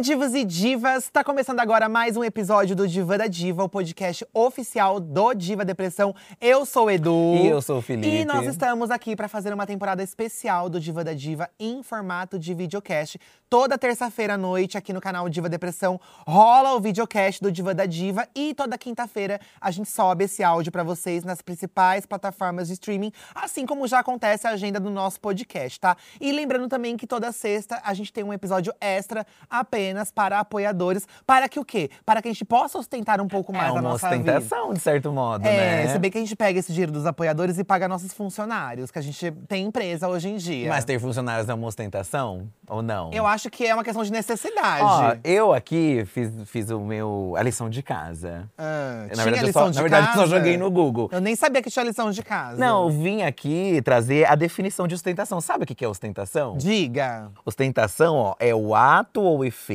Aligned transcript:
divos 0.00 0.34
e 0.34 0.44
divas! 0.44 1.10
Tá 1.10 1.22
começando 1.22 1.60
agora 1.60 1.86
mais 1.86 2.16
um 2.16 2.24
episódio 2.24 2.74
do 2.74 2.88
Diva 2.88 3.18
da 3.18 3.26
Diva, 3.26 3.64
o 3.64 3.68
podcast 3.68 4.26
oficial 4.32 4.98
do 4.98 5.34
Diva 5.34 5.62
Depressão. 5.62 6.14
Eu 6.40 6.64
sou 6.64 6.86
o 6.86 6.90
Edu. 6.90 7.34
E 7.36 7.48
eu 7.48 7.60
sou 7.60 7.78
o 7.78 7.82
Felipe. 7.82 8.08
E 8.08 8.24
nós 8.24 8.46
estamos 8.46 8.90
aqui 8.90 9.14
para 9.14 9.28
fazer 9.28 9.52
uma 9.52 9.66
temporada 9.66 10.02
especial 10.02 10.70
do 10.70 10.80
Diva 10.80 11.04
da 11.04 11.12
Diva 11.12 11.50
em 11.60 11.82
formato 11.82 12.38
de 12.38 12.54
videocast. 12.54 13.18
Toda 13.50 13.76
terça-feira 13.76 14.34
à 14.34 14.38
noite, 14.38 14.78
aqui 14.78 14.90
no 14.90 15.02
canal 15.02 15.28
Diva 15.28 15.50
Depressão, 15.50 16.00
rola 16.26 16.72
o 16.74 16.80
videocast 16.80 17.42
do 17.42 17.52
Diva 17.52 17.74
da 17.74 17.84
Diva. 17.84 18.26
E 18.34 18.54
toda 18.54 18.78
quinta-feira 18.78 19.38
a 19.60 19.70
gente 19.70 19.90
sobe 19.90 20.24
esse 20.24 20.42
áudio 20.42 20.72
para 20.72 20.82
vocês 20.82 21.24
nas 21.24 21.42
principais 21.42 22.06
plataformas 22.06 22.68
de 22.68 22.74
streaming, 22.74 23.12
assim 23.34 23.66
como 23.66 23.86
já 23.86 23.98
acontece 23.98 24.46
a 24.46 24.50
agenda 24.50 24.80
do 24.80 24.88
nosso 24.88 25.20
podcast, 25.20 25.78
tá? 25.78 25.94
E 26.18 26.32
lembrando 26.32 26.68
também 26.68 26.96
que 26.96 27.06
toda 27.06 27.30
sexta 27.32 27.82
a 27.84 27.92
gente 27.92 28.10
tem 28.10 28.24
um 28.24 28.32
episódio 28.32 28.72
extra 28.80 29.26
apenas 29.50 29.89
para 30.14 30.38
apoiadores, 30.40 31.06
para 31.26 31.48
que 31.48 31.58
o 31.58 31.64
quê? 31.64 31.90
Para 32.04 32.20
que 32.22 32.28
a 32.28 32.32
gente 32.32 32.44
possa 32.44 32.78
ostentar 32.78 33.20
um 33.20 33.28
pouco 33.28 33.52
mais 33.52 33.66
é 33.66 33.68
a 33.70 33.72
uma 33.72 33.82
nossa 33.82 34.08
vida. 34.10 34.38
ostentação, 34.38 34.72
de 34.72 34.80
certo 34.80 35.12
modo, 35.12 35.46
É, 35.46 35.84
né? 35.84 35.88
se 35.92 35.98
bem 35.98 36.10
que 36.10 36.18
a 36.18 36.20
gente 36.20 36.36
pega 36.36 36.58
esse 36.58 36.72
dinheiro 36.72 36.92
dos 36.92 37.06
apoiadores 37.06 37.58
e 37.58 37.64
paga 37.64 37.88
nossos 37.88 38.12
funcionários, 38.12 38.90
que 38.90 38.98
a 38.98 39.02
gente 39.02 39.30
tem 39.48 39.64
empresa 39.66 40.08
hoje 40.08 40.28
em 40.28 40.36
dia. 40.36 40.68
Mas 40.68 40.84
ter 40.84 40.98
funcionários 40.98 41.48
é 41.48 41.54
uma 41.54 41.66
ostentação? 41.66 42.48
Ou 42.68 42.82
não? 42.82 43.10
Eu 43.12 43.26
acho 43.26 43.50
que 43.50 43.66
é 43.66 43.74
uma 43.74 43.82
questão 43.84 44.02
de 44.04 44.12
necessidade. 44.12 44.82
Ó, 44.82 45.16
eu 45.24 45.52
aqui 45.52 46.04
fiz, 46.06 46.30
fiz 46.46 46.70
o 46.70 46.80
meu, 46.80 47.34
a 47.36 47.42
lição 47.42 47.68
de 47.68 47.82
casa. 47.82 48.48
Ah, 48.56 49.06
na 49.16 49.24
verdade, 49.24 49.46
lição 49.46 49.62
só, 49.64 49.70
de 49.70 49.76
na 49.76 49.82
verdade 49.82 50.06
eu 50.06 50.12
só 50.12 50.20
casa? 50.20 50.36
joguei 50.36 50.56
no 50.56 50.70
Google. 50.70 51.08
Eu 51.12 51.20
nem 51.20 51.34
sabia 51.34 51.60
que 51.62 51.70
tinha 51.70 51.84
lição 51.84 52.10
de 52.10 52.22
casa. 52.22 52.56
Não, 52.58 52.84
eu 52.84 52.90
vim 52.90 53.22
aqui 53.22 53.80
trazer 53.82 54.24
a 54.26 54.34
definição 54.34 54.86
de 54.86 54.94
ostentação. 54.94 55.40
Sabe 55.40 55.64
o 55.64 55.66
que 55.66 55.74
que 55.74 55.84
é 55.84 55.88
ostentação? 55.88 56.56
Diga. 56.56 57.30
Ostentação, 57.44 58.14
ó, 58.16 58.34
é 58.38 58.54
o 58.54 58.74
ato 58.74 59.20
ou 59.20 59.44
efeito, 59.44 59.69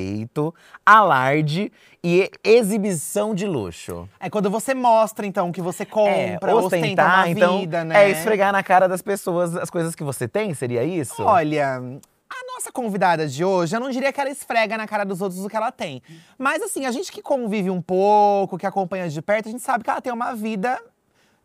alarde 0.85 1.71
e 2.03 2.29
exibição 2.43 3.33
de 3.33 3.45
luxo. 3.45 4.07
É 4.19 4.29
quando 4.29 4.49
você 4.49 4.73
mostra, 4.73 5.25
então, 5.25 5.51
que 5.51 5.61
você 5.61 5.85
compra, 5.85 6.11
é, 6.51 6.53
ostenta 6.53 6.77
ostentar, 6.77 7.29
então, 7.29 7.59
vida, 7.59 7.83
né? 7.83 8.05
é 8.05 8.09
esfregar 8.11 8.51
na 8.51 8.61
cara 8.61 8.87
das 8.87 9.01
pessoas 9.01 9.55
as 9.55 9.69
coisas 9.69 9.95
que 9.95 10.03
você 10.03 10.27
tem, 10.27 10.53
seria 10.53 10.83
isso? 10.83 11.23
Olha, 11.23 11.81
a 12.29 12.53
nossa 12.53 12.71
convidada 12.71 13.27
de 13.27 13.43
hoje, 13.43 13.75
eu 13.75 13.79
não 13.79 13.89
diria 13.89 14.11
que 14.11 14.19
ela 14.19 14.29
esfrega 14.29 14.77
na 14.77 14.87
cara 14.87 15.05
dos 15.05 15.21
outros 15.21 15.43
o 15.43 15.49
que 15.49 15.55
ela 15.55 15.71
tem. 15.71 16.01
Mas 16.37 16.61
assim, 16.61 16.85
a 16.85 16.91
gente 16.91 17.11
que 17.11 17.21
convive 17.21 17.69
um 17.69 17.81
pouco, 17.81 18.57
que 18.57 18.65
acompanha 18.65 19.09
de 19.09 19.21
perto, 19.21 19.47
a 19.47 19.51
gente 19.51 19.63
sabe 19.63 19.83
que 19.83 19.89
ela 19.89 20.01
tem 20.01 20.11
uma 20.11 20.33
vida 20.33 20.79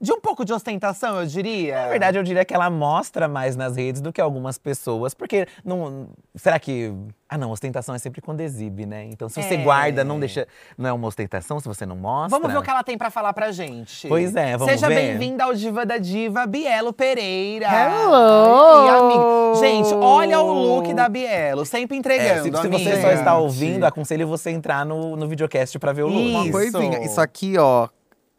de 0.01 0.13
um 0.13 0.21
pouco 0.21 0.45
de 0.45 0.53
ostentação, 0.53 1.21
eu 1.21 1.27
diria. 1.27 1.83
Na 1.83 1.89
verdade, 1.89 2.17
eu 2.19 2.23
diria 2.23 2.45
que 2.45 2.55
ela 2.55 2.71
mostra 2.71 3.29
mais 3.29 3.55
nas 3.55 3.77
redes 3.77 4.01
do 4.01 4.11
que 4.13 4.21
algumas 4.21 4.57
pessoas, 4.57 5.13
porque 5.13 5.47
não. 5.65 6.09
Será 6.35 6.59
que. 6.59 6.93
Ah, 7.29 7.37
não, 7.39 7.51
ostentação 7.51 7.95
é 7.95 7.99
sempre 7.99 8.21
quando 8.21 8.41
exibe, 8.41 8.87
né? 8.87 9.05
Então, 9.05 9.29
se 9.29 9.41
você 9.43 9.55
É. 9.55 9.57
guarda, 9.59 10.03
não 10.03 10.19
deixa. 10.19 10.49
Não 10.77 10.89
é 10.89 10.93
uma 10.93 11.07
ostentação 11.07 11.61
se 11.61 11.69
você 11.69 11.85
não 11.85 11.95
mostra. 11.97 12.31
Vamos 12.39 12.51
ver 12.53 12.59
o 12.59 12.63
que 12.63 12.71
ela 12.71 12.83
tem 12.83 12.97
pra 12.99 13.11
falar 13.11 13.33
pra 13.33 13.53
gente. 13.53 14.09
Pois 14.09 14.35
é, 14.35 14.57
vamos 14.57 14.73
Seja 14.73 14.89
ver. 14.89 14.95
bem-vinda 14.95 15.45
ao 15.45 15.55
Diva 15.55 15.85
da 15.85 15.99
Diva, 15.99 16.47
Bielo 16.47 16.93
Pereira. 16.93 17.67
Hello! 17.67 18.87
E, 18.87 18.89
amiga, 18.89 19.61
gente, 19.61 19.95
olha 19.95 20.41
o 20.41 20.53
look 20.53 20.93
da 20.95 21.09
Bielo, 21.09 21.65
sempre 21.67 21.97
É, 21.97 21.99
entregando, 21.99 22.57
se, 22.57 22.63
se 22.63 22.69
você 22.69 23.01
só 23.03 23.11
está 23.13 23.37
ouvindo, 23.39 23.85
aconselho 23.85 24.27
você 24.27 24.51
entrar 24.51 24.85
no, 24.87 25.15
no 25.15 25.29
videocast 25.29 25.79
pra 25.79 25.93
ver 25.93 26.03
o 26.03 26.09
look. 26.09 26.31
Uma 26.31 26.43
Isso. 26.45 26.53
coisinha. 26.53 27.05
Isso 27.05 27.21
aqui, 27.21 27.57
ó. 27.59 27.87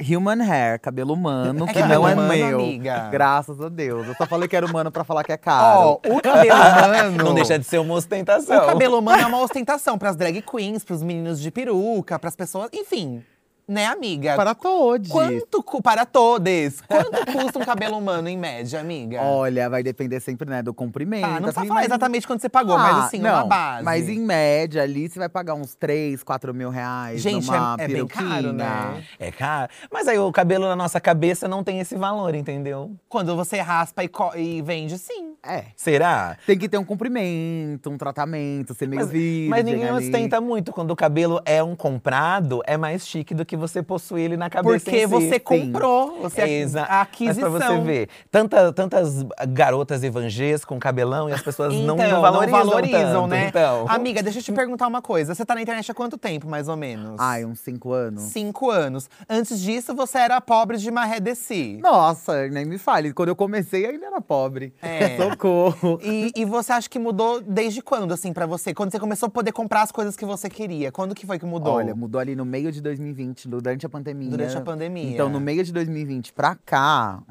Human 0.02 0.42
hair, 0.44 0.80
cabelo 0.80 1.14
humano, 1.14 1.66
que 1.68 1.74
cabelo 1.74 2.02
não 2.02 2.10
é 2.10 2.14
humano, 2.14 2.34
meu. 2.34 2.60
amiga. 2.60 3.10
Graças 3.12 3.62
a 3.62 3.70
Deus. 3.70 4.08
Eu 4.08 4.16
só 4.16 4.26
falei 4.26 4.48
que 4.48 4.56
era 4.56 4.66
humano 4.66 4.92
pra 4.92 5.04
falar 5.04 5.24
que 5.24 5.32
é 5.32 5.38
caro. 5.38 5.80
Ó, 5.80 6.00
o 6.08 6.22
cabelo 6.22 6.56
humano. 7.16 7.24
Não 7.26 7.34
deixa 7.34 7.58
de 7.60 7.66
ser 7.66 7.80
uma 7.80 7.94
ostentação. 7.94 8.64
O 8.64 8.66
cabelo 8.68 9.00
humano 9.00 9.22
é 9.22 9.26
uma 9.26 9.40
ostentação 9.42 9.98
pras 9.98 10.16
drag 10.16 10.42
queens, 10.42 10.84
pros 10.84 11.04
meninos 11.04 11.40
de 11.40 11.52
peruca, 11.52 12.18
pras 12.18 12.36
pessoas. 12.36 12.70
Enfim, 12.74 13.24
né, 13.72 13.86
amiga? 13.88 14.36
para 14.36 14.54
todos. 14.54 15.10
Quanto 15.10 15.64
cu- 15.64 15.82
para 15.82 16.06
todos? 16.06 16.82
Quanto 16.82 17.26
custa 17.32 17.60
um 17.60 17.66
cabelo 17.66 17.98
humano 17.98 18.28
em 18.28 18.38
média, 18.38 18.80
amiga? 18.80 19.22
Olha, 19.22 19.70
vai 19.70 19.82
depender 19.82 20.20
sempre, 20.20 20.50
né, 20.50 20.62
do 20.62 20.74
comprimento. 20.74 21.26
Ah, 21.26 21.30
não 21.40 21.44
precisa 21.44 21.60
assim, 21.62 21.68
falar 21.68 21.80
mas- 21.82 21.86
exatamente 21.88 22.28
quanto 22.28 22.42
você 22.42 22.50
pagou, 22.50 22.78
mas 22.78 22.96
Ah, 22.96 23.06
assim, 23.06 23.20
não, 23.20 23.34
uma 23.34 23.46
base. 23.46 23.84
Mas 23.84 24.10
em 24.10 24.20
média 24.20 24.84
ali, 24.84 25.08
você 25.10 25.18
vai 25.20 25.30
pagar 25.30 25.54
uns 25.54 25.74
3, 25.76 26.22
4 26.24 26.54
mil 26.54 26.70
reais 26.70 27.22
Gente, 27.22 27.48
numa 27.48 27.76
é- 27.80 27.84
é 27.84 27.88
bem 27.88 28.06
caro, 28.08 28.52
né? 28.54 29.04
É 29.20 29.32
caro. 29.32 29.72
Mas 29.92 30.08
aí 30.08 30.18
o 30.20 30.32
cabelo 30.32 30.68
na 30.68 30.76
nossa 30.76 31.00
cabeça 31.00 31.48
não 31.48 31.64
tem 31.64 31.80
esse 31.80 31.96
valor, 31.96 32.36
entendeu? 32.36 32.92
Quando 33.08 33.36
você 33.36 33.60
raspa 33.62 34.04
e, 34.04 34.08
co- 34.08 34.36
e 34.36 34.62
vende, 34.62 34.98
sim. 34.98 35.31
É. 35.44 35.66
Será? 35.76 36.38
Tem 36.46 36.58
que 36.58 36.70
ter 36.70 36.78
um 36.78 36.84
comprimento, 36.86 37.90
um 37.90 37.98
tratamento, 37.98 38.74
ser 38.76 38.88
meio 38.88 39.02
Mas, 39.02 39.12
virgem 39.12 39.50
mas 39.50 39.66
ninguém 39.66 39.90
ali. 39.90 40.06
ostenta 40.06 40.40
muito. 40.40 40.72
Quando 40.72 40.92
o 40.92 40.96
cabelo 40.96 41.42
é 41.46 41.64
um 41.64 41.76
comprado, 41.76 42.62
é 42.66 42.78
mais 42.78 43.08
chique 43.08 43.34
do 43.34 43.44
que 43.44 43.58
você 43.58 43.82
possuir 43.82 44.26
ele 44.26 44.38
na 44.38 44.50
cabeça 44.50 44.86
Porque 44.86 45.00
si. 45.00 45.06
você 45.08 45.34
sim. 45.34 45.40
comprou, 45.40 46.22
você 46.22 46.42
É, 46.42 46.50
exa- 46.60 46.84
a 46.84 47.02
aquisição. 47.02 47.50
Mas 47.52 47.60
pra 47.64 47.74
você 47.76 47.82
ver, 47.82 48.10
tanta, 48.30 48.72
tantas 48.72 49.24
garotas 49.50 50.04
evangês 50.04 50.64
com 50.64 50.80
cabelão 50.80 51.28
e 51.28 51.34
as 51.34 51.42
pessoas 51.42 51.74
não, 51.74 51.96
Então, 51.96 52.10
não 52.10 52.22
valorizam, 52.22 52.60
valorizam, 52.66 53.22
tanto, 53.24 53.28
né? 53.32 53.48
Então. 53.48 53.86
Amiga, 53.90 54.22
deixa 54.22 54.40
eu 54.40 54.44
te 54.44 54.52
perguntar 54.52 54.86
uma 54.88 55.02
coisa. 55.02 55.34
Você 55.34 55.44
tá 55.44 55.56
na 55.56 55.62
internet 55.64 55.90
há 55.90 55.94
quanto 55.96 56.18
tempo, 56.20 56.48
mais 56.48 56.68
ou 56.68 56.78
menos? 56.78 57.16
Ai, 57.20 57.46
uns 57.46 57.60
5 57.62 57.92
anos. 57.92 58.22
Cinco 58.24 58.70
anos. 58.70 59.10
Antes 59.28 59.60
disso, 59.60 59.96
você 59.96 60.20
era 60.20 60.40
pobre 60.40 60.78
de 60.78 60.92
maré 60.92 61.20
de 61.20 61.34
si. 61.34 61.80
Nossa, 61.82 62.48
nem 62.48 62.64
me 62.66 62.78
fale. 62.78 63.12
Quando 63.12 63.30
eu 63.30 63.36
comecei, 63.36 63.88
ainda 63.88 64.06
era 64.06 64.22
pobre. 64.22 64.74
É. 64.82 65.18
Socorro. 65.32 66.00
E, 66.04 66.32
e 66.36 66.46
você 66.46 66.72
acha 66.74 66.90
que 66.90 67.00
mudou 67.00 67.42
desde 67.42 67.82
quando, 67.82 68.14
assim, 68.14 68.34
pra 68.34 68.46
você? 68.46 68.74
Quando 68.74 68.92
você 68.92 69.00
começou 69.00 69.28
a 69.28 69.30
poder 69.30 69.52
comprar 69.52 69.82
as 69.82 69.92
coisas 69.92 70.16
que 70.16 70.26
você 70.26 70.50
queria? 70.50 70.92
Quando 70.92 71.16
que 71.16 71.26
foi 71.26 71.40
que 71.40 71.46
mudou? 71.46 71.74
Olha, 71.74 71.96
mudou 71.96 72.20
ali 72.20 72.36
no 72.36 72.46
meio 72.46 72.72
de 72.72 72.82
2020, 72.82 73.48
durante 73.48 73.86
a 73.86 73.90
pandemia. 73.90 74.30
Durante 74.30 74.58
a 74.58 74.62
pandemia. 74.62 75.12
Então, 75.12 75.30
no 75.30 75.40
meio 75.40 75.64
de 75.64 75.72
2020 75.72 76.34
pra 76.34 76.56
cá, 76.56 77.22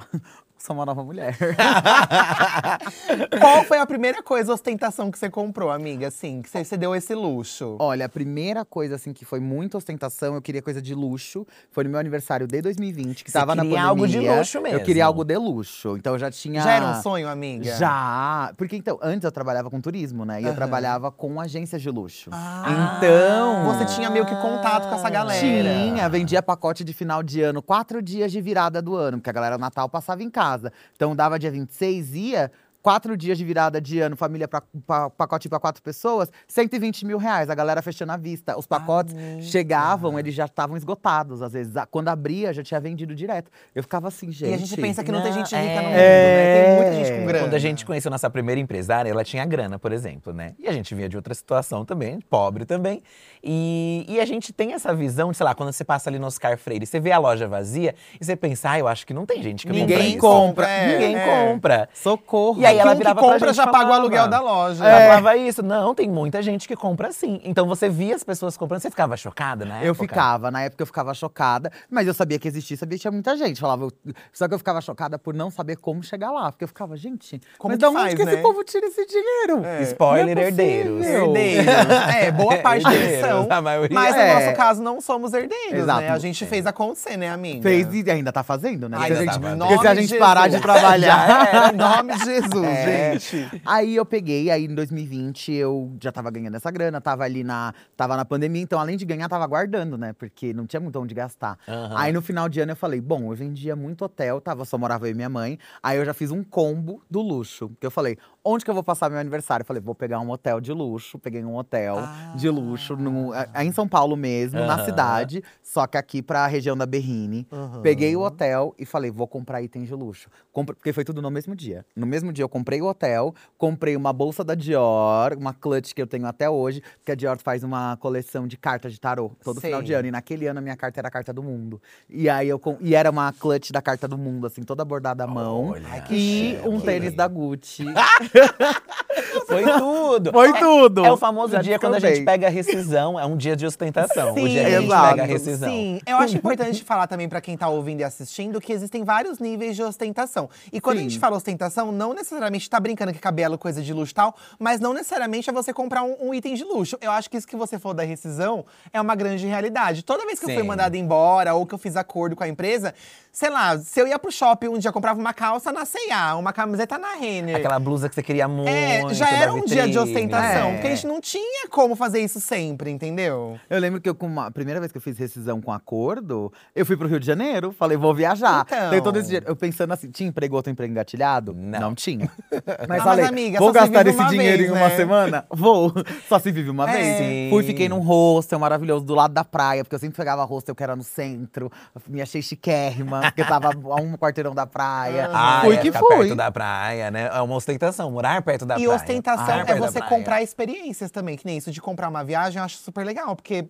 sou 0.62 0.76
uma 0.76 0.86
nova 0.86 1.02
mulher. 1.02 1.36
Qual 3.40 3.64
foi 3.64 3.78
a 3.78 3.86
primeira 3.86 4.22
coisa, 4.22 4.52
ostentação 4.52 5.10
que 5.10 5.18
você 5.18 5.30
comprou, 5.30 5.70
amiga? 5.70 6.08
Assim, 6.08 6.42
que 6.42 6.50
você, 6.50 6.64
você 6.64 6.76
deu 6.76 6.94
esse 6.94 7.14
luxo? 7.14 7.76
Olha, 7.78 8.06
a 8.06 8.08
primeira 8.08 8.64
coisa, 8.64 8.96
assim, 8.96 9.12
que 9.12 9.24
foi 9.24 9.40
muita 9.40 9.76
ostentação, 9.78 10.34
eu 10.34 10.42
queria 10.42 10.62
coisa 10.62 10.80
de 10.80 10.94
luxo. 10.94 11.46
Foi 11.70 11.84
no 11.84 11.90
meu 11.90 11.98
aniversário 11.98 12.46
de 12.46 12.60
2020, 12.60 13.24
que 13.24 13.30
Você 13.30 13.38
tava 13.38 13.54
na 13.54 13.62
queria 13.62 13.78
pandemia. 13.78 13.90
algo 13.90 14.08
de 14.08 14.20
luxo 14.38 14.58
Eu 14.58 14.62
mesmo. 14.62 14.84
queria 14.84 15.06
algo 15.06 15.24
de 15.24 15.36
luxo. 15.36 15.96
Então, 15.96 16.14
eu 16.14 16.18
já 16.18 16.30
tinha… 16.30 16.62
Já 16.62 16.72
era 16.72 16.86
um 16.86 17.02
sonho, 17.02 17.28
amiga? 17.28 17.76
Já! 17.76 18.52
Porque, 18.56 18.76
então, 18.76 18.98
antes 19.02 19.24
eu 19.24 19.32
trabalhava 19.32 19.70
com 19.70 19.80
turismo, 19.80 20.24
né? 20.24 20.40
E 20.40 20.44
eu 20.44 20.48
Aham. 20.50 20.56
trabalhava 20.56 21.10
com 21.10 21.40
agências 21.40 21.80
de 21.82 21.90
luxo. 21.90 22.30
Ah, 22.32 22.96
Então… 22.98 23.64
Você 23.64 23.84
tinha 23.86 24.10
meio 24.10 24.26
que 24.26 24.34
contato 24.36 24.88
com 24.88 24.94
essa 24.94 25.10
galera. 25.10 25.40
Tinha, 25.40 26.08
vendia 26.08 26.42
pacote 26.42 26.84
de 26.84 26.92
final 26.92 27.22
de 27.22 27.42
ano, 27.42 27.62
quatro 27.62 28.02
dias 28.02 28.32
de 28.32 28.40
virada 28.40 28.80
do 28.82 28.94
ano, 28.96 29.18
porque 29.18 29.30
a 29.30 29.32
galera 29.32 29.58
Natal 29.58 29.88
passava 29.88 30.22
em 30.22 30.30
casa. 30.30 30.49
Então 30.94 31.14
dava 31.14 31.38
dia 31.38 31.50
26, 31.50 32.14
ia. 32.14 32.52
Quatro 32.82 33.16
dias 33.16 33.36
de 33.36 33.44
virada 33.44 33.80
de 33.80 34.00
ano, 34.00 34.16
família 34.16 34.48
pra, 34.48 34.62
pra- 34.86 35.10
pacote 35.10 35.48
para 35.48 35.60
quatro 35.60 35.82
pessoas, 35.82 36.30
120 36.48 37.04
mil 37.04 37.18
reais. 37.18 37.50
A 37.50 37.54
galera 37.54 37.82
fechando 37.82 38.12
a 38.12 38.16
vista. 38.16 38.58
Os 38.58 38.66
pacotes 38.66 39.14
Amiga. 39.14 39.42
chegavam, 39.42 40.18
eles 40.18 40.34
já 40.34 40.46
estavam 40.46 40.76
esgotados, 40.76 41.42
às 41.42 41.52
vezes. 41.52 41.74
Quando 41.90 42.08
abria, 42.08 42.52
já 42.54 42.62
tinha 42.62 42.80
vendido 42.80 43.14
direto. 43.14 43.50
Eu 43.74 43.82
ficava 43.82 44.08
assim, 44.08 44.30
gente. 44.32 44.50
E 44.50 44.54
a 44.54 44.56
gente 44.56 44.76
pensa 44.80 45.04
que 45.04 45.12
não, 45.12 45.20
tem 45.22 45.30
Não, 45.30 45.38
gente 45.38 45.54
rica 45.54 45.58
é. 45.72 45.76
no 45.76 45.82
mundo, 45.82 45.92
né? 45.94 46.64
Tem 46.64 46.74
muita 46.76 46.92
gente 47.04 47.20
com 47.20 47.26
grana. 47.26 47.44
Quando 47.44 47.54
a 47.54 47.58
gente 47.58 47.84
conheceu 47.86 48.10
nossa 48.10 48.30
primeira 48.30 48.60
empresária, 48.60 49.10
ela 49.10 49.24
tinha 49.24 49.44
grana, 49.44 49.78
por 49.78 49.92
exemplo, 49.92 50.32
né? 50.32 50.54
E 50.58 50.66
a 50.66 50.72
gente 50.72 50.94
vinha 50.94 51.08
de 51.08 51.16
outra 51.16 51.34
situação 51.34 51.84
também, 51.84 52.18
pobre 52.30 52.64
também. 52.64 53.02
E, 53.44 54.04
e 54.08 54.20
a 54.20 54.24
gente 54.24 54.52
tem 54.52 54.72
essa 54.72 54.94
visão 54.94 55.30
de, 55.30 55.36
sei 55.36 55.44
lá, 55.44 55.54
quando 55.54 55.72
você 55.72 55.84
passa 55.84 56.08
ali 56.10 56.18
no 56.18 56.26
Oscar 56.26 56.56
Freire, 56.58 56.86
você 56.86 56.98
vê 57.00 57.12
a 57.12 57.18
loja 57.18 57.46
vazia 57.48 57.94
e 58.20 58.24
você 58.24 58.36
pensa, 58.36 58.70
ah, 58.70 58.78
eu 58.78 58.88
acho 58.88 59.06
que 59.06 59.12
não 59.14 59.24
tem 59.26 59.42
gente 59.42 59.66
que 59.66 59.72
Ninguém 59.72 59.96
compra 59.96 60.06
isso. 60.08 60.18
compra. 60.18 60.68
É, 60.68 60.92
Ninguém 60.92 61.16
é. 61.16 61.26
compra. 61.48 61.88
Socorro. 61.94 62.60
E 62.60 62.66
aí 62.70 62.78
ela 62.78 62.92
que 62.92 62.98
virava 62.98 63.20
pra 63.20 63.28
compra 63.32 63.48
gente 63.48 63.56
já 63.56 63.66
paga 63.66 63.90
o 63.90 63.92
aluguel 63.92 64.28
da 64.28 64.40
loja. 64.40 64.84
Ela 64.84 65.00
É. 65.00 65.06
falava 65.08 65.36
isso. 65.36 65.62
Não, 65.62 65.94
tem 65.94 66.08
muita 66.08 66.42
gente 66.42 66.66
que 66.68 66.74
compra 66.76 67.12
sim. 67.12 67.40
Então 67.44 67.66
você 67.66 67.88
via 67.88 68.14
as 68.16 68.24
pessoas 68.24 68.56
comprando, 68.56 68.80
você 68.82 68.90
ficava 68.90 69.16
chocada, 69.16 69.64
né? 69.64 69.80
Eu 69.82 69.94
ficava, 69.94 70.50
na 70.50 70.62
época 70.62 70.82
eu 70.82 70.86
ficava 70.86 71.12
chocada, 71.14 71.70
mas 71.90 72.06
eu 72.06 72.14
sabia 72.14 72.38
que 72.38 72.48
existia, 72.48 72.76
sabia 72.76 72.96
que 72.98 73.02
tinha 73.02 73.10
muita 73.12 73.36
gente. 73.36 73.60
Falava, 73.60 73.88
só 74.32 74.48
que 74.48 74.54
eu 74.54 74.58
ficava 74.58 74.80
chocada 74.80 75.18
por 75.18 75.34
não 75.34 75.50
saber 75.50 75.76
como 75.76 76.02
chegar 76.02 76.30
lá. 76.30 76.50
Porque 76.50 76.64
eu 76.64 76.68
ficava, 76.68 76.96
gente, 76.96 77.40
Como 77.58 77.72
mas 77.72 77.78
que 77.78 77.80
da 77.82 77.88
onde 77.90 77.98
faz, 78.00 78.14
que 78.14 78.24
né? 78.24 78.32
esse 78.34 78.42
povo 78.42 78.64
tira 78.64 78.86
esse 78.86 79.06
dinheiro? 79.06 79.62
Spoiler, 79.82 80.34
Não 80.36 80.42
é 80.42 80.46
herdeiros. 80.46 81.06
Herdeiros. 81.06 81.66
É, 82.14 82.30
boa 82.30 82.56
parte 82.62 82.84
deles 82.84 83.00
Herdeiros, 83.02 83.28
são. 83.28 83.46
a 83.50 83.60
maioria. 83.62 83.94
Mas 83.94 84.14
no 84.14 84.20
É. 84.20 84.34
nosso 84.46 84.56
caso, 84.56 84.82
não 84.82 85.00
somos 85.00 85.32
herdeiros, 85.32 85.80
Exato. 85.80 86.00
né? 86.00 86.08
A 86.10 86.18
gente 86.18 86.44
fez 86.46 86.66
acontecer, 86.66 87.16
né, 87.16 87.30
amiga? 87.30 87.62
Fez 87.62 87.86
e 87.92 88.10
ainda 88.10 88.32
tá 88.32 88.42
fazendo, 88.42 88.88
né? 88.88 88.96
Ai, 89.00 89.08
Porque 89.08 89.12
a 89.12 89.16
gente- 89.32 89.40
tá 89.40 89.40
porque 89.40 89.78
se 89.78 89.86
a 89.86 89.90
Nome 89.90 90.00
gente 90.02 90.12
de 90.12 90.18
parar 90.18 90.48
de 90.48 90.60
trabalhar. 90.60 91.26
Já 91.28 91.48
era, 91.48 91.72
em 91.72 91.76
nome 91.76 92.14
de 92.16 92.24
Jesus, 92.24 92.59
É. 92.64 93.18
gente. 93.18 93.62
Aí 93.64 93.96
eu 93.96 94.04
peguei, 94.04 94.50
aí 94.50 94.64
em 94.64 94.74
2020 94.74 95.52
eu 95.52 95.96
já 96.02 96.12
tava 96.12 96.30
ganhando 96.30 96.56
essa 96.56 96.70
grana, 96.70 97.00
tava 97.00 97.24
ali 97.24 97.44
na, 97.44 97.74
tava 97.96 98.16
na 98.16 98.24
pandemia, 98.24 98.62
então 98.62 98.78
além 98.78 98.96
de 98.96 99.04
ganhar, 99.04 99.28
tava 99.28 99.46
guardando, 99.46 99.96
né? 99.96 100.12
Porque 100.12 100.52
não 100.52 100.66
tinha 100.66 100.80
muito 100.80 100.98
onde 100.98 101.14
gastar. 101.14 101.58
Aham. 101.68 101.94
Aí 101.96 102.12
no 102.12 102.22
final 102.22 102.48
de 102.48 102.60
ano 102.60 102.72
eu 102.72 102.76
falei, 102.76 103.00
bom, 103.00 103.30
eu 103.30 103.36
vendia 103.36 103.74
muito 103.74 104.04
hotel, 104.04 104.40
tava, 104.40 104.64
só 104.64 104.76
morava 104.78 105.06
eu 105.06 105.12
e 105.12 105.14
minha 105.14 105.28
mãe. 105.28 105.58
Aí 105.82 105.98
eu 105.98 106.04
já 106.04 106.14
fiz 106.14 106.30
um 106.30 106.42
combo 106.42 107.02
do 107.10 107.20
luxo. 107.20 107.70
Que 107.80 107.86
eu 107.86 107.90
falei, 107.90 108.16
onde 108.44 108.64
que 108.64 108.70
eu 108.70 108.74
vou 108.74 108.82
passar 108.82 109.10
meu 109.10 109.18
aniversário? 109.18 109.62
Eu 109.62 109.66
falei, 109.66 109.82
vou 109.82 109.94
pegar 109.94 110.20
um 110.20 110.30
hotel 110.30 110.60
de 110.60 110.72
luxo. 110.72 111.18
Peguei 111.18 111.44
um 111.44 111.56
hotel 111.56 111.96
de 112.36 112.48
luxo 112.48 112.96
no, 112.96 113.34
é, 113.34 113.48
é 113.54 113.64
em 113.64 113.72
São 113.72 113.86
Paulo 113.88 114.16
mesmo, 114.16 114.60
na 114.60 114.74
Aham. 114.74 114.84
cidade, 114.84 115.42
só 115.62 115.86
que 115.86 115.96
aqui 115.96 116.22
pra 116.22 116.46
região 116.46 116.76
da 116.76 116.86
Berrine. 116.86 117.46
Uhum. 117.50 117.82
Peguei 117.82 118.14
o 118.16 118.20
hotel 118.22 118.74
e 118.78 118.84
falei, 118.86 119.10
vou 119.10 119.26
comprar 119.26 119.62
itens 119.62 119.88
de 119.88 119.94
luxo. 119.94 120.28
Compre- 120.52 120.74
Porque 120.74 120.92
foi 120.92 121.04
tudo 121.04 121.20
no 121.22 121.30
mesmo 121.30 121.54
dia. 121.54 121.84
No 121.94 122.06
mesmo 122.06 122.32
dia 122.32 122.42
eu 122.44 122.48
comprei 122.48 122.80
o 122.80 122.86
hotel, 122.86 123.34
comprei 123.58 123.96
uma 123.96 124.12
bolsa 124.12 124.42
da 124.42 124.54
Dior, 124.54 125.34
uma 125.36 125.52
clutch 125.54 125.92
que 125.92 126.00
eu 126.02 126.06
tenho 126.06 126.26
até 126.26 126.48
hoje, 126.48 126.82
porque 126.98 127.12
a 127.12 127.14
Dior 127.14 127.38
faz 127.38 127.62
uma 127.62 127.96
coleção 127.98 128.46
de 128.46 128.56
cartas 128.56 128.92
de 128.92 129.00
tarô 129.00 129.30
todo 129.44 129.60
final 129.60 129.82
de 129.82 129.92
ano. 129.92 130.08
E 130.08 130.10
naquele 130.10 130.46
ano 130.46 130.58
a 130.58 130.62
minha 130.62 130.76
carta 130.76 131.00
era 131.00 131.08
a 131.08 131.10
carta 131.10 131.32
do 131.32 131.42
mundo. 131.42 131.80
E 132.08 132.28
aí 132.28 132.48
eu 132.48 132.58
com- 132.58 132.76
e 132.80 132.94
era 132.94 133.10
uma 133.10 133.32
clutch 133.32 133.70
da 133.70 133.82
carta 133.82 134.06
do 134.08 134.16
mundo, 134.18 134.46
assim, 134.46 134.62
toda 134.62 134.84
bordada 134.84 135.24
à 135.24 135.26
mão. 135.26 135.68
Olha, 135.70 136.04
E 136.10 136.58
um 136.66 136.80
tênis 136.80 137.14
da 137.14 137.26
Gucci. 137.28 137.84
Foi 139.46 139.64
tudo. 139.64 140.32
Foi 140.32 140.52
tudo! 140.58 141.04
É 141.04 141.12
o 141.12 141.16
famoso 141.16 141.52
Já 141.52 141.62
dia 141.62 141.78
quando 141.78 141.96
a 141.96 142.00
gente 142.00 142.24
pega 142.24 142.46
a 142.46 142.50
rescisão, 142.50 143.18
é 143.18 143.24
um 143.24 143.36
dia 143.36 143.56
de 143.56 143.66
ostentação. 143.66 144.32
o 144.32 144.34
Sim, 144.34 144.48
dia 144.48 144.60
que 144.62 144.66
a 144.66 144.70
gente 144.70 144.84
exato. 144.86 145.08
pega 145.08 145.22
a 145.22 145.26
rescisão. 145.26 145.68
Sim, 145.68 146.00
eu 146.06 146.16
acho 146.16 146.36
importante 146.36 146.84
falar 146.84 147.06
também 147.06 147.28
pra 147.28 147.40
quem 147.40 147.56
tá 147.56 147.68
ouvindo 147.68 148.00
e 148.00 148.04
assistindo 148.04 148.60
que 148.60 148.72
existem 148.72 149.04
vários 149.04 149.38
níveis 149.38 149.76
de 149.76 149.82
ostentação. 149.82 150.48
E 150.72 150.80
quando 150.80 150.98
a 150.98 151.00
Sim. 151.00 151.08
gente 151.08 151.18
fala 151.18 151.36
ostentação, 151.36 151.90
não 151.92 152.14
necessariamente 152.14 152.68
tá 152.68 152.78
brincando 152.78 153.12
que 153.12 153.18
cabelo 153.18 153.54
é 153.54 153.58
coisa 153.58 153.82
de 153.82 153.92
luxo 153.92 154.12
e 154.12 154.14
tal, 154.14 154.34
mas 154.58 154.80
não 154.80 154.92
necessariamente 154.92 155.50
é 155.50 155.52
você 155.52 155.72
comprar 155.72 156.02
um, 156.02 156.16
um 156.20 156.34
item 156.34 156.54
de 156.54 156.64
luxo. 156.64 156.96
Eu 157.00 157.10
acho 157.10 157.28
que 157.28 157.36
isso 157.36 157.46
que 157.46 157.56
você 157.56 157.78
falou 157.78 157.94
da 157.94 158.02
rescisão 158.02 158.64
é 158.92 159.00
uma 159.00 159.14
grande 159.14 159.46
realidade. 159.46 160.02
Toda 160.04 160.24
vez 160.24 160.38
que 160.38 160.44
eu 160.44 160.50
fui 160.50 160.62
Sim. 160.62 160.68
mandada 160.68 160.96
embora 160.96 161.54
ou 161.54 161.66
que 161.66 161.74
eu 161.74 161.78
fiz 161.78 161.96
acordo 161.96 162.36
com 162.36 162.44
a 162.44 162.48
empresa, 162.48 162.94
sei 163.32 163.50
lá, 163.50 163.78
se 163.78 164.00
eu 164.00 164.06
ia 164.06 164.18
pro 164.18 164.30
shopping 164.30 164.68
um 164.68 164.78
dia, 164.78 164.92
comprava 164.92 165.18
uma 165.18 165.32
calça 165.32 165.72
na 165.72 165.84
C&A, 165.84 166.36
uma 166.36 166.52
camiseta 166.52 166.98
na 166.98 167.14
Renner. 167.14 167.56
Aquela 167.56 167.78
blusa 167.78 168.08
que 168.08 168.14
você 168.14 168.19
queria 168.22 168.46
muito. 168.48 168.68
É, 168.70 169.12
já 169.14 169.30
era 169.30 169.52
um 169.52 169.64
dia 169.64 169.88
de 169.88 169.98
ostentação, 169.98 170.68
É. 170.70 170.72
porque 170.74 170.86
a 170.86 170.90
gente 170.94 171.06
não 171.06 171.20
tinha 171.20 171.68
como 171.68 171.94
fazer 171.96 172.20
isso 172.20 172.40
sempre, 172.40 172.90
entendeu? 172.90 173.58
Eu 173.68 173.78
lembro 173.80 174.00
que 174.00 174.08
eu, 174.08 174.14
com 174.14 174.26
uma, 174.26 174.46
a 174.46 174.50
primeira 174.50 174.80
vez 174.80 174.90
que 174.92 174.98
eu 174.98 175.02
fiz 175.02 175.16
rescisão 175.18 175.60
com 175.60 175.72
acordo, 175.72 176.52
eu 176.74 176.84
fui 176.86 176.96
pro 176.96 177.08
Rio 177.08 177.20
de 177.20 177.26
Janeiro, 177.26 177.72
falei, 177.72 177.96
vou 177.96 178.14
viajar. 178.14 178.66
Então. 178.66 179.00
Todo 179.02 179.18
esse 179.18 179.28
dia, 179.30 179.42
eu 179.46 179.56
pensando 179.56 179.92
assim, 179.92 180.10
tinha 180.10 180.28
emprego, 180.28 180.56
outro 180.56 180.70
emprego 180.70 180.90
engatilhado? 180.92 181.52
Não. 181.54 181.94
tinha. 181.94 182.30
Mas 182.50 182.62
Ah, 182.78 182.86
mas, 182.88 183.02
falei, 183.02 183.24
amiga, 183.24 183.58
vou 183.58 183.72
só 183.72 183.80
se 183.84 183.88
gastar 183.88 183.98
vive 184.04 184.10
esse 184.10 184.18
uma 184.20 184.30
dinheiro 184.30 184.58
vez, 184.58 184.70
em 184.70 184.72
uma 184.72 184.88
né? 184.88 184.96
semana? 184.96 185.44
Vou. 185.50 185.92
Só 186.28 186.38
se 186.38 186.50
vive 186.52 186.70
uma 186.70 186.88
É. 186.90 186.92
vez. 186.92 187.18
Sim. 187.18 187.46
Fui, 187.50 187.62
fiquei 187.64 187.88
num 187.88 187.98
hostel 188.00 188.58
maravilhoso, 188.58 189.04
do 189.04 189.14
lado 189.14 189.32
da 189.34 189.44
praia, 189.44 189.82
porque 189.84 189.94
eu 189.94 189.98
sempre 189.98 190.16
pegava 190.16 190.44
hostel 190.44 190.74
que 190.74 190.82
era 190.82 190.94
no 190.94 191.02
centro. 191.02 191.70
Me 192.08 192.20
achei 192.22 192.42
chiquérrima, 192.42 193.20
porque 193.22 193.44
tava 193.44 193.68
a 193.72 194.00
um 194.00 194.16
quarteirão 194.16 194.54
da 194.54 194.66
praia. 194.66 195.28
Ah, 195.42 195.62
fui 195.64 195.74
é, 195.74 195.78
que 195.78 195.90
fui. 195.92 196.08
perto 196.08 196.34
da 196.36 196.50
praia, 196.50 197.10
né? 197.10 197.30
É 197.32 197.40
uma 197.40 197.54
ostentação, 197.56 198.09
morar 198.10 198.42
perto 198.42 198.66
da 198.66 198.78
e 198.78 198.84
praia. 198.84 198.96
ostentação 198.96 199.46
Morar 199.46 199.68
é 199.70 199.74
você 199.76 200.00
comprar 200.02 200.42
experiências 200.42 201.10
também, 201.10 201.36
que 201.36 201.46
nem 201.46 201.56
isso 201.56 201.70
de 201.70 201.80
comprar 201.80 202.08
uma 202.08 202.24
viagem, 202.24 202.58
eu 202.58 202.64
acho 202.64 202.78
super 202.78 203.04
legal, 203.04 203.34
porque. 203.36 203.66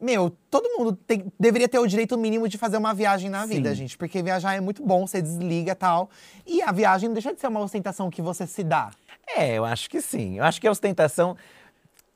Meu, 0.00 0.36
todo 0.50 0.68
mundo 0.76 0.92
tem- 0.92 1.32
deveria 1.38 1.68
ter 1.68 1.78
o 1.78 1.86
direito 1.86 2.18
mínimo 2.18 2.48
de 2.48 2.58
fazer 2.58 2.76
uma 2.76 2.92
viagem 2.92 3.30
na 3.30 3.46
vida, 3.46 3.70
Sim. 3.70 3.76
gente. 3.76 3.96
Porque 3.96 4.22
viajar 4.22 4.54
é 4.54 4.60
muito 4.60 4.84
bom, 4.84 5.06
você 5.06 5.22
desliga 5.22 5.70
e 5.70 5.74
tal. 5.74 6.10
E 6.44 6.60
a 6.60 6.72
viagem 6.72 7.08
não 7.08 7.14
deixa 7.14 7.32
de 7.32 7.40
ser 7.40 7.46
uma 7.46 7.60
ostentação 7.60 8.10
que 8.10 8.20
você 8.20 8.44
se 8.46 8.64
dá. 8.64 8.90
É, 9.36 9.54
eu 9.54 9.64
acho 9.64 9.88
que 9.88 10.02
sim. 10.02 10.38
Eu 10.38 10.44
acho 10.44 10.60
que 10.60 10.66
a 10.66 10.70
ostentação. 10.70 11.36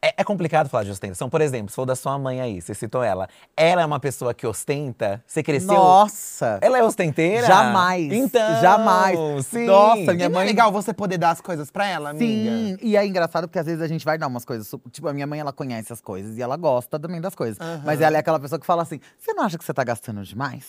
É, 0.01 0.15
é 0.19 0.25
complicado 0.25 0.69
falar 0.69 0.85
de 0.85 0.93
ostentação. 0.93 1.29
Por 1.29 1.41
exemplo, 1.41 1.71
se 1.71 1.75
for 1.75 1.85
da 1.85 1.97
sua 1.97 2.17
mãe 2.17 2.41
aí, 2.41 2.63
você 2.63 2.73
citou 2.73 3.03
ela. 3.03 3.29
Ela 3.57 3.83
é 3.83 3.85
uma 3.85 3.99
pessoa 3.99 4.33
que 4.33 4.47
ostenta? 4.47 5.25
Você 5.27 5.43
cresceu. 5.43 5.75
Nossa! 5.75 6.61
Ela 6.63 6.79
é 6.79 6.85
ostenteira? 6.85 7.45
Jamais, 7.45 8.13
Então. 8.13 8.61
jamais. 8.61 9.19
Sim. 9.47 9.67
Nossa, 9.67 9.99
E 10.13 10.15
Minha 10.15 10.29
não 10.29 10.37
é 10.37 10.45
mãe- 10.45 10.47
legal 10.47 10.71
você 10.71 10.95
poder 10.95 11.19
dar 11.19 11.31
as 11.31 11.41
coisas 11.41 11.69
pra 11.69 11.85
ela, 11.85 12.11
amiga? 12.11 12.25
Sim, 12.51 12.77
e 12.81 12.97
é 12.97 13.05
engraçado 13.05 13.49
porque 13.49 13.59
às 13.59 13.67
vezes 13.67 13.83
a 13.83 13.89
gente 13.89 14.05
vai 14.05 14.17
dar 14.17 14.29
umas 14.29 14.45
coisas. 14.45 14.71
Tipo, 14.93 15.09
a 15.09 15.13
minha 15.13 15.27
mãe, 15.27 15.41
ela 15.41 15.53
conhece 15.53 15.93
as 15.93 16.01
coisas 16.01 16.39
e 16.39 16.43
ela 16.43 16.57
gosta 16.57 16.97
também 17.01 17.21
das 17.21 17.35
coisas. 17.35 17.61
Aham. 17.61 17.83
Mas 17.85 18.01
ela 18.01 18.17
é 18.17 18.21
aquela 18.21 18.39
pessoa 18.39 18.61
que 18.61 18.67
fala 18.67 18.83
assim: 18.83 19.01
você 19.19 19.33
não 19.35 19.43
acha 19.43 19.59
que 19.59 19.65
você 19.65 19.75
tá 19.75 19.83
gastando 19.83 20.23
demais? 20.23 20.65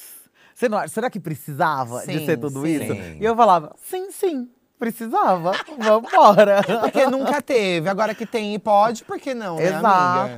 Você 0.56 0.68
não, 0.68 0.80
acha- 0.80 0.88
será 0.88 1.08
que 1.10 1.20
precisava 1.20 2.00
de 2.00 2.18
Sim, 2.20 2.26
ser 2.26 2.38
tudo 2.38 2.66
sim. 2.66 2.74
isso? 2.84 2.94
Sim. 2.96 3.18
E 3.20 3.26
eu 3.26 3.36
falava: 3.36 3.76
sim, 3.78 4.10
sim, 4.12 4.50
precisava. 4.80 5.52
Vambora. 5.78 6.62
Porque 6.82 7.06
nunca 7.08 7.42
teve. 7.42 7.90
Agora 7.90 8.16
que 8.16 8.26
tem 8.26 8.56
e 8.56 8.60
pode, 8.60 9.04
por 9.04 9.20
que 9.20 9.34
não, 9.36 9.58
né, 9.58 9.66
Exato. 9.68 9.86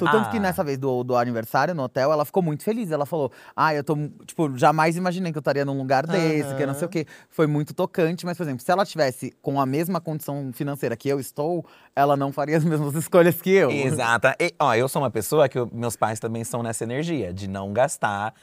amiga? 0.06 0.12
Tanto 0.12 0.30
que 0.32 0.38
Ah. 0.38 0.40
nessa 0.42 0.64
vez 0.64 0.78
do, 0.78 1.04
do 1.04 1.16
aniversário 1.16 1.74
no 1.76 1.84
hotel, 1.84 2.12
ela 2.12 2.26
ficou 2.26 2.42
muito 2.42 2.64
feliz. 2.64 2.92
Ela 2.92 3.06
falou: 3.06 3.32
Ah, 3.56 3.74
eu 3.74 3.84
tô. 3.84 3.96
Tipo, 4.26 4.58
jamais 4.58 4.98
imaginei 4.98 5.32
que 5.32 5.38
eu 5.38 5.42
estaria 5.42 5.64
num 5.64 5.78
lugar 5.78 6.06
desse, 6.08 6.56
que 6.56 6.66
não 6.66 6.74
sei 6.74 6.88
o 6.88 6.90
quê. 6.90 7.06
Foi 7.30 7.46
muito 7.48 7.74
tocante, 7.74 8.26
mas, 8.26 8.36
por 8.36 8.44
exemplo, 8.44 8.64
se 8.64 8.72
ela 8.72 8.86
tivesse 8.86 9.32
com 9.42 9.62
a 9.62 9.66
mesma 9.66 10.02
condição 10.02 10.50
financeira 10.54 10.96
que 10.98 11.08
eu 11.08 11.20
estou, 11.20 11.66
ela 11.96 12.18
não 12.18 12.32
faria 12.32 12.58
as 12.58 12.64
mesmas 12.66 12.96
escolhas 12.96 13.42
que 13.42 13.52
eu. 13.52 13.70
Exata. 13.70 14.36
E, 14.40 14.54
ó, 14.60 14.74
eu 14.74 14.90
sou 14.90 15.02
uma 15.02 15.12
pessoa 15.12 15.48
que 15.48 15.58
eu- 15.60 15.70
meus 15.72 15.96
pais 15.96 16.20
também 16.20 16.44
são 16.44 16.64
nessa 16.64 16.84
energia 16.84 17.32
de 17.34 17.48
não 17.48 17.72
gastar. 17.72 18.34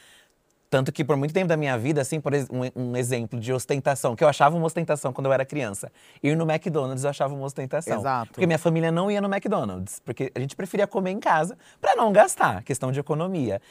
Tanto 0.70 0.92
que 0.92 1.02
por 1.02 1.16
muito 1.16 1.32
tempo 1.32 1.48
da 1.48 1.56
minha 1.56 1.78
vida, 1.78 2.00
assim, 2.02 2.20
por 2.20 2.32
um, 2.34 2.90
um 2.90 2.96
exemplo 2.96 3.40
de 3.40 3.52
ostentação, 3.52 4.14
que 4.14 4.22
eu 4.22 4.28
achava 4.28 4.56
uma 4.56 4.66
ostentação 4.66 5.12
quando 5.12 5.26
eu 5.26 5.32
era 5.32 5.44
criança. 5.44 5.90
Ir 6.22 6.36
no 6.36 6.50
McDonald's 6.50 7.04
eu 7.04 7.10
achava 7.10 7.34
uma 7.34 7.44
ostentação. 7.44 7.98
Exato. 7.98 8.32
Porque 8.32 8.46
minha 8.46 8.58
família 8.58 8.92
não 8.92 9.10
ia 9.10 9.20
no 9.20 9.32
McDonald's. 9.32 10.00
Porque 10.04 10.30
a 10.34 10.40
gente 10.40 10.54
preferia 10.54 10.86
comer 10.86 11.12
em 11.12 11.20
casa 11.20 11.56
pra 11.80 11.96
não 11.96 12.12
gastar, 12.12 12.62
questão 12.62 12.92
de 12.92 13.00
economia. 13.00 13.62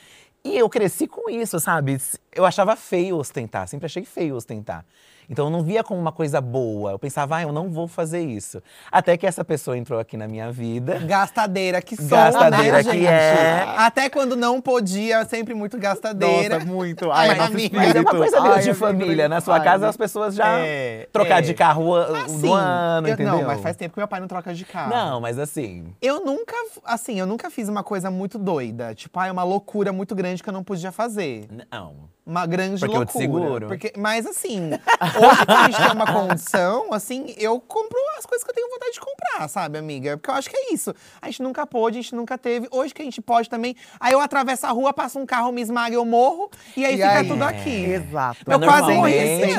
E 0.43 0.57
eu 0.57 0.69
cresci 0.69 1.07
com 1.07 1.29
isso, 1.29 1.59
sabe? 1.59 1.97
Eu 2.33 2.45
achava 2.45 2.75
feio 2.75 3.17
ostentar, 3.17 3.67
sempre 3.67 3.85
achei 3.85 4.03
feio 4.05 4.35
ostentar. 4.35 4.85
Então 5.29 5.45
eu 5.45 5.51
não 5.51 5.61
via 5.61 5.83
como 5.83 5.99
uma 5.99 6.11
coisa 6.11 6.39
boa. 6.39 6.91
Eu 6.91 6.99
pensava, 6.99 7.37
ah, 7.37 7.41
eu 7.43 7.51
não 7.51 7.69
vou 7.69 7.87
fazer 7.87 8.21
isso. 8.21 8.61
Até 8.91 9.17
que 9.17 9.27
essa 9.27 9.43
pessoa 9.43 9.77
entrou 9.77 9.99
aqui 9.99 10.15
na 10.15 10.27
minha 10.27 10.51
vida. 10.51 10.99
Gastadeira 10.99 11.81
que 11.81 11.95
sou, 11.97 12.07
Gastadeira 12.07 12.77
né, 12.77 12.83
que 12.83 12.91
gente? 12.91 13.05
é. 13.07 13.63
Até 13.77 14.09
quando 14.09 14.35
não 14.35 14.61
podia, 14.61 15.25
sempre 15.25 15.53
muito 15.53 15.77
gastadeira. 15.77 16.55
Nossa, 16.59 16.65
muito. 16.67 17.11
Ai, 17.11 17.29
Ai, 17.31 17.39
é. 17.39 17.69
Mas 17.73 17.95
é 17.95 17.99
uma 17.99 18.11
coisa 18.11 18.41
meio 18.41 18.53
Ai, 18.53 18.61
de 18.61 18.69
é 18.69 18.73
família. 18.73 19.27
Na 19.29 19.41
sua 19.41 19.55
Ai, 19.57 19.63
casa, 19.63 19.89
as 19.89 19.97
pessoas 19.97 20.33
já 20.35 20.59
É, 20.59 21.07
trocar 21.11 21.39
é. 21.39 21.41
de 21.41 21.53
carro 21.53 21.93
Assim, 21.95 22.47
no 22.47 22.53
ano, 22.53 23.07
eu- 23.07 23.13
entendeu? 23.13 23.33
Não, 23.37 23.43
mas 23.43 23.61
faz 23.61 23.75
tempo 23.75 23.93
que 23.93 23.99
meu 23.99 24.07
pai 24.07 24.19
não 24.21 24.27
troca 24.27 24.53
de 24.53 24.63
carro. 24.63 24.89
Não, 24.89 25.19
mas 25.19 25.37
assim. 25.37 25.93
Eu 26.01 26.23
nunca, 26.23 26.55
assim, 26.85 27.19
eu 27.19 27.25
nunca 27.25 27.49
fiz 27.49 27.67
uma 27.67 27.83
coisa 27.83 28.09
muito 28.09 28.37
doida. 28.39 28.95
Tipo, 28.95 29.19
ah, 29.19 29.27
é 29.27 29.31
uma 29.31 29.43
loucura 29.43 29.91
muito 29.91 30.15
grande 30.15 30.41
que 30.41 30.49
eu 30.49 30.53
não 30.53 30.63
podia 30.63 30.91
fazer. 30.91 31.47
Não. 31.71 32.15
Uma 32.27 32.45
grande 32.45 32.79
Porque 32.81 32.93
eu 32.93 32.99
loucura. 32.99 33.05
te 33.05 33.17
seguro. 33.17 33.67
Porque, 33.67 33.93
mas 33.97 34.25
assim, 34.25 34.71
hoje 34.71 35.45
que 35.45 35.51
a 35.51 35.63
gente 35.65 35.77
tem 35.81 35.91
uma 35.93 36.05
condição, 36.11 36.91
assim, 36.93 37.33
eu 37.37 37.57
compro 37.61 37.97
as 38.19 38.25
coisas 38.25 38.43
que 38.43 38.51
eu 38.51 38.55
tenho 38.55 38.69
vontade 38.69 38.91
de 38.91 38.99
comprar, 38.99 39.47
sabe, 39.47 39.77
amiga? 39.77 40.17
Porque 40.17 40.29
eu 40.29 40.33
acho 40.35 40.49
que 40.49 40.57
é 40.57 40.73
isso. 40.73 40.93
A 41.21 41.27
gente 41.27 41.41
nunca 41.41 41.65
pôde, 41.65 41.99
a 41.99 42.01
gente 42.01 42.13
nunca 42.13 42.37
teve. 42.37 42.67
Hoje 42.69 42.93
que 42.93 43.01
a 43.01 43.05
gente 43.05 43.21
pode 43.21 43.49
também. 43.49 43.75
Aí 43.97 44.11
eu 44.11 44.19
atravesso 44.19 44.65
a 44.65 44.71
rua, 44.71 44.91
passa 44.91 45.17
um 45.17 45.25
carro, 45.25 45.53
me 45.53 45.61
esmaga, 45.61 45.95
eu 45.95 46.03
morro. 46.03 46.49
E 46.75 46.83
aí 46.85 46.95
E 46.95 46.97
fica 46.97 47.19
aí? 47.19 47.27
tudo 47.27 47.43
aqui. 47.43 47.85
Exato. 47.85 48.39
Eu 48.45 48.59
Mas 48.59 48.67
quase 48.69 48.93
morri 48.93 49.13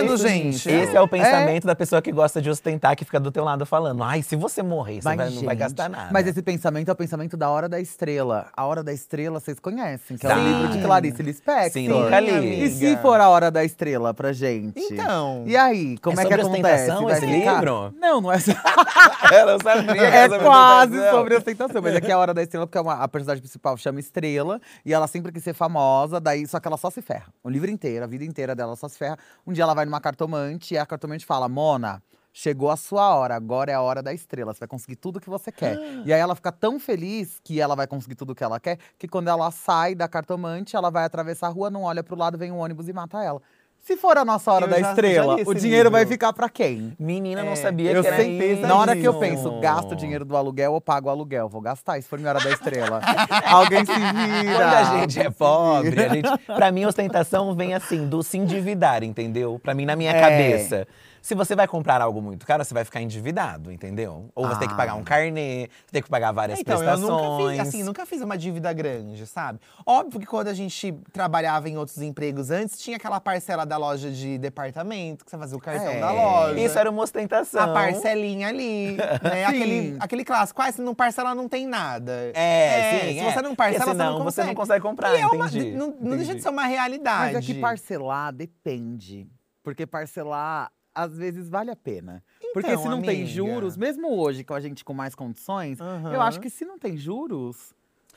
isso 0.04 0.16
gente. 0.18 0.70
Esse 0.70 0.94
é 0.94 1.00
o 1.00 1.08
pensamento 1.08 1.66
da 1.66 1.74
pessoa 1.74 2.02
que 2.02 2.12
gosta 2.12 2.42
de 2.42 2.50
ostentar, 2.50 2.94
que 2.96 3.04
fica 3.04 3.18
do 3.18 3.30
teu 3.32 3.44
lado 3.44 3.64
falando. 3.64 4.02
Ai, 4.02 4.22
se 4.22 4.36
você 4.36 4.62
morrer, 4.62 5.00
você 5.00 5.08
Mas, 5.08 5.16
vai- 5.16 5.30
não 5.30 5.42
vai 5.42 5.56
gastar 5.56 5.88
nada. 5.88 6.10
Mas 6.12 6.26
esse 6.26 6.42
pensamento 6.42 6.88
é 6.88 6.92
o 6.92 6.96
pensamento 6.96 7.34
da 7.36 7.48
Hora 7.48 7.68
da 7.68 7.80
Estrela. 7.80 8.48
A 8.54 8.66
Hora 8.66 8.82
da 8.82 8.92
Estrela, 8.92 9.40
vocês 9.40 9.58
conhecem, 9.58 10.16
que 10.18 10.26
é 10.26 10.34
o 10.36 10.38
livro 10.38 10.68
de 10.68 10.82
Clarice 10.82 11.22
Lispector. 11.22 11.70
Sim, 11.72 11.88
nunca 11.88 12.20
li. 12.20 12.57
Amiga. 12.60 12.74
E 12.86 12.96
se 12.96 12.96
for 12.98 13.20
a 13.20 13.28
Hora 13.28 13.50
da 13.50 13.64
Estrela 13.64 14.12
pra 14.14 14.32
gente? 14.32 14.80
Então. 14.80 15.44
E 15.46 15.56
aí, 15.56 15.96
como 15.98 16.18
É 16.20 16.24
é, 16.24 16.26
que 16.26 16.34
acontece? 16.34 16.86
Vai 16.90 17.12
esse 17.12 17.26
ficar? 17.26 17.52
livro? 17.54 17.94
Não, 17.98 18.20
não 18.20 18.32
é 18.32 18.38
Ela 19.32 19.58
sabia 19.62 19.92
que 19.94 20.00
É 20.00 20.28
quase 20.38 21.10
sobre 21.10 21.36
ostentação, 21.36 21.82
mas 21.82 21.96
aqui 21.96 22.10
é 22.10 22.14
a 22.14 22.18
Hora 22.18 22.32
da 22.34 22.42
Estrela, 22.42 22.66
porque 22.66 22.78
é 22.78 22.80
uma- 22.80 23.02
a 23.02 23.08
personagem 23.08 23.40
principal 23.42 23.76
chama 23.76 24.00
Estrela, 24.00 24.60
e 24.84 24.92
ela 24.92 25.06
sempre 25.06 25.32
quis 25.32 25.42
ser 25.44 25.54
famosa, 25.54 26.20
daí 26.20 26.46
só 26.46 26.58
que 26.60 26.66
ela 26.68 26.76
só 26.76 26.90
se 26.90 27.02
ferra. 27.02 27.26
O 27.42 27.48
livro 27.50 27.70
inteiro, 27.70 28.04
a 28.04 28.08
vida 28.08 28.24
inteira 28.24 28.54
dela 28.54 28.76
só 28.76 28.88
se 28.88 28.98
ferra. 28.98 29.18
Um 29.46 29.52
dia 29.52 29.64
ela 29.64 29.74
vai 29.74 29.84
numa 29.84 30.00
cartomante 30.00 30.74
e 30.74 30.78
a 30.78 30.86
cartomante 30.86 31.24
fala: 31.26 31.48
Mona. 31.48 32.02
Chegou 32.40 32.70
a 32.70 32.76
sua 32.76 33.16
hora, 33.16 33.34
agora 33.34 33.72
é 33.72 33.74
a 33.74 33.80
hora 33.82 34.00
da 34.00 34.14
estrela. 34.14 34.52
Você 34.54 34.60
vai 34.60 34.68
conseguir 34.68 34.94
tudo 34.94 35.18
que 35.18 35.28
você 35.28 35.50
quer. 35.50 35.76
E 36.04 36.12
aí 36.12 36.20
ela 36.20 36.36
fica 36.36 36.52
tão 36.52 36.78
feliz 36.78 37.40
que 37.42 37.60
ela 37.60 37.74
vai 37.74 37.84
conseguir 37.84 38.14
tudo 38.14 38.32
que 38.32 38.44
ela 38.44 38.60
quer, 38.60 38.78
que 38.96 39.08
quando 39.08 39.26
ela 39.26 39.50
sai 39.50 39.92
da 39.92 40.06
cartomante, 40.06 40.76
ela 40.76 40.88
vai 40.88 41.04
atravessar 41.04 41.48
a 41.48 41.50
rua, 41.50 41.68
não 41.68 41.82
olha 41.82 42.00
pro 42.00 42.14
lado, 42.14 42.38
vem 42.38 42.52
um 42.52 42.58
ônibus 42.58 42.86
e 42.88 42.92
mata 42.92 43.20
ela. 43.24 43.42
Se 43.80 43.96
for 43.96 44.16
a 44.16 44.24
nossa 44.24 44.52
hora 44.52 44.66
Eu 44.66 44.70
da 44.70 44.76
já- 44.76 44.82
já 44.82 44.88
estrela, 44.90 45.34
li 45.34 45.42
o 45.46 45.52
dinheiro 45.54 45.90
vai 45.90 46.02
livro. 46.02 46.14
ficar 46.14 46.32
pra 46.32 46.48
quem? 46.48 46.94
Menina, 46.96 47.42
não 47.42 47.52
É, 47.52 47.56
sabia 47.56 47.90
Eu 47.90 48.02
que 48.02 48.06
era 48.08 48.16
sempre, 48.18 48.52
isso. 48.52 48.62
na 48.62 48.76
hora 48.76 48.94
que 48.94 49.04
eu 49.04 49.18
penso, 49.18 49.58
gasto 49.60 49.92
o 49.92 49.96
dinheiro 49.96 50.24
do 50.24 50.36
aluguel 50.36 50.74
ou 50.74 50.80
pago 50.80 51.08
o 51.08 51.10
aluguel? 51.10 51.48
Vou 51.48 51.60
gastar, 51.60 52.00
se 52.00 52.08
for 52.08 52.20
minha 52.20 52.30
hora 52.30 52.40
da 52.44 52.50
estrela. 52.50 53.00
Alguém 53.46 53.84
se 53.84 53.92
vira. 53.92 54.56
Quando 54.56 54.74
a 54.74 55.00
gente 55.00 55.18
é 55.20 55.30
pobre, 55.30 56.04
a 56.04 56.08
gente, 56.08 56.28
pra 56.46 56.70
mim, 56.70 56.84
ostentação 56.84 57.52
vem 57.56 57.74
assim, 57.74 58.06
do 58.08 58.22
se 58.22 58.38
endividar, 58.38 59.02
entendeu? 59.02 59.58
Pra 59.60 59.74
mim, 59.74 59.84
na 59.84 59.96
minha 59.96 60.12
É. 60.12 60.20
cabeça. 60.20 60.86
Se 61.28 61.34
você 61.34 61.54
vai 61.54 61.68
comprar 61.68 62.00
algo 62.00 62.22
muito 62.22 62.46
caro, 62.46 62.64
você 62.64 62.72
vai 62.72 62.86
ficar 62.86 63.02
endividado, 63.02 63.70
entendeu? 63.70 64.30
Ou 64.34 64.48
você 64.48 64.60
tem 64.60 64.66
que 64.68 64.74
pagar 64.74 64.94
um 64.94 65.00
Ah. 65.00 65.04
carnê, 65.04 65.68
você 65.84 65.92
tem 65.92 66.02
que 66.02 66.08
pagar 66.08 66.32
várias 66.32 66.58
Então, 66.58 66.76
eu 66.76 66.78
prestações. 66.80 67.10
nunca 67.10 67.50
fiz, 67.50 67.60
assim, 67.68 67.82
nunca 67.82 68.06
fiz 68.06 68.22
uma 68.22 68.38
dívida 68.38 68.72
grande, 68.72 69.26
sabe? 69.26 69.60
Óbvio 69.84 70.20
que 70.20 70.24
quando 70.26 70.48
a 70.48 70.54
gente 70.54 70.90
trabalhava 71.12 71.68
em 71.68 71.76
outros 71.76 71.98
empregos 72.00 72.50
antes, 72.50 72.78
tinha 72.78 72.96
aquela 72.96 73.20
parcela 73.20 73.66
da 73.66 73.76
loja 73.76 74.10
de 74.10 74.38
departamento, 74.38 75.22
que 75.22 75.30
você 75.30 75.36
fazia 75.36 75.54
o 75.58 75.60
cartão 75.60 75.92
É. 75.92 76.00
da 76.00 76.10
loja. 76.12 76.58
Isso 76.60 76.78
era 76.78 76.90
uma 76.90 77.02
ostentação. 77.02 77.60
A 77.62 77.68
parcelinha 77.74 78.48
ali, 78.48 78.96
né? 79.22 79.44
Aquele, 79.44 79.96
aquele 80.00 80.24
clássico. 80.24 80.62
Ah, 80.62 80.72
se 80.72 80.80
não 80.80 80.94
parcela, 80.94 81.34
não 81.34 81.46
tem 81.46 81.66
nada. 81.66 82.32
É, 82.34 83.00
sim. 83.02 83.12
Se 83.12 83.18
é. 83.18 83.32
você 83.32 83.42
não 83.42 83.54
Porque 83.54 83.56
parcela, 83.56 83.84
você 83.84 83.90
senão 83.90 84.18
não 84.18 84.24
você 84.24 84.40
não 84.44 84.54
consegue. 84.54 84.54
consegue 84.54 84.82
comprar, 84.82 85.14
E 85.14 85.20
é 85.20 85.26
uma- 85.26 85.46
entendi. 85.46 85.72
não, 85.72 85.88
não 85.88 85.94
deixa 86.16 86.16
de 86.16 86.22
entendi. 86.30 86.42
ser 86.42 86.48
uma 86.48 86.64
realidade. 86.64 87.34
Mas 87.34 87.44
é 87.50 87.52
que 87.52 87.60
parcelar 87.60 88.32
depende. 88.32 89.28
Porque 89.62 89.86
parcelar, 89.86 90.70
às 91.04 91.16
vezes, 91.16 91.48
vale 91.48 91.70
a 91.70 91.76
pena. 91.76 92.22
Porque 92.52 92.70
Então, 92.70 92.82
se 92.82 92.88
não 92.88 93.00
tem 93.00 93.22
amiga. 93.22 93.26
juros, 93.26 93.76
mesmo 93.76 94.18
hoje 94.18 94.42
com 94.42 94.54
a 94.54 94.60
gente 94.60 94.84
com 94.84 94.92
mais 94.92 95.14
condições, 95.14 95.78
eu 95.78 95.86
Aham. 95.86 96.20
acho 96.22 96.40
que 96.40 96.50
se 96.50 96.64
não 96.64 96.78
tem 96.78 96.96
juros, 96.96 97.72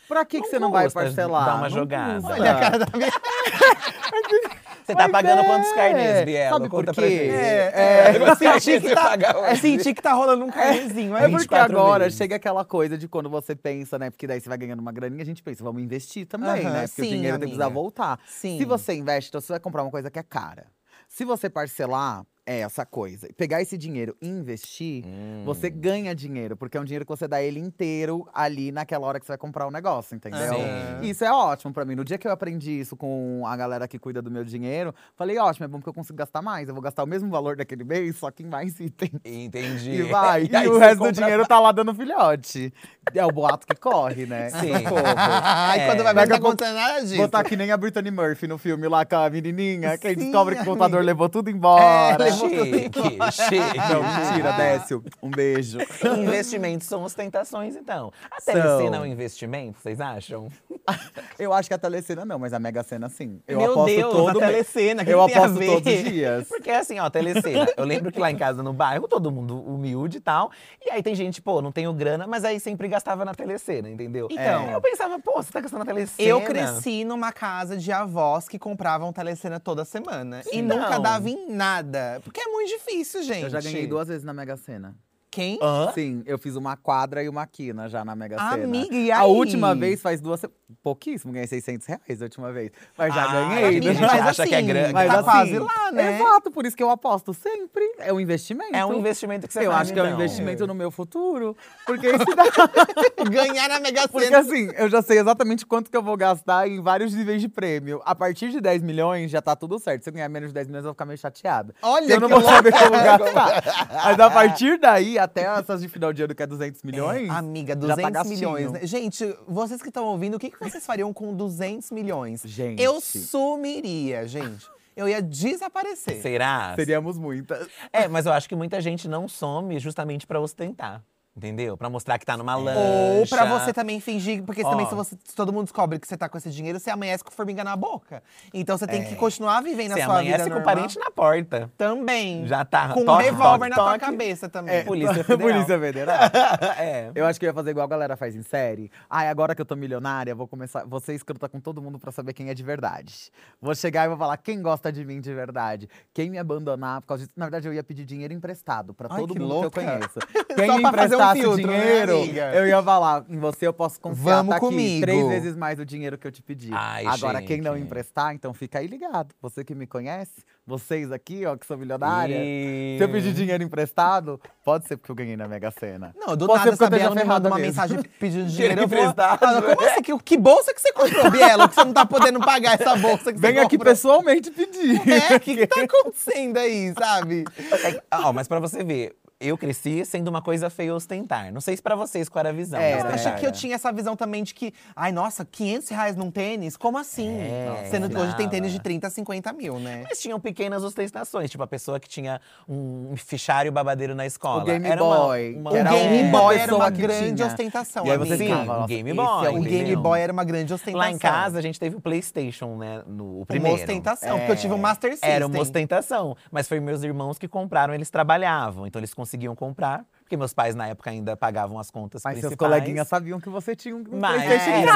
pra 0.07 0.25
que, 0.25 0.41
que 0.41 0.47
você 0.47 0.57
não 0.57 0.71
vai 0.71 0.89
parcelar? 0.89 1.45
dar 1.45 1.53
uma 1.55 1.61
Não 1.63 1.69
jogada. 1.69 2.15
custa. 2.15 2.33
Olha 2.33 2.51
a 2.51 2.59
cara 2.59 2.79
da 2.79 2.97
minha. 2.97 3.11
Você 4.83 4.95
tá 4.95 5.03
Mas 5.03 5.11
pagando 5.11 5.41
é. 5.41 5.45
quantos 5.45 5.71
carnês, 5.73 6.25
Bielo? 6.25 6.53
Sabe 6.53 6.69
por 6.69 6.79
Conta 6.79 6.93
pra 6.93 7.07
quê? 7.07 7.13
É, 7.31 7.71
é, 7.73 8.09
eu 8.17 8.35
que 8.35 8.93
tá, 8.95 9.15
é 9.47 9.55
sentir 9.55 9.93
que 9.93 10.01
tá 10.01 10.13
rolando 10.13 10.43
um 10.43 10.50
carnezinho. 10.50 11.15
É 11.21 11.25
aí. 11.25 11.31
porque 11.31 11.38
24 11.43 11.77
agora 11.77 12.03
vezes. 12.05 12.17
chega 12.17 12.35
aquela 12.35 12.65
coisa 12.65 12.97
de 12.97 13.07
quando 13.07 13.29
você 13.29 13.55
pensa, 13.55 13.97
né? 14.00 14.09
Porque 14.09 14.25
daí 14.27 14.41
você 14.41 14.50
vai 14.50 14.57
ganhando 14.57 14.79
uma 14.79 14.91
graninha, 14.91 15.21
a 15.21 15.25
gente 15.25 15.41
pensa, 15.43 15.63
vamos 15.63 15.81
investir 15.81 16.25
também, 16.25 16.65
Aham, 16.65 16.73
né? 16.73 16.88
Porque 16.88 17.01
sim, 17.03 17.07
o 17.07 17.11
dinheiro 17.11 17.38
tem 17.38 17.39
que 17.41 17.45
precisar 17.45 17.65
amiga. 17.65 17.79
voltar. 17.79 18.19
Sim. 18.27 18.57
Se 18.57 18.65
você 18.65 18.93
investe, 18.93 19.29
então 19.29 19.39
você 19.39 19.53
vai 19.53 19.59
comprar 19.59 19.83
uma 19.83 19.91
coisa 19.91 20.09
que 20.09 20.19
é 20.19 20.23
cara. 20.23 20.65
Se 21.07 21.23
você 21.23 21.50
parcelar, 21.50 22.25
é 22.51 22.60
essa 22.62 22.86
coisa. 22.86 23.27
E 23.29 23.34
Pegar 23.34 23.62
esse 23.62 23.77
dinheiro 23.77 24.15
e 24.22 24.27
investir, 24.27 25.03
Hum. 25.05 25.43
você 25.46 25.70
ganha 25.70 26.13
dinheiro, 26.13 26.55
porque 26.55 26.77
é 26.77 26.81
um 26.81 26.84
dinheiro 26.84 27.05
que 27.05 27.10
você 27.10 27.27
dá 27.27 27.41
ele 27.41 27.60
inteiro 27.60 28.27
ali 28.34 28.72
naquela 28.72 29.08
hora 29.08 29.20
que 29.20 29.25
você 29.25 29.31
vai 29.31 29.38
comprar 29.38 29.67
o 29.67 29.72
negócio, 29.72 30.15
entendeu? 30.15 30.53
Sim. 30.53 31.10
Isso 31.10 31.24
é 31.24 31.31
ótimo 31.31 31.74
pra 31.74 31.86
mim. 31.86 31.96
No 31.96 32.03
dia 32.03 32.17
que 32.17 32.27
eu 32.27 32.31
aprendi 32.31 32.79
isso 32.79 32.96
com 32.96 33.43
a 33.46 33.55
galera 33.55 33.88
que 33.88 33.98
cuida 33.98 34.22
do 34.22 34.29
meu 34.29 34.43
dinheiro, 34.43 34.93
falei, 35.15 35.38
ótimo, 35.38 35.65
é 35.65 35.67
bom 35.67 35.77
porque 35.79 35.89
eu 35.89 35.93
consigo 35.93 36.17
gastar 36.17 36.41
mais. 36.41 36.67
Eu 36.67 36.74
vou 36.74 36.84
gastar 36.84 37.03
o 37.03 37.08
mesmo 37.08 37.29
valor 37.29 37.55
daquele 37.55 37.84
mês, 37.84 38.15
só 38.17 38.29
que 38.31 38.43
em 38.43 38.48
mais 38.48 38.79
itens. 38.79 39.12
Entendi. 39.25 39.91
E 39.91 40.03
vai. 40.03 40.41
E, 40.51 40.55
aí 40.55 40.67
o 40.67 40.77
resto 40.77 41.03
do 41.03 41.12
dinheiro 41.12 41.46
tá 41.48 41.60
lá 41.60 41.72
dando 41.72 41.93
filhote. 41.93 42.74
É 43.13 43.25
o 43.25 43.31
boato 43.31 43.65
que 43.65 43.75
corre, 43.75 44.25
né? 44.25 44.50
Sim. 44.50 44.72
Aí 45.15 45.79
É. 45.81 45.88
quando 45.88 46.03
vai 46.03 46.13
ver, 46.27 46.39
não 46.39 46.55
tá 46.55 46.72
nada 46.74 47.01
disso. 47.01 47.17
Botar 47.17 47.43
que 47.43 47.55
nem 47.55 47.72
a 47.72 47.77
Brittany 47.77 48.12
Murphy 48.12 48.48
no 48.48 48.58
filme 48.58 48.88
lá 48.88 49.05
com 49.05 49.15
a 49.15 49.29
menininha, 49.29 49.98
que 49.98 50.08
aí 50.08 50.13
Sim, 50.15 50.22
descobre 50.25 50.55
que 50.55 50.62
o 50.62 50.65
contador 50.65 50.98
amiga. 51.00 51.12
levou 51.12 51.29
tudo 51.29 51.50
embora. 51.50 51.84
É, 51.84 52.31
Chique, 52.50 53.31
chique. 53.31 53.77
Não, 53.77 54.03
mentira, 54.03 54.51
Décio. 54.53 55.03
Um 55.21 55.29
beijo. 55.29 55.77
Investimentos 56.17 56.88
são 56.88 57.03
ostentações, 57.03 57.75
então. 57.75 58.12
A 58.29 58.41
telecena 58.41 58.98
é 58.98 59.00
um 59.00 59.05
investimento, 59.05 59.79
vocês 59.81 60.00
acham? 60.01 60.48
Eu 61.38 61.53
acho 61.53 61.69
que 61.69 61.74
a 61.74 61.77
Telecena 61.77 62.25
não, 62.25 62.39
mas 62.39 62.53
a 62.53 62.60
Mega 62.60 62.83
Sena 62.83 63.07
sim. 63.10 63.39
Eu 63.48 63.60
Meu 63.60 63.71
aposto 63.71 63.95
Deus, 63.95 64.13
todo 64.13 64.29
a 64.41 64.45
telecena, 64.48 65.05
que 65.05 65.12
Eu 65.12 65.21
a 65.21 65.25
aposto 65.25 65.53
ver? 65.53 65.65
todos 65.67 65.93
os 65.93 66.03
dias. 66.03 66.48
Porque 66.48 66.69
assim, 66.71 67.00
ó, 67.00 67.10
telecena. 67.10 67.67
Eu 67.77 67.86
lembro 67.86 68.12
que 68.12 68.19
lá 68.19 68.31
em 68.31 68.36
casa, 68.38 68.62
no 68.63 68.74
bairro, 68.74 69.07
todo 69.07 69.31
mundo 69.31 69.60
humilde 69.62 70.17
e 70.17 70.19
tal. 70.19 70.51
E 70.83 70.89
aí 70.91 71.03
tem 71.03 71.13
gente, 71.15 71.41
pô, 71.41 71.62
não 71.62 71.71
tenho 71.71 71.93
grana, 71.93 72.25
mas 72.27 72.43
aí 72.43 72.60
sempre 72.60 72.88
gastava 72.88 73.24
na 73.24 73.33
telecena, 73.33 73.89
entendeu? 73.89 74.27
Então. 74.31 74.65
Aí 74.65 74.74
eu 74.74 74.81
pensava, 74.81 75.19
pô, 75.19 75.33
você 75.41 75.51
tá 75.51 75.62
gastando 75.62 75.79
na 75.79 75.86
telecena? 75.86 76.27
Eu 76.29 76.41
cresci 76.41 77.03
numa 77.05 77.31
casa 77.31 77.77
de 77.77 77.91
avós 77.91 78.48
que 78.48 78.57
compravam 78.60 79.13
telecena 79.13 79.60
toda 79.60 79.86
semana. 79.86 80.41
E 80.51 80.60
Então. 80.60 80.77
nunca 80.77 81.00
dava 81.00 81.29
em 81.29 81.48
nada. 81.51 82.20
Porque 82.21 82.41
é 82.41 82.47
muito 82.47 82.69
difícil, 82.69 83.23
gente. 83.23 83.43
Eu 83.43 83.49
já 83.49 83.61
ganhei 83.61 83.87
duas 83.87 84.07
vezes 84.07 84.23
na 84.23 84.33
Mega 84.33 84.55
Sena. 84.57 84.95
Quem? 85.31 85.57
Hã? 85.61 85.89
Sim, 85.93 86.23
eu 86.25 86.38
fiz 86.38 86.57
uma 86.57 86.75
quadra 86.75 87.23
e 87.23 87.29
uma 87.29 87.47
quina 87.47 87.88
já 87.88 88.03
na 88.03 88.13
Mega 88.17 88.38
Sena. 88.38 88.65
Amiga, 88.65 88.93
e 88.93 89.09
A 89.13 89.21
aí? 89.21 89.27
última 89.29 89.73
vez 89.73 90.01
faz 90.01 90.19
duas. 90.19 90.41
Pouquíssimo, 90.83 91.31
ganhei 91.31 91.47
600 91.47 91.88
reais 91.88 92.21
a 92.21 92.25
última 92.25 92.51
vez. 92.51 92.71
Mas 92.97 93.13
já 93.15 93.23
Ah, 93.23 93.27
ganhei. 93.50 93.65
amiga, 93.77 93.93
né? 93.93 93.93
gente 93.93 94.03
acha 94.21 94.47
que 94.47 94.55
é 94.55 94.61
grande. 94.61 94.93
Mas 94.93 95.07
tá 95.07 95.13
assim, 95.19 95.23
quase 95.25 95.59
lá, 95.59 95.91
né? 95.93 96.15
Exato, 96.19 96.51
por 96.51 96.65
isso 96.65 96.75
que 96.75 96.83
eu 96.83 96.89
aposto 96.89 97.33
sempre. 97.33 97.83
É 98.00 98.11
um 98.11 98.19
investimento. 98.19 98.75
É 98.75 98.85
um 98.85 98.93
investimento 99.00 99.47
que 99.47 99.53
você 99.53 99.65
Eu 99.65 99.71
faz, 99.71 99.83
acho 99.83 99.93
que 99.93 100.00
é 100.00 100.03
um 100.03 100.07
então. 100.07 100.17
investimento 100.19 100.67
no 100.67 100.73
meu 100.75 100.91
futuro. 100.91 101.55
Porque 101.85 102.07
esse 102.07 102.25
dá- 102.35 102.43
Ganhar 103.29 103.69
na 103.69 103.79
Mega 103.79 104.07
Porque 104.09 104.25
Sena. 104.27 104.39
assim, 104.39 104.69
eu 104.77 104.89
já 104.89 105.01
sei 105.01 105.19
exatamente 105.19 105.65
quanto 105.65 105.89
que 105.89 105.95
eu 105.95 106.03
vou 106.03 106.17
gastar 106.17 106.67
em 106.67 106.81
vários 106.81 107.13
níveis 107.13 107.41
de 107.41 107.47
prêmio. 107.47 108.01
A 108.05 108.13
partir 108.15 108.50
de 108.50 108.59
10 108.59 108.81
milhões 108.81 109.31
já 109.31 109.41
tá 109.41 109.55
tudo 109.55 109.79
certo. 109.79 110.03
Se 110.03 110.09
eu 110.09 110.13
ganhar 110.13 110.29
menos 110.29 110.50
de 110.50 110.53
10 110.55 110.67
milhões, 110.67 110.83
eu 110.83 110.89
vou 110.89 110.93
ficar 110.93 111.05
meio 111.05 111.17
chateada. 111.17 111.73
Olha 111.81 112.13
eu 112.13 112.19
não 112.19 112.27
vou 112.29 112.41
saber 112.41 112.71
como 112.73 112.91
gastar. 112.91 113.63
Mas 114.03 114.19
a 114.19 114.29
partir 114.29 114.77
daí, 114.79 115.17
até 115.23 115.43
essas 115.43 115.81
de 115.81 115.87
final 115.87 116.11
de 116.11 116.23
ano 116.23 116.35
que 116.35 116.43
é 116.43 116.47
200 116.47 116.83
milhões. 116.83 117.29
Amiga, 117.29 117.73
já 117.73 117.79
200 117.79 118.01
tá 118.03 118.09
gastinho. 118.09 118.35
milhões. 118.35 118.71
né? 118.71 118.79
Gente, 118.85 119.35
vocês 119.47 119.81
que 119.81 119.89
estão 119.89 120.05
ouvindo, 120.05 120.35
o 120.35 120.39
que, 120.39 120.51
que 120.51 120.59
vocês 120.59 120.85
fariam 120.85 121.13
com 121.13 121.33
200 121.35 121.91
milhões? 121.91 122.41
Gente. 122.45 122.81
Eu 122.81 122.99
sumiria, 123.01 124.27
gente. 124.27 124.67
Eu 124.95 125.07
ia 125.07 125.21
desaparecer. 125.21 126.21
Será? 126.21 126.73
Seríamos 126.75 127.17
muitas. 127.17 127.67
É, 127.93 128.07
mas 128.07 128.25
eu 128.25 128.33
acho 128.33 128.47
que 128.49 128.55
muita 128.55 128.81
gente 128.81 129.07
não 129.07 129.27
some 129.27 129.79
justamente 129.79 130.27
pra 130.27 130.39
ostentar. 130.39 131.03
Entendeu? 131.35 131.77
Pra 131.77 131.89
mostrar 131.89 132.19
que 132.19 132.25
tá 132.25 132.35
numa 132.35 132.55
lancha. 132.57 132.77
Ou 132.79 133.25
pra 133.27 133.45
você 133.45 133.71
também 133.71 134.01
fingir, 134.01 134.43
porque 134.43 134.63
Ó. 134.65 134.69
também 134.69 134.85
se, 134.88 134.93
você- 134.93 135.15
se 135.23 135.33
todo 135.33 135.53
mundo 135.53 135.63
descobre 135.63 135.97
que 135.97 136.05
você 136.05 136.17
tá 136.17 136.27
com 136.27 136.38
esse 136.38 136.50
dinheiro, 136.51 136.77
você 136.77 136.89
amanhece 136.89 137.23
com 137.23 137.31
formiga 137.31 137.63
na 137.63 137.73
boca. 137.77 138.21
Então 138.53 138.77
você 138.77 138.85
tem 138.85 139.05
que 139.05 139.15
continuar 139.15 139.61
vivendo 139.61 139.93
Você 139.93 140.01
a 140.01 140.05
sua 140.05 140.15
vida 140.19 140.35
amanhece 140.35 140.43
com 140.50 140.55
o 140.55 140.59
normal. 140.59 140.75
parente 140.75 141.00
na 141.00 141.09
porta. 141.09 141.71
Também. 141.77 142.45
Já 142.47 142.65
tá. 142.65 142.89
Com 142.93 143.01
um 143.01 143.05
toque, 143.05 143.23
revólver 143.23 143.57
toque, 143.59 143.69
na 143.69 143.75
tua 143.75 143.85
toque. 143.93 144.00
cabeça 144.11 144.50
também. 144.50 144.75
É, 144.75 144.83
Polícia 144.83 145.23
Federal. 145.23 145.53
Polícia 145.53 145.79
Federal. 145.79 146.17
é. 146.77 147.11
Eu 147.15 147.25
acho 147.25 147.39
que 147.39 147.45
eu 147.45 147.50
ia 147.50 147.53
fazer 147.53 147.69
igual 147.71 147.85
a 147.85 147.89
galera 147.89 148.17
faz 148.17 148.35
em 148.35 148.41
série. 148.43 148.91
Ai, 149.09 149.29
agora 149.29 149.55
que 149.55 149.61
eu 149.61 149.65
tô 149.65 149.75
milionária, 149.77 150.35
vou 150.35 150.50
começar. 150.50 150.83
Vou 150.85 151.00
ser 151.00 151.13
escrota 151.13 151.47
com 151.47 151.61
todo 151.61 151.81
mundo 151.81 151.97
pra 151.97 152.11
saber 152.11 152.33
quem 152.33 152.50
é 152.50 152.53
de 152.53 152.61
verdade. 152.63 153.31
Vou 153.61 153.73
chegar 153.73 154.03
e 154.05 154.09
vou 154.09 154.17
falar 154.17 154.35
quem 154.35 154.61
gosta 154.61 154.91
de 154.91 155.05
mim 155.05 155.21
de 155.21 155.33
verdade. 155.33 155.88
Quem 156.13 156.29
me 156.29 156.38
abandonar 156.38 157.00
por 157.00 157.07
causa 157.07 157.23
disso. 157.23 157.33
Na 157.38 157.45
verdade, 157.45 157.69
eu 157.69 157.73
ia 157.73 157.83
pedir 157.83 158.03
dinheiro 158.03 158.33
emprestado 158.33 158.93
pra 158.93 159.07
Ai, 159.09 159.17
todo 159.21 159.33
que 159.33 159.39
mundo 159.39 159.61
que 159.61 159.65
eu 159.67 159.71
conheço. 159.71 160.19
Quem 160.57 160.67
Só 160.67 160.75
me 160.75 160.81
pra 160.81 160.91
fazer 161.03 161.15
um 161.15 161.21
emprestasse 161.39 161.55
filtro, 161.61 161.71
né, 161.71 161.79
dinheiro, 161.91 162.17
amiga? 162.17 162.51
eu 162.53 162.67
ia 162.67 162.83
falar, 162.83 163.25
em 163.29 163.38
você 163.38 163.67
eu 163.67 163.73
posso 163.73 164.00
confiar. 164.00 164.35
Vamos 164.38 164.50
tá 164.51 164.55
aqui, 164.57 164.65
comigo. 164.65 165.01
Três 165.01 165.27
vezes 165.27 165.55
mais 165.55 165.79
o 165.79 165.85
dinheiro 165.85 166.17
que 166.17 166.27
eu 166.27 166.31
te 166.31 166.41
pedi. 166.41 166.69
Ai, 166.73 167.05
agora, 167.05 167.41
quem 167.41 167.61
não 167.61 167.73
gente. 167.75 167.83
emprestar, 167.85 168.33
então 168.33 168.53
fica 168.53 168.79
aí 168.79 168.88
ligado. 168.88 169.33
Você 169.41 169.63
que 169.63 169.73
me 169.75 169.85
conhece, 169.88 170.43
vocês 170.65 171.11
aqui, 171.11 171.45
ó, 171.45 171.55
que 171.55 171.65
sou 171.65 171.77
milionária. 171.77 172.35
E- 172.38 172.95
Se 172.97 173.03
eu 173.03 173.09
pedir 173.09 173.33
dinheiro 173.33 173.63
emprestado, 173.63 174.39
pode 174.63 174.88
ser 174.88 174.97
porque 174.97 175.11
eu 175.11 175.15
ganhei 175.15 175.35
na 175.35 175.47
Mega 175.47 175.71
Sena. 175.71 176.13
Não, 176.17 176.35
do 176.38 176.47
Pode 176.47 176.59
ser 176.63 176.69
nada, 176.71 176.77
porque 176.77 176.83
esteja 176.95 177.09
Bielo 177.09 177.15
me 177.15 177.23
manda 177.23 177.50
uma 177.50 177.55
mesmo. 177.57 177.67
mensagem 177.67 178.00
pedindo 178.19 178.45
dinheiro. 178.47 178.81
Eu 178.81 178.88
vou- 178.88 178.97
emprestado, 179.00 179.43
Ah, 179.43 179.61
Como 179.61 179.81
é. 179.88 179.91
assim? 179.91 180.01
Que, 180.01 180.17
que 180.19 180.38
bolsa 180.38 180.73
que 180.73 180.81
você 180.81 180.91
comprou, 180.93 181.31
Bielo? 181.31 181.67
Que 181.69 181.75
você 181.75 181.83
não 181.85 181.93
tá 181.93 182.05
podendo 182.05 182.39
pagar 182.39 182.79
essa 182.79 182.95
bolsa 182.95 183.31
que 183.33 183.39
você 183.39 183.47
Vem 183.47 183.57
aqui 183.59 183.77
comprou? 183.77 183.93
pessoalmente 183.93 184.51
pedir. 184.51 185.01
É, 185.09 185.35
o 185.35 185.39
que, 185.39 185.55
que 185.55 185.67
tá 185.67 185.81
acontecendo 185.81 186.57
aí, 186.57 186.93
sabe? 186.97 187.43
É, 187.83 188.01
ó, 188.23 188.31
mas 188.33 188.47
pra 188.47 188.59
você 188.59 188.83
ver, 188.83 189.15
eu 189.41 189.57
cresci 189.57 190.05
sendo 190.05 190.27
uma 190.27 190.41
coisa 190.41 190.69
feia 190.69 190.93
ostentar. 190.95 191.51
Não 191.51 191.60
sei 191.62 191.75
se 191.75 191.81
pra 191.81 191.95
vocês 191.95 192.29
qual 192.29 192.41
era 192.41 192.50
a 192.50 192.53
visão. 192.53 192.79
É, 192.79 192.95
mas 193.03 193.25
Eu 193.25 193.31
acho 193.31 193.39
que 193.39 193.45
eu 193.45 193.51
tinha 193.51 193.75
essa 193.75 193.91
visão 193.91 194.15
também 194.15 194.43
de 194.43 194.53
que, 194.53 194.74
ai, 194.95 195.12
nossa, 195.12 195.43
500 195.43 195.89
reais 195.89 196.15
num 196.15 196.29
tênis? 196.31 196.77
Como 196.77 196.98
assim? 196.98 197.29
É, 197.39 197.88
Sendo 197.89 198.10
que 198.10 198.17
hoje 198.17 198.36
tem 198.38 198.48
tênis 198.48 198.71
de 198.71 198.79
30, 198.79 199.10
50 199.10 199.51
mil, 199.53 199.79
né? 199.79 200.03
Mas 200.07 200.19
tinham 200.21 200.39
pequenas 200.39 200.83
ostentações, 200.83 201.50
tipo 201.50 201.63
a 201.63 201.67
pessoa 201.67 202.00
que 202.00 202.07
tinha 202.07 202.39
um 202.67 203.13
fichário 203.17 203.71
babadeiro 203.71 204.15
na 204.15 204.25
escola. 204.25 204.62
O 204.63 204.65
Game 204.65 204.86
Era 204.88 205.03
uma- 205.03 205.17
Boy, 205.17 205.55
uma- 205.55 205.71
O 205.71 205.75
era 205.75 205.89
Game 205.89 206.24
uma 206.29 206.39
Boy 206.39 206.57
era 206.57 206.75
uma 206.75 206.89
grande 206.89 207.36
tinha. 207.36 207.48
ostentação, 207.48 208.05
E 208.05 208.12
aí 208.12 208.17
você. 208.17 208.38
Sim, 208.38 208.48
ficava, 208.48 208.83
o 208.83 208.88
Game 208.88 209.13
Boy, 209.13 209.45
é 209.45 209.50
O 209.50 209.62
Game? 209.62 209.95
Boy 209.95 210.19
era 210.21 210.31
uma 210.33 210.43
grande 210.43 210.74
ostentação. 210.74 211.00
Lá 211.00 211.12
em 211.12 211.17
casa 211.17 211.60
a 211.60 211.62
gente 211.62 211.79
teve 211.79 211.95
o 211.95 212.01
PlayStation, 212.01 212.75
né? 212.77 213.01
No 213.07 213.24
o 213.25 213.38
Uma 213.39 213.45
primeiro. 213.45 213.77
ostentação, 213.77 214.38
porque 214.38 214.51
eu 214.51 214.55
tive 214.55 214.74
um 214.74 214.77
Master 214.77 215.12
System. 215.12 215.29
Era 215.29 215.48
uma 215.48 215.60
ostentação. 215.60 216.36
Mas 216.51 216.67
foi 216.67 216.79
meus 216.79 217.03
irmãos 217.03 217.38
que 217.38 217.48
compraram, 217.48 217.93
eles 217.93 218.10
trabalhavam. 218.10 218.86
Então 218.88 219.00
eles 219.00 219.13
conseguiam 219.31 219.55
comprar. 219.55 220.05
Porque 220.21 220.38
meus 220.38 220.53
pais, 220.53 220.75
na 220.75 220.88
época, 220.88 221.09
ainda 221.09 221.35
pagavam 221.35 221.77
as 221.77 221.91
contas 221.91 222.21
Mas 222.23 222.39
seus 222.39 222.51
principais. 222.51 222.71
coleguinhas 222.71 223.07
sabiam 223.07 223.39
que 223.39 223.50
você 223.50 223.75
tinha 223.75 223.93
um 223.93 224.01
Mas, 224.11 224.43
Playstation 224.43 224.88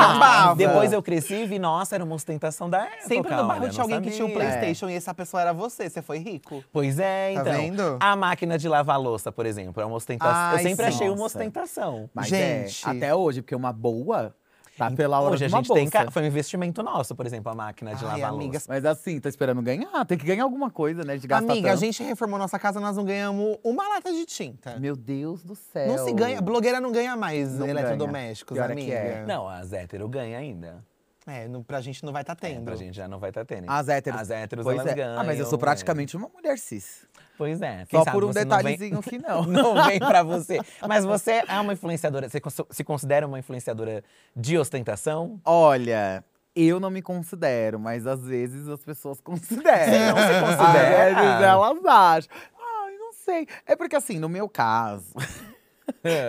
é, 0.51 0.55
depois 0.55 0.93
eu 0.93 1.03
cresci 1.03 1.33
e 1.33 1.45
vi, 1.45 1.59
nossa, 1.59 1.95
era 1.95 2.03
uma 2.05 2.15
ostentação 2.15 2.69
da 2.69 2.83
época. 2.85 3.07
Sempre 3.07 3.35
no 3.35 3.45
bairro 3.45 3.69
tinha 3.69 3.83
alguém 3.83 4.01
que 4.01 4.11
tinha 4.11 4.25
um 4.25 4.29
sabia. 4.29 4.47
Playstation 4.47 4.89
e 4.89 4.93
essa 4.95 5.13
pessoa 5.13 5.41
era 5.41 5.51
você, 5.51 5.89
você 5.89 6.01
foi 6.01 6.19
rico. 6.19 6.63
Pois 6.71 6.99
é, 6.99 7.33
Tá 7.33 7.41
então. 7.41 7.53
vendo? 7.53 7.97
A 7.99 8.15
máquina 8.15 8.57
de 8.57 8.69
lavar 8.69 8.99
louça, 8.99 9.29
por 9.29 9.45
exemplo, 9.45 9.81
é 9.83 9.85
uma 9.85 9.97
ostentação. 9.97 10.33
Ai, 10.35 10.55
eu 10.55 10.59
sempre 10.59 10.85
sim. 10.85 10.95
achei 10.95 11.09
uma 11.09 11.25
ostentação. 11.25 12.09
Mas 12.13 12.27
Gente. 12.27 12.85
é, 12.87 12.89
até 12.89 13.13
hoje, 13.13 13.41
porque 13.41 13.55
uma 13.55 13.73
boa 13.73 14.33
tá 14.77 14.91
pela 14.91 15.19
hora 15.19 15.33
Hoje 15.33 15.45
a 15.45 15.47
de 15.47 15.53
uma 15.53 15.61
gente 15.63 15.73
tem. 15.73 15.83
bolsa. 15.85 16.05
ca- 16.05 16.11
Foi 16.11 16.23
um 16.23 16.25
investimento 16.25 16.81
nosso, 16.83 17.15
por 17.15 17.25
exemplo, 17.25 17.51
a 17.51 17.55
máquina 17.55 17.95
de 17.95 18.03
Ai, 18.05 18.11
lavar 18.19 18.29
amiga, 18.33 18.51
louça. 18.53 18.65
Mas 18.69 18.85
assim, 18.85 19.19
tô 19.19 19.29
esperando 19.29 19.61
ganhar. 19.61 20.05
Tem 20.05 20.17
que 20.17 20.25
ganhar 20.25 20.43
alguma 20.43 20.69
coisa, 20.69 21.03
né? 21.03 21.17
De 21.17 21.27
gastar 21.27 21.51
Amiga, 21.51 21.69
a 21.69 21.71
tanto. 21.73 21.81
gente 21.85 22.03
reformou 22.03 22.37
nossa 22.39 22.57
casa, 22.59 22.79
nós 22.79 22.95
não 22.97 23.03
ganhamos 23.05 23.57
uma 23.63 23.87
lata 23.87 24.11
de 24.11 24.25
tinta. 24.25 24.77
Meu 24.79 24.95
Deus 24.95 25.43
do 25.43 25.55
céu. 25.55 25.87
Não 25.95 26.05
se 26.05 26.13
ganha, 26.13 26.41
blogueira 26.41 26.79
não 26.81 26.91
ganha 26.91 27.15
mais 27.15 27.53
Não 27.53 27.67
eletrodomésticos, 27.67 28.55
ganha. 28.57 28.69
É 28.69 28.71
amiga. 28.71 28.93
é. 28.93 29.25
Não, 29.25 29.47
as 29.47 29.71
hétero 29.73 30.07
ganham 30.07 30.39
ainda. 30.39 30.83
É, 31.27 31.47
não, 31.47 31.63
pra 31.63 31.81
gente 31.81 32.03
não 32.05 32.13
vai 32.13 32.21
estar 32.21 32.35
tá 32.35 32.47
É, 32.47 32.53
tendo. 32.53 32.65
pra 32.65 32.75
gente 32.75 32.95
já 32.95 33.07
não 33.07 33.17
vai 33.19 33.31
estar 33.31 33.43
tendo. 33.45 33.65
As 33.67 33.89
héteros. 33.89 34.21
As 34.21 34.29
héteros, 34.29 34.63
pois 34.63 34.77
elas 34.77 34.91
é. 34.91 34.95
ganham. 34.95 35.19
Ah, 35.19 35.23
mas 35.23 35.39
eu 35.39 35.45
sou 35.47 35.57
é. 35.57 35.59
praticamente 35.59 36.15
uma 36.15 36.29
mulher 36.29 36.57
cis. 36.59 37.05
Pois 37.37 37.61
é. 37.61 37.85
Quem 37.89 38.03
Só 38.03 38.11
por 38.11 38.23
um 38.23 38.27
você 38.31 38.45
não 38.45 38.57
vem- 38.57 38.77
detalhezinho 38.77 39.01
que 39.01 39.17
não. 39.17 39.43
Não 39.47 39.83
vem 39.85 39.97
pra 39.99 40.21
você. 40.21 40.59
Mas 40.87 41.03
você 41.03 41.43
é 41.47 41.59
uma 41.59 41.73
influenciadora. 41.73 42.29
Você 42.29 42.39
se 42.69 42.83
considera 42.83 43.25
uma 43.25 43.39
influenciadora 43.39 44.03
de 44.35 44.57
ostentação? 44.57 45.41
Olha, 45.43 46.23
Eu 46.55 46.79
não 46.79 46.89
me 46.89 47.01
considero, 47.01 47.77
mas 47.79 48.05
às 48.07 48.21
vezes 48.23 48.67
as 48.69 48.81
pessoas 48.83 49.19
consideram. 49.25 50.15
Não 50.15 50.21
se 50.21 50.39
considera. 50.41 51.09
Às 51.09 51.15
vezes 51.25 51.41
elas 51.41 51.85
acham. 51.85 52.29
Ai, 52.57 52.97
não 52.97 53.11
sei. 53.13 53.47
É 53.65 53.75
porque 53.75 53.95
assim, 53.95 54.19
no 54.19 54.29
meu 54.29 54.47
caso. 54.47 55.11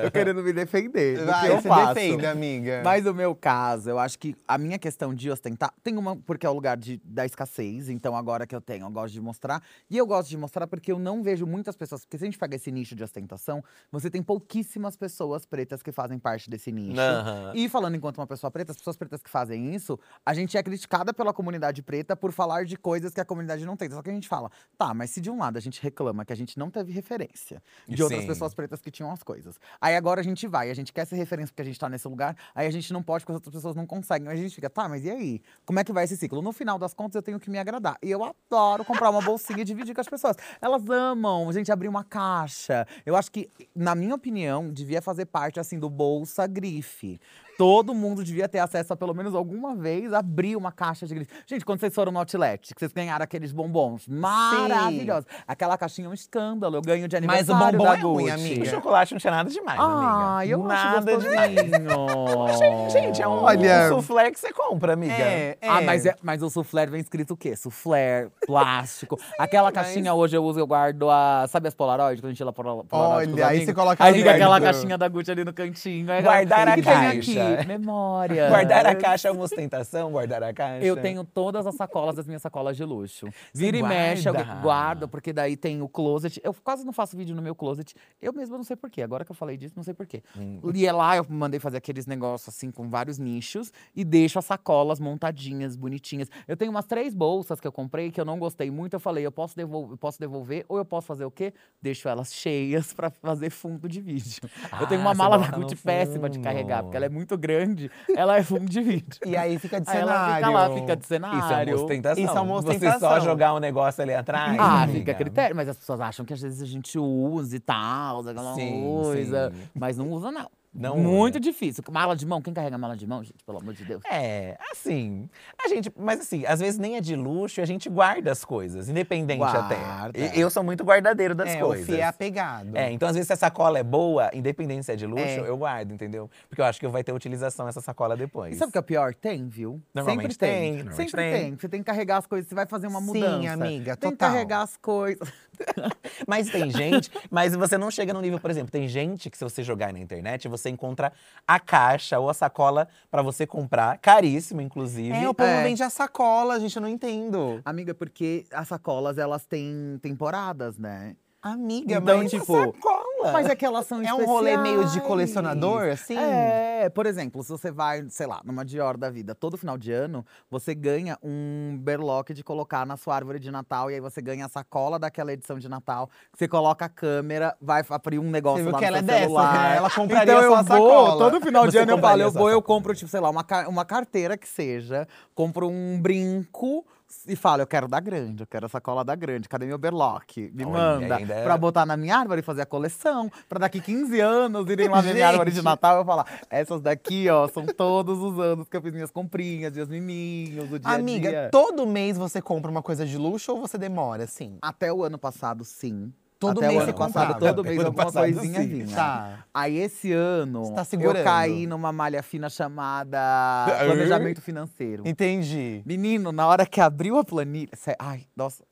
Eu 0.05 0.11
querendo 0.11 0.43
me 0.43 0.53
defender. 0.53 1.19
do 1.19 1.25
que 1.25 1.31
Vai, 1.31 1.51
eu 1.51 1.61
se 1.61 1.69
faço. 1.69 1.95
defenda, 1.95 2.31
amiga. 2.31 2.83
Mas 2.85 3.05
no 3.05 3.15
meu 3.15 3.35
caso, 3.35 3.91
eu 3.91 3.99
acho 3.99 4.19
que 4.19 4.35
a 4.47 4.59
minha 4.59 4.79
questão 4.79 5.15
de 5.15 5.31
ostentar. 5.31 5.73
Tem 5.83 5.97
uma, 5.97 6.17
porque 6.17 6.47
é 6.47 6.51
o 6.51 6.53
lugar 6.53 6.77
de, 6.77 7.01
da 7.05 7.25
escassez. 7.25 7.89
Então, 7.89 8.17
agora 8.17 8.47
que 8.47 8.55
eu 8.55 8.61
tenho, 8.61 8.87
eu 8.87 8.91
gosto 8.91 9.13
de 9.13 9.21
mostrar. 9.21 9.63
E 9.91 9.97
eu 9.97 10.07
gosto 10.07 10.29
de 10.29 10.37
mostrar 10.37 10.67
porque 10.67 10.91
eu 10.93 10.99
não 10.99 11.23
vejo 11.23 11.47
muitas 11.47 11.77
pessoas. 11.77 12.05
Porque 12.05 12.19
se 12.19 12.25
a 12.25 12.27
gente 12.27 12.39
pega 12.39 12.57
esse 12.57 12.71
nicho 12.71 12.95
de 12.95 13.03
ostentação, 13.03 13.63
você 13.91 14.11
tem 14.11 14.23
pouquíssimas 14.23 14.97
pessoas 14.97 15.47
pretas 15.47 15.83
que 15.83 15.93
fazem 15.93 16.19
parte 16.19 16.51
desse 16.51 16.73
nicho. 16.73 17.01
Aham. 17.01 17.53
E 17.55 17.69
falando 17.69 17.97
enquanto 17.97 18.19
uma 18.19 18.27
pessoa 18.27 18.51
preta, 18.51 18.73
as 18.73 18.79
pessoas 18.79 18.97
pretas 18.97 19.23
que 19.23 19.31
fazem 19.31 19.75
isso, 19.75 19.99
a 20.25 20.35
gente 20.35 20.57
é 20.57 20.63
criticada 20.63 21.13
pela 21.13 21.33
comunidade 21.33 21.83
preta 21.83 22.17
por 22.17 22.33
falar 22.33 22.65
de 22.65 22.77
coisas 22.77 23.13
que 23.13 23.21
a 23.21 23.25
comunidade 23.25 23.65
não 23.65 23.77
tem. 23.77 23.91
Só 23.91 24.03
que 24.03 24.11
a 24.11 24.13
gente 24.13 24.29
fala, 24.29 24.51
tá, 24.77 24.93
mas 24.93 25.11
se 25.11 25.21
de 25.21 25.31
um 25.31 25.39
lado 25.39 25.57
a 25.57 25.61
gente 25.61 25.83
reclama 25.83 26.25
que 26.25 26.33
a 26.33 26.37
gente 26.37 26.59
não 26.59 26.71
teve 26.71 26.93
referência 26.93 27.63
de 27.87 28.03
outras 28.03 28.23
Sim. 28.23 28.27
pessoas 28.27 28.55
pretas 28.55 28.81
que 28.81 28.91
tinham 28.91 29.11
as 29.11 29.23
coisas. 29.23 29.46
Aí 29.81 29.95
agora 29.95 30.21
a 30.21 30.25
gente 30.25 30.47
vai, 30.47 30.71
a 30.71 30.75
gente 30.75 30.93
quer 30.93 31.05
ser 31.07 31.17
referência 31.17 31.53
porque 31.53 31.63
a 31.63 31.65
gente 31.65 31.79
tá 31.79 31.89
nesse 31.89 32.09
lugar, 32.09 32.37
aí 32.55 32.67
a 32.67 32.71
gente 32.71 32.93
não 32.93 33.03
pode 33.03 33.25
porque 33.25 33.33
as 33.33 33.37
outras 33.37 33.55
pessoas 33.55 33.75
não 33.77 33.87
conseguem. 33.87 34.29
Aí 34.29 34.39
a 34.39 34.41
gente 34.41 34.55
fica, 34.55 34.69
tá, 34.69 34.89
mas 34.89 35.05
e 35.05 35.11
aí? 35.11 35.43
Como 35.65 35.79
é 35.79 35.85
que 35.85 35.93
vai 35.93 36.05
esse 36.05 36.17
ciclo? 36.17 36.43
No 36.43 36.53
final 36.53 36.79
das 36.79 36.95
contas, 36.95 37.15
eu 37.17 37.23
tenho 37.23 37.39
que 37.39 37.51
me 37.51 37.59
agradar. 37.59 37.97
E 38.03 38.11
eu 38.11 38.25
adoro 38.25 38.85
comprar 38.85 39.11
uma 39.11 39.23
bolsinha 39.23 39.61
e 39.61 39.65
dividir 39.65 39.95
com 39.95 40.01
as 40.01 40.09
pessoas. 40.09 40.37
Elas 40.61 40.89
amam 40.89 41.49
a 41.49 41.53
gente 41.53 41.71
abrir 41.71 41.89
uma 41.89 42.05
caixa. 42.05 42.87
Eu 43.05 43.17
acho 43.17 43.31
que, 43.31 43.49
na 43.75 43.95
minha 43.95 44.15
opinião, 44.15 44.73
devia 44.73 45.01
fazer 45.03 45.27
parte 45.27 45.61
assim 45.61 45.79
do 45.79 45.89
Bolsa 45.89 46.47
Grife. 46.47 47.21
Todo 47.59 47.95
mundo 47.95 48.23
devia 48.23 48.49
ter 48.49 48.59
acesso 48.59 48.93
a 48.93 48.97
pelo 48.97 49.15
menos 49.15 49.35
alguma 49.35 49.75
vez 49.75 50.13
abrir 50.13 50.57
uma 50.57 50.71
caixa 50.73 51.07
de 51.07 51.15
grife. 51.15 51.31
Gente, 51.47 51.65
quando 51.65 51.81
vocês 51.81 51.95
foram 51.95 52.13
no 52.13 52.19
outlet, 52.19 52.75
que 52.75 52.79
vocês 52.79 52.93
ganharam 52.93 53.23
aqueles 53.25 53.53
bombons 53.53 54.07
maravilhosos. 54.09 55.27
Aquela 55.47 55.77
caixinha 55.79 56.07
é 56.07 56.11
um 56.11 56.15
escândalo. 56.15 56.77
Eu 56.77 56.83
ganho 56.83 57.09
de 57.09 57.15
Mas 57.27 57.49
o 57.49 57.53
aniversário 57.53 57.79
bombom 57.79 57.91
da 57.93 57.99
é 57.99 58.01
ruim, 58.03 58.25
Gucci. 58.31 58.47
amiga. 58.47 58.63
O 58.63 58.67
chocolate 58.67 59.13
não 59.15 59.19
tinha 59.21 59.31
nada 59.31 59.51
demais, 59.51 59.81
amiga. 59.81 60.37
Ah, 60.37 60.47
eu 60.47 60.59
nada 60.63 61.17
acho 61.17 61.29
demais. 61.29 61.57
Gente, 62.93 63.23
é 63.23 63.29
um, 63.29 63.43
Olha- 63.43 63.87
um 63.87 63.89
soufflé 63.89 64.31
que 64.31 64.39
você 64.39 64.53
compra, 64.53 64.93
amiga. 64.93 65.13
É, 65.15 65.57
é. 65.61 65.69
Ah, 65.69 65.81
mas, 65.83 66.07
é, 66.07 66.15
mas 66.23 66.43
o 66.43 66.51
soufflé 66.51 66.87
vem 66.87 67.01
escrito 67.01 67.35
o 67.35 67.37
quê? 67.37 67.57
Soufflé, 67.57 68.29
plástico. 68.47 69.19
Aquela 69.39 69.67
mas- 69.67 69.75
caixinha 69.75 70.13
hoje 70.15 70.37
eu 70.37 70.45
uso, 70.45 70.59
eu 70.59 70.67
guardo 70.67 71.09
a. 71.11 71.47
Sabe 71.49 71.69
as 71.69 71.75
Polaroid? 71.75 72.21
Quando 72.21 72.27
a 72.27 72.29
gente 72.31 72.39
tira 72.39 72.53
pola- 72.53 72.85
Polaroid. 72.85 73.33
Olha, 73.33 73.47
aí 73.49 73.65
você 73.65 73.73
coloca 73.75 74.03
Aí 74.05 74.15
fica 74.15 74.31
aquela 74.33 74.61
caixinha 74.61 74.99
da 74.99 75.09
Gucci 75.09 75.31
ali 75.31 75.45
no 75.45 75.53
cantinho. 75.53 76.11
aí 76.11 76.23
Guardar 76.23 76.69
a 76.69 76.73
"O 76.73 76.75
que 76.77 76.83
tem 76.83 76.93
caixa." 76.93 77.46
Aqui? 77.55 77.67
Memória. 77.69 78.49
Guardar 78.49 78.87
a 78.87 78.95
caixa 78.95 79.29
é 79.29 79.31
uma 79.31 79.45
ostentação, 79.45 80.11
guardar 80.13 80.43
a 80.43 80.53
caixa. 80.53 80.87
Eu 80.87 80.97
tenho 80.97 81.25
todas 81.25 81.67
as 81.67 81.75
sacolas 81.75 82.17
das 82.17 82.27
minhas 82.27 82.43
sacolas 82.43 82.77
de 82.77 82.85
luxo. 82.85 83.27
Vira 83.55 83.77
e 83.77 83.83
mexe, 83.83 84.29
eu 84.29 84.35
guardo, 84.63 85.09
porque 85.09 85.33
daí 85.33 85.57
tem 85.57 85.83
o 85.83 85.89
closet. 85.89 86.41
Eu 86.43 86.55
quase 86.55 86.85
não 86.85 86.93
faço 86.93 87.17
vídeo 87.17 87.35
no 87.35 87.43
meu 87.43 87.55
closet. 87.55 87.95
Eu 88.21 88.33
mesma 88.33 88.57
não 88.57 88.65
sei 88.65 88.77
porquê. 88.77 89.03
Agora 89.03 89.25
que 89.25 89.31
eu 89.31 89.37
falei 89.37 89.57
disso, 89.57 89.75
não 89.77 89.83
sei 89.83 89.95
porquê. 89.95 90.23
Hum. 90.37 90.61
E 90.75 90.87
é 90.87 90.93
lá, 90.93 91.17
eu 91.17 91.27
mandei 91.29 91.61
fazer 91.61 91.77
aqueles 91.77 92.07
negócios 92.07 92.55
assim, 92.55 92.71
com 92.71 92.89
vários 92.89 93.19
nichos. 93.19 93.73
E 93.95 94.05
deixo 94.05 94.39
as 94.39 94.45
sacolas 94.45 95.01
montadinhas, 95.01 95.77
bonitinhas. 95.77 96.29
Eu 96.47 96.57
tenho 96.57 96.71
umas 96.71 96.87
três 96.87 97.15
bolsas 97.15 97.61
que 97.61 97.67
eu 97.67 97.73
comprei, 97.73 98.11
que 98.11 98.21
eu 98.21 98.25
não 98.25 98.39
gostei 98.39 98.71
muito. 98.71 98.95
Eu 98.95 99.01
falei, 99.01 99.25
eu 99.25 99.33
posso 99.33 99.57
devolver, 99.57 99.93
eu 99.93 99.97
posso 99.97 100.19
devolver 100.19 100.65
ou 100.69 100.79
eu 100.79 100.85
posso 100.85 101.07
fazer 101.07 101.25
o 101.25 101.31
quê? 101.31 101.53
Deixo 101.81 102.09
elas 102.09 102.33
cheias 102.33 102.93
pra 102.95 103.11
fazer 103.11 103.51
fundo 103.51 103.89
de 103.89 104.01
vídeo. 104.01 104.41
eu 104.81 104.87
tenho 104.87 105.01
Ah, 105.01 105.05
uma 105.05 105.15
mala 105.15 105.39
da 105.39 105.49
Gucci 105.49 105.77
péssima 105.77 106.29
de 106.29 106.39
carregar, 106.41 106.83
porque 106.83 106.97
ela 106.97 107.07
é 107.07 107.09
muito 107.09 107.36
grande. 107.39 107.91
Ela 108.17 108.37
é 108.39 108.43
fundo 108.43 108.67
de 108.67 108.81
vídeo. 108.81 109.19
E 109.25 109.37
aí 109.37 109.59
fica 109.59 109.81
de 109.81 109.89
Aí 109.91 109.99
ela 109.99 110.13
cenário. 110.13 110.35
fica 110.37 110.51
lá, 110.51 110.71
fica 110.81 110.97
de 110.97 111.07
cenário. 111.07 111.39
Isso 111.39 111.53
é 111.53 111.65
uma 111.75 111.75
ostentação. 111.85 112.25
Isso 112.25 112.37
é 112.37 112.41
uma 112.41 112.55
Você 112.55 112.67
só 112.67 112.75
ostentação. 112.75 113.21
jogar 113.21 113.55
um 113.55 113.59
negócio 113.59 114.03
ali 114.03 114.15
atrás. 114.15 114.57
Ah, 114.59 114.83
amiga. 114.83 114.99
fica 114.99 115.13
a 115.13 115.15
critério, 115.15 115.55
mas 115.57 115.69
as 115.69 115.77
pessoas 115.77 116.01
acham 116.01 116.25
que 116.25 116.33
às 116.33 116.41
vezes 116.41 116.63
a 116.63 116.67
gente 116.67 116.99
usa 116.99 117.57
e 117.57 117.61
tal, 117.61 118.21
aquela 118.21 118.55
Sim, 118.55 118.83
coisa. 118.83 119.51
sim. 119.55 119.63
Mas 119.75 119.97
não 119.97 120.11
usa, 120.11 120.31
não. 120.31 120.49
Não 120.79 120.97
Muito 120.99 121.35
usa. 121.37 121.41
difícil. 121.41 121.83
Mala 121.91 122.15
de 122.15 122.27
mão, 122.27 122.41
quem 122.43 122.53
carrega 122.53 122.77
mala 122.77 122.97
de 122.97 123.07
mão, 123.07 123.23
gente? 123.25 123.43
Pelo 123.45 123.59
amor 123.59 123.75
de 123.75 123.85
Deus. 123.85 124.03
É, 124.11 124.57
assim, 124.71 125.29
a 125.63 125.69
gente, 125.69 125.91
mas 125.97 126.21
assim, 126.21 126.45
às 126.47 126.61
vezes 126.61 126.79
nem 126.79 126.97
é 126.97 127.01
de 127.01 127.17
luxo 127.17 127.61
e 127.61 127.63
a 127.63 127.67
gente 127.67 127.89
guarda 127.89 128.31
as 128.33 128.45
coisas, 128.45 128.89
independente 128.89 129.39
Guarda. 129.39 129.75
até. 130.11 130.39
Eu 130.39 130.51
sou 130.51 130.63
muito 130.63 130.85
guardadeiro 130.85 131.35
das 131.35 131.49
é, 131.51 131.61
coisas. 131.61 131.89
o 131.89 131.93
Fih 131.93 132.01
é 132.01 132.05
apegado. 132.05 132.77
É, 132.77 132.91
então 132.93 133.09
às 133.09 133.15
vezes 133.15 133.27
se 133.27 133.33
a 133.33 133.37
sacola 133.37 133.79
é 133.79 133.83
boa, 133.83 134.31
independente 134.35 134.85
se 134.85 134.93
é 134.93 134.97
de 134.97 135.07
luxo, 135.07 135.23
É. 135.25 135.49
eu 135.49 135.57
guardo, 135.57 135.93
entendeu? 135.93 136.31
Porque 136.49 136.61
eu 136.61 136.65
acho 136.65 136.79
que 136.79 136.87
vai 136.89 137.03
ter 137.03 137.13
utilização 137.13 137.67
essa 137.69 137.81
sacola 137.81 138.17
depois. 138.17 138.55
E 138.55 138.59
sabe 138.59 138.71
o 138.71 138.73
que 138.73 138.79
é 138.79 138.83
pior? 138.83 139.15
Tem, 139.15 139.49
viu? 139.49 139.81
Normalmente 139.95 140.35
Sempre 140.35 140.47
tem. 140.47 140.61
tem, 140.61 140.73
normalmente 140.85 141.11
Sempre 141.11 141.17
tem. 141.33 141.33
tem. 141.51 141.57
Você 141.59 141.69
tem 141.69 141.81
que 141.81 141.87
carregar 141.87 142.19
as 142.19 142.27
coisas, 142.27 142.49
você 142.49 142.55
vai 142.55 142.67
fazer 142.67 142.87
uma 142.87 143.01
Sim, 143.01 143.07
mudança. 143.07 143.53
amiga, 143.53 143.97
Tem 143.97 144.11
que 144.11 144.17
total. 144.17 144.31
carregar 144.33 144.63
as 144.63 144.77
coisas. 144.77 145.27
Mas 146.27 146.51
tem 146.51 146.71
gente, 146.71 147.11
mas 147.31 147.55
você 147.55 147.77
não 147.77 147.91
chega 147.91 148.13
no 148.13 148.21
nível, 148.21 148.41
por 148.41 148.51
exemplo, 148.51 148.71
tem 148.71 148.89
gente 148.89 149.29
que 149.31 149.37
se 149.37 149.45
você 149.45 149.63
jogar 149.63 149.87
aí 149.89 149.93
na 149.93 149.99
internet, 149.99 150.49
você 150.49 150.71
encontra 150.71 151.13
a 151.47 151.61
caixa 151.61 152.19
ou 152.19 152.29
a 152.29 152.35
sacola 152.35 152.89
pra 153.11 153.23
você 153.23 153.47
comprar, 153.47 153.99
caríssimo 153.99 154.61
inclusive. 154.61 155.13
É, 155.13 155.29
o 155.29 155.35
povo 155.35 155.49
É. 155.49 155.63
vende 155.63 155.83
a 155.83 155.91
sacola, 155.91 156.59
gente, 156.59 156.77
eu 156.77 156.83
não 156.83 156.89
entendo. 156.89 157.61
Amiga, 157.65 157.95
porque 157.95 158.47
as 158.53 158.69
sacolas, 158.69 159.19
elas 159.19 159.45
têm 159.47 159.99
temporadas, 160.03 160.79
né? 160.79 161.15
Amiga, 161.43 161.97
Então, 161.97 162.19
mas 162.19 162.31
tipo, 162.31 162.53
sacola. 162.53 163.33
Mas 163.33 163.47
é 163.49 163.55
que 163.55 163.65
elas 163.65 163.87
são 163.87 164.03
é 164.03 164.13
um 164.13 164.25
rolê 164.25 164.57
meio 164.57 164.79
de 164.81 164.85
especiais. 164.87 165.07
colecionador, 165.07 165.83
assim? 165.91 166.17
É, 166.17 166.89
por 166.89 167.07
exemplo, 167.07 167.43
se 167.43 167.51
você 167.51 167.71
vai, 167.71 168.05
sei 168.09 168.27
lá, 168.27 168.41
numa 168.45 168.65
Dior 168.65 168.97
da 168.97 169.11
vida, 169.11 169.35
todo 169.35 169.57
final 169.57 169.79
de 169.79 169.93
ano, 169.93 170.25
você 170.51 170.75
ganha 170.75 171.17
um 171.23 171.77
berlock 171.81 172.35
de 172.35 172.43
colocar 172.43 172.85
na 172.85 172.97
sua 172.97 173.15
árvore 173.15 173.39
de 173.39 173.51
Natal. 173.51 173.91
E 173.91 173.95
aí 173.95 174.01
você 174.01 174.21
ganha 174.21 174.47
a 174.47 174.49
sacola 174.49 174.99
daquela 174.99 175.33
edição 175.33 175.59
de 175.59 175.69
Natal. 175.69 176.11
Você 176.37 176.49
coloca 176.49 176.85
a 176.85 176.89
câmera, 176.89 177.57
vai 177.61 177.83
abrir 177.91 178.19
um 178.19 178.31
negócio 178.31 178.65
Você 178.65 178.71
lá 178.71 178.79
que 178.79 178.85
no 178.85 178.89
ela 178.89 178.99
é 178.99 179.01
seu 179.01 179.07
dessa, 179.07 179.21
celular. 179.23 179.71
né? 179.71 179.77
Ela 179.77 179.91
compraria 179.91 180.33
então 180.35 180.43
eu 180.45 180.51
sua 180.53 180.63
vou, 180.63 180.77
sacola. 180.91 181.31
todo 181.31 181.41
final 181.45 181.67
de 181.67 181.73
Você 181.73 181.79
ano 181.79 181.93
eu 181.93 181.99
falo, 181.99 182.23
eu 182.23 182.31
vou, 182.33 182.49
eu 182.51 182.57
sacola. 182.59 182.63
compro, 182.63 182.95
tipo, 182.95 183.11
sei 183.11 183.21
lá, 183.21 183.31
uma, 183.31 183.45
uma 183.69 183.85
carteira 183.85 184.37
que 184.37 184.49
seja, 184.49 185.07
compro 185.35 185.69
um 185.69 186.01
brinco. 186.01 186.85
E 187.29 187.37
falo, 187.37 187.63
eu 187.63 187.67
quero 187.67 187.87
da 187.89 188.01
grande, 188.01 188.43
eu 188.43 188.47
quero 188.47 188.67
a 188.67 188.69
sacola 188.69 189.05
da 189.05 189.15
grande. 189.15 189.49
Cadê 189.49 189.67
meu 189.67 189.79
berlock? 189.79 190.51
Me 190.55 190.65
Olha, 190.65 190.73
manda. 190.73 191.17
ainda 191.17 191.35
é- 191.35 191.45
Pra 191.45 191.57
botar 191.57 191.87
na 191.87 191.97
minha 191.97 192.17
árvore 192.17 192.41
e 192.41 192.43
fazer 192.43 192.63
a 192.63 192.67
coleção. 192.67 193.31
Pra 193.49 193.59
daqui 193.61 193.81
15 193.81 194.21
anos 194.21 194.69
irem 194.69 194.89
lá 194.89 195.01
ver 195.01 195.15
minha 195.15 195.29
árvore 195.29 195.51
de. 195.53 195.63
Natal 195.63 195.97
e 195.97 196.01
eu 196.01 196.05
falar: 196.05 196.27
essas 196.51 196.81
daqui, 196.81 197.29
ó, 197.29 197.47
são 197.49 197.65
todos 197.67 198.19
os 198.21 198.39
anos 198.39 198.69
que 198.69 198.77
eu 198.77 198.83
fiz 198.83 198.93
minhas 198.93 199.11
comprinhas, 199.11 199.73
meus 199.73 199.89
miminhos, 199.89 200.71
o 200.71 200.79
dia 200.79 200.91
a 200.91 200.95
Amiga, 200.95 201.31
dia. 201.31 201.49
todo 201.51 201.87
mês 201.87 202.17
você 202.17 202.41
compra 202.43 202.71
uma 202.71 202.83
coisa 202.83 203.07
de 203.07 203.17
luxo 203.17 203.53
ou 203.53 203.61
você 203.61 203.79
demora, 203.79 204.25
assim? 204.25 204.59
Até 204.63 204.93
o 204.93 205.03
ano 205.05 205.19
passado, 205.19 205.65
sim. 205.65 206.13
Todo 206.39 206.59
Até 206.59 206.69
mês 206.69 206.85
você 206.85 206.93
passado, 206.93 207.33
comprava? 207.33 207.55
todo 207.55 207.65
mês 207.65 207.79
alguma 207.79 208.05
passado, 208.05 208.23
coisinha 208.25 208.61
sim. 208.61 208.69
vinha. 208.69 208.95
Tá. 208.95 209.45
Aí 209.55 209.79
esse 209.79 210.13
ano, 210.13 210.75
tá 210.75 210.83
eu 211.01 211.25
caí 211.25 211.67
numa 211.67 211.91
malha 211.93 212.23
fina 212.23 212.51
chamada 212.51 213.67
planejamento 213.67 214.43
financeiro. 214.43 215.03
Entendi. 215.07 215.83
Menino, 215.87 216.33
na 216.33 216.47
hora 216.47 216.67
que 216.67 216.81
abriu 216.81 217.17
a 217.17 217.25
planilha. 217.25 217.71
Ai, 217.99 218.27
nossa. 218.37 218.65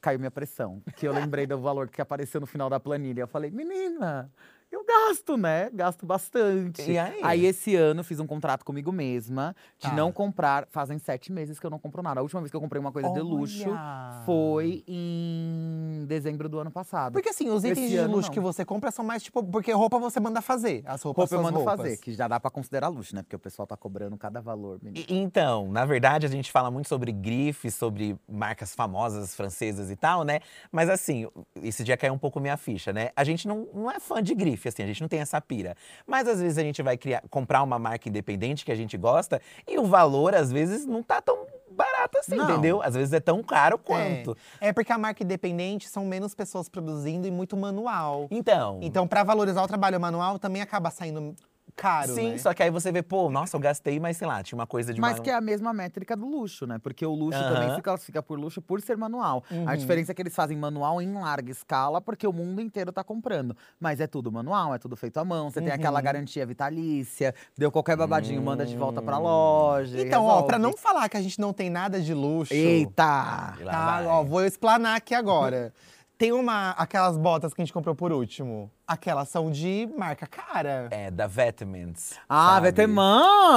Caiu 0.00 0.18
minha 0.18 0.30
pressão. 0.30 0.82
Que 0.96 1.08
eu 1.08 1.12
lembrei 1.12 1.46
do 1.46 1.58
valor 1.58 1.88
que 1.88 2.02
apareceu 2.02 2.40
no 2.40 2.46
final 2.46 2.68
da 2.68 2.78
planilha. 2.78 3.22
Eu 3.22 3.28
falei, 3.28 3.50
menina, 3.50 4.30
eu 4.76 4.84
gasto, 4.84 5.36
né? 5.36 5.70
Gasto 5.72 6.04
bastante. 6.06 6.90
E 6.90 6.98
aí? 6.98 7.44
esse 7.46 7.74
ano, 7.76 8.02
fiz 8.04 8.20
um 8.20 8.26
contrato 8.26 8.64
comigo 8.64 8.90
mesma 8.92 9.54
de 9.78 9.88
Tá. 9.88 9.94
não 9.94 10.10
comprar. 10.12 10.66
Fazem 10.70 10.98
sete 10.98 11.32
meses 11.32 11.58
que 11.58 11.66
eu 11.66 11.70
não 11.70 11.78
compro 11.78 12.02
nada. 12.02 12.20
A 12.20 12.22
última 12.22 12.40
vez 12.40 12.50
que 12.50 12.56
eu 12.56 12.60
comprei 12.60 12.80
uma 12.80 12.92
coisa 12.92 13.08
de 13.10 13.20
luxo 13.20 13.68
Olha! 13.70 14.22
foi 14.24 14.84
em 14.86 16.04
dezembro 16.06 16.48
do 16.48 16.58
ano 16.58 16.70
passado. 16.70 17.12
Porque 17.12 17.28
assim, 17.28 17.48
os 17.50 17.64
itens 17.64 17.86
Esse 17.92 17.96
de 18.02 18.06
luxo 18.06 18.30
que 18.30 18.40
você 18.40 18.64
compra 18.64 18.90
são 18.90 19.04
mais 19.04 19.22
tipo. 19.22 19.42
Porque 19.44 19.72
roupa 19.72 19.98
você 19.98 20.18
manda 20.20 20.40
fazer. 20.40 20.82
As 20.86 21.02
roupas 21.02 21.30
Roupa 21.30 21.34
eu 21.34 21.42
mando 21.42 21.58
roupas. 21.58 21.76
fazer, 21.76 21.96
que 21.98 22.12
já 22.12 22.26
dá 22.28 22.38
pra 22.40 22.50
considerar 22.50 22.88
luxo, 22.88 23.14
né? 23.14 23.22
Porque 23.22 23.36
o 23.36 23.38
pessoal 23.38 23.66
tá 23.66 23.76
cobrando 23.76 24.16
cada 24.16 24.40
valor. 24.40 24.78
E- 24.94 25.06
Então, 25.08 25.70
na 25.70 25.84
verdade, 25.84 26.26
a 26.26 26.28
gente 26.28 26.50
fala 26.52 26.70
muito 26.70 26.88
sobre 26.88 27.12
grifes, 27.12 27.74
sobre 27.74 28.16
marcas 28.28 28.74
famosas 28.74 29.34
francesas 29.34 29.90
e 29.90 29.96
tal, 29.96 30.24
né? 30.24 30.40
Mas 30.70 30.88
assim, 30.88 31.26
esse 31.62 31.82
dia 31.84 31.96
caiu 31.96 32.12
um 32.14 32.18
pouco 32.18 32.40
minha 32.40 32.56
ficha, 32.56 32.92
né? 32.92 33.10
A 33.16 33.24
gente 33.24 33.46
não, 33.48 33.68
não 33.72 33.90
é 33.90 33.98
fã 34.00 34.22
de 34.22 34.34
grife, 34.34 34.65
assim, 34.68 34.82
a 34.82 34.86
gente 34.86 35.00
não 35.00 35.08
tem 35.08 35.20
essa 35.20 35.40
pira. 35.40 35.76
Mas 36.06 36.26
às 36.28 36.40
vezes 36.40 36.58
a 36.58 36.62
gente 36.62 36.82
vai 36.82 36.96
criar, 36.96 37.22
comprar 37.30 37.62
uma 37.62 37.78
marca 37.78 38.08
independente 38.08 38.64
que 38.64 38.72
a 38.72 38.76
gente 38.76 38.96
gosta 38.96 39.40
e 39.66 39.78
o 39.78 39.84
valor, 39.84 40.34
às 40.34 40.50
vezes, 40.52 40.86
não 40.86 41.02
tá 41.02 41.20
tão 41.20 41.46
barato 41.70 42.18
assim, 42.18 42.36
Não. 42.36 42.50
entendeu? 42.50 42.80
Às 42.82 42.94
vezes 42.94 43.12
é 43.12 43.20
tão 43.20 43.42
caro 43.42 43.76
quanto. 43.78 44.36
É 44.60 44.72
porque 44.72 44.92
a 44.92 44.98
marca 44.98 45.22
independente 45.22 45.88
são 45.88 46.06
menos 46.06 46.34
pessoas 46.34 46.68
produzindo 46.68 47.26
e 47.26 47.30
muito 47.30 47.56
manual. 47.56 48.26
Então, 48.30 48.78
Então, 48.82 49.06
pra 49.06 49.22
valorizar 49.22 49.62
o 49.62 49.68
trabalho 49.68 50.00
manual, 50.00 50.38
também 50.38 50.62
acaba 50.62 50.90
saindo 50.90 51.34
caro, 51.76 52.14
Sim, 52.14 52.32
né? 52.32 52.38
só 52.38 52.54
que 52.54 52.62
aí 52.62 52.70
você 52.70 52.90
vê, 52.90 53.02
pô, 53.02 53.30
nossa, 53.30 53.54
eu 53.56 53.60
gastei, 53.60 54.00
mas 54.00 54.16
sei 54.16 54.26
lá, 54.26 54.42
tinha 54.42 54.58
uma 54.58 54.66
coisa 54.66 54.94
de 54.94 55.00
Mas 55.00 55.18
uma- 55.18 55.22
que 55.24 55.30
é 55.30 55.34
a 55.34 55.40
mesma 55.40 55.72
métrica 55.74 56.16
do 56.16 56.26
luxo, 56.26 56.66
né? 56.66 56.78
Porque 56.78 57.04
o 57.04 57.14
luxo 57.14 57.38
também 57.46 57.74
se 57.74 57.82
classifica 57.82 58.22
por 58.22 58.38
luxo 58.38 58.62
por 58.62 58.80
ser 58.80 58.96
manual. 58.96 59.44
A 59.50 59.54
Uhum. 59.54 59.76
diferença 59.76 60.12
é 60.12 60.14
que 60.14 60.22
eles 60.22 60.34
fazem 60.34 60.56
manual 60.56 61.02
em 61.02 61.12
larga 61.12 61.50
escala, 61.52 62.00
porque 62.00 62.26
o 62.26 62.32
mundo 62.32 62.60
inteiro 62.62 62.90
tá 62.90 63.04
comprando. 63.04 63.54
Mas 63.78 64.00
é 64.00 64.06
tudo 64.06 64.32
manual, 64.32 64.74
é 64.74 64.78
tudo 64.78 64.96
feito 64.96 65.18
à 65.18 65.24
mão. 65.24 65.50
Você 65.50 65.60
tem 65.60 65.72
aquela 65.72 65.98
Uhum. 65.98 66.04
garantia 66.04 66.46
vitalícia, 66.46 67.34
deu 67.56 67.70
qualquer 67.70 67.96
babadinho, 67.96 68.40
manda 68.42 68.64
de 68.64 68.76
volta 68.76 69.02
pra 69.02 69.18
loja. 69.18 70.00
Então, 70.00 70.24
ó, 70.24 70.42
pra 70.42 70.58
não 70.58 70.76
falar 70.76 71.08
que 71.10 71.16
a 71.16 71.22
gente 71.22 71.38
não 71.38 71.52
tem 71.52 71.68
nada 71.68 72.00
de 72.00 72.14
luxo. 72.14 72.54
Eita! 72.54 72.94
Tá, 72.96 73.54
vai. 73.62 74.06
ó, 74.06 74.24
vou 74.24 74.44
explanar 74.44 74.96
aqui 74.96 75.14
agora. 75.14 75.72
Tem 76.18 76.32
uma. 76.32 76.70
Aquelas 76.70 77.18
botas 77.18 77.52
que 77.52 77.60
a 77.60 77.64
gente 77.64 77.72
comprou 77.72 77.94
por 77.94 78.10
último. 78.10 78.70
Aquelas 78.86 79.28
são 79.28 79.50
de 79.50 79.88
marca 79.98 80.26
cara. 80.26 80.88
É, 80.90 81.10
da 81.10 81.26
Vetements. 81.26 82.18
Ah, 82.28 82.54
sabe? 82.54 82.68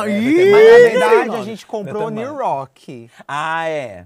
É, 0.05 0.19
Ih! 0.19 0.51
Mas 0.51 0.99
na 0.99 1.07
verdade 1.09 1.35
a 1.37 1.43
gente 1.43 1.65
comprou 1.65 2.09
Vetemã. 2.09 2.21
New 2.21 2.35
Rock. 2.37 3.09
Ah, 3.27 3.67
é. 3.67 4.05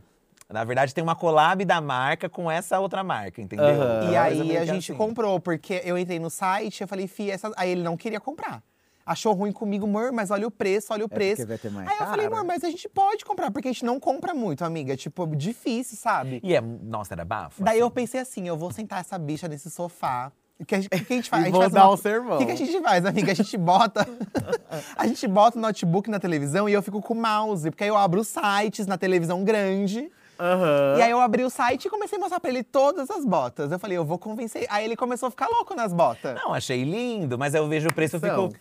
Na 0.50 0.64
verdade, 0.64 0.94
tem 0.94 1.04
uma 1.04 1.16
collab 1.16 1.66
da 1.66 1.82
marca 1.82 2.30
com 2.30 2.52
essa 2.52 2.80
outra 2.80 3.04
marca, 3.04 3.42
entendeu? 3.42 3.66
Uma 3.74 4.02
E 4.04 4.06
coisa 4.06 4.22
aí 4.22 4.58
a 4.58 4.66
gente 4.66 4.92
assim. 4.92 4.98
comprou, 4.98 5.40
porque 5.40 5.82
eu 5.84 5.98
entrei 5.98 6.20
no 6.20 6.30
site, 6.30 6.82
eu 6.82 6.88
falei, 6.88 7.08
Fih, 7.08 7.32
essa... 7.32 7.52
aí 7.58 7.72
ele 7.72 7.82
não 7.82 7.98
queria 7.98 8.20
comprar. 8.20 8.62
Achou 9.06 9.34
ruim 9.34 9.52
comigo, 9.52 9.86
amor, 9.86 10.12
mas 10.14 10.32
olha 10.32 10.48
o 10.48 10.52
preço, 10.52 10.94
olha 10.94 11.04
o 11.04 11.10
É 11.12 11.14
preço. 11.14 11.42
porque 11.42 11.46
Vetemã 11.54 11.84
é 11.84 11.88
aí 11.90 11.98
eu 12.00 12.06
falei, 12.06 12.26
amor, 12.28 12.44
mas 12.46 12.64
a 12.64 12.70
gente 12.70 12.88
pode 12.88 13.26
comprar, 13.26 13.52
porque 13.52 13.68
a 13.68 13.72
gente 13.72 13.84
não 13.84 14.00
compra 14.00 14.34
muito, 14.34 14.64
amiga. 14.64 14.96
Tipo, 14.96 15.26
difícil, 15.36 15.98
sabe? 15.98 16.40
E 16.42 16.56
é, 16.56 16.62
nossa, 16.62 17.14
era 17.14 17.26
bafo. 17.26 17.62
Daí 17.62 17.74
assim. 17.74 17.82
eu 17.82 17.92
pensei 17.92 18.20
assim, 18.22 18.48
eu 18.48 18.56
vou 18.58 18.72
sentar 18.72 19.02
essa 19.02 19.18
bicha 19.18 19.48
nesse 19.48 19.70
sofá. 19.70 20.32
O 20.60 20.66
que 20.66 20.76
a 20.76 20.80
gente, 20.80 20.90
que 20.90 20.96
a 21.14 21.16
gente 21.18 21.30
faz? 21.30 21.42
E 21.44 21.44
a 21.44 21.46
gente 21.48 21.52
vou 21.54 21.62
faz 21.62 21.74
dar 21.74 21.86
uma- 21.88 21.94
um 21.94 21.98
sermão. 21.98 22.36
O 22.36 22.40
que, 22.40 22.46
que 22.46 22.52
a 22.52 22.56
gente 22.56 22.82
faz, 22.82 23.06
amiga? 23.06 23.32
A 23.32 23.36
gente 23.36 23.58
bota. 23.58 24.08
a 24.96 25.08
gente 25.08 25.28
bota 25.28 25.58
o 25.58 25.62
notebook 25.62 26.10
na 26.10 26.20
televisão 26.20 26.70
e 26.70 26.74
eu 26.74 26.82
fico 26.82 27.02
com 27.02 27.14
o 27.14 27.18
mouse, 27.22 27.70
porque 27.70 27.84
aí 27.84 27.90
eu 27.90 27.98
abro 27.98 28.22
os 28.22 28.28
sites 28.30 28.88
na 28.88 28.98
televisão 28.98 29.44
grande. 29.44 30.10
Aham. 30.40 30.96
E 30.98 31.02
aí 31.02 31.12
eu 31.12 31.20
abri 31.20 31.44
o 31.44 31.50
site 31.50 31.86
e 31.86 31.90
comecei 31.90 32.18
a 32.18 32.22
mostrar 32.22 32.40
pra 32.40 32.50
ele 32.50 32.64
todas 32.64 33.10
as 33.10 33.24
botas. 33.26 33.72
Eu 33.72 33.80
falei, 33.80 33.98
eu 33.98 34.06
vou 34.06 34.18
convencer. 34.18 34.66
Aí 34.70 34.86
ele 34.86 34.96
começou 34.96 35.28
a 35.28 35.30
ficar 35.30 35.48
louco 35.48 35.76
nas 35.76 35.94
botas. 35.94 36.36
Não, 36.36 36.54
achei 36.54 36.84
lindo, 36.84 37.38
mas 37.38 37.54
eu 37.54 37.68
vejo 37.68 37.90
o 37.90 37.94
preço 37.94 38.18
e 38.18 38.20
fico. 38.20 38.54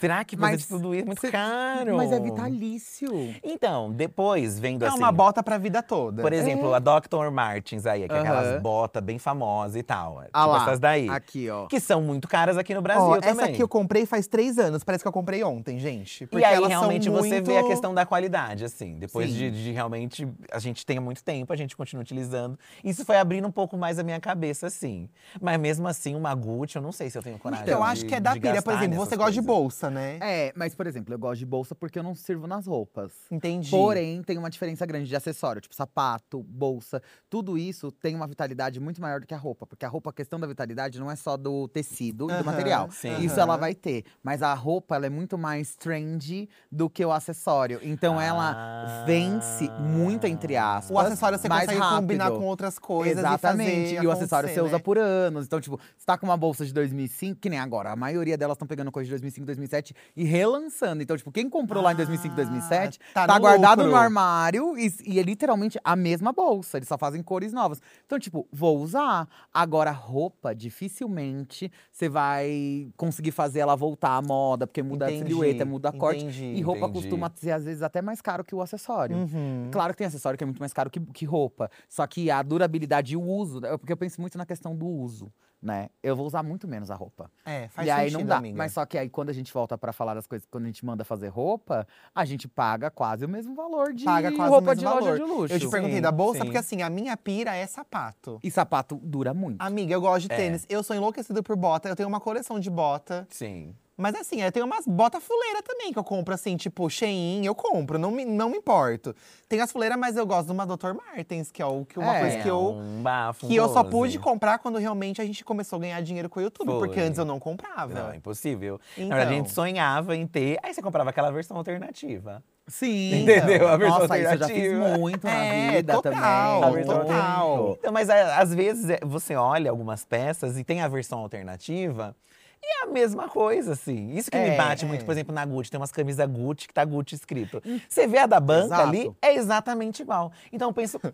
Será 0.00 0.24
que 0.24 0.36
Mas 0.36 0.60
de 0.60 0.68
tudo 0.68 0.94
isso 0.94 1.02
é 1.02 1.06
muito 1.06 1.20
cê- 1.20 1.30
caro? 1.30 1.96
Mas 1.96 2.12
é 2.12 2.20
vitalício. 2.20 3.34
Então, 3.42 3.90
depois, 3.90 4.58
vendo 4.58 4.84
É 4.84 4.88
assim. 4.88 4.98
uma 4.98 5.10
bota 5.10 5.42
pra 5.42 5.58
vida 5.58 5.82
toda. 5.82 6.22
Por 6.22 6.32
exemplo, 6.32 6.72
a 6.74 6.78
Dr. 6.78 7.30
Martens 7.32 7.84
aí, 7.86 8.06
que 8.08 8.14
é 8.14 8.18
aquelas 8.20 8.60
botas 8.62 9.02
bem 9.02 9.18
famosas 9.18 9.76
e 9.76 9.82
tal. 9.82 10.20
Ah 10.20 10.24
tipo 10.26 10.38
lá, 10.52 10.62
essas 10.62 10.78
daí. 10.78 11.08
Aqui, 11.08 11.50
ó. 11.50 11.66
Que 11.66 11.80
são 11.80 12.00
muito 12.00 12.28
caras 12.28 12.56
aqui 12.56 12.74
no 12.74 12.82
Brasil 12.82 13.02
Ó, 13.02 13.14
também. 13.16 13.30
essa 13.30 13.44
aqui 13.46 13.62
eu 13.62 13.68
comprei 13.68 14.06
faz 14.06 14.26
três 14.26 14.58
anos. 14.58 14.84
Parece 14.84 15.02
que 15.02 15.08
eu 15.08 15.12
comprei 15.12 15.42
ontem, 15.42 15.78
gente. 15.78 16.24
E 16.24 16.26
Porque 16.26 16.44
aí, 16.44 16.54
elas 16.54 16.70
são 16.70 16.80
realmente, 16.80 17.10
você 17.10 17.40
vê 17.40 17.58
a 17.58 17.64
questão 17.64 17.92
da 17.94 18.06
qualidade, 18.06 18.64
assim. 18.64 18.98
Depois 18.98 19.32
de, 19.32 19.50
de 19.50 19.72
realmente 19.72 20.28
a 20.52 20.58
gente 20.58 20.84
tenha 20.86 21.00
muito 21.00 21.22
tempo, 21.24 21.52
a 21.52 21.56
gente 21.56 21.76
continua 21.76 22.02
utilizando. 22.02 22.58
Isso 22.84 23.04
foi 23.04 23.16
abrindo 23.18 23.46
um 23.48 23.52
pouco 23.52 23.76
mais 23.76 23.98
a 23.98 24.02
minha 24.02 24.20
cabeça, 24.20 24.66
assim. 24.68 25.08
Mas 25.40 25.58
mesmo 25.58 25.86
assim, 25.88 26.14
uma 26.14 26.34
Gucci, 26.34 26.76
eu 26.76 26.82
não 26.82 26.92
sei 26.92 27.10
se 27.10 27.18
eu 27.18 27.22
tenho 27.22 27.38
coragem. 27.38 27.64
Então, 27.64 27.78
eu 27.78 27.84
acho 27.84 28.02
de- 28.02 28.08
que 28.08 28.14
é 28.14 28.20
da 28.20 28.32
pilha. 28.32 28.62
Por 28.62 28.72
exemplo, 28.74 28.96
você 28.96 29.16
gosta 29.16 29.32
de 29.32 29.38
coisas. 29.42 29.48
Bolsa, 29.88 30.00
né? 30.00 30.18
É, 30.20 30.52
mas 30.56 30.74
por 30.74 30.86
exemplo, 30.86 31.12
eu 31.14 31.18
gosto 31.18 31.38
de 31.40 31.46
bolsa 31.46 31.74
porque 31.74 31.98
eu 31.98 32.02
não 32.02 32.14
sirvo 32.14 32.46
nas 32.46 32.66
roupas. 32.66 33.12
Entendi. 33.30 33.70
Porém, 33.70 34.22
tem 34.22 34.38
uma 34.38 34.50
diferença 34.50 34.84
grande 34.86 35.06
de 35.08 35.16
acessório, 35.16 35.60
tipo 35.60 35.74
sapato, 35.74 36.42
bolsa. 36.42 37.02
Tudo 37.28 37.56
isso 37.58 37.90
tem 37.92 38.14
uma 38.14 38.26
vitalidade 38.26 38.80
muito 38.80 39.00
maior 39.00 39.20
do 39.20 39.26
que 39.26 39.34
a 39.34 39.38
roupa. 39.38 39.66
Porque 39.66 39.84
a 39.84 39.88
roupa, 39.88 40.10
a 40.10 40.12
questão 40.12 40.38
da 40.38 40.46
vitalidade 40.46 40.98
não 40.98 41.10
é 41.10 41.16
só 41.16 41.36
do 41.36 41.68
tecido 41.68 42.28
e 42.28 42.32
Aham, 42.32 42.40
do 42.42 42.44
material. 42.46 42.90
sim. 42.90 43.16
Isso 43.20 43.34
aham. 43.34 43.42
ela 43.42 43.56
vai 43.56 43.74
ter. 43.74 44.04
Mas 44.22 44.42
a 44.42 44.52
roupa, 44.54 44.96
ela 44.96 45.06
é 45.06 45.10
muito 45.10 45.36
mais 45.38 45.74
trendy 45.76 46.48
do 46.70 46.88
que 46.88 47.04
o 47.04 47.12
acessório. 47.12 47.80
Então 47.82 48.20
ela 48.20 48.52
Ah. 48.56 49.04
vence 49.06 49.68
muito, 49.80 50.26
entre 50.26 50.56
aspas. 50.56 50.90
O 50.90 50.98
acessório 50.98 51.38
você 51.38 51.48
mais 51.48 51.66
consegue 51.66 51.80
rápido. 51.80 52.00
combinar 52.00 52.30
com 52.30 52.44
outras 52.44 52.78
coisas 52.78 53.18
Exatamente. 53.18 53.70
e 53.70 53.94
fazer 53.96 54.02
E 54.02 54.06
o 54.06 54.10
acessório 54.10 54.48
você 54.48 54.52
acontecer, 54.54 54.60
usa 54.62 54.76
né? 54.78 54.82
por 54.82 54.98
anos. 54.98 55.46
Então, 55.46 55.60
tipo, 55.60 55.78
você 55.96 56.04
tá 56.06 56.16
com 56.18 56.26
uma 56.26 56.36
bolsa 56.36 56.64
de 56.64 56.72
2005, 56.72 57.40
que 57.40 57.48
nem 57.48 57.58
agora. 57.58 57.90
A 57.92 57.96
maioria 57.96 58.36
delas 58.36 58.54
estão 58.54 58.66
pegando 58.66 58.90
coisa 58.90 59.06
de 59.06 59.10
2005, 59.12 59.46
2007 59.46 59.77
e 60.16 60.24
relançando. 60.24 61.02
Então, 61.02 61.16
tipo, 61.16 61.30
quem 61.32 61.48
comprou 61.48 61.82
lá 61.82 61.92
em 61.92 61.96
2005, 61.96 62.34
2007, 62.34 62.98
tá 63.14 63.26
tá, 63.26 63.34
no 63.34 63.40
guardado 63.40 63.78
lucro. 63.78 63.92
no 63.92 63.96
armário 63.96 64.78
e, 64.78 64.92
e 65.04 65.18
é 65.18 65.22
literalmente 65.22 65.78
a 65.82 65.96
mesma 65.96 66.32
bolsa. 66.32 66.78
Eles 66.78 66.88
só 66.88 66.98
fazem 66.98 67.22
cores 67.22 67.52
novas. 67.52 67.80
Então, 68.06 68.18
tipo, 68.18 68.46
vou 68.52 68.78
usar. 68.78 69.28
Agora, 69.52 69.90
roupa, 69.90 70.54
dificilmente 70.54 71.70
você 71.90 72.08
vai 72.08 72.88
conseguir 72.96 73.30
fazer 73.30 73.60
ela 73.60 73.76
voltar 73.76 74.16
à 74.16 74.22
moda, 74.22 74.66
porque 74.66 74.82
muda 74.82 75.10
Entendi, 75.10 75.24
a 75.24 75.26
silhueta, 75.26 75.64
muda 75.64 75.88
a 75.90 75.92
corte. 75.92 76.24
entendi, 76.24 76.44
e 76.44 76.62
roupa 76.62 76.86
entendi. 76.86 77.00
costuma 77.00 77.32
ser, 77.34 77.52
às 77.52 77.64
vezes, 77.64 77.82
até 77.82 78.00
mais 78.02 78.20
caro 78.20 78.44
que 78.44 78.54
o 78.54 78.60
acessório. 78.60 79.16
Uhum. 79.16 79.68
Claro 79.70 79.92
que 79.92 79.98
tem 79.98 80.06
acessório 80.06 80.36
que 80.36 80.44
é 80.44 80.46
muito 80.46 80.60
mais 80.60 80.72
caro 80.72 80.90
que, 80.90 81.00
que 81.00 81.24
roupa. 81.24 81.70
Só 81.88 82.06
que 82.06 82.30
a 82.30 82.42
durabilidade 82.42 83.14
e 83.14 83.16
o 83.16 83.22
uso, 83.22 83.60
né, 83.60 83.76
porque 83.76 83.92
eu 83.92 83.96
penso 83.96 84.20
muito 84.20 84.38
na 84.38 84.46
questão 84.46 84.74
do 84.74 84.86
uso, 84.86 85.32
né? 85.60 85.88
Eu 86.02 86.14
vou 86.14 86.26
usar 86.26 86.42
muito 86.42 86.68
menos 86.68 86.90
a 86.90 86.94
roupa. 86.94 87.30
É, 87.44 87.68
faz 87.68 87.86
e 87.86 87.90
aí 87.90 88.10
sentido, 88.10 88.20
não 88.20 88.26
dá. 88.26 88.36
amiga. 88.36 88.56
Mas 88.56 88.72
só 88.72 88.86
que 88.86 88.96
aí 88.96 89.08
quando 89.08 89.30
a 89.30 89.32
gente 89.32 89.52
volta 89.52 89.76
pra 89.76 89.92
falar 89.92 90.14
das 90.14 90.26
coisas, 90.26 90.46
quando 90.50 90.64
a 90.64 90.66
gente 90.68 90.84
manda 90.84 91.04
fazer 91.04 91.28
roupa, 91.28 91.86
a 92.14 92.24
gente 92.24 92.46
paga 92.46 92.90
quase 92.90 93.24
o 93.24 93.28
mesmo 93.28 93.54
valor 93.54 93.92
de 93.92 94.04
Paga 94.04 94.30
quase 94.32 94.50
o 94.50 94.54
roupa 94.54 94.70
mesmo 94.74 94.80
de 94.80 94.84
loja 94.84 95.00
valor. 95.00 95.16
de 95.16 95.22
luxo. 95.24 95.54
Eu 95.54 95.58
te 95.60 95.68
perguntei 95.68 95.96
Sim, 95.96 96.02
da 96.02 96.12
bolsa, 96.12 96.38
sim. 96.40 96.44
porque 96.44 96.58
assim, 96.58 96.82
a 96.82 96.88
minha 96.90 97.16
pira 97.16 97.54
é 97.54 97.66
sapato. 97.66 98.38
E 98.42 98.50
sapato 98.50 98.96
dura 99.02 99.34
muito. 99.34 99.60
Amiga, 99.60 99.92
eu 99.92 100.00
gosto 100.00 100.28
de 100.28 100.32
É. 100.32 100.36
tênis. 100.36 100.64
Eu 100.68 100.82
sou 100.82 100.94
enlouquecido 100.94 101.42
por 101.42 101.56
bota. 101.56 101.88
Eu 101.88 101.96
tenho 101.96 102.08
uma 102.08 102.20
coleção 102.20 102.60
de 102.60 102.70
bota. 102.70 103.26
Sim. 103.30 103.74
Mas 104.00 104.14
assim, 104.14 104.40
eu 104.40 104.52
tenho 104.52 104.64
umas 104.64 104.86
botas 104.86 105.20
fuleira 105.24 105.60
também 105.60 105.92
que 105.92 105.98
eu 105.98 106.04
compro, 106.04 106.32
assim, 106.32 106.56
tipo, 106.56 106.88
Shein, 106.88 107.44
eu 107.44 107.52
compro, 107.52 107.98
não 107.98 108.12
me, 108.12 108.24
não 108.24 108.48
me 108.48 108.56
importo. 108.58 109.12
Tem 109.48 109.60
as 109.60 109.72
fuleiras, 109.72 109.98
mas 109.98 110.16
eu 110.16 110.24
gosto 110.24 110.46
de 110.46 110.52
uma 110.52 110.64
Dr. 110.64 110.92
Martens, 110.94 111.50
que 111.50 111.60
é 111.60 111.66
o 111.66 111.84
que 111.84 111.98
uma 111.98 112.16
É, 112.16 112.20
coisa 112.20 112.38
que 112.38 112.48
eu. 112.48 112.74
Um 112.74 113.02
bafo, 113.02 113.46
um 113.46 113.48
Que 113.48 113.56
eu 113.56 113.68
só 113.68 113.82
pude 113.82 114.16
comprar 114.20 114.60
quando 114.60 114.78
realmente 114.78 115.20
a 115.20 115.24
gente 115.24 115.44
começou 115.44 115.78
a 115.78 115.80
ganhar 115.80 116.00
dinheiro 116.00 116.28
com 116.28 116.38
o 116.38 116.42
YouTube, 116.44 116.68
porque 116.78 116.94
Foi. 116.94 117.02
antes 117.02 117.18
eu 117.18 117.24
não 117.24 117.40
comprava. 117.40 117.92
Não, 117.92 118.12
é 118.12 118.16
impossível. 118.16 118.80
Então. 118.96 119.08
Na 119.08 119.16
verdade, 119.16 119.34
a 119.34 119.38
gente 119.42 119.50
sonhava 119.50 120.14
em 120.14 120.28
ter. 120.28 120.60
Aí 120.62 120.72
você 120.72 120.80
comprava 120.80 121.10
aquela 121.10 121.32
versão 121.32 121.56
alternativa. 121.56 122.40
Sim. 122.68 123.22
Entendeu? 123.22 123.66
A 123.66 123.76
versão 123.76 123.98
Nossa, 124.00 124.16
isso 124.16 124.28
eu 124.32 124.38
já 124.38 124.46
fiz 124.46 124.72
alternativa. 124.72 124.98
muito 124.98 125.24
na 125.26 125.44
É, 125.44 125.70
vida 125.76 125.92
total, 125.94 126.60
também. 126.60 126.84
total. 126.84 127.76
Então, 127.80 127.92
mas 127.92 128.08
a- 128.08 128.38
às 128.38 128.54
vezes 128.54 128.90
é, 128.90 129.00
você 129.02 129.34
olha 129.34 129.70
algumas 129.72 130.04
peças 130.04 130.56
e 130.56 130.62
tem 130.62 130.82
a 130.82 130.86
versão 130.88 131.18
alternativa. 131.18 132.14
E 132.62 132.80
é 132.80 132.84
a 132.84 132.86
mesma 132.86 133.28
coisa, 133.28 133.72
assim. 133.72 134.10
Isso 134.16 134.30
que 134.30 134.36
me 134.36 134.48
É, 134.48 134.56
bate 134.56 134.84
é. 134.84 134.88
muito, 134.88 135.04
por 135.04 135.12
exemplo, 135.12 135.34
na 135.34 135.44
Gucci. 135.44 135.70
Tem 135.70 135.80
umas 135.80 135.92
camisas 135.92 136.28
Gucci 136.28 136.66
que 136.68 136.74
tá 136.74 136.84
Gucci 136.84 137.14
escrito. 137.14 137.62
Você 137.88 138.06
vê 138.06 138.18
a 138.18 138.26
da 138.26 138.40
banca 138.40 138.66
Exato. 138.74 138.82
ali, 138.88 139.12
é 139.22 139.34
exatamente 139.34 140.02
igual. 140.02 140.32
Então 140.52 140.68
eu 140.68 140.72
penso. 140.72 141.00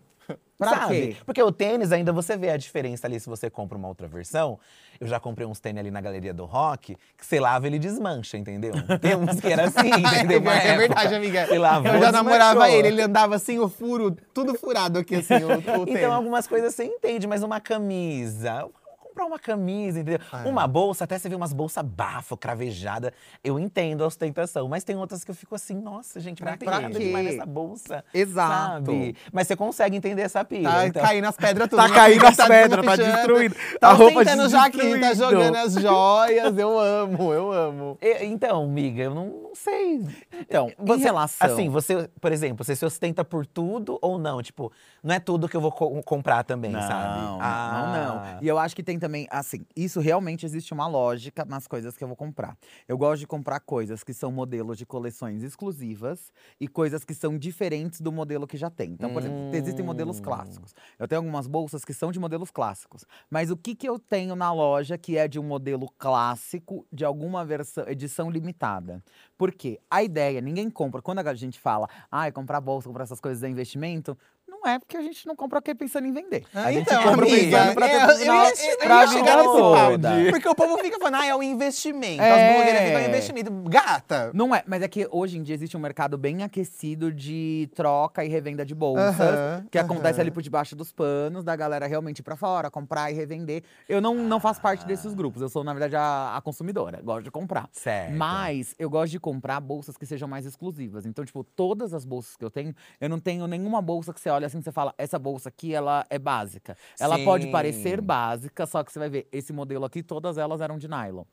Pra 0.57 0.69
sabe? 0.69 1.07
quê? 1.07 1.17
Porque 1.25 1.43
o 1.43 1.51
tênis 1.51 1.91
ainda 1.91 2.11
você 2.13 2.35
vê 2.37 2.49
a 2.49 2.57
diferença 2.57 3.05
ali 3.05 3.19
se 3.19 3.29
você 3.29 3.49
compra 3.49 3.77
uma 3.77 3.87
outra 3.87 4.07
versão. 4.07 4.57
Eu 4.99 5.05
já 5.05 5.19
comprei 5.19 5.45
uns 5.45 5.59
tênis 5.59 5.81
ali 5.81 5.91
na 5.91 6.01
galeria 6.01 6.33
do 6.33 6.45
rock, 6.45 6.95
que 7.15 7.25
você 7.25 7.39
lava 7.39 7.67
ele 7.67 7.77
desmancha, 7.77 8.37
entendeu? 8.37 8.73
Tem 8.99 9.15
uns 9.15 9.39
que 9.39 9.47
era 9.47 9.65
assim, 9.65 9.89
entendeu? 10.15 10.39
Uma 10.39 10.55
é 10.55 10.77
verdade, 10.77 11.13
amiga. 11.13 11.45
Você 11.45 11.59
lavou, 11.59 11.91
eu 11.91 11.99
já 11.99 12.11
namorava 12.11 12.69
ele, 12.71 12.87
ele 12.87 13.01
andava 13.01 13.35
assim, 13.35 13.59
o 13.59 13.67
furo, 13.69 14.15
tudo 14.33 14.55
furado 14.55 14.97
aqui, 14.97 15.15
assim, 15.15 15.35
o, 15.43 15.81
o 15.81 15.85
tênis. 15.85 15.99
Então, 15.99 16.13
algumas 16.13 16.47
coisas 16.47 16.73
você 16.73 16.85
entende, 16.85 17.27
mas 17.27 17.43
uma 17.43 17.59
camisa. 17.59 18.67
Comprar 19.15 19.25
uma 19.27 19.39
camisa, 19.39 20.01
entendeu? 20.01 20.19
É. 20.33 20.47
Uma 20.49 20.67
bolsa, 20.67 21.05
até 21.05 21.17
você 21.17 21.29
vê 21.29 21.35
umas 21.35 21.53
bolsas 21.53 21.81
bafo, 21.85 22.35
cravejada. 22.35 23.13
Eu 23.41 23.57
entendo 23.57 24.03
a 24.03 24.07
ostentação, 24.07 24.67
mas 24.67 24.83
tem 24.83 24.97
outras 24.97 25.23
que 25.23 25.31
eu 25.31 25.35
fico 25.35 25.55
assim, 25.55 25.73
nossa, 25.73 26.19
gente, 26.19 26.41
Pra 26.41 26.51
mas 26.51 26.59
tem 26.59 26.67
nada 26.69 26.89
demais 26.99 27.25
nessa 27.25 27.45
bolsa. 27.45 28.03
Exato. 28.13 28.85
Sabe? 28.91 29.15
Mas 29.31 29.47
você 29.47 29.55
consegue 29.55 29.95
entender 29.95 30.21
essa 30.23 30.43
pira. 30.43 30.69
Tá 30.69 30.87
então. 30.87 31.01
caindo 31.01 31.25
as 31.25 31.37
pedras 31.37 31.69
tudo. 31.69 31.79
Tá 31.81 31.89
caindo 31.89 32.25
as 32.25 32.35
pedras, 32.35 32.85
tá 32.85 32.95
destruindo. 32.97 33.55
Tá 33.79 33.87
A 33.89 33.93
roupa 33.93 34.25
sentando 34.25 34.49
já 34.49 34.65
aqui, 34.65 34.77
tá 34.79 34.83
destruindo. 34.83 35.15
jogando 35.15 35.55
as 35.55 35.73
joias. 35.75 36.57
Eu 36.57 36.77
amo, 36.77 37.33
eu 37.33 37.51
amo. 37.53 37.97
E- 38.01 38.25
Então, 38.25 38.63
amiga, 38.65 39.03
eu 39.03 39.15
não, 39.15 39.27
não 39.27 39.55
sei. 39.55 40.05
Então, 40.41 40.69
em 40.77 40.85
Você, 40.85 41.03
relação- 41.05 41.47
Assim, 41.53 41.69
você, 41.69 42.09
por 42.19 42.33
exemplo, 42.33 42.65
você 42.65 42.75
se 42.75 42.85
ostenta 42.85 43.23
por 43.23 43.45
tudo 43.45 43.97
ou 44.01 44.19
não? 44.19 44.41
Tipo, 44.41 44.73
não 45.01 45.15
é 45.15 45.19
tudo 45.21 45.47
que 45.47 45.55
eu 45.55 45.61
vou 45.61 45.71
co- 45.71 46.03
comprar 46.03 46.43
também, 46.43 46.71
não, 46.71 46.81
sabe? 46.81 47.21
Não, 47.21 47.37
Ah. 47.41 48.33
não. 48.35 48.43
E 48.43 48.47
eu 48.47 48.57
acho 48.59 48.75
que 48.75 48.83
tem 48.83 48.99
também, 49.05 49.27
assim, 49.29 49.65
isso 49.75 49.99
realmente 49.99 50.47
existe 50.47 50.73
uma 50.73 50.87
lógica 50.87 51.45
nas 51.45 51.67
coisas 51.67 51.95
que 51.95 52.03
eu 52.03 52.07
vou 52.07 52.17
comprar. 52.17 52.57
Eu 52.87 52.97
gosto 52.97 53.19
de 53.19 53.27
comprar 53.27 53.59
coisas 53.59 54.03
que 54.03 54.13
são 54.15 54.31
modelos 54.31 54.79
de 54.79 54.85
coleções 54.85 55.43
exclusivas 55.43 56.31
e 56.59 56.67
coisas 56.67 57.03
que 57.05 57.13
são 57.13 57.37
diferentes 57.37 58.01
do 58.01 58.11
modelo 58.11 58.47
que 58.47 58.57
já 58.57 58.67
tem. 58.71 58.93
Então, 58.93 59.11
por 59.11 59.21
exemplo, 59.21 59.37
existem 59.51 59.85
modelos 59.85 60.17
Hum. 60.17 60.21
clássicos. 60.23 60.73
Eu 60.97 61.07
tenho 61.07 61.19
algumas 61.21 61.45
bolsas 61.45 61.85
que 61.85 61.93
são 61.93 62.11
de 62.11 62.19
modelos 62.19 62.49
clássicos. 62.49 63.05
Mas 63.29 63.51
o 63.51 63.55
que, 63.57 63.75
que 63.75 63.87
eu 63.87 63.99
tenho 63.99 64.35
na 64.35 64.51
loja 64.51 64.97
que 64.97 65.17
é 65.17 65.27
de 65.27 65.39
um 65.39 65.43
modelo 65.43 65.87
clássico 65.99 66.87
de 66.91 67.05
alguma 67.05 67.45
versão, 67.45 67.87
edição 67.87 68.27
limitada? 68.31 69.03
Por 69.37 69.51
quê? 69.53 69.79
A 69.89 70.01
ideia, 70.03 70.41
ninguém 70.41 70.67
compra. 70.69 70.99
Quando 70.99 71.19
a 71.19 71.33
gente 71.35 71.59
fala, 71.59 71.87
ah, 72.09 72.31
comprar 72.31 72.59
bolsa, 72.59 72.87
comprar 72.87 73.03
essas 73.03 73.19
coisas 73.19 73.43
é 73.43 73.49
investimento, 73.49 74.17
Não 74.65 74.71
é 74.71 74.79
porque 74.79 74.97
a 74.97 75.01
gente 75.01 75.27
não 75.27 75.35
compra 75.35 75.59
aqui 75.59 75.75
pensando 75.75 76.07
em 76.07 76.11
vender. 76.11 76.43
Ah, 76.51 76.63
a 76.65 76.71
gente 76.71 76.89
então, 76.89 77.03
compra 77.03 77.21
amiga, 77.27 77.37
pensando 77.57 77.73
pra 77.75 77.87
ter 77.87 77.93
é, 77.93 78.03
eu 78.03 78.17
final, 78.17 78.35
ia- 78.45 78.49
eu 78.71 78.77
pra 78.79 78.87
ia 78.87 79.05
vida 79.05 79.11
chegar 79.19 79.35
nesse 79.37 79.47
toda. 79.49 80.09
ponto. 80.09 80.31
Porque 80.31 80.49
o 80.49 80.55
povo 80.55 80.77
fica 80.79 80.97
falando, 80.97 81.15
ah, 81.21 81.25
é 81.27 81.35
um 81.35 81.43
investimento. 81.43 82.23
É. 82.23 82.31
As 82.31 82.53
blogueiras 82.55 82.81
ficam 82.87 83.01
investimento. 83.01 83.51
Gata! 83.69 84.31
Não 84.33 84.55
é, 84.55 84.63
mas 84.65 84.81
é 84.81 84.87
que 84.87 85.07
hoje 85.11 85.37
em 85.37 85.43
dia 85.43 85.53
existe 85.53 85.77
um 85.77 85.79
mercado 85.79 86.17
bem 86.17 86.41
aquecido 86.41 87.11
de 87.11 87.69
troca 87.75 88.25
e 88.25 88.27
revenda 88.27 88.65
de 88.65 88.73
bolsas. 88.73 89.19
Aham, 89.19 89.67
que 89.69 89.77
acontece 89.77 90.13
aham. 90.15 90.21
ali 90.21 90.31
por 90.31 90.41
debaixo 90.41 90.75
dos 90.75 90.91
panos, 90.91 91.43
da 91.43 91.55
galera 91.55 91.85
realmente 91.85 92.19
ir 92.19 92.23
pra 92.23 92.35
fora, 92.35 92.71
comprar 92.71 93.11
e 93.11 93.13
revender. 93.13 93.61
Eu 93.87 94.01
não, 94.01 94.15
não 94.15 94.39
faço 94.39 94.59
parte 94.61 94.83
desses 94.87 95.13
grupos, 95.13 95.43
eu 95.43 95.49
sou, 95.49 95.63
na 95.63 95.73
verdade, 95.73 95.95
a, 95.95 96.35
a 96.37 96.41
consumidora. 96.41 97.01
Gosto 97.03 97.23
de 97.25 97.29
comprar. 97.31 97.69
Certo. 97.71 98.13
Mas 98.15 98.73
eu 98.79 98.89
gosto 98.89 99.11
de 99.11 99.19
comprar 99.19 99.59
bolsas 99.59 99.95
que 99.95 100.07
sejam 100.07 100.27
mais 100.27 100.43
exclusivas. 100.43 101.05
Então, 101.05 101.23
tipo, 101.23 101.43
todas 101.43 101.93
as 101.93 102.03
bolsas 102.03 102.35
que 102.35 102.43
eu 102.43 102.49
tenho, 102.49 102.73
eu 102.99 103.07
não 103.09 103.19
tenho 103.19 103.45
nenhuma 103.45 103.79
bolsa 103.79 104.11
que 104.11 104.19
você 104.19 104.29
olha 104.29 104.47
assim 104.47 104.54
e 104.59 104.63
você 104.63 104.71
fala, 104.71 104.93
essa 104.97 105.17
bolsa 105.19 105.49
aqui, 105.49 105.73
ela 105.73 106.05
é 106.09 106.17
básica. 106.19 106.75
Ela 106.99 107.17
pode 107.19 107.45
Sim. 107.45 107.51
parecer 107.51 108.01
básica, 108.01 108.65
só 108.65 108.83
que 108.83 108.91
você 108.91 108.99
vai 108.99 109.09
ver, 109.09 109.27
esse 109.31 109.51
modelo 109.53 109.85
aqui, 109.85 110.01
todas 110.03 110.37
elas 110.37 110.61
eram 110.61 110.77
de 110.77 110.87
nylon. 110.87 111.23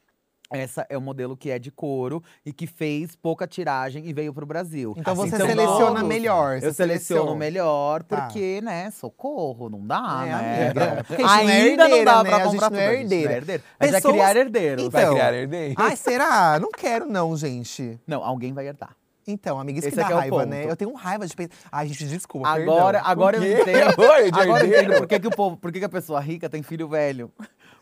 Essa 0.54 0.84
é 0.90 0.98
o 0.98 1.00
modelo 1.00 1.34
que 1.34 1.48
é 1.50 1.58
de 1.58 1.70
couro 1.70 2.22
e 2.44 2.52
que 2.52 2.66
fez 2.66 3.16
pouca 3.16 3.46
tiragem 3.46 4.06
e 4.06 4.12
veio 4.12 4.34
pro 4.34 4.44
Brasil. 4.44 4.92
Então 4.98 5.14
Assim, 5.14 5.30
você 5.30 5.36
então 5.36 5.46
seleciona 5.46 5.94
todos- 5.94 6.02
melhor. 6.08 6.60
você 6.60 6.66
Eu 6.66 6.74
seleciono 6.74 7.34
melhor, 7.34 8.02
Tá. 8.02 8.22
porque, 8.26 8.60
né, 8.60 8.90
socorro, 8.90 9.70
não 9.70 9.86
dá, 9.86 10.24
É, 10.26 10.26
né? 10.26 10.64
amiga. 10.64 11.04
Porque 11.08 11.22
a 11.22 11.26
gente 11.26 11.42
não 11.44 11.48
é 11.48 11.52
Ainda 11.62 11.88
não 11.88 11.96
herdeira, 11.96 12.04
dá 12.04 12.22
né? 12.22 12.28
pra 12.28 12.36
A 12.36 12.40
gente 12.40 12.50
comprar 12.50 12.70
não 12.70 12.76
tudo. 12.78 12.80
é 12.82 12.86
a 12.86 12.90
gente 12.90 12.96
não 12.98 13.00
herdeira. 13.16 13.32
herdeiro. 13.32 13.62
Mas 13.80 13.90
vai 13.92 14.00
Pessoas- 14.02 14.14
criar 14.14 14.36
herdeiro. 14.36 14.80
Então, 14.82 14.90
Vai 14.90 15.10
criar 15.10 15.32
herdeiro? 15.34 15.74
Ai, 15.78 15.96
será? 15.96 16.60
Não 16.60 16.70
quero 16.70 17.06
não, 17.06 17.34
gente. 17.34 17.98
Não, 18.06 18.22
alguém 18.22 18.52
vai 18.52 18.66
herdar. 18.68 18.94
Então, 19.26 19.58
amiga, 19.60 19.78
isso 19.78 19.88
Esse 19.88 19.96
que 19.96 20.02
dá 20.02 20.10
é 20.10 20.14
o 20.14 20.18
raiva, 20.18 20.46
né? 20.46 20.64
Eu 20.68 20.76
tenho 20.76 20.92
raiva 20.94 21.26
de 21.26 21.34
pensar. 21.36 21.50
Ai, 21.70 21.86
gente, 21.88 22.06
desculpa, 22.06 22.48
Agora, 22.48 22.98
perdão. 22.98 23.10
agora 23.10 23.36
eu 23.36 23.60
entendo. 23.60 23.94
Oi, 24.00 24.30
agora 24.32 24.64
eu 24.64 24.66
entendo 24.66 24.96
por 24.98 25.06
que, 25.06 25.20
que 25.20 25.26
o 25.28 25.30
povo, 25.30 25.56
por 25.56 25.70
que, 25.72 25.78
que 25.78 25.84
a 25.84 25.88
pessoa 25.88 26.18
rica 26.20 26.48
tem 26.48 26.62
filho 26.62 26.88
velho. 26.88 27.30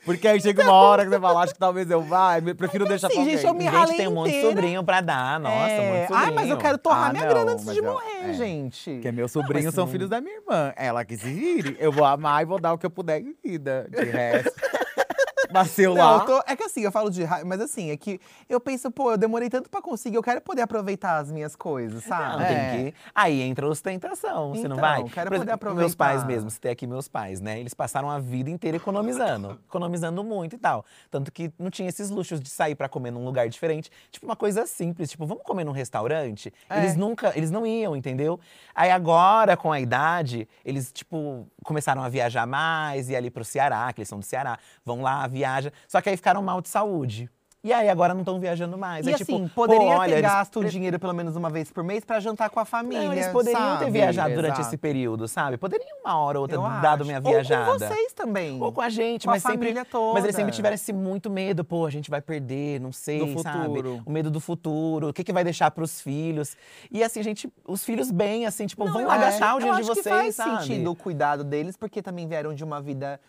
Porque 0.05 0.27
aí 0.27 0.41
chega 0.41 0.63
uma 0.63 0.73
hora 0.73 1.03
que 1.05 1.11
você 1.11 1.21
fala, 1.21 1.43
acho 1.43 1.53
que 1.53 1.59
talvez 1.59 1.91
eu 1.91 2.01
vá, 2.03 2.39
eu 2.39 2.55
prefiro 2.55 2.87
deixar 2.87 3.09
assim, 3.09 3.17
pra 3.23 3.25
gente, 3.33 3.47
eu 3.47 3.53
me 3.53 3.65
Gente, 3.65 3.73
ralei 3.75 3.97
tem 3.99 4.09
um 4.09 4.13
monte 4.15 4.31
de 4.31 4.37
inteira. 4.39 4.57
sobrinho 4.57 4.83
pra 4.85 5.01
dar. 5.03 5.39
Nossa, 5.39 5.55
um 5.57 5.59
monte 5.59 5.71
É. 5.71 5.77
de 6.01 6.07
sobrinho. 6.09 6.19
Ai, 6.27 6.31
mas 6.31 6.49
eu 6.51 6.57
quero 6.57 6.79
torrar 6.79 7.11
Ah, 7.11 7.13
minha 7.13 7.25
não, 7.25 7.31
grana 7.31 7.53
antes 7.53 7.65
mas 7.67 7.75
de 7.75 7.81
eu- 7.81 7.93
morrer, 7.93 8.31
é. 8.31 8.33
gente. 8.33 8.93
Porque 8.95 9.13
meus 9.13 9.31
sobrinhos 9.31 9.75
são 9.75 9.85
não- 9.85 9.93
filhos 9.93 10.09
da 10.09 10.19
minha 10.23 10.37
irmã. 10.37 10.73
Ela 10.77 11.05
que 11.05 11.17
se 11.19 11.31
vire. 11.31 11.77
Eu 11.79 11.93
vou 11.93 12.07
amar 12.07 12.43
e 12.43 12.47
vou 12.47 12.59
dar 12.59 12.73
o 12.73 12.79
que 12.79 12.87
eu 12.87 12.91
puder 12.91 13.21
em 13.21 13.35
vida. 13.45 13.87
De 13.91 14.05
resto. 14.05 14.51
Nasceu 15.53 15.95
Não, 15.95 16.17
lá. 16.19 16.25
tô- 16.25 16.43
é 16.47 16.55
que 16.57 16.63
assim, 16.65 16.81
eu 16.83 16.93
falo 16.93 17.11
de 17.11 17.25
raiva, 17.25 17.47
mas 17.47 17.61
assim, 17.61 17.91
é 17.91 17.97
que 17.97 18.21
eu 18.49 18.61
penso, 18.61 18.91
pô, 18.91 19.13
eu 19.13 19.19
demorei 19.19 19.49
tanto 19.51 19.69
pra 19.71 19.83
conseguir, 19.83 20.17
eu 20.17 20.23
quero 20.23 20.41
poder 20.41 20.63
aproveitar 20.63 21.19
as 21.19 21.31
minhas 21.31 21.57
coisas, 21.57 22.03
Não, 22.05 22.09
sabe? 22.17 22.43
É. 22.45 22.47
tem 22.47 22.93
que. 22.93 22.99
Aí 23.15 23.41
entra 23.43 23.67
a 23.67 23.69
ostentação, 23.69 24.51
você 24.55 24.69
não 24.69 24.77
Então, 24.77 24.89
vai? 24.89 25.05
quero 25.05 25.31
poder 25.31 25.43
exemplo, 25.51 25.75
Meus 25.75 25.95
pais 25.95 26.17
aproveitar. 26.19 26.27
mesmo, 26.37 26.51
se 26.51 26.61
tem 26.61 26.71
aqui 26.71 26.87
meus 26.87 27.09
pais, 27.09 27.41
né? 27.41 27.59
Eles 27.61 27.75
passaram 27.75 28.11
a 28.11 28.19
vida 28.19 28.51
inteira 28.51 28.77
economizando. 28.77 29.59
economizando 29.69 30.23
muito 30.25 30.55
e 30.57 30.59
tal. 30.59 30.85
Tanto 31.11 31.31
que 31.33 31.53
não 31.59 31.71
tinha 31.71 31.89
esses 31.89 32.11
luxos 32.11 32.41
de 32.41 32.49
sair 32.49 32.75
pra 32.75 32.89
comer 32.89 33.11
num 33.11 33.25
lugar 33.25 33.49
diferente. 33.49 33.91
Tipo, 34.11 34.27
uma 34.27 34.37
coisa 34.37 34.67
simples, 34.67 35.11
tipo, 35.11 35.27
vamos 35.27 35.43
comer 35.43 35.65
num 35.65 35.73
restaurante? 35.73 36.53
É. 36.69 36.79
Eles 36.79 36.97
nunca, 36.97 37.33
eles 37.37 37.51
não 37.51 37.67
iam, 37.67 37.97
entendeu? 37.97 38.39
Aí 38.75 38.91
agora, 38.91 39.57
com 39.57 39.73
a 39.73 39.81
idade, 39.81 40.49
eles, 40.65 40.93
tipo, 40.93 41.47
começaram 41.65 42.03
a 42.03 42.09
viajar 42.09 42.47
mais, 42.47 43.09
ir 43.11 43.17
ali 43.17 43.31
pro 43.31 43.45
Ceará, 43.45 43.93
que 43.93 44.01
eles 44.01 44.09
são 44.09 44.19
do 44.19 44.25
Ceará. 44.25 44.59
Vão 44.85 45.03
lá, 45.03 45.27
viaja. 45.41 45.73
Só 45.89 46.01
que 46.01 46.09
aí 46.11 46.17
ficaram 46.17 46.43
mal 46.43 46.61
de 46.61 46.69
saúde. 46.69 47.29
E 47.63 47.75
aí 47.75 47.91
agora 47.91 48.15
não 48.15 48.23
estão 48.23 48.41
viajando 48.41 48.79
mais. 48.79 49.05
E 49.05 49.11
Aí, 49.11 49.17
assim, 49.17 49.25
tipo, 49.45 49.55
poderia 49.55 49.89
olha, 49.99 50.15
ter 50.17 50.23
gasto 50.23 50.61
o 50.61 50.65
dinheiro 50.65 50.99
pelo 50.99 51.13
menos 51.13 51.37
uma 51.37 51.51
vez 51.51 51.71
por 51.71 51.85
mês 51.85 52.03
pra 52.07 52.19
jantar 52.19 52.49
com 52.49 52.59
a 52.59 52.65
família. 52.65 53.05
não, 53.05 53.13
eles 53.13 53.29
poderiam 53.29 53.73
ter 53.77 53.81
sabe? 53.81 53.91
viajado 53.91 54.35
durante 54.35 54.53
Exato. 54.55 54.69
esse 54.69 54.77
período, 54.79 55.29
sabe? 55.29 55.59
Poderiam 55.59 55.99
uma 56.03 56.17
hora 56.17 56.39
ou 56.39 56.45
outra 56.45 56.57
Eu 56.57 56.63
dado 56.63 57.03
acho. 57.03 57.05
minha 57.05 57.19
Ou 57.19 57.23
viajada. 57.31 57.71
com 57.71 57.79
vocês 57.79 58.15
também. 58.15 58.59
Ou 58.63 58.73
com 58.73 58.81
a 58.81 58.89
gente, 58.89 59.25
Com 59.27 59.31
a 59.31 59.35
mas 59.35 59.43
sempre. 59.43 59.59
família 59.59 59.85
toda. 59.85 60.15
Mas 60.15 60.25
eles 60.25 60.37
sempre 60.37 60.53
tiveram 60.53 60.75
esse 60.75 60.91
muito 60.91 61.29
medo, 61.29 61.63
pô, 61.63 61.85
a 61.85 61.91
gente 61.91 62.09
vai 62.09 62.23
perder, 62.23 62.81
não 62.81 62.93
sei, 62.93 63.19
Do 63.35 63.43
sabe? 63.43 63.59
futuro. 63.67 64.03
O 64.07 64.11
medo 64.11 64.31
do 64.31 64.41
futuro, 64.41 65.11
o 65.11 65.13
que, 65.13 65.23
que 65.23 65.31
vai 65.33 65.45
deixar 65.45 65.71
pros 65.71 66.01
filhos. 66.01 66.57
E 66.91 67.05
assim, 67.05 67.23
gente, 67.23 67.47
os 67.69 67.85
filhos 67.85 68.11
bem, 68.11 68.47
assim, 68.47 68.67
tipo, 68.67 68.87
vão 68.91 69.07
lá 69.07 69.17
É, 69.17 69.19
gastar 69.19 69.55
o 69.57 69.59
dinheiro 69.59 69.85
de 69.85 69.91
acho 69.91 69.97
que 69.97 70.03
vocês, 70.03 70.17
faz 70.17 70.35
sabe? 70.35 70.63
sentido 70.65 70.91
o 70.91 70.97
cuidado 70.97 71.45
deles, 71.45 71.77
porque 71.77 72.01
também 72.01 72.27
vieram 72.27 72.55
de 72.55 72.65
uma 72.65 72.81
vida, 72.81 73.21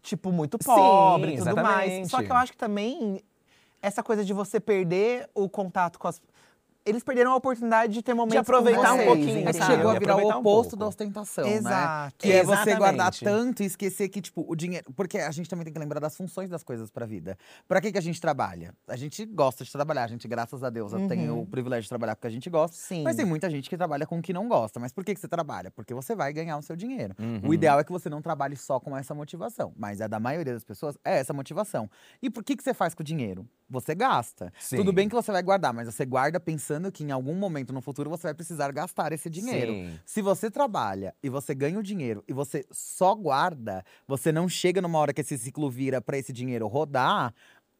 tipo, 0.00 0.32
muito 0.32 0.58
Sim, 0.60 0.66
pobre 0.66 1.34
e 1.34 1.38
tudo 1.38 1.56
mais. 1.56 1.90
exatamente. 1.90 2.08
Só 2.08 2.22
que 2.22 2.30
eu 2.30 2.36
acho 2.36 2.52
que 2.52 2.58
também 2.58 3.22
essa 3.82 4.02
coisa 4.02 4.24
de 4.24 4.32
você 4.32 4.60
perder 4.60 5.28
o 5.34 5.48
contato 5.48 5.98
com 5.98 6.08
as. 6.08 6.20
Eles 6.84 7.02
perderam 7.04 7.32
a 7.32 7.36
oportunidade 7.36 7.92
de 7.92 8.02
ter 8.02 8.14
momentos 8.14 8.38
aproveitar 8.40 8.88
com 8.88 8.94
um 8.94 8.96
vocês, 8.96 9.06
pouquinho, 9.06 9.48
É 9.48 9.52
que 9.52 9.62
chegou 9.62 9.90
a 9.90 9.98
virar 9.98 10.16
o 10.16 10.20
um 10.20 10.38
oposto 10.38 10.42
pouco. 10.42 10.76
da 10.76 10.86
ostentação, 10.86 11.44
né? 11.44 11.54
Exato. 11.54 12.14
Que 12.18 12.32
é 12.32 12.42
você 12.42 12.74
guardar 12.74 13.14
tanto 13.14 13.62
e 13.62 13.66
esquecer 13.66 14.08
que, 14.08 14.20
tipo, 14.20 14.44
o 14.48 14.56
dinheiro. 14.56 14.90
Porque 14.94 15.18
a 15.18 15.30
gente 15.30 15.48
também 15.48 15.64
tem 15.64 15.72
que 15.72 15.78
lembrar 15.78 16.00
das 16.00 16.16
funções 16.16 16.48
das 16.48 16.62
coisas 16.62 16.90
pra 16.90 17.04
vida. 17.04 17.36
Pra 17.68 17.80
que, 17.80 17.92
que 17.92 17.98
a 17.98 18.00
gente 18.00 18.20
trabalha? 18.20 18.74
A 18.88 18.96
gente 18.96 19.24
gosta 19.26 19.62
de 19.62 19.70
trabalhar, 19.70 20.04
a 20.04 20.08
gente, 20.08 20.26
graças 20.26 20.64
a 20.64 20.70
Deus, 20.70 20.92
tem 21.08 21.30
o 21.30 21.44
privilégio 21.46 21.82
de 21.82 21.88
trabalhar 21.88 22.16
porque 22.16 22.28
a 22.28 22.30
gente 22.30 22.48
gosta. 22.48 22.76
Uhum. 22.76 22.82
Sim. 22.82 23.02
Mas 23.02 23.16
tem 23.16 23.26
muita 23.26 23.50
gente 23.50 23.68
que 23.68 23.76
trabalha 23.76 24.06
com 24.06 24.18
o 24.18 24.22
que 24.22 24.32
não 24.32 24.48
gosta. 24.48 24.80
Mas 24.80 24.92
por 24.92 25.04
que, 25.04 25.14
que 25.14 25.20
você 25.20 25.28
trabalha? 25.28 25.70
Porque 25.70 25.92
você 25.92 26.14
vai 26.14 26.32
ganhar 26.32 26.56
o 26.56 26.62
seu 26.62 26.76
dinheiro. 26.76 27.14
Uhum. 27.18 27.40
O 27.50 27.54
ideal 27.54 27.78
é 27.78 27.84
que 27.84 27.92
você 27.92 28.08
não 28.08 28.22
trabalhe 28.22 28.56
só 28.56 28.80
com 28.80 28.96
essa 28.96 29.14
motivação. 29.14 29.72
Mas 29.76 30.00
a 30.00 30.06
da 30.06 30.18
maioria 30.18 30.54
das 30.54 30.64
pessoas 30.64 30.96
é 31.04 31.18
essa 31.18 31.32
motivação. 31.32 31.90
E 32.22 32.30
por 32.30 32.42
que, 32.42 32.56
que 32.56 32.62
você 32.62 32.72
faz 32.72 32.94
com 32.94 33.02
o 33.02 33.04
dinheiro? 33.04 33.46
Você 33.70 33.94
gasta. 33.94 34.52
Sim. 34.58 34.76
Tudo 34.76 34.92
bem 34.92 35.08
que 35.08 35.14
você 35.14 35.30
vai 35.30 35.42
guardar, 35.42 35.72
mas 35.72 35.86
você 35.86 36.04
guarda 36.04 36.40
pensando 36.40 36.90
que 36.90 37.04
em 37.04 37.12
algum 37.12 37.34
momento 37.34 37.72
no 37.72 37.80
futuro 37.80 38.10
você 38.10 38.24
vai 38.24 38.34
precisar 38.34 38.72
gastar 38.72 39.12
esse 39.12 39.30
dinheiro. 39.30 39.72
Sim. 39.72 39.98
Se 40.04 40.20
você 40.20 40.50
trabalha 40.50 41.14
e 41.22 41.28
você 41.28 41.54
ganha 41.54 41.78
o 41.78 41.82
dinheiro 41.82 42.24
e 42.26 42.32
você 42.32 42.66
só 42.72 43.14
guarda, 43.14 43.84
você 44.08 44.32
não 44.32 44.48
chega 44.48 44.82
numa 44.82 44.98
hora 44.98 45.14
que 45.14 45.20
esse 45.20 45.38
ciclo 45.38 45.70
vira 45.70 46.00
para 46.00 46.18
esse 46.18 46.32
dinheiro 46.32 46.66
rodar, 46.66 47.32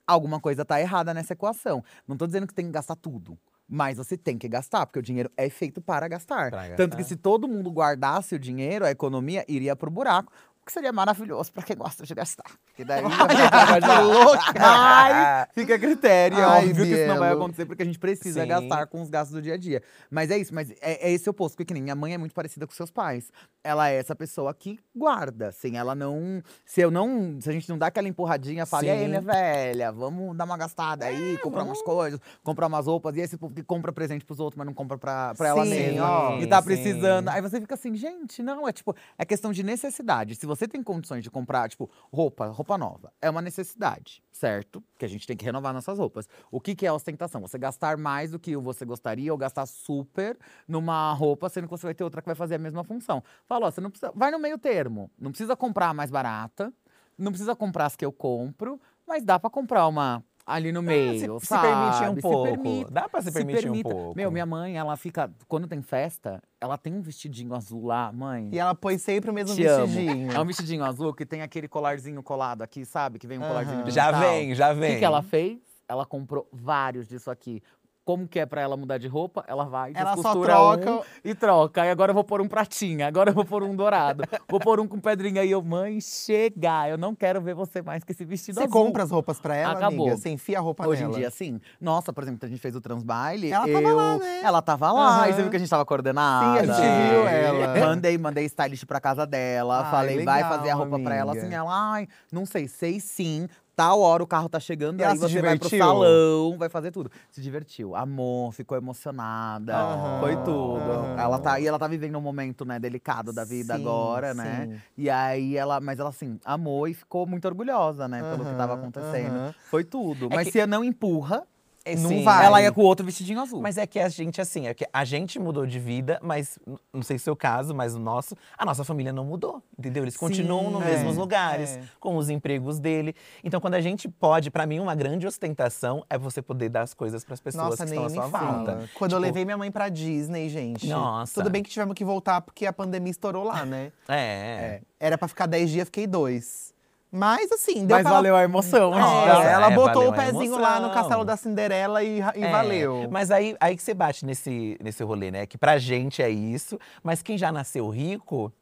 alguma 0.07 0.41
coisa 0.41 0.65
tá 0.65 0.81
errada 0.81 1.13
nessa 1.13 1.33
equação. 1.33 1.83
Não 2.07 2.17
tô 2.17 2.27
dizendo 2.27 2.47
que 2.47 2.55
tem 2.55 2.67
que 2.67 2.73
gastar 2.73 2.95
tudo. 2.95 3.37
Mas 3.73 3.99
você 3.99 4.17
tem 4.17 4.37
que 4.37 4.49
gastar, 4.49 4.85
porque 4.85 4.99
o 4.99 5.03
dinheiro 5.03 5.31
é 5.37 5.49
feito 5.49 5.81
para 5.81 6.09
gastar. 6.09 6.51
Pra 6.51 6.71
Tanto 6.71 6.97
que 6.97 7.03
gastar. 7.03 7.05
se 7.05 7.17
todo 7.17 7.47
mundo 7.47 7.71
guardasse 7.71 8.35
o 8.35 8.39
dinheiro, 8.39 8.85
a 8.85 8.91
economia 8.91 9.45
iria 9.47 9.77
pro 9.77 9.89
buraco. 9.89 10.33
O 10.63 10.67
que 10.67 10.73
seria 10.73 10.93
maravilhoso 10.93 11.53
para 11.53 11.63
quem 11.63 11.77
gosta 11.77 12.05
de 12.05 12.15
gastar. 12.15 12.45
Porque 12.67 12.85
daí. 12.85 13.03
que 13.03 13.09
louca! 14.05 14.53
Mas 14.59 15.49
fica 15.55 15.75
a 15.75 15.79
critério. 15.79 16.39
É 16.39 16.43
Ai, 16.45 16.69
óbvio 16.69 16.85
que 16.85 16.93
isso 16.93 17.07
não 17.07 17.19
vai 17.19 17.29
Bielo. 17.31 17.41
acontecer, 17.43 17.67
porque 17.67 17.83
a 17.83 17.87
gente 17.87 17.99
precisa 17.99 18.43
Sim. 18.43 18.49
gastar 18.49 18.87
com 18.87 19.01
os 19.01 19.09
gastos 19.09 19.35
do 19.35 19.43
dia 19.43 19.55
a 19.55 19.57
dia. 19.57 19.83
Mas 20.11 20.31
é 20.31 20.39
isso, 20.39 20.55
mas 20.55 20.71
é, 20.81 21.09
é 21.09 21.11
esse 21.13 21.29
o 21.29 21.33
oposto. 21.33 21.55
Porque 21.57 21.65
que 21.65 21.75
nem 21.75 21.83
minha 21.83 21.95
mãe 21.95 22.15
é 22.15 22.19
muito 22.19 22.35
parecida 22.35 22.67
com 22.67 22.73
seus 22.75 22.91
pais. 22.91 23.33
Ela 23.65 23.91
é 23.91 23.97
essa 23.97 24.15
pessoa 24.15 24.53
que 24.55 24.79
guarda, 24.95 25.49
assim, 25.49 25.77
ela 25.77 25.95
não. 25.95 26.43
Se 26.65 26.81
eu 26.81 26.91
não. 26.91 27.39
Se 27.41 27.49
a 27.49 27.53
gente 27.53 27.69
não 27.69 27.79
dá 27.79 27.87
aquela 27.87 28.09
empurradinha, 28.09 28.65
fala, 28.67 28.85
e 28.85 28.91
aí, 28.91 29.01
Sim. 29.01 29.09
minha 29.09 29.21
velha, 29.21 29.91
vamos 29.93 30.37
dar 30.37 30.45
uma 30.45 30.57
gastada 30.57 31.07
aí, 31.07 31.39
comprar 31.39 31.63
umas 31.65 31.83
coisas, 31.83 32.21
comprar 32.43 32.67
umas 32.67 32.87
roupas. 32.87 33.17
E 33.17 33.21
esse 33.21 33.37
povo 33.37 33.55
que 33.55 33.63
compra 33.63 33.93
presente 33.93 34.25
pros 34.25 34.39
outros, 34.41 34.59
mas 34.59 34.67
não 34.67 34.75
compra 34.75 34.97
pra, 34.99 35.35
pra 35.35 35.49
ela 35.49 35.65
Sim, 35.65 35.71
mesma. 35.71 36.11
ó. 36.11 36.39
E 36.39 36.47
tá 36.47 36.59
Sim. 36.61 36.65
precisando. 36.67 37.29
Aí 37.29 37.41
você 37.41 37.61
fica 37.61 37.75
assim, 37.75 37.95
gente, 37.95 38.43
não, 38.43 38.69
é 38.69 38.73
tipo, 38.73 38.95
é 39.19 39.25
questão 39.25 39.53
de 39.53 39.63
necessidade. 39.63 40.35
Se 40.37 40.47
você 40.55 40.69
tem 40.69 40.83
condições 40.83 41.23
de 41.23 41.31
comprar, 41.31 41.69
tipo, 41.69 41.91
roupa, 42.13 42.47
roupa 42.49 42.77
nova, 42.77 43.13
é 43.21 43.31
uma 43.31 43.41
necessidade, 43.41 44.23
certo? 44.33 44.83
Que 44.99 45.05
a 45.05 45.09
gente 45.09 45.27
tem 45.27 45.37
que 45.37 45.45
renovar 45.45 45.73
nossas 45.73 45.99
roupas. 45.99 46.29
O 46.51 46.61
que, 46.61 46.75
que 46.75 46.87
é 46.87 46.93
ostentação? 46.93 47.41
Você 47.41 47.59
gastar 47.59 47.97
mais 47.97 48.31
do 48.31 48.39
que 48.39 48.57
você 48.57 48.85
gostaria 48.85 49.33
ou 49.33 49.39
gastar 49.39 49.67
super 49.67 50.39
numa 50.67 51.13
roupa, 51.13 51.49
sendo 51.49 51.65
que 51.65 51.71
você 51.71 51.87
vai 51.87 51.95
ter 51.95 52.05
outra 52.05 52.21
que 52.21 52.27
vai 52.27 52.35
fazer 52.35 52.57
a 52.57 52.59
mesma 52.59 52.85
função. 52.85 53.23
Fala, 53.47 53.67
ó, 53.67 53.71
você 53.71 53.81
não 53.81 53.91
precisa. 53.91 54.13
Vai 54.15 54.31
no 54.31 54.39
meio 54.39 54.59
termo. 54.59 55.11
Não 55.19 55.31
precisa 55.31 55.57
comprar 55.57 55.89
a 55.89 55.95
mais 55.95 56.11
barata, 56.11 56.73
não 57.17 57.31
precisa 57.31 57.55
comprar 57.55 57.87
as 57.87 57.97
que 57.97 58.05
eu 58.05 58.13
compro, 58.13 58.81
mas 59.07 59.25
dá 59.25 59.39
pra 59.39 59.51
comprar 59.51 59.87
uma. 59.87 60.25
Ali 60.53 60.73
no 60.73 60.83
meio, 60.83 61.39
se 61.39 61.47
sabe? 61.47 61.69
permitir 61.69 62.11
um 62.11 62.15
Se 62.17 62.21
pouco. 62.23 62.43
permita. 62.43 62.91
Dá 62.91 63.09
pra 63.09 63.23
se 63.23 63.31
permitir 63.33 63.59
um 63.69 63.73
permita. 63.73 63.89
pouco. 63.91 64.17
Meu, 64.17 64.31
minha 64.31 64.45
mãe, 64.47 64.77
ela 64.77 64.97
fica. 64.97 65.31
Quando 65.47 65.69
tem 65.69 65.81
festa, 65.81 66.43
ela 66.61 66.77
tem 66.77 66.93
um 66.93 67.01
vestidinho 67.01 67.55
azul 67.55 67.87
lá, 67.87 68.11
mãe. 68.13 68.49
E 68.53 68.59
ela 68.59 68.75
põe 68.75 68.99
sempre 68.99 69.31
o 69.31 69.35
mesmo 69.35 69.55
Te 69.55 69.65
amo. 69.65 69.87
vestidinho. 69.87 70.33
É 70.33 70.41
um 70.41 70.45
vestidinho 70.45 70.85
azul 70.85 71.15
que 71.15 71.25
tem 71.25 71.43
aquele 71.43 71.69
colarzinho 71.69 72.23
colado 72.23 72.63
aqui, 72.63 72.85
sabe? 72.85 73.19
Que 73.19 73.27
vem 73.27 73.39
um 73.39 73.43
colarzinho 73.43 73.77
Aham. 73.79 73.85
de 73.85 73.91
Já 73.93 74.11
vem, 74.11 74.55
já 74.55 74.73
O 74.73 74.77
vem. 74.77 74.93
que, 74.95 74.99
que 74.99 75.05
ela 75.05 75.23
fez? 75.23 75.59
Ela 75.89 76.05
comprou 76.07 76.49
vários 76.53 77.09
disso 77.09 77.31
aqui. 77.31 77.63
Como 78.05 78.27
que 78.27 78.41
é 78.41 78.47
pra 78.47 78.61
ela 78.63 78.77
mudar 78.77 78.99
de 78.99 79.07
roupa? 79.07 79.45
Ela 79.47 79.65
vai, 79.65 79.93
Ela 79.95 80.17
só 80.17 80.35
troca- 80.35 80.91
um 80.91 81.01
e 81.23 81.35
troca. 81.35 81.83
Aí 81.83 81.91
agora 81.91 82.11
eu 82.11 82.15
vou 82.15 82.25
pôr 82.25 82.41
um 82.41 82.49
pratinha, 82.49 83.07
agora 83.07 83.31
eu 83.31 83.35
vou 83.35 83.45
pôr 83.45 83.63
um 83.63 83.77
dourado. 83.77 84.25
vou 84.49 84.59
pôr 84.59 84.81
um 84.81 84.89
com 84.89 84.99
pedrinha 84.99 85.43
aí. 85.43 85.51
Eu, 85.51 85.63
mãe, 85.63 86.01
chega! 86.01 86.89
Eu 86.89 86.99
não 86.99 87.15
quero 87.15 87.41
ver 87.41 87.55
você 87.55 87.83
mais 87.83 88.03
com 88.03 88.11
esse 88.11 88.25
vestido 88.25 88.55
Você 88.55 88.65
azul. 88.65 88.73
compra 88.73 89.03
as 89.05 89.11
roupas 89.11 89.39
pra 89.39 89.55
ela, 89.55 89.75
Acabou. 89.75 90.07
amiga? 90.07 90.17
Você 90.17 90.31
enfia 90.31 90.59
a 90.59 90.61
roupa 90.61 90.89
Hoje 90.89 91.03
nela. 91.03 91.15
em 91.15 91.19
dia, 91.19 91.31
sim. 91.31 91.61
Nossa, 91.81 92.13
por 92.13 92.23
exemplo, 92.25 92.41
a 92.45 92.49
gente 92.49 92.59
fez 92.61 92.75
o 92.75 92.81
Transbaile. 92.81 93.53
Ela 93.53 93.69
eu... 93.69 93.75
tava 93.83 93.95
lá, 93.95 94.19
né? 94.19 94.41
Ela 94.43 94.63
tava 94.63 94.93
lá. 94.93 95.09
Aham. 95.19 95.29
E 95.29 95.33
você 95.35 95.43
viu 95.43 95.51
que 95.51 95.57
a 95.57 95.61
gente 95.61 95.71
tava 95.71 95.85
coordenada. 95.85 96.65
Sim, 96.65 96.71
a 96.71 96.75
gente 96.75 97.11
viu 97.13 97.29
ela. 97.29 97.87
Mandei, 97.87 98.19
mandei 98.19 98.45
stylist 98.47 98.87
pra 98.87 98.99
casa 99.01 99.27
dela. 99.27 99.85
Ai, 99.85 99.91
falei, 99.91 100.25
vai 100.25 100.43
legal, 100.43 100.57
fazer 100.59 100.71
a 100.71 100.75
roupa 100.75 100.99
pra 100.99 101.15
ela. 101.15 101.33
Assim, 101.33 101.53
ela, 101.55 101.93
ai, 101.93 102.09
não 102.33 102.45
sei, 102.47 102.67
sei 102.67 102.99
sim. 102.99 103.47
Tal 103.81 104.01
hora 104.03 104.23
o 104.23 104.27
carro 104.27 104.47
tá 104.49 104.61
chegando, 104.61 105.01
E 105.01 105.05
aí 105.05 105.17
você 105.17 105.41
vai 105.41 105.59
pro 105.59 105.69
divertiu? 105.69 105.79
salão, 105.79 106.59
vai 106.59 106.69
fazer 106.69 106.91
tudo. 106.91 107.11
Se 107.31 107.41
divertiu, 107.41 107.97
amor, 107.97 108.53
ficou 108.53 108.77
emocionada, 108.77 109.75
foi 110.21 110.37
tudo. 110.37 110.91
Ela 111.17 111.39
tá, 111.39 111.59
e 111.59 111.67
ela 111.67 111.79
tá 111.79 111.89
vivendo 111.89 112.17
um 112.19 112.21
momento, 112.21 112.65
né, 112.67 112.79
delicado 112.79 113.33
da 113.33 113.43
vida 113.45 113.75
Sim, 113.75 113.81
agora, 113.81 114.35
né? 114.35 114.67
sim. 114.71 114.81
E 114.99 115.09
aí 115.09 115.57
ela, 115.57 115.81
mas 115.81 115.99
ela 115.99 116.11
assim, 116.11 116.39
amou 116.45 116.87
e 116.87 116.93
ficou 116.93 117.27
muito 117.27 117.47
orgulhosa, 117.49 118.07
né, 118.07 118.23
pelo 118.23 118.45
que 118.45 118.55
tava 118.55 118.75
acontecendo. 118.75 119.55
Foi 119.71 119.83
tudo. 119.83 120.27
É 120.27 120.35
Mas 120.35 120.49
que- 120.49 120.53
se 120.53 120.67
não 120.67 120.85
empurra, 120.85 121.47
É, 121.85 121.97
Não 121.97 122.11
sim. 122.11 122.23
vai. 122.23 122.45
ela 122.45 122.61
ia 122.61 122.71
com 122.71 122.83
o 122.83 122.85
outro 122.85 123.05
vestidinho 123.07 123.41
azul. 123.41 123.61
Mas 123.61 123.79
é 123.79 123.87
que 123.87 123.99
a 123.99 124.09
gente, 124.09 124.39
assim, 124.41 124.67
é 124.67 124.75
que 124.75 124.87
a 124.93 125.05
gente 125.05 125.39
mudou 125.39 125.65
de 125.65 125.79
vida, 125.79 126.19
mas 126.23 126.59
não 126.93 127.03
sei 127.03 127.17
se 127.19 127.23
é 127.23 127.25
o 127.25 127.25
seu 127.31 127.37
caso, 127.37 127.75
mas 127.75 127.95
o 127.95 127.99
nosso, 127.99 128.37
a 128.59 128.65
nossa 128.67 128.85
família 128.85 129.13
não 129.13 129.25
mudou, 129.25 129.63
entendeu? 129.79 130.05
Eles 130.05 130.17
continuam 130.17 130.71
nos 130.71 130.83
é, 130.83 130.85
mesmos 130.87 131.17
lugares, 131.17 131.77
é. 131.77 131.83
com 131.99 132.17
os 132.17 132.29
empregos 132.29 132.79
dele. 132.79 133.15
Então, 133.43 133.61
quando 133.61 133.75
a 133.75 133.81
gente 133.81 134.09
pode, 134.09 134.51
pra 134.51 134.67
mim, 134.67 134.79
uma 134.79 134.95
grande 134.95 135.27
ostentação 135.27 136.05
é 136.11 136.19
você 136.19 136.43
poder 136.43 136.69
dar 136.69 136.83
as 136.83 136.93
coisas 136.93 137.25
pras 137.25 137.41
pessoas 137.41 137.71
Nossa, 137.71 137.85
que 137.87 137.91
nem 137.93 138.05
estão 138.07 138.23
à 138.23 138.27
me 138.27 138.31
sua 138.31 138.39
fala. 138.39 138.53
volta. 138.57 138.91
Quando 138.95 139.13
eu 139.13 139.19
Tipo, 139.19 139.27
levei 139.27 139.45
minha 139.47 139.57
mãe 139.57 139.71
pra 139.71 139.89
Disney, 139.89 140.49
gente. 140.51 140.87
Nossa. 140.87 141.35
Tudo 141.35 141.49
bem 141.51 141.63
que 141.63 141.71
tivemos 141.71 141.95
que 141.95 142.05
voltar 142.05 142.41
porque 142.43 142.67
a 142.67 142.73
pandemia 142.73 143.11
estourou 143.11 143.43
lá, 143.45 143.65
né? 143.65 143.91
É. 144.07 144.83
Era 144.99 145.17
pra 145.17 145.27
ficar 145.29 145.47
10 145.47 145.71
dias, 145.71 145.85
fiquei 145.87 146.07
dois. 146.07 146.70
Mas 147.13 147.51
assim, 147.51 147.87
deu 147.87 147.97
Mas 147.97 148.03
pra 148.05 148.13
valeu 148.13 148.37
a 148.37 148.45
emoção. 148.45 148.95
É, 148.95 149.01
Nossa, 149.01 149.49
ela 149.49 149.73
é, 149.73 149.75
botou 149.75 150.07
o 150.07 150.11
a 150.11 150.13
pezinho 150.13 150.57
lá 150.59 150.79
no 150.79 150.93
castelo 150.93 151.25
da 151.25 151.37
Cinderela 151.37 152.05
e, 152.05 152.21
e 152.37 152.45
É, 152.45 152.51
valeu. 152.53 153.09
Mas 153.11 153.33
aí, 153.33 153.57
aí 153.61 153.77
que 153.77 153.83
você 153.83 153.93
bate 153.93 154.25
nesse, 154.25 154.79
nesse 154.81 155.03
rolê, 155.03 155.31
né? 155.31 155.45
Que 155.45 155.59
pra 155.59 155.77
gente 155.79 156.23
é 156.23 156.31
isso, 156.31 156.79
mas 157.03 157.21
quem 157.21 157.37
já 157.37 157.51
nasceu 157.51 157.89
rico, 157.89 158.53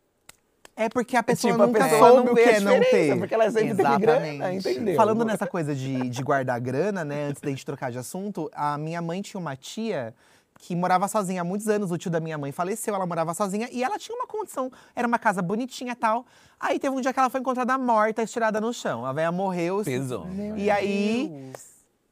É 0.75 0.89
porque 0.89 1.15
a 1.17 1.23
pessoa 1.23 1.53
tipo, 1.53 1.63
a 1.63 1.67
nunca 1.67 1.85
pessoa 1.85 2.09
soube 2.09 2.25
não 2.27 2.33
o 2.33 2.37
que 2.37 2.43
a 2.43 2.53
é 2.53 2.61
não 2.61 2.81
ter. 2.81 3.19
Porque 3.19 3.35
ela 3.35 3.51
sempre 3.51 3.75
teve 3.75 3.99
grana, 3.99 4.29
Exatamente. 4.29 4.69
entendeu? 4.71 4.97
Falando 4.97 5.25
nessa 5.27 5.47
coisa 5.47 5.75
de, 5.75 6.09
de 6.09 6.23
guardar 6.23 6.59
grana, 6.61 7.05
né, 7.05 7.27
antes 7.27 7.43
da 7.43 7.51
gente 7.51 7.67
trocar 7.67 7.91
de 7.91 7.99
assunto, 7.99 8.49
a 8.55 8.79
minha 8.79 9.03
mãe 9.03 9.21
tinha 9.21 9.41
uma 9.41 9.57
tia 9.57 10.15
que 10.59 10.75
morava 10.75 11.07
sozinha 11.07 11.41
há 11.41 11.45
muitos 11.45 11.69
anos, 11.69 11.91
o 11.93 11.97
tio 11.97 12.11
da 12.11 12.19
minha 12.19 12.37
mãe 12.37 12.51
faleceu, 12.51 12.95
ela 12.95 13.07
morava 13.07 13.33
sozinha 13.33 13.69
e 13.71 13.83
ela 13.83 13.99
tinha 13.99 14.17
uma 14.17 14.27
condição, 14.27 14.71
era 14.95 15.07
uma 15.07 15.19
casa 15.19 15.41
bonitinha 15.41 15.93
e 15.93 15.97
tal. 15.97 16.27
Aí 16.59 16.79
teve 16.79 16.95
um 16.95 17.01
dia 17.01 17.13
que 17.13 17.19
ela 17.19 17.31
foi 17.31 17.41
encontrada 17.41 17.79
morta, 17.79 18.23
estirada 18.23 18.61
no 18.61 18.73
chão. 18.75 19.07
A 19.07 19.13
velha 19.13 19.31
morreu. 19.31 19.83
Pesou. 19.85 20.27
E 20.57 20.69
aí, 20.69 21.53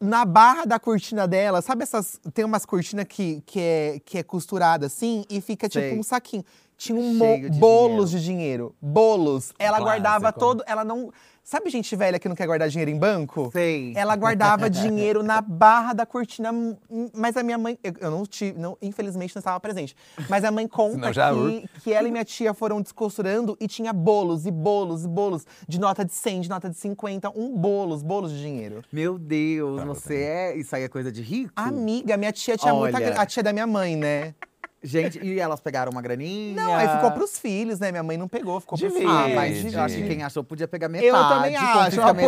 na 0.00 0.24
barra 0.24 0.64
da 0.64 0.78
cortina 0.78 1.26
dela, 1.26 1.60
sabe 1.60 1.82
essas. 1.82 2.20
Tem 2.32 2.44
umas 2.44 2.64
cortinas 2.64 3.06
que, 3.08 3.42
que, 3.44 3.60
é, 3.60 4.00
que 4.04 4.18
é 4.18 4.22
costurada 4.22 4.86
assim 4.86 5.24
e 5.28 5.40
fica 5.40 5.68
tipo 5.68 5.84
Sei. 5.84 5.98
um 5.98 6.02
saquinho. 6.02 6.44
Tinha 6.76 6.98
um 6.98 7.18
de 7.50 7.58
bolos 7.58 8.10
de 8.10 8.22
dinheiro. 8.22 8.74
Bolos. 8.80 9.52
Ela 9.58 9.78
Clássico. 9.78 9.84
guardava 9.84 10.32
todo. 10.32 10.62
Ela 10.66 10.84
não. 10.84 11.10
Sabe 11.48 11.70
gente 11.70 11.94
velha 11.94 12.18
que 12.18 12.28
não 12.28 12.34
quer 12.34 12.44
guardar 12.44 12.68
dinheiro 12.68 12.90
em 12.90 12.98
banco? 12.98 13.50
Sei. 13.52 13.92
Ela 13.94 14.16
guardava 14.16 14.68
dinheiro 14.68 15.22
na 15.22 15.40
barra 15.40 15.92
da 15.92 16.04
cortina, 16.04 16.48
m- 16.52 16.76
mas 17.14 17.36
a 17.36 17.42
minha 17.44 17.56
mãe, 17.56 17.78
eu, 17.84 17.92
eu 18.00 18.10
não 18.10 18.26
tive, 18.26 18.58
não, 18.58 18.76
infelizmente 18.82 19.32
não 19.32 19.38
estava 19.38 19.60
presente. 19.60 19.94
Mas 20.28 20.42
a 20.42 20.50
mãe 20.50 20.66
conta 20.66 21.12
que, 21.12 21.68
que 21.84 21.92
ela 21.92 22.08
e 22.08 22.10
minha 22.10 22.24
tia 22.24 22.52
foram 22.52 22.82
descosturando 22.82 23.56
e 23.60 23.68
tinha 23.68 23.92
bolos 23.92 24.44
e 24.44 24.50
bolos 24.50 25.04
e 25.04 25.08
bolos 25.08 25.46
de 25.68 25.78
nota 25.78 26.04
de 26.04 26.12
100, 26.14 26.40
de 26.40 26.48
nota 26.48 26.68
de 26.68 26.76
50, 26.76 27.30
um 27.38 27.56
bolos, 27.56 28.02
bolos 28.02 28.32
de 28.32 28.40
dinheiro. 28.40 28.82
Meu 28.90 29.16
Deus, 29.16 29.76
Pra 29.76 29.84
você 29.84 30.16
é. 30.16 30.56
Isso 30.56 30.74
aí 30.74 30.82
é 30.82 30.88
coisa 30.88 31.12
de 31.12 31.22
rico? 31.22 31.52
Amiga, 31.54 32.16
minha 32.16 32.32
tia 32.32 32.56
tinha 32.56 32.74
muita 32.74 32.96
Olha. 32.96 33.06
grana. 33.06 33.22
A 33.22 33.24
tia 33.26 33.44
da 33.44 33.52
minha 33.52 33.68
mãe, 33.68 33.94
né? 33.94 34.34
Gente, 34.82 35.18
e 35.24 35.40
elas 35.40 35.58
pegaram 35.58 35.90
uma 35.90 36.00
graninha? 36.02 36.54
Não, 36.54 36.74
aí 36.74 36.88
ficou 36.88 37.10
pros 37.10 37.38
filhos, 37.38 37.80
né? 37.80 37.90
Minha 37.90 38.02
mãe 38.02 38.16
não 38.16 38.28
pegou, 38.28 38.60
ficou 38.60 38.78
pros 38.78 38.92
filhos. 38.92 39.10
Ah, 39.10 39.28
mas 39.34 39.72
eu 39.74 39.80
acho 39.82 39.96
que 39.96 40.06
quem 40.06 40.22
achou 40.22 40.44
podia 40.44 40.68
pegar 40.68 40.88
metade. 40.88 41.08
Eu 41.08 41.14
também 41.28 41.56
acho, 41.56 42.00
uma 42.00 42.12
metade, 42.14 42.24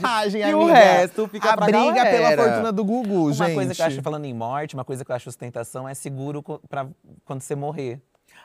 porcentagem, 0.00 0.40
E 0.40 0.44
amiga. 0.44 0.58
o 0.58 0.66
resto 0.66 1.28
fica 1.28 1.50
A 1.50 1.56
pra 1.56 1.66
briga 1.66 1.92
galera. 1.92 2.10
pela 2.36 2.44
fortuna 2.48 2.72
do 2.72 2.84
Gugu, 2.84 3.24
Uma 3.26 3.32
gente. 3.32 3.54
coisa 3.54 3.74
que 3.74 3.82
eu 3.82 3.86
acho, 3.86 4.02
falando 4.02 4.24
em 4.24 4.34
morte, 4.34 4.74
uma 4.74 4.84
coisa 4.84 5.04
que 5.04 5.12
eu 5.12 5.16
acho 5.16 5.28
ostentação 5.28 5.88
é 5.88 5.94
seguro 5.94 6.42
pra 6.68 6.88
quando 7.24 7.42
você 7.42 7.54
morrer. 7.54 8.00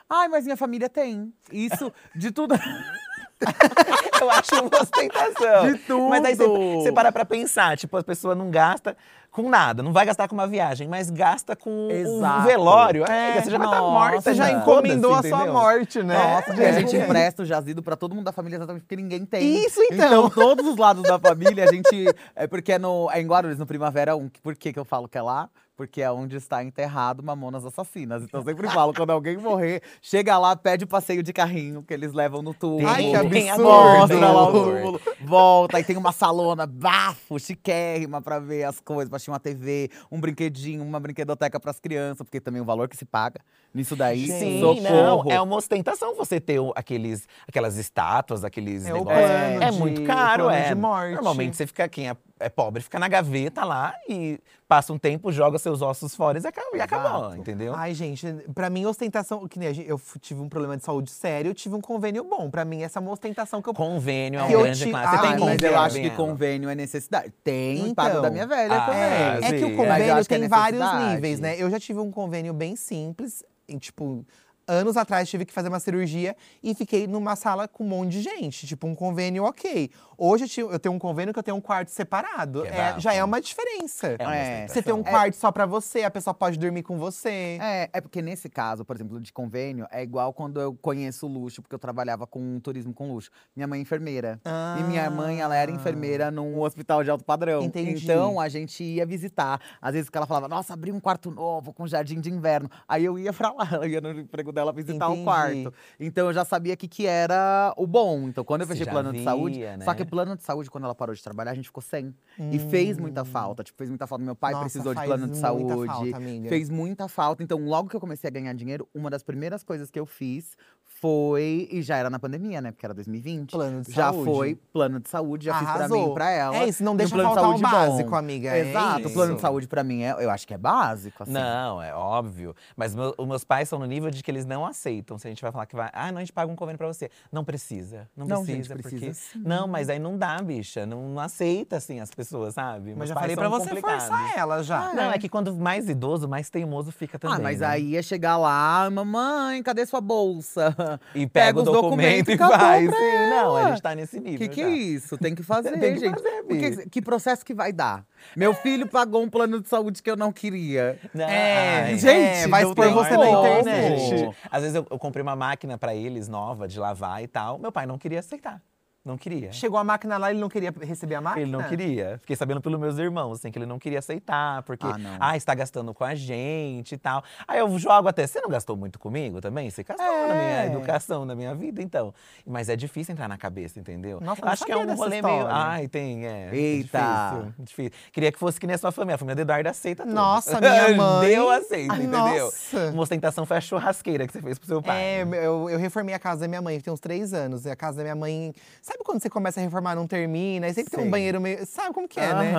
Ai, 0.08 0.28
mas 0.28 0.44
minha 0.44 0.56
família 0.56 0.88
tem. 0.88 1.32
Isso, 1.50 1.92
de 2.14 2.30
tudo. 2.30 2.54
Eu 4.20 4.30
acho 4.30 4.54
uma 4.54 4.82
ostentação. 4.82 5.72
De 5.72 5.78
tudo. 5.78 6.08
Mas 6.08 6.24
aí 6.24 6.34
você, 6.34 6.92
para 6.92 7.12
pra 7.12 7.24
pensar, 7.24 7.76
tipo, 7.76 7.96
a 7.96 8.02
pessoa 8.02 8.34
não 8.34 8.50
gasta 8.50 8.96
com 9.30 9.50
nada, 9.50 9.82
não 9.82 9.92
vai 9.92 10.06
gastar 10.06 10.26
com 10.28 10.34
uma 10.34 10.46
viagem, 10.46 10.88
mas 10.88 11.10
gasta 11.10 11.54
com 11.54 11.70
um 11.70 11.90
Exato. 11.90 12.46
velório. 12.46 13.04
É, 13.04 13.34
você 13.42 13.50
já 13.50 13.58
vai 13.58 13.66
estar 13.66 13.80
nossa, 13.80 13.92
morta. 13.92 14.20
Você 14.22 14.34
já 14.34 14.50
encomendou 14.50 15.12
a 15.14 15.22
sua 15.22 15.46
morte, 15.46 16.02
né? 16.02 16.14
Nossa, 16.16 16.44
porque 16.44 16.64
a 16.64 16.72
gente 16.72 16.96
É. 16.96 17.04
empresta 17.04 17.42
o 17.42 17.44
jazido 17.44 17.82
pra 17.82 17.96
todo 17.96 18.14
mundo 18.14 18.24
da 18.24 18.32
família 18.32 18.56
exatamente 18.56 18.82
porque 18.84 18.96
ninguém 18.96 19.26
tem. 19.26 19.62
Isso, 19.66 19.80
então. 19.92 20.30
todos 20.30 20.66
os 20.66 20.78
lados 20.78 21.02
da 21.02 21.18
família, 21.18 21.64
a 21.64 21.72
gente. 21.72 22.06
É 22.34 22.46
porque 22.46 22.72
é, 22.72 22.78
no, 22.78 23.10
é 23.10 23.20
em 23.20 23.26
Guarulhos, 23.26 23.58
no 23.58 23.66
Primavera 23.66 24.16
1. 24.16 24.30
Por 24.42 24.56
que, 24.56 24.72
que 24.72 24.78
eu 24.78 24.84
falo 24.86 25.06
que 25.06 25.18
é 25.18 25.22
lá? 25.22 25.50
Porque 25.76 26.00
é 26.00 26.10
onde 26.10 26.36
está 26.36 26.64
enterrado 26.64 27.22
Mamonas 27.22 27.64
Assassinas. 27.66 28.22
Então 28.22 28.40
eu 28.40 28.44
sempre 28.46 28.66
falo, 28.70 28.94
quando 28.94 29.10
alguém 29.10 29.36
morrer, 29.36 29.82
chega 30.00 30.38
lá, 30.38 30.56
pede 30.56 30.84
o 30.84 30.86
passeio 30.86 31.22
de 31.22 31.34
carrinho 31.34 31.82
que 31.82 31.92
eles 31.92 32.14
levam 32.14 32.40
no 32.40 32.54
túmulo. 32.54 32.88
Ai, 32.88 33.02
que 33.10 33.14
absurdo. 33.14 33.62
Mostra 33.62 34.18
lá 34.32 34.48
o 34.48 34.52
túmulo, 34.52 35.00
volta, 35.20 35.78
e 35.78 35.84
tem 35.84 35.96
uma 35.98 36.12
salona 36.12 36.66
bafo, 36.66 37.38
chiquérrima 37.38 38.22
pra 38.22 38.38
ver 38.38 38.64
as 38.64 38.80
coisas, 38.80 39.12
assistir 39.12 39.30
uma 39.30 39.38
TV, 39.38 39.90
um 40.10 40.18
brinquedinho, 40.18 40.82
uma 40.82 40.98
brinquedoteca 40.98 41.60
pras 41.60 41.78
crianças, 41.78 42.22
porque 42.24 42.40
também 42.40 42.62
o 42.62 42.64
valor 42.64 42.88
que 42.88 42.96
se 42.96 43.04
paga 43.04 43.40
nisso 43.74 43.94
daí, 43.94 44.26
Sim, 44.28 44.60
socorro. 44.60 45.24
não, 45.26 45.30
é 45.30 45.38
uma 45.42 45.56
ostentação 45.56 46.14
você 46.16 46.40
ter 46.40 46.58
aqueles, 46.74 47.28
aquelas 47.46 47.76
estátuas, 47.76 48.44
aqueles 48.44 48.86
É 48.86 48.92
negócios. 48.94 49.30
é 49.60 49.70
de- 49.70 49.78
muito 49.78 50.02
caro, 50.04 50.48
é. 50.48 50.68
de 50.70 50.74
morte. 50.74 51.12
Normalmente 51.16 51.54
você 51.56 51.66
fica, 51.66 51.86
quem 51.86 52.08
é, 52.08 52.16
é 52.38 52.48
pobre, 52.48 52.82
fica 52.82 52.98
na 52.98 53.08
gaveta 53.08 53.64
lá 53.64 53.94
e 54.08 54.38
passa 54.68 54.92
um 54.92 54.98
tempo, 54.98 55.32
joga 55.32 55.58
seus 55.58 55.80
ossos 55.80 56.14
fora 56.14 56.38
e 56.38 56.46
acabou, 56.46 57.34
e 57.34 57.38
entendeu? 57.38 57.74
Ai, 57.74 57.94
gente, 57.94 58.26
pra 58.54 58.68
mim, 58.68 58.84
ostentação. 58.84 59.46
Que 59.48 59.58
nem 59.58 59.72
gente- 59.72 59.88
eu 59.88 60.00
tive 60.20 60.40
um 60.40 60.48
problema 60.48 60.76
de 60.76 60.84
saúde 60.84 61.10
sério, 61.10 61.50
eu 61.50 61.54
tive 61.54 61.74
um 61.74 61.80
convênio 61.80 62.24
bom. 62.24 62.50
Pra 62.50 62.64
mim, 62.64 62.82
essa 62.82 62.98
é 62.98 63.00
uma 63.00 63.12
ostentação 63.12 63.62
que 63.62 63.68
eu. 63.68 63.74
Convênio 63.74 64.40
é 64.40 64.42
um 64.42 64.46
Que 64.48 64.52
eu 64.54 64.62
grande 64.62 64.84
te- 64.84 64.90
classe. 64.90 65.08
Você 65.10 65.16
Ai, 65.16 65.22
tem 65.22 65.38
convênio, 65.38 65.60
mas 65.62 65.72
eu 65.72 65.78
acho 65.78 66.00
que 66.00 66.10
convênio 66.10 66.68
é 66.68 66.74
necessidade. 66.74 67.32
Tem 67.42 67.76
Então. 67.78 67.88
impacto 67.90 68.20
da 68.22 68.30
minha 68.30 68.46
velha 68.46 68.74
Ah, 68.76 68.86
também. 68.86 69.00
É, 69.02 69.38
é 69.54 69.58
que 69.58 69.64
o 69.64 69.76
convênio 69.76 69.92
é 70.18 70.24
tem 70.24 70.48
vários 70.48 70.80
necessidade. 70.80 71.14
níveis, 71.14 71.40
né? 71.40 71.56
Eu 71.58 71.70
já 71.70 71.78
tive 71.80 72.00
um 72.00 72.10
convênio 72.10 72.52
bem 72.52 72.76
simples, 72.76 73.42
em, 73.68 73.78
tipo. 73.78 74.24
Anos 74.68 74.96
atrás 74.96 75.28
tive 75.28 75.44
que 75.44 75.52
fazer 75.52 75.68
uma 75.68 75.78
cirurgia 75.78 76.36
e 76.62 76.74
fiquei 76.74 77.06
numa 77.06 77.36
sala 77.36 77.68
com 77.68 77.84
um 77.84 77.88
monte 77.88 78.12
de 78.12 78.22
gente. 78.22 78.66
Tipo, 78.66 78.86
um 78.86 78.94
convênio 78.94 79.44
ok. 79.44 79.90
Hoje 80.18 80.60
eu, 80.60 80.78
tenho 80.78 80.94
um 80.94 80.98
convênio 80.98 81.32
que 81.32 81.38
eu 81.38 81.42
tenho 81.42 81.56
um 81.56 81.60
quarto 81.60 81.88
separado. 81.90 82.64
É 82.64 82.76
É, 82.76 83.00
já 83.00 83.14
é 83.14 83.22
uma 83.22 83.40
diferença. 83.40 84.16
É 84.18 84.24
uma 84.26 84.34
É. 84.34 84.66
Você 84.66 84.82
tem 84.82 84.92
um 84.92 84.96
ostentação. 84.96 85.20
quarto 85.20 85.34
só 85.34 85.52
pra 85.52 85.66
você, 85.66 86.02
a 86.02 86.10
pessoa 86.10 86.34
pode 86.34 86.58
dormir 86.58 86.82
com 86.82 86.98
você. 86.98 87.58
É, 87.60 87.90
é 87.92 88.00
porque 88.00 88.20
nesse 88.20 88.48
caso, 88.48 88.84
por 88.84 88.96
exemplo, 88.96 89.20
de 89.20 89.32
convênio, 89.32 89.86
é 89.90 90.02
igual 90.02 90.32
quando 90.32 90.60
eu 90.60 90.74
conheço 90.74 91.26
luxo, 91.26 91.62
porque 91.62 91.74
eu 91.74 91.78
trabalhava 91.78 92.26
com 92.26 92.58
turismo 92.60 92.92
com 92.92 93.12
luxo. 93.12 93.30
Minha 93.54 93.66
mãe 93.66 93.78
é 93.78 93.82
enfermeira. 93.82 94.40
E 94.80 94.82
minha 94.84 95.08
mãe, 95.10 95.40
ela 95.40 95.54
era 95.54 95.70
enfermeira 95.70 96.30
num 96.30 96.60
hospital 96.60 97.04
de 97.04 97.10
alto 97.10 97.24
padrão. 97.24 97.62
Entendi. 97.62 98.02
Então, 98.04 98.40
a 98.40 98.48
gente 98.48 98.82
ia 98.82 99.06
visitar. 99.06 99.60
Às 99.80 99.94
vezes 99.94 100.10
que 100.10 100.16
ela 100.16 100.26
falava, 100.26 100.48
nossa, 100.48 100.72
abri 100.72 100.90
um 100.90 101.00
quarto 101.00 101.30
novo 101.30 101.72
com 101.72 101.86
jardim 101.86 102.20
de 102.20 102.30
inverno. 102.30 102.70
Aí 102.88 103.04
eu 103.04 103.18
ia 103.18 103.32
pra 103.32 103.52
lá, 103.52 103.68
eu 103.82 103.86
ia 103.86 104.00
no 104.00 104.10
emprego 104.18 104.52
dela 104.56 104.72
visitar 104.72 105.06
Entendi. 105.06 105.20
o 105.20 105.24
quarto. 105.24 105.74
Então, 106.00 106.26
eu 106.26 106.32
já 106.32 106.44
sabia 106.44 106.76
que 106.76 106.88
que 106.88 107.06
era 107.06 107.72
o 107.76 107.86
bom. 107.86 108.26
Então, 108.28 108.42
quando 108.44 108.62
eu 108.62 108.66
fechei 108.66 108.86
plano 108.86 109.12
de 109.12 109.22
saúde… 109.22 109.58
via, 109.58 109.78
Só 109.84 109.92
né? 109.92 109.96
que 109.96 110.04
plano 110.04 110.36
de 110.36 110.42
saúde, 110.42 110.70
quando 110.70 110.84
ela 110.84 110.94
parou 110.94 111.14
de 111.14 111.22
trabalhar, 111.22 111.52
a 111.52 111.54
gente 111.54 111.66
ficou 111.66 111.82
sem. 111.82 112.14
E 112.50 112.58
fez 112.58 112.98
muita 112.98 113.24
falta. 113.24 113.62
Tipo, 113.62 113.78
fez 113.78 113.90
muita 113.90 114.06
falta. 114.06 114.24
Meu 114.24 114.34
pai 114.34 114.52
Hum. 114.52 114.56
Nossa, 114.56 114.64
precisou 114.64 114.94
de 114.94 115.04
plano 115.04 115.28
de 115.28 115.36
saúde. 115.36 115.86
falta. 115.86 116.48
Fez 116.48 116.70
muita 116.70 117.08
falta. 117.08 117.42
Então, 117.42 117.58
logo 117.64 117.88
que 117.88 117.96
eu 117.96 118.00
comecei 118.00 118.28
a 118.28 118.30
ganhar 118.32 118.52
dinheiro, 118.54 118.88
uma 118.94 119.10
das 119.10 119.22
primeiras 119.22 119.62
coisas 119.62 119.90
que 119.90 120.00
eu 120.00 120.06
fiz 120.06 120.56
foi. 121.00 121.68
E 121.70 121.82
já 121.82 121.96
era 121.96 122.08
na 122.10 122.18
pandemia, 122.18 122.60
né? 122.60 122.72
Porque 122.72 122.84
era 122.86 122.94
2020. 122.94 123.50
Plano 123.52 123.82
de 123.82 123.92
já 123.92 124.12
saúde. 124.12 124.24
foi 124.24 124.54
plano 124.72 125.00
de 125.00 125.08
saúde, 125.08 125.44
já 125.46 125.54
fiz 125.54 125.62
pra 125.64 125.74
Arrasou. 125.74 126.04
mim 126.06 126.10
e 126.10 126.14
pra 126.14 126.30
ela. 126.30 126.56
É 126.56 126.68
isso, 126.68 126.82
não 126.84 126.92
E 126.92 126.94
um 126.94 126.96
deixa 126.96 127.14
plano 127.14 127.28
de 127.30 127.34
faltar 127.34 127.50
o 127.50 127.58
saúde 127.58 127.62
bom. 127.62 127.90
básico, 127.90 128.14
amiga. 128.16 128.48
é 128.56 128.68
Exato, 128.70 129.08
o 129.08 129.12
plano 129.12 129.34
de 129.34 129.40
saúde 129.40 129.68
pra 129.68 129.84
mim, 129.84 130.02
é, 130.02 130.12
eu 130.24 130.30
acho 130.30 130.46
que 130.46 130.54
é 130.54 130.58
básico, 130.58 131.22
assim. 131.22 131.32
Não, 131.32 131.82
é 131.82 131.94
óbvio. 131.94 132.54
Mas 132.76 132.94
meu- 132.94 133.14
os 133.16 133.26
meus 133.26 133.44
pais 133.44 133.68
são 133.68 133.78
no 133.78 133.86
nível 133.86 134.10
de 134.10 134.22
que 134.22 134.30
eles 134.30 134.44
não 134.46 134.64
aceitam. 134.66 135.18
Se 135.18 135.26
a 135.26 135.30
gente 135.30 135.42
vai 135.42 135.52
falar 135.52 135.66
que 135.66 135.76
vai. 135.76 135.90
Ah, 135.92 136.10
não, 136.10 136.18
a 136.18 136.20
gente 136.20 136.32
paga 136.32 136.50
um 136.50 136.56
convênio 136.56 136.78
pra 136.78 136.86
você. 136.86 137.10
Não 137.30 137.44
precisa. 137.44 138.08
Não, 138.16 138.26
Não, 138.26 138.36
precisa, 138.44 138.56
gente, 138.74 138.82
porque. 138.82 138.96
precisa 138.98 139.14
sim. 139.32 139.42
Não, 139.44 139.66
mas 139.68 139.88
aí 139.88 139.98
não 139.98 140.16
dá, 140.16 140.36
bicha. 140.42 140.86
Não, 140.86 141.08
não 141.10 141.20
aceita, 141.20 141.76
assim, 141.76 142.00
as 142.00 142.10
pessoas, 142.10 142.54
sabe? 142.54 142.90
Mas 142.90 142.96
Meus 142.98 143.08
já 143.10 143.14
pais 143.14 143.22
falei 143.32 143.36
pra 143.36 143.48
você 143.48 143.80
forçar 143.80 144.36
ela 144.38 144.62
já. 144.62 144.92
Não, 144.94 145.10
é 145.12 145.18
que 145.18 145.28
quando 145.28 145.54
mais 145.54 145.88
idoso, 145.88 146.28
mais 146.28 146.50
teimoso 146.50 146.90
fica 146.92 147.18
também. 147.18 147.36
Ah, 147.36 147.40
mas 147.40 147.60
né? 147.60 147.66
aí 147.66 147.84
ia 147.90 148.02
chegar 148.02 148.36
lá, 148.36 148.88
mamãe, 148.90 149.62
cadê 149.62 149.84
sua 149.86 150.00
bolsa? 150.00 150.74
E 151.14 151.26
pega 151.26 151.46
pega 151.46 151.60
o 151.60 151.62
documento 151.62 152.26
documentos 152.26 152.34
e 152.34 152.36
pra 152.36 152.78
Sim, 152.78 153.30
não, 153.30 153.56
a 153.56 153.70
gente 153.70 153.82
tá 153.82 153.94
nesse 153.94 154.20
nível. 154.20 154.38
Que 154.38 154.48
que 154.48 154.60
já. 154.62 154.68
é 154.68 154.72
isso? 154.72 155.18
Tem 155.18 155.34
que 155.34 155.42
fazer, 155.44 155.78
Tem 155.78 155.94
que 155.94 156.00
gente. 156.00 156.14
fazer, 156.22 156.42
Porque 156.42 156.88
que 156.88 157.02
processo 157.02 157.44
que 157.44 157.54
vai 157.54 157.72
dar? 157.72 158.04
Meu 158.36 158.52
filho 158.54 158.86
pagou 158.88 159.22
um 159.22 159.28
plano 159.28 159.60
de 159.60 159.68
saúde 159.68 160.02
que 160.02 160.10
eu 160.10 160.16
não 160.16 160.32
queria. 160.32 160.98
Não, 161.14 161.24
É, 161.24 161.84
ai, 161.84 161.98
gente, 161.98 162.48
vai 162.48 162.62
não 162.62 162.70
expor 162.70 162.90
você 162.92 163.16
na 163.16 163.30
internet. 163.30 164.30
Às 164.50 164.62
vezes 164.62 164.76
eu, 164.76 164.86
eu 164.90 164.98
comprei 164.98 165.22
uma 165.22 165.36
máquina 165.36 165.78
pra 165.78 165.94
eles 165.94 166.28
nova 166.28 166.66
de 166.68 166.78
lavar 166.78 167.22
e 167.22 167.26
tal. 167.28 167.58
Meu 167.58 167.70
pai 167.72 167.86
não 167.86 167.98
queria 167.98 168.20
aceitar. 168.20 168.60
Não 169.06 169.16
queria. 169.16 169.52
Chegou 169.52 169.78
a 169.78 169.84
máquina 169.84 170.18
lá, 170.18 170.30
ele 170.32 170.40
não 170.40 170.48
queria 170.48 170.74
receber 170.82 171.14
a 171.14 171.20
máquina? 171.20 171.42
Ele 171.42 171.50
não 171.52 171.62
queria. 171.62 172.18
Fiquei 172.18 172.34
sabendo 172.34 172.60
pelos 172.60 172.78
meus 172.80 172.98
irmãos, 172.98 173.38
assim, 173.38 173.52
que 173.52 173.58
ele 173.58 173.64
não 173.64 173.78
queria 173.78 174.00
aceitar, 174.00 174.64
porque, 174.64 174.84
Ah, 174.84 174.98
não. 174.98 175.16
ah, 175.20 175.36
está 175.36 175.54
gastando 175.54 175.94
com 175.94 176.02
a 176.02 176.14
gente 176.16 176.96
e 176.96 176.98
tal. 176.98 177.22
Aí 177.46 177.60
eu 177.60 177.78
jogo 177.78 178.08
até, 178.08 178.26
você 178.26 178.40
não 178.40 178.48
gastou 178.50 178.76
muito 178.76 178.98
comigo 178.98 179.40
também? 179.40 179.70
Você 179.70 179.84
gastou 179.84 180.04
na 180.28 180.34
minha 180.34 180.62
É. 180.64 180.66
educação, 180.66 181.24
na 181.24 181.36
minha 181.36 181.54
vida, 181.54 181.80
então. 181.80 182.12
Mas 182.44 182.68
é 182.68 182.74
difícil 182.74 183.12
entrar 183.12 183.28
na 183.28 183.38
cabeça, 183.38 183.78
entendeu? 183.78 184.18
Nossa, 184.20 184.44
acho 184.48 184.64
que 184.64 184.72
é 184.72 184.76
um 184.76 184.92
rolê 184.96 185.22
meio. 185.22 185.36
história. 185.36 185.54
Ai, 185.54 185.86
tem, 185.86 186.26
é. 186.26 186.50
Eita. 186.52 186.98
É 186.98 187.30
difícil, 187.38 187.54
difícil. 187.64 187.92
Queria 188.12 188.32
que 188.32 188.38
fosse 188.40 188.58
que 188.58 188.66
nem 188.66 188.74
a 188.74 188.78
sua 188.78 188.90
família. 188.90 189.14
A 189.14 189.18
família 189.18 189.36
do 189.36 189.42
Eduardo 189.42 189.68
aceita 189.68 190.02
tudo. 190.02 190.14
Nossa, 190.14 190.60
minha 190.60 190.96
mãe. 190.98 191.28
Deu 191.28 191.48
aceita, 191.48 191.92
Ai, 191.94 191.98
entendeu? 192.00 192.44
nossa. 192.46 192.90
Uma 192.92 193.02
ostentação 193.02 193.46
foi 193.46 193.56
a 193.56 193.60
churrasqueira 193.60 194.26
que 194.26 194.32
você 194.32 194.42
fez 194.42 194.58
pro 194.58 194.66
seu 194.66 194.82
pai. 194.82 194.96
É, 194.98 195.22
eu, 195.22 195.70
eu 195.70 195.78
reformei 195.78 196.12
a 196.14 196.18
casa 196.18 196.40
da 196.40 196.48
minha 196.48 196.60
mãe, 196.60 196.80
tem 196.80 196.92
uns 196.92 196.98
três 196.98 197.32
anos. 197.32 197.64
E 197.66 197.70
a 197.70 197.76
casa 197.76 197.98
da 197.98 198.02
minha 198.02 198.16
mãe. 198.16 198.52
Sabe 198.82 198.95
quando 199.04 199.20
você 199.20 199.30
começa 199.30 199.60
a 199.60 199.62
reformar, 199.62 199.94
não 199.94 200.06
termina? 200.06 200.66
Aí 200.66 200.74
sempre 200.74 200.90
tem 200.90 201.00
Sei. 201.00 201.08
um 201.08 201.10
banheiro 201.10 201.40
meio. 201.40 201.64
Sabe 201.66 201.92
como 201.94 202.08
que 202.08 202.20
é, 202.20 202.34
né? 202.34 202.52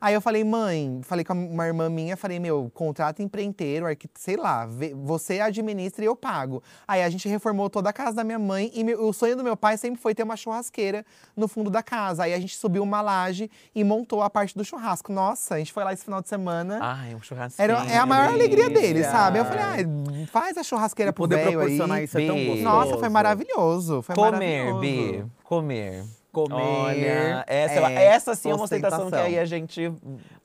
Aí 0.00 0.14
eu 0.14 0.20
falei, 0.20 0.44
mãe, 0.44 1.00
falei 1.02 1.24
com 1.24 1.32
uma 1.32 1.66
irmã 1.66 1.88
minha, 1.88 2.16
falei, 2.16 2.38
meu, 2.38 2.70
contrata 2.72 3.22
empreiteiro, 3.22 3.86
sei 4.14 4.36
lá, 4.36 4.66
você 4.94 5.40
administra 5.40 6.04
e 6.04 6.06
eu 6.06 6.14
pago. 6.14 6.62
Aí 6.86 7.02
a 7.02 7.10
gente 7.10 7.28
reformou 7.28 7.68
toda 7.68 7.90
a 7.90 7.92
casa 7.92 8.16
da 8.16 8.22
minha 8.24 8.38
mãe 8.38 8.70
e 8.74 8.84
meu- 8.84 9.02
o 9.08 9.12
sonho 9.12 9.36
do 9.36 9.42
meu 9.42 9.56
pai 9.56 9.76
sempre 9.76 10.00
foi 10.00 10.14
ter 10.14 10.22
uma 10.22 10.36
churrasqueira 10.36 11.04
no 11.36 11.48
fundo 11.48 11.68
da 11.70 11.82
casa. 11.82 12.22
Aí 12.24 12.32
a 12.34 12.38
gente 12.38 12.56
subiu 12.56 12.82
uma 12.82 13.00
laje 13.00 13.50
e 13.74 13.82
montou 13.82 14.22
a 14.22 14.30
parte 14.30 14.56
do 14.56 14.64
churrasco. 14.64 15.12
Nossa, 15.12 15.56
a 15.56 15.58
gente 15.58 15.72
foi 15.72 15.82
lá 15.82 15.92
esse 15.92 16.04
final 16.04 16.22
de 16.22 16.28
semana. 16.28 16.78
Ai, 16.80 17.14
um 17.14 17.20
churrasquinho. 17.22 17.64
Era, 17.64 17.84
é 17.92 17.98
a 17.98 18.06
maior 18.06 18.32
alegria 18.32 18.70
dele, 18.70 19.02
sabe? 19.04 19.38
Eu 19.38 19.44
falei, 19.44 19.62
ah, 19.62 20.26
faz 20.30 20.56
a 20.56 20.62
churrasqueira 20.62 21.10
E 21.10 21.12
pro 21.12 21.24
poder 21.24 21.36
velho 21.36 21.48
aí. 21.48 21.56
proporcionar 21.56 22.02
isso 22.02 22.18
é 22.18 22.26
tão 22.26 22.36
gostoso. 22.36 22.62
Nossa, 22.62 22.98
foi 22.98 23.08
maravilhoso. 23.08 24.02
Foi 24.02 24.14
Comer, 24.14 24.64
maravilhoso. 24.66 24.80
Bi. 24.80 25.24
Comer. 25.44 26.04
Comer. 26.46 26.62
Olha, 26.62 27.44
essa, 27.46 27.90
é 27.90 28.04
essa 28.04 28.34
sim 28.34 28.50
é 28.50 28.54
uma 28.54 28.64
ostentação 28.64 29.10
que 29.10 29.16
aí 29.16 29.38
a 29.38 29.44
gente. 29.44 29.92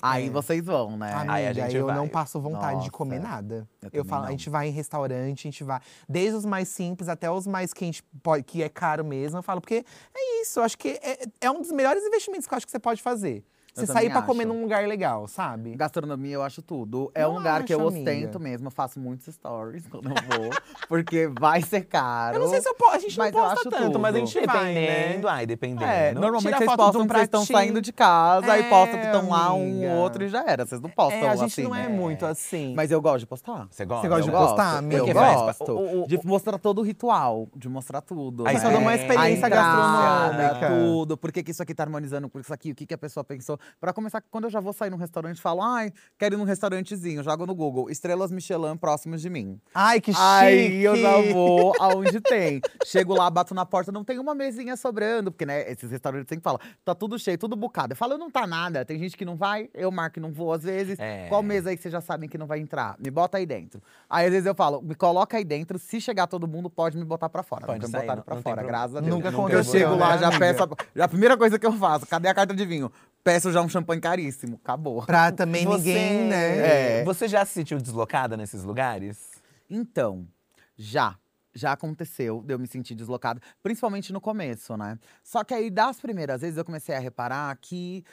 Aí 0.01 0.27
é. 0.27 0.29
vocês 0.29 0.63
vão, 0.65 0.97
né? 0.97 1.11
Amiga, 1.13 1.33
Aí 1.33 1.47
a 1.47 1.53
gente 1.53 1.75
eu 1.75 1.85
vai. 1.85 1.95
não 1.95 2.07
passo 2.07 2.39
vontade 2.39 2.71
de 2.71 2.77
Nossa, 2.77 2.91
comer 2.91 3.19
nada. 3.19 3.67
eu 3.81 3.89
Eu, 3.93 4.05
falo, 4.05 4.23
a 4.23 4.25
não. 4.25 4.31
gente 4.31 4.49
vai 4.49 4.67
em 4.67 4.71
restaurante, 4.71 5.47
a 5.47 5.51
gente 5.51 5.63
vai. 5.63 5.79
Desde 6.07 6.35
os 6.35 6.45
mais 6.45 6.67
simples 6.67 7.07
até 7.09 7.29
os 7.29 7.47
mais 7.47 7.73
que 7.73 7.83
a 7.83 7.87
gente 7.87 8.03
pode, 8.21 8.43
que 8.43 8.63
é 8.63 8.69
caro 8.69 9.03
mesmo. 9.05 9.37
Eu 9.39 9.43
falo, 9.43 9.61
porque 9.61 9.85
é 10.13 10.41
isso, 10.41 10.59
eu 10.59 10.63
acho 10.63 10.77
que 10.77 10.99
é, 11.01 11.19
é 11.41 11.51
um 11.51 11.61
dos 11.61 11.71
melhores 11.71 12.03
investimentos 12.03 12.47
que 12.47 12.53
eu 12.53 12.57
acho 12.57 12.65
que 12.65 12.71
você 12.71 12.79
pode 12.79 13.01
fazer. 13.01 13.43
Você 13.73 13.87
sair 13.87 14.09
pra 14.11 14.21
comer 14.21 14.43
acho. 14.43 14.53
num 14.53 14.61
lugar 14.61 14.87
legal, 14.87 15.27
sabe? 15.27 15.75
Gastronomia 15.75 16.35
eu 16.35 16.43
acho 16.43 16.61
tudo. 16.61 17.11
É 17.15 17.23
Eu 17.23 17.29
um 17.29 17.33
lugar 17.37 17.63
que 17.63 17.73
eu 17.73 17.79
acho, 17.79 17.87
ostento 17.87 18.37
amiga. 18.37 18.39
mesmo. 18.39 18.67
Eu 18.67 18.71
faço 18.71 18.99
muitos 18.99 19.33
stories 19.33 19.85
quando 19.89 20.09
eu 20.09 20.39
vou. 20.39 20.49
porque 20.87 21.27
vai 21.39 21.61
ser 21.61 21.81
caro. 21.85 22.35
Eu 22.37 22.41
não 22.41 22.49
sei 22.49 22.61
se 22.61 22.69
eu 22.69 22.75
posso. 22.75 22.95
A 22.95 22.99
gente 22.99 23.17
Mas 23.17 23.33
não 23.33 23.41
posta 23.41 23.59
acho 23.61 23.69
tanto, 23.71 23.97
mas 23.99 24.15
a 24.15 24.19
tudo. 24.19 24.27
gente 24.29 24.45
vai, 24.45 24.73
né? 24.73 24.81
Dependendo, 24.87 25.27
ai, 25.27 25.45
dependendo. 25.45 25.83
É, 25.85 26.13
normalmente 26.13 26.55
vocês 26.57 26.75
postam 26.75 27.01
um 27.01 27.07
que 27.07 27.13
vocês 27.13 27.23
estão 27.23 27.45
saindo 27.45 27.81
de 27.81 27.91
casa 27.91 28.57
e 28.57 28.61
É, 28.61 28.69
postam 28.69 28.99
que 28.99 29.05
estão 29.07 29.29
lá 29.29 29.53
um 29.53 29.61
amiga. 29.63 29.87
ou 29.93 29.97
outro 30.01 30.23
e 30.23 30.27
já 30.29 30.43
era. 30.45 30.65
Vocês 30.65 30.79
não 30.79 30.89
postam 30.89 31.19
É, 31.23 31.29
a 31.29 31.35
gente 31.35 31.51
assim. 31.59 31.63
não 31.63 31.75
é 31.75 31.83
né? 31.83 31.89
muito 31.89 32.25
assim. 32.25 32.73
Mas 32.75 32.91
eu 32.91 33.01
gosto 33.01 33.19
de 33.21 33.25
postar. 33.25 33.67
Você 33.71 33.85
gosta? 33.85 34.01
Você 34.03 34.07
gosta 34.09 34.21
eu 34.21 34.25
de 34.25 34.31
gosto. 34.31 34.55
postar, 34.55 34.81
meu? 34.83 35.07
Eu 35.07 35.13
gosto 35.13 35.71
o- 35.71 36.03
o- 36.03 36.07
de 36.07 36.19
mostrar 36.25 36.57
todo 36.59 36.79
o 36.79 36.83
ritual, 36.83 37.47
de 37.55 37.67
mostrar 37.67 38.01
tudo. 38.01 38.45
Aí 38.47 38.53
né? 38.53 38.59
só 38.59 38.69
dá 38.69 38.77
uma 38.77 38.93
experiência 38.93 39.49
gastronômica. 39.49 40.67
Tudo, 40.69 41.17
por 41.17 41.31
que 41.31 41.43
que 41.43 41.51
isso 41.51 41.61
aqui 41.63 41.73
tá 41.73 41.83
harmonizando 41.83 42.29
com 42.29 42.39
isso 42.39 42.53
aqui, 42.53 42.71
o 42.71 42.75
que, 42.75 42.85
que 42.85 42.93
a 42.93 42.97
pessoa 42.97 43.23
pensou. 43.23 43.57
Pra 43.79 43.93
começar, 43.93 44.21
quando 44.31 44.45
eu 44.45 44.49
já 44.49 44.59
vou 44.59 44.73
sair 44.73 44.89
num 44.89 44.97
restaurante, 44.97 45.41
falo, 45.41 45.61
ai, 45.61 45.91
quero 46.17 46.35
ir 46.35 46.37
num 46.37 46.43
restaurantezinho, 46.43 47.23
jogo 47.23 47.45
no 47.45 47.53
Google, 47.55 47.89
estrelas 47.89 48.31
Michelin 48.31 48.77
próximos 48.77 49.21
de 49.21 49.29
mim. 49.29 49.59
Ai, 49.73 49.99
que 50.01 50.11
chique! 50.11 50.23
Aí 50.23 50.83
eu 50.83 50.95
já 50.95 51.21
vou 51.31 51.73
aonde 51.79 52.19
tem. 52.21 52.61
Chego 52.85 53.13
lá, 53.15 53.29
bato 53.29 53.53
na 53.53 53.65
porta, 53.65 53.91
não 53.91 54.03
tem 54.03 54.19
uma 54.19 54.33
mesinha 54.35 54.75
sobrando, 54.75 55.31
porque 55.31 55.45
né, 55.45 55.69
esses 55.71 55.89
restaurantes 55.91 56.29
sempre 56.29 56.43
falam, 56.43 56.59
tá 56.83 56.93
tudo 56.95 57.17
cheio, 57.19 57.37
tudo 57.37 57.55
bucado. 57.55 57.93
Eu 57.93 57.97
falo, 57.97 58.17
não 58.17 58.29
tá 58.31 58.45
nada. 58.47 58.85
Tem 58.85 58.97
gente 58.99 59.15
que 59.17 59.25
não 59.25 59.35
vai, 59.35 59.69
eu 59.73 59.91
marco 59.91 60.15
que 60.15 60.19
não 60.19 60.31
vou 60.31 60.53
às 60.53 60.63
vezes. 60.63 60.97
É. 60.99 61.27
Qual 61.27 61.41
mesa 61.43 61.69
aí 61.69 61.75
que 61.75 61.81
vocês 61.83 61.91
já 61.91 62.01
sabem 62.01 62.29
que 62.29 62.37
não 62.37 62.45
vai 62.47 62.59
entrar? 62.59 62.95
Me 62.99 63.09
bota 63.09 63.37
aí 63.37 63.45
dentro. 63.45 63.81
Aí 64.09 64.25
às 64.25 64.31
vezes 64.31 64.45
eu 64.45 64.55
falo, 64.55 64.81
me 64.81 64.95
coloca 64.95 65.37
aí 65.37 65.43
dentro, 65.43 65.77
se 65.79 65.99
chegar 65.99 66.27
todo 66.27 66.47
mundo, 66.47 66.69
pode 66.69 66.97
me 66.97 67.03
botar 67.05 67.29
pra 67.29 67.43
fora. 67.43 67.65
Pode 67.65 67.79
Nunca 67.79 67.87
me 67.87 67.93
botaram 68.01 68.17
não- 68.17 68.23
pra 68.23 68.35
não 68.35 68.41
fora, 68.41 68.63
graças 68.63 68.95
a 68.95 68.99
Deus. 69.01 69.13
Nunca 69.13 69.27
eu 69.29 69.31
aconteceu, 69.31 69.63
chego 69.79 69.95
lá, 69.95 70.15
né, 70.15 70.17
já 70.19 70.39
peço. 70.39 70.63
A, 70.63 70.67
já 70.95 71.05
a 71.05 71.07
primeira 71.07 71.37
coisa 71.37 71.57
que 71.59 71.65
eu 71.65 71.73
faço, 71.73 72.05
cadê 72.07 72.27
a 72.27 72.33
carta 72.33 72.53
de 72.53 72.65
vinho? 72.65 72.91
Peço 73.23 73.51
já 73.51 73.61
um 73.61 73.69
champanhe 73.69 74.01
caríssimo. 74.01 74.59
Acabou. 74.61 75.05
Pra 75.05 75.31
também 75.31 75.65
Você- 75.65 75.77
ninguém, 75.93 76.27
né? 76.27 76.99
É. 76.99 77.03
Você 77.05 77.27
já 77.27 77.45
se 77.45 77.53
sentiu 77.53 77.77
deslocada 77.79 78.35
nesses 78.35 78.63
lugares? 78.63 79.31
Então, 79.69 80.27
já. 80.75 81.17
Já 81.55 81.71
aconteceu 81.73 82.41
de 82.41 82.51
eu 82.53 82.57
me 82.59 82.65
sentir 82.67 82.95
deslocada, 82.95 83.39
principalmente 83.61 84.11
no 84.11 84.19
começo, 84.19 84.75
né? 84.75 84.97
Só 85.23 85.43
que 85.43 85.53
aí, 85.53 85.69
das 85.69 86.01
primeiras 86.01 86.41
vezes, 86.41 86.57
eu 86.57 86.65
comecei 86.65 86.95
a 86.95 86.99
reparar 86.99 87.55
que, 87.61 88.03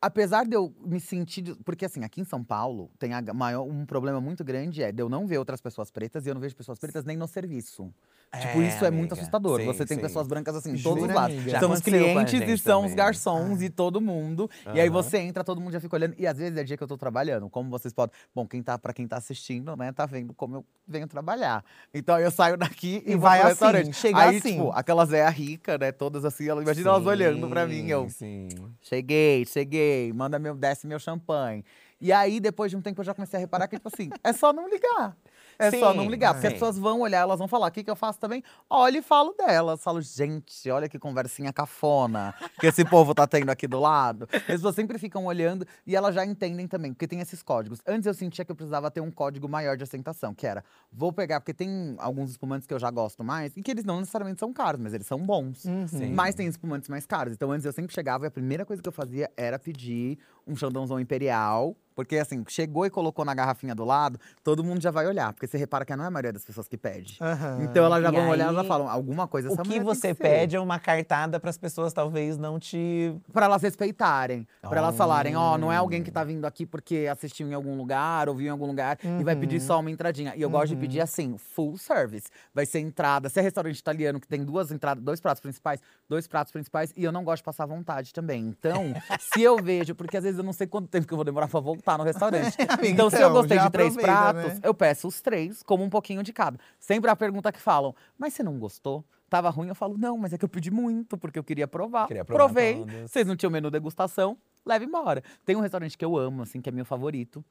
apesar 0.00 0.46
de 0.46 0.54
eu 0.54 0.72
me 0.80 1.00
sentir. 1.00 1.42
des- 1.42 1.56
Porque, 1.64 1.84
assim, 1.84 2.04
aqui 2.04 2.20
em 2.20 2.24
São 2.24 2.42
Paulo, 2.44 2.88
tem 2.96 3.12
a 3.12 3.20
maior, 3.34 3.64
um 3.64 3.84
problema 3.84 4.20
muito 4.20 4.44
grande: 4.44 4.80
é 4.80 4.92
de 4.92 5.02
eu 5.02 5.08
não 5.08 5.26
ver 5.26 5.38
outras 5.38 5.60
pessoas 5.60 5.90
pretas 5.90 6.24
e 6.24 6.28
eu 6.28 6.34
não 6.34 6.40
vejo 6.40 6.54
pessoas 6.54 6.78
pretas 6.78 7.04
nem 7.04 7.16
no 7.16 7.26
serviço. 7.26 7.92
Tipo, 8.40 8.60
isso 8.60 8.84
é 8.84 8.90
muito 8.90 9.14
assustador. 9.14 9.58
Sim, 9.60 9.66
Você 9.66 9.86
tem 9.86 9.96
sim. 9.96 10.02
pessoas 10.02 10.26
brancas 10.28 10.54
assim, 10.54 10.76
Jura, 10.76 10.94
todos 10.96 11.08
os 11.08 11.14
lados. 11.14 11.34
amiga? 11.36 11.50
Já 11.50 11.60
São 11.60 11.70
os 11.72 11.80
a 11.80 11.82
clientes 11.82 12.34
e 12.48 12.58
são 12.58 12.84
os 12.84 12.92
garçons 12.92 13.62
e 13.62 13.70
todo 13.70 14.02
mundo. 14.02 14.50
E 14.74 14.80
aí 14.80 14.90
você 14.90 15.16
entra, 15.18 15.42
todo 15.42 15.58
mundo 15.60 15.72
já 15.72 15.80
fica 15.80 15.96
olhando. 15.96 16.14
E 16.18 16.26
às 16.26 16.36
vezes 16.36 16.56
é 16.58 16.62
dia 16.62 16.76
que 16.76 16.82
eu 16.82 16.86
tô 16.86 16.98
trabalhando. 16.98 17.48
Como 17.48 17.70
vocês 17.70 17.92
podem. 17.94 18.14
Bom, 18.34 18.46
quem 18.46 18.62
tá, 18.62 18.78
pra 18.78 18.92
quem 18.92 19.08
tá 19.08 19.16
assistindo, 19.16 19.74
né, 19.76 19.92
tá 19.92 20.04
vendo 20.04 20.34
como 20.34 20.56
eu 20.56 20.64
venho 20.86 21.08
trabalhar. 21.08 21.64
Então 21.94 22.16
aí 22.16 22.22
eu 22.24 22.30
saio 22.30 22.58
daqui 22.58 23.02
e, 23.06 23.12
E 23.12 23.16
vai 23.16 23.38
assim, 23.38 23.48
restaurante. 23.48 23.92
chega 23.94 24.18
aí, 24.18 24.36
assim. 24.36 24.52
tipo, 24.56 24.70
aquelas 24.72 25.10
é 25.12 25.26
rica, 25.30 25.78
né? 25.78 25.90
Todas 25.90 26.24
assim, 26.24 26.48
ela, 26.48 26.62
imagina 26.62 26.90
elas 26.90 27.06
olhando 27.06 27.48
pra 27.48 27.66
mim. 27.66 27.88
Eu, 27.88 28.10
Sim. 28.10 28.48
cheguei, 28.82 29.46
cheguei, 29.46 30.12
manda 30.12 30.38
meu, 30.38 30.54
desce 30.54 30.86
meu 30.86 30.98
champanhe. 30.98 31.64
E 32.00 32.12
aí, 32.12 32.38
depois 32.38 32.70
de 32.70 32.76
um 32.76 32.80
tempo, 32.82 33.00
eu 33.00 33.04
já 33.04 33.12
comecei 33.12 33.36
a 33.38 33.40
reparar 33.40 33.66
que, 33.66 33.74
tipo 33.76 33.88
assim, 33.92 34.08
é 34.22 34.32
só 34.32 34.52
não 34.52 34.68
ligar. 34.68 35.16
É 35.58 35.70
só 35.72 35.92
não 35.92 36.04
Sim, 36.04 36.10
ligar, 36.10 36.34
porque 36.34 36.46
as 36.46 36.52
sim. 36.52 36.58
pessoas 36.58 36.78
vão 36.78 37.00
olhar, 37.00 37.20
elas 37.20 37.38
vão 37.38 37.48
falar, 37.48 37.66
o 37.66 37.70
que, 37.70 37.82
que 37.82 37.90
eu 37.90 37.96
faço 37.96 38.18
também? 38.20 38.42
Olho 38.70 38.98
e 38.98 39.02
falo 39.02 39.34
delas. 39.36 39.82
Falo, 39.82 40.00
gente, 40.00 40.70
olha 40.70 40.88
que 40.88 40.98
conversinha 40.98 41.52
cafona 41.52 42.34
que 42.60 42.66
esse 42.66 42.84
povo 42.84 43.14
tá 43.14 43.26
tendo 43.26 43.50
aqui 43.50 43.66
do 43.66 43.80
lado. 43.80 44.28
As 44.32 44.42
pessoas 44.42 44.74
sempre 44.74 44.98
ficam 44.98 45.26
olhando 45.26 45.66
e 45.86 45.96
elas 45.96 46.14
já 46.14 46.24
entendem 46.24 46.68
também, 46.68 46.92
porque 46.92 47.08
tem 47.08 47.20
esses 47.20 47.42
códigos. 47.42 47.80
Antes 47.86 48.06
eu 48.06 48.14
sentia 48.14 48.44
que 48.44 48.52
eu 48.52 48.56
precisava 48.56 48.90
ter 48.90 49.00
um 49.00 49.10
código 49.10 49.48
maior 49.48 49.76
de 49.76 49.82
assentação, 49.82 50.32
que 50.34 50.46
era, 50.46 50.64
vou 50.92 51.12
pegar, 51.12 51.40
porque 51.40 51.54
tem 51.54 51.96
alguns 51.98 52.30
espumantes 52.30 52.66
que 52.66 52.72
eu 52.74 52.78
já 52.78 52.90
gosto 52.90 53.24
mais, 53.24 53.56
e 53.56 53.62
que 53.62 53.70
eles 53.70 53.84
não 53.84 53.98
necessariamente 53.98 54.38
são 54.38 54.52
caros, 54.52 54.80
mas 54.80 54.94
eles 54.94 55.06
são 55.06 55.18
bons. 55.18 55.58
Sim. 55.88 56.12
Mas 56.14 56.34
tem 56.34 56.46
espumantes 56.46 56.88
mais 56.88 57.04
caros. 57.04 57.32
Então 57.32 57.50
antes 57.50 57.64
eu 57.66 57.72
sempre 57.72 57.92
chegava 57.92 58.26
e 58.26 58.28
a 58.28 58.30
primeira 58.30 58.64
coisa 58.64 58.80
que 58.82 58.88
eu 58.88 58.92
fazia 58.92 59.30
era 59.36 59.58
pedir 59.58 60.18
um 60.48 60.56
xandãozão 60.56 60.98
imperial. 60.98 61.76
Porque 61.94 62.16
assim, 62.16 62.44
chegou 62.46 62.86
e 62.86 62.90
colocou 62.90 63.24
na 63.24 63.34
garrafinha 63.34 63.74
do 63.74 63.84
lado, 63.84 64.20
todo 64.44 64.62
mundo 64.62 64.80
já 64.80 64.88
vai 64.88 65.04
olhar. 65.08 65.32
Porque 65.32 65.48
você 65.48 65.58
repara 65.58 65.84
que 65.84 65.96
não 65.96 66.04
é 66.04 66.06
a 66.06 66.10
maioria 66.12 66.32
das 66.32 66.44
pessoas 66.44 66.68
que 66.68 66.76
pede. 66.78 67.16
Aham. 67.20 67.58
Então 67.64 67.84
elas 67.84 68.00
já 68.00 68.08
E 68.08 68.12
vão 68.12 68.28
olhar 68.28 68.52
e 68.52 68.54
já 68.54 68.60
aí, 68.60 68.68
falam, 68.68 68.88
alguma 68.88 69.26
coisa 69.26 69.48
O 69.48 69.52
essa 69.52 69.62
que 69.62 69.68
mulher 69.68 69.80
tem 69.80 69.84
você 69.84 70.14
ser. 70.14 70.14
pede 70.14 70.54
é 70.54 70.60
uma 70.60 70.78
cartada 70.78 71.40
para 71.40 71.50
as 71.50 71.58
pessoas 71.58 71.92
talvez 71.92 72.38
não 72.38 72.56
te. 72.60 73.12
Pra 73.32 73.46
elas 73.46 73.60
respeitarem. 73.62 74.46
Pra 74.62 74.78
elas 74.78 74.96
falarem, 74.96 75.34
ó, 75.34 75.58
não 75.58 75.72
é 75.72 75.76
alguém 75.76 76.04
que 76.04 76.12
tá 76.12 76.22
vindo 76.22 76.44
aqui 76.44 76.64
porque 76.64 77.08
assistiu 77.10 77.48
em 77.48 77.52
algum 77.54 77.76
lugar, 77.76 78.28
ouviu 78.28 78.46
em 78.46 78.50
algum 78.50 78.66
lugar 78.66 78.96
e 79.18 79.24
vai 79.24 79.34
Uhum. 79.34 79.40
pedir 79.40 79.60
só 79.60 79.80
uma 79.80 79.90
entradinha. 79.90 80.34
E 80.36 80.42
eu 80.42 80.48
gosto 80.50 80.68
de 80.68 80.76
pedir 80.76 81.00
assim, 81.00 81.36
full 81.36 81.76
service. 81.78 82.28
Vai 82.54 82.64
ser 82.64 82.78
entrada. 82.78 83.28
Se 83.28 83.40
é 83.40 83.42
restaurante 83.42 83.76
italiano 83.76 84.20
que 84.20 84.28
tem 84.28 84.44
duas 84.44 84.70
entradas, 84.70 85.02
dois 85.02 85.20
pratos 85.20 85.40
principais, 85.40 85.80
dois 86.08 86.28
pratos 86.28 86.52
principais, 86.52 86.92
e 86.96 87.02
eu 87.02 87.10
não 87.10 87.24
gosto 87.24 87.38
de 87.38 87.44
passar 87.44 87.66
vontade 87.66 88.14
também. 88.14 88.46
Então, 88.46 88.84
se 89.18 89.42
eu 89.42 89.60
vejo, 89.60 89.96
porque 89.96 90.16
às 90.16 90.22
vezes 90.22 90.37
eu 90.38 90.44
não 90.44 90.52
sei 90.52 90.66
quanto 90.66 90.88
tempo 90.88 91.06
que 91.06 91.12
eu 91.12 91.16
vou 91.16 91.24
demorar 91.24 91.48
pra 91.48 91.60
voltar 91.60 91.98
no 91.98 92.04
restaurante. 92.04 92.56
então, 92.84 93.10
se 93.10 93.16
eu 93.16 93.20
então, 93.20 93.32
gostei 93.32 93.58
de 93.58 93.70
três 93.70 93.96
pratos, 93.96 94.54
né? 94.54 94.60
eu 94.62 94.72
peço 94.72 95.08
os 95.08 95.20
três, 95.20 95.62
como 95.62 95.84
um 95.84 95.90
pouquinho 95.90 96.22
de 96.22 96.32
cada. 96.32 96.58
Sempre 96.78 97.10
a 97.10 97.16
pergunta 97.16 97.52
que 97.52 97.60
falam, 97.60 97.94
mas 98.16 98.34
você 98.34 98.42
não 98.42 98.58
gostou? 98.58 99.04
Tava 99.28 99.50
ruim? 99.50 99.68
Eu 99.68 99.74
falo, 99.74 99.98
não, 99.98 100.16
mas 100.16 100.32
é 100.32 100.38
que 100.38 100.44
eu 100.44 100.48
pedi 100.48 100.70
muito, 100.70 101.18
porque 101.18 101.38
eu 101.38 101.44
queria 101.44 101.68
provar. 101.68 102.06
Queria 102.06 102.24
provar 102.24 102.44
Provei. 102.44 102.84
Vocês 103.06 103.26
não 103.26 103.36
tinham 103.36 103.50
menu 103.50 103.70
degustação, 103.70 104.38
leva 104.64 104.84
embora. 104.84 105.22
Tem 105.44 105.54
um 105.54 105.60
restaurante 105.60 105.98
que 105.98 106.04
eu 106.04 106.16
amo, 106.16 106.42
assim, 106.42 106.60
que 106.60 106.68
é 106.68 106.72
meu 106.72 106.86
favorito, 106.86 107.44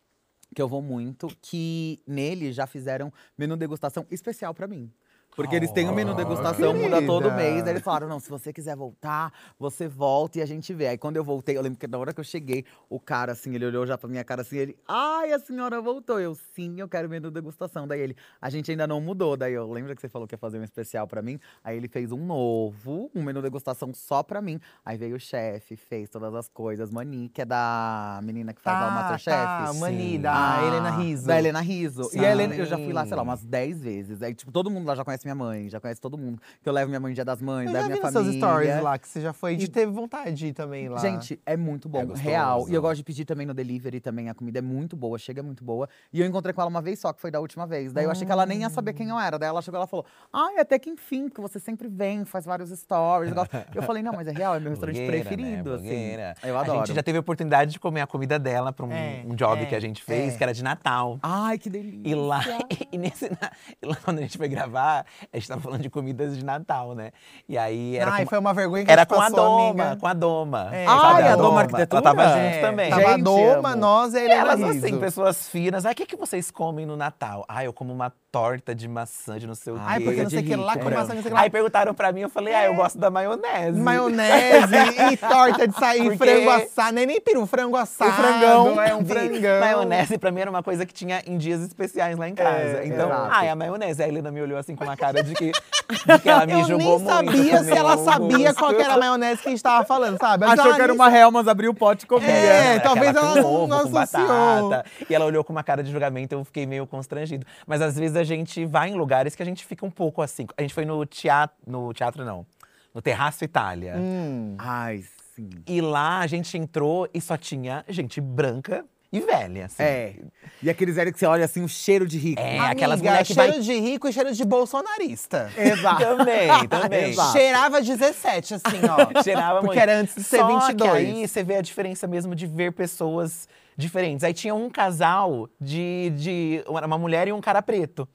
que 0.56 0.62
eu 0.62 0.68
vou 0.68 0.82
muito, 0.82 1.28
que 1.42 2.00
nele 2.08 2.52
já 2.52 2.66
fizeram 2.66 3.14
menu 3.38 3.56
degustação 3.56 4.06
especial 4.10 4.54
pra 4.54 4.68
mim. 4.68 4.92
Porque 5.38 5.56
eles 5.56 5.72
têm 5.72 5.88
um 5.88 5.94
menu 5.94 6.14
Oh, 6.14 6.16
degustação, 6.16 6.74
muda 6.74 7.00
todo 7.06 7.32
mês. 7.32 7.64
Aí 7.64 7.70
eles 7.70 7.84
falaram: 7.84 8.08
não, 8.08 8.20
se 8.20 8.28
você 8.28 8.52
quiser 8.52 8.76
voltar, 8.76 9.32
você 9.60 9.88
volta 9.88 10.40
e 10.40 10.42
a 10.42 10.48
gente 10.48 10.74
vê. 10.74 10.88
Aí 10.88 10.98
quando 10.98 11.16
eu 11.16 11.24
voltei, 11.24 11.56
eu 11.56 11.62
lembro 11.62 11.78
que 11.78 11.86
na 11.86 11.96
hora 12.00 12.12
que 12.12 12.20
eu 12.20 12.24
cheguei, 12.24 12.66
o 12.90 13.00
cara, 13.00 13.34
assim, 13.34 13.54
ele 13.54 13.64
olhou 13.68 13.86
já 13.86 14.00
pra 14.00 14.10
minha 14.10 14.24
cara 14.24 14.42
assim, 14.42 14.58
ele, 14.58 14.76
ai, 14.88 15.32
a 15.32 15.38
senhora 15.38 15.80
voltou. 15.80 16.20
Eu, 16.20 16.34
sim, 16.56 16.80
eu 16.80 16.90
quero 16.90 17.08
menu 17.08 17.30
degustação. 17.30 17.88
Daí 17.88 18.00
ele, 18.00 18.16
a 18.42 18.50
gente 18.50 18.72
ainda 18.72 18.88
não 18.88 19.00
mudou. 19.00 19.38
Daí 19.38 19.54
eu, 19.54 19.72
lembra 19.72 19.94
que 19.94 20.02
você 20.02 20.10
falou 20.10 20.28
que 20.28 20.34
ia 20.34 20.40
fazer 20.40 20.58
um 20.60 20.64
especial 20.64 21.06
pra 21.08 21.22
mim? 21.22 21.40
Aí 21.64 21.78
ele 21.78 21.88
fez 21.88 22.12
um 22.12 22.26
novo, 22.26 23.12
um 23.14 23.22
menu 23.22 23.40
degustação 23.40 23.94
só 23.94 24.24
pra 24.24 24.42
mim. 24.42 24.60
Aí 24.84 24.98
veio 24.98 25.18
o 25.18 25.20
chefe, 25.20 25.76
fez 25.76 26.10
todas 26.10 26.34
as 26.34 26.50
coisas. 26.50 26.90
Mani, 26.90 27.30
que 27.30 27.44
é 27.44 27.46
da 27.46 28.20
menina 28.24 28.54
que 28.56 28.62
faz 28.62 28.80
lá 28.80 28.88
o 28.88 28.92
Masterchef. 28.92 29.38
Tá, 29.38 29.72
Mani, 29.76 30.14
Sim. 30.14 30.22
da 30.22 30.56
Ah, 30.58 30.66
Helena 30.66 30.90
Riso. 30.90 31.28
Da 31.28 31.38
Helena 31.38 31.62
Riso. 31.62 32.10
E 32.16 32.26
a 32.26 32.32
Helena, 32.32 32.56
eu 32.56 32.66
já 32.66 32.78
Sim. 32.78 32.86
fui 32.86 32.94
lá, 32.94 33.06
sei 33.06 33.16
lá, 33.16 33.22
umas 33.22 33.44
10 33.46 33.84
vezes. 33.84 34.24
Aí, 34.24 34.34
tipo, 34.34 34.52
todo 34.52 34.72
mundo 34.72 34.88
lá 34.88 34.96
já 34.96 35.06
conhece 35.06 35.27
minha 35.28 35.36
mãe, 35.36 35.70
já 35.70 35.80
conhece 35.80 36.00
todo 36.02 36.18
mundo. 36.18 36.42
Que 36.62 36.70
eu 36.70 36.74
levo 36.74 36.88
minha 36.90 37.00
mãe 37.00 37.12
no 37.12 37.16
dia 37.16 37.26
das 37.26 37.42
mães, 37.42 37.68
Eu 37.68 37.74
levo 37.74 37.84
já 37.84 37.88
minha 37.90 37.98
vi 37.98 38.04
nos 38.04 38.14
família. 38.14 38.32
seus 38.42 38.52
stories 38.52 38.82
lá, 38.84 38.98
que 38.98 39.08
você 39.08 39.22
já 39.22 39.34
foi. 39.34 39.56
De 39.56 39.66
E- 39.66 39.68
teve 39.68 39.92
vontade 39.92 40.34
de 40.34 40.48
ir 40.48 40.54
também 40.54 40.88
lá. 40.90 41.00
Gente, 41.00 41.40
é 41.46 41.58
muito 41.58 41.90
bom, 41.90 42.00
É 42.00 42.06
gostoso. 42.06 42.24
real. 42.24 42.66
E 42.70 42.74
eu 42.74 42.82
gosto 42.82 42.98
de 42.98 43.04
pedir 43.04 43.26
também 43.26 43.46
no 43.46 43.54
delivery 43.54 44.00
também, 44.00 44.30
a 44.30 44.34
comida 44.34 44.60
é 44.60 44.62
muito 44.62 44.96
boa, 44.96 45.18
chega 45.18 45.44
muito 45.44 45.64
boa. 45.64 45.88
E 46.14 46.22
eu 46.22 46.26
encontrei 46.28 46.54
com 46.54 46.62
ela 46.62 46.70
uma 46.70 46.82
vez 46.82 47.00
só, 47.00 47.12
que 47.14 47.20
foi 47.22 47.30
da 47.32 47.40
última 47.40 47.68
vez. 47.68 47.92
Daí 47.94 48.06
eu 48.06 48.12
achei 48.12 48.26
que 48.26 48.32
ela 48.32 48.46
nem 48.46 48.62
ia 48.62 48.70
saber 48.70 48.94
quem 48.94 49.10
eu 49.10 49.20
era. 49.20 49.38
Daí 49.38 49.50
ela 49.50 49.62
chegou 49.62 49.78
e 49.78 49.80
ela 49.80 49.88
falou: 49.88 50.06
Ai, 50.32 50.58
até 50.60 50.80
que 50.80 50.90
enfim, 50.90 51.28
porque 51.30 51.42
você 51.42 51.60
sempre 51.60 51.88
vem, 51.88 52.24
faz 52.26 52.46
vários 52.46 52.70
stories. 52.72 53.30
eu 53.30 53.36
gosto." 53.36 53.52
Eu 53.76 53.84
falei, 53.84 54.02
não, 54.04 54.14
mas 54.14 54.28
é 54.28 54.32
real, 54.32 54.56
é 54.56 54.60
meu 54.60 54.70
restaurante 54.70 54.96
Blogueira, 54.98 55.24
preferido, 55.24 55.70
né? 55.70 55.76
assim. 55.76 55.84
Blogueira. 55.84 56.36
Eu 56.44 56.58
adoro. 56.58 56.80
A 56.82 56.86
gente 56.86 56.96
já 56.96 57.04
teve 57.04 57.18
a 57.18 57.22
oportunidade 57.22 57.72
de 57.72 57.80
comer 57.80 58.02
a 58.02 58.08
comida 58.08 58.38
dela 58.40 58.72
pra 58.74 58.86
um, 58.86 58.92
É, 58.92 59.24
um 59.26 59.36
job 59.36 59.62
é, 59.62 59.66
que 59.66 59.76
a 59.76 59.80
gente 59.80 60.04
fez, 60.04 60.34
é. 60.34 60.38
que 60.38 60.44
era 60.44 60.54
de 60.54 60.64
Natal. 60.64 61.20
Ai, 61.22 61.58
que 61.58 61.70
delícia. 61.70 62.02
E 62.08 62.16
lá, 62.16 62.42
e 62.92 62.98
nesse, 62.98 63.30
na- 63.30 63.52
e 63.82 63.86
lá 63.86 63.96
quando 64.04 64.20
a 64.20 64.22
gente 64.22 64.38
foi 64.38 64.48
gravar, 64.48 65.06
a 65.34 65.38
gente 65.38 65.48
tava 65.48 65.62
falando 65.62 65.82
de 65.82 65.90
comidas 65.90 66.38
de 66.38 66.44
Natal, 66.46 66.94
né? 66.96 67.12
E 67.48 67.58
aí 67.58 67.98
era 67.98 68.12
Ai, 68.12 68.24
com, 68.24 68.30
foi 68.30 68.40
uma 68.40 68.54
vergonha 68.54 68.86
que 68.86 68.92
era 68.92 69.04
a 69.04 69.06
com 69.06 69.16
a 69.16 69.18
passou, 69.20 69.36
Doma, 69.38 69.84
amiga. 69.84 69.98
com 70.00 70.08
a 70.08 70.14
Doma. 70.14 70.70
É. 70.74 70.86
Ai, 70.88 71.28
a 71.30 71.36
Doma 71.36 71.62
Arquitetura? 71.62 72.02
Ela 72.02 72.16
tava 72.16 72.24
junto 72.30 72.38
É. 72.56 72.62
também. 72.62 72.90
Tava 72.90 73.02
a 73.08 73.12
Gente, 73.14 73.24
Doma, 73.24 73.70
amo. 73.72 73.82
nós 73.82 74.14
e 74.14 74.18
a 74.18 74.24
Helena 74.24 74.42
elas, 74.42 74.60
Rizzo. 74.60 74.86
assim, 74.86 75.00
pessoas 75.00 75.48
finas. 75.50 75.86
Ah, 75.86 75.92
o 75.92 75.96
que, 75.96 76.06
que 76.06 76.16
vocês 76.16 76.52
comem 76.52 76.86
no 76.86 76.96
Natal? 76.96 77.46
Ah, 77.48 77.64
eu 77.64 77.74
como 77.74 77.94
uma 77.94 78.12
torta 78.32 78.76
de 78.76 78.88
maçã 78.88 79.40
de 79.40 79.48
não 79.48 79.56
sei 79.56 79.74
o 79.74 79.78
quê. 79.78 79.82
Ai, 79.86 80.00
porque 80.00 80.22
não 80.24 80.30
sei 80.30 80.40
o 80.40 80.44
que 80.44 80.56
lá, 80.56 80.78
com 80.78 80.84
maçã, 80.90 80.98
não 81.00 81.08
sei 81.08 81.20
o 81.22 81.24
que 81.24 81.30
lá. 81.30 81.42
Aí 81.42 81.50
perguntaram 81.50 81.94
pra 81.94 82.12
mim, 82.12 82.22
eu 82.22 82.30
falei, 82.30 82.54
ah, 82.54 82.66
eu 82.66 82.76
gosto 82.76 82.98
da 83.00 83.10
maionese. 83.10 83.80
Maionese 83.80 84.76
e 85.14 85.18
torta 85.18 85.68
de 85.68 85.74
sair, 85.76 86.04
Porque- 86.04 86.18
frango 86.18 86.50
assado. 86.50 86.94
Nem 86.94 87.06
nem 87.06 87.22
peru, 87.22 87.46
frango 87.46 87.76
assado. 87.78 88.12
frangão. 88.14 88.82
É 88.82 88.94
um 88.96 89.06
frangão. 89.06 89.60
Maionese 89.60 90.18
pra 90.18 90.32
mim 90.32 90.42
era 90.42 90.50
uma 90.50 90.62
coisa 90.62 90.86
que 90.86 90.94
tinha 90.94 91.22
em 91.26 91.38
dias 91.38 91.62
especiais 91.62 92.18
lá 92.18 92.28
em 92.28 92.36
casa. 92.36 92.80
É, 92.80 92.86
então, 92.88 93.08
exato. 93.08 93.30
ah, 93.32 93.46
é 93.46 93.50
a 93.50 93.56
maionese. 93.56 94.02
Aí 94.04 94.10
a 94.10 94.12
Helena 94.12 94.32
me 94.32 94.42
olhou 94.42 94.58
assim 94.58 94.76
com 94.76 94.84
uma 94.84 94.97
cara 94.98 95.24
de 95.24 95.34
que, 95.34 95.52
de 95.52 96.20
que 96.22 96.30
ela 96.30 96.46
me 96.46 96.54
Eu 96.54 96.64
julgou 96.66 96.78
nem 96.78 96.88
muito. 96.88 97.06
sabia 97.08 97.58
com 97.60 97.64
se 97.64 97.72
ela 97.72 97.98
sabia 97.98 98.38
gosto. 98.38 98.56
qual 98.60 98.74
que 98.74 98.82
era 98.82 98.94
a 98.94 98.98
maionese 98.98 99.42
que 99.42 99.48
a 99.48 99.52
gente 99.52 99.64
tava 99.64 99.86
falando, 99.86 100.18
sabe? 100.18 100.46
Mas 100.46 100.54
Achou 100.60 100.66
ela 100.66 100.76
que 100.76 100.82
era 100.82 100.94
nem 100.94 101.02
uma 101.02 101.18
Helmas, 101.18 101.48
abriu 101.48 101.72
o 101.72 101.74
pote 101.74 102.04
e 102.06 102.08
comia. 102.08 102.28
É, 102.30 102.74
Era 102.74 102.80
talvez 102.82 103.16
ela 103.16 103.36
não- 103.36 103.46
ovo, 103.54 103.68
não 103.68 103.90
com 103.90 103.98
associou. 103.98 104.70
batata. 104.70 104.90
E 105.10 105.16
ela 105.16 105.26
olhou 105.26 105.44
com 105.44 105.54
uma 105.54 105.64
cara 105.64 105.82
de 105.84 105.92
julgamento, 105.92 106.34
eu 106.36 106.44
fiquei 106.44 106.66
meio 106.66 106.86
constrangido. 106.88 107.46
Mas 107.66 107.82
às 107.82 107.96
vezes 107.98 108.18
a 108.18 108.24
gente 108.24 108.66
vai 108.66 108.90
em 108.90 108.96
lugares 108.96 109.36
que 109.36 109.44
a 109.44 109.46
gente 109.46 109.66
fica 109.66 109.86
um 109.86 109.92
pouco 109.92 110.22
assim. 110.22 110.46
A 110.58 110.62
gente 110.62 110.74
foi 110.74 110.84
no 110.86 111.06
teatro. 111.06 111.56
No 111.66 111.94
teatro, 111.94 112.26
não. 112.26 112.46
No 112.94 113.02
Terraço 113.02 113.44
Itália. 113.44 113.96
Hum. 113.98 114.56
Ai, 114.58 115.04
sim. 115.36 115.50
E 115.68 115.80
lá 115.82 116.20
a 116.20 116.28
gente 116.28 116.58
entrou 116.58 117.08
e 117.14 117.22
só 117.22 117.38
tinha 117.38 117.86
gente 117.88 118.20
branca 118.20 118.84
e 119.12 119.20
velha. 119.20 119.66
Assim. 119.66 119.84
É. 119.84 120.16
E 120.62 120.70
aqueles 120.70 120.96
velhos 120.96 121.14
que 121.14 121.20
você 121.20 121.26
olha 121.26 121.46
assim, 121.46 121.64
o 121.64 121.68
cheiro 121.68 122.08
de 122.08 122.18
rico. 122.18 122.42
É, 122.42 122.58
Amiga, 122.58 122.68
aquelas 122.72 123.02
mulheres 123.02 123.28
que 123.28 123.34
cheiro 123.34 123.52
vai. 123.54 123.62
de 123.62 123.80
rico 123.80 124.08
e 124.08 124.14
cheiro 124.14 124.34
de 124.34 124.46
bolsonarista. 124.46 125.52
Exato. 125.58 126.02
Também, 126.18 126.68
também. 126.68 127.10
Exato. 127.12 127.32
Cheirava 127.32 127.82
17, 127.82 128.54
assim, 128.56 128.82
ó. 128.90 129.12
Cheirava 129.24 129.60
Porque 129.60 129.68
muito. 129.68 129.80
era 129.80 129.94
antes 129.98 130.16
de 130.16 130.24
ser 130.24 130.38
Só 130.40 130.48
22. 130.48 130.76
Que 130.92 130.98
aí 130.98 131.28
você 131.28 131.44
vê 131.44 131.56
a 131.56 131.62
diferença 131.62 132.08
mesmo 132.08 132.36
de 132.36 132.46
ver 132.48 132.74
pessoas 132.74 133.48
diferentes. 133.78 134.24
Aí 134.24 134.34
tinha 134.34 134.54
um 134.56 134.70
casal 134.70 135.50
de, 135.60 136.12
de 136.16 136.64
uma 136.68 136.98
mulher 136.98 137.28
e 137.28 137.32
um 137.34 137.42
cara 137.42 137.62
preto. 137.62 138.08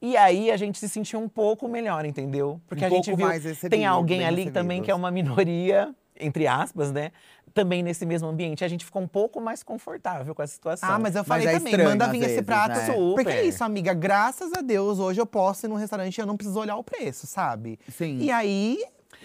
E 0.00 0.16
aí 0.16 0.50
a 0.50 0.56
gente 0.56 0.78
se 0.78 0.88
sentiu 0.88 1.20
um 1.20 1.28
pouco 1.28 1.68
melhor, 1.68 2.04
entendeu? 2.04 2.60
Porque 2.66 2.84
Um 2.84 2.86
a 2.88 2.90
gente 2.90 3.14
viu 3.14 3.28
tem 3.70 3.86
alguém 3.86 4.24
ali 4.24 4.50
também 4.50 4.82
que 4.82 4.90
é 4.90 4.94
recebidos. 4.94 4.98
uma 4.98 5.10
minoria, 5.12 5.94
entre 6.18 6.46
aspas, 6.46 6.92
né? 6.92 7.12
Também 7.54 7.82
nesse 7.82 8.06
mesmo 8.06 8.28
ambiente. 8.28 8.64
A 8.64 8.68
gente 8.68 8.84
ficou 8.84 9.02
um 9.02 9.06
pouco 9.06 9.40
mais 9.40 9.62
confortável 9.62 10.34
com 10.34 10.42
essa 10.42 10.54
situação. 10.54 10.88
Ah, 10.88 10.98
mas 10.98 11.14
eu 11.14 11.24
falei 11.24 11.46
é 11.46 11.52
também, 11.52 11.72
estranho, 11.72 11.90
manda 11.90 12.08
vir 12.08 12.18
esse 12.18 12.28
vezes, 12.28 12.44
prato. 12.44 12.78
né? 12.78 12.86
Porque 12.86 13.28
é 13.28 13.32
Super. 13.36 13.44
isso, 13.44 13.64
amiga. 13.64 13.92
Graças 13.92 14.52
a 14.54 14.62
Deus, 14.62 14.98
hoje 14.98 15.20
eu 15.20 15.26
posso 15.26 15.66
ir 15.66 15.68
num 15.68 15.76
restaurante 15.76 16.16
e 16.16 16.20
eu 16.20 16.26
não 16.26 16.36
preciso 16.36 16.58
olhar 16.58 16.76
o 16.76 16.84
preço, 16.84 17.26
sabe? 17.26 17.78
Sim. 17.90 18.18
E 18.20 18.30
aí, 18.30 18.78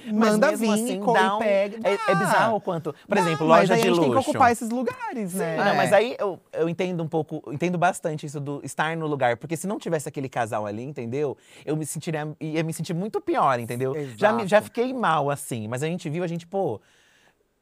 Mas 0.05 0.13
manda 0.31 0.55
vir 0.55 0.69
assim, 0.69 0.95
e 0.95 0.99
co- 0.99 1.13
dá 1.13 1.35
um- 1.35 1.39
pega. 1.39 1.77
É, 1.83 2.11
é 2.11 2.15
bizarro 2.15 2.55
o 2.57 2.61
quanto. 2.61 2.93
Por 3.07 3.17
exemplo, 3.17 3.47
mas 3.47 3.61
loja 3.61 3.73
aí 3.73 3.81
de 3.81 3.87
a 3.87 3.89
gente 3.91 3.95
luxo. 3.99 4.01
tem 4.01 4.11
que 4.23 4.29
ocupar 4.29 4.51
esses 4.51 4.69
lugares, 4.69 5.33
né? 5.33 5.57
Não, 5.57 5.75
mas 5.75 5.91
aí 5.93 6.15
eu, 6.19 6.39
eu 6.53 6.69
entendo 6.69 7.03
um 7.03 7.07
pouco, 7.07 7.41
entendo 7.51 7.77
bastante 7.77 8.25
isso 8.25 8.39
do 8.39 8.61
estar 8.63 8.95
no 8.95 9.07
lugar. 9.07 9.37
Porque 9.37 9.55
se 9.57 9.67
não 9.67 9.77
tivesse 9.79 10.07
aquele 10.07 10.29
casal 10.29 10.65
ali, 10.65 10.83
entendeu? 10.83 11.37
Eu 11.65 11.75
me 11.75 11.85
sentiria, 11.85 12.27
ia 12.39 12.63
me 12.63 12.73
sentir 12.73 12.93
muito 12.93 13.19
pior, 13.21 13.59
entendeu? 13.59 13.93
Já, 14.15 14.31
me- 14.33 14.47
já 14.47 14.61
fiquei 14.61 14.93
mal, 14.93 15.29
assim. 15.29 15.67
Mas 15.67 15.83
a 15.83 15.87
gente 15.87 16.09
viu, 16.09 16.23
a 16.23 16.27
gente, 16.27 16.45
pô, 16.47 16.79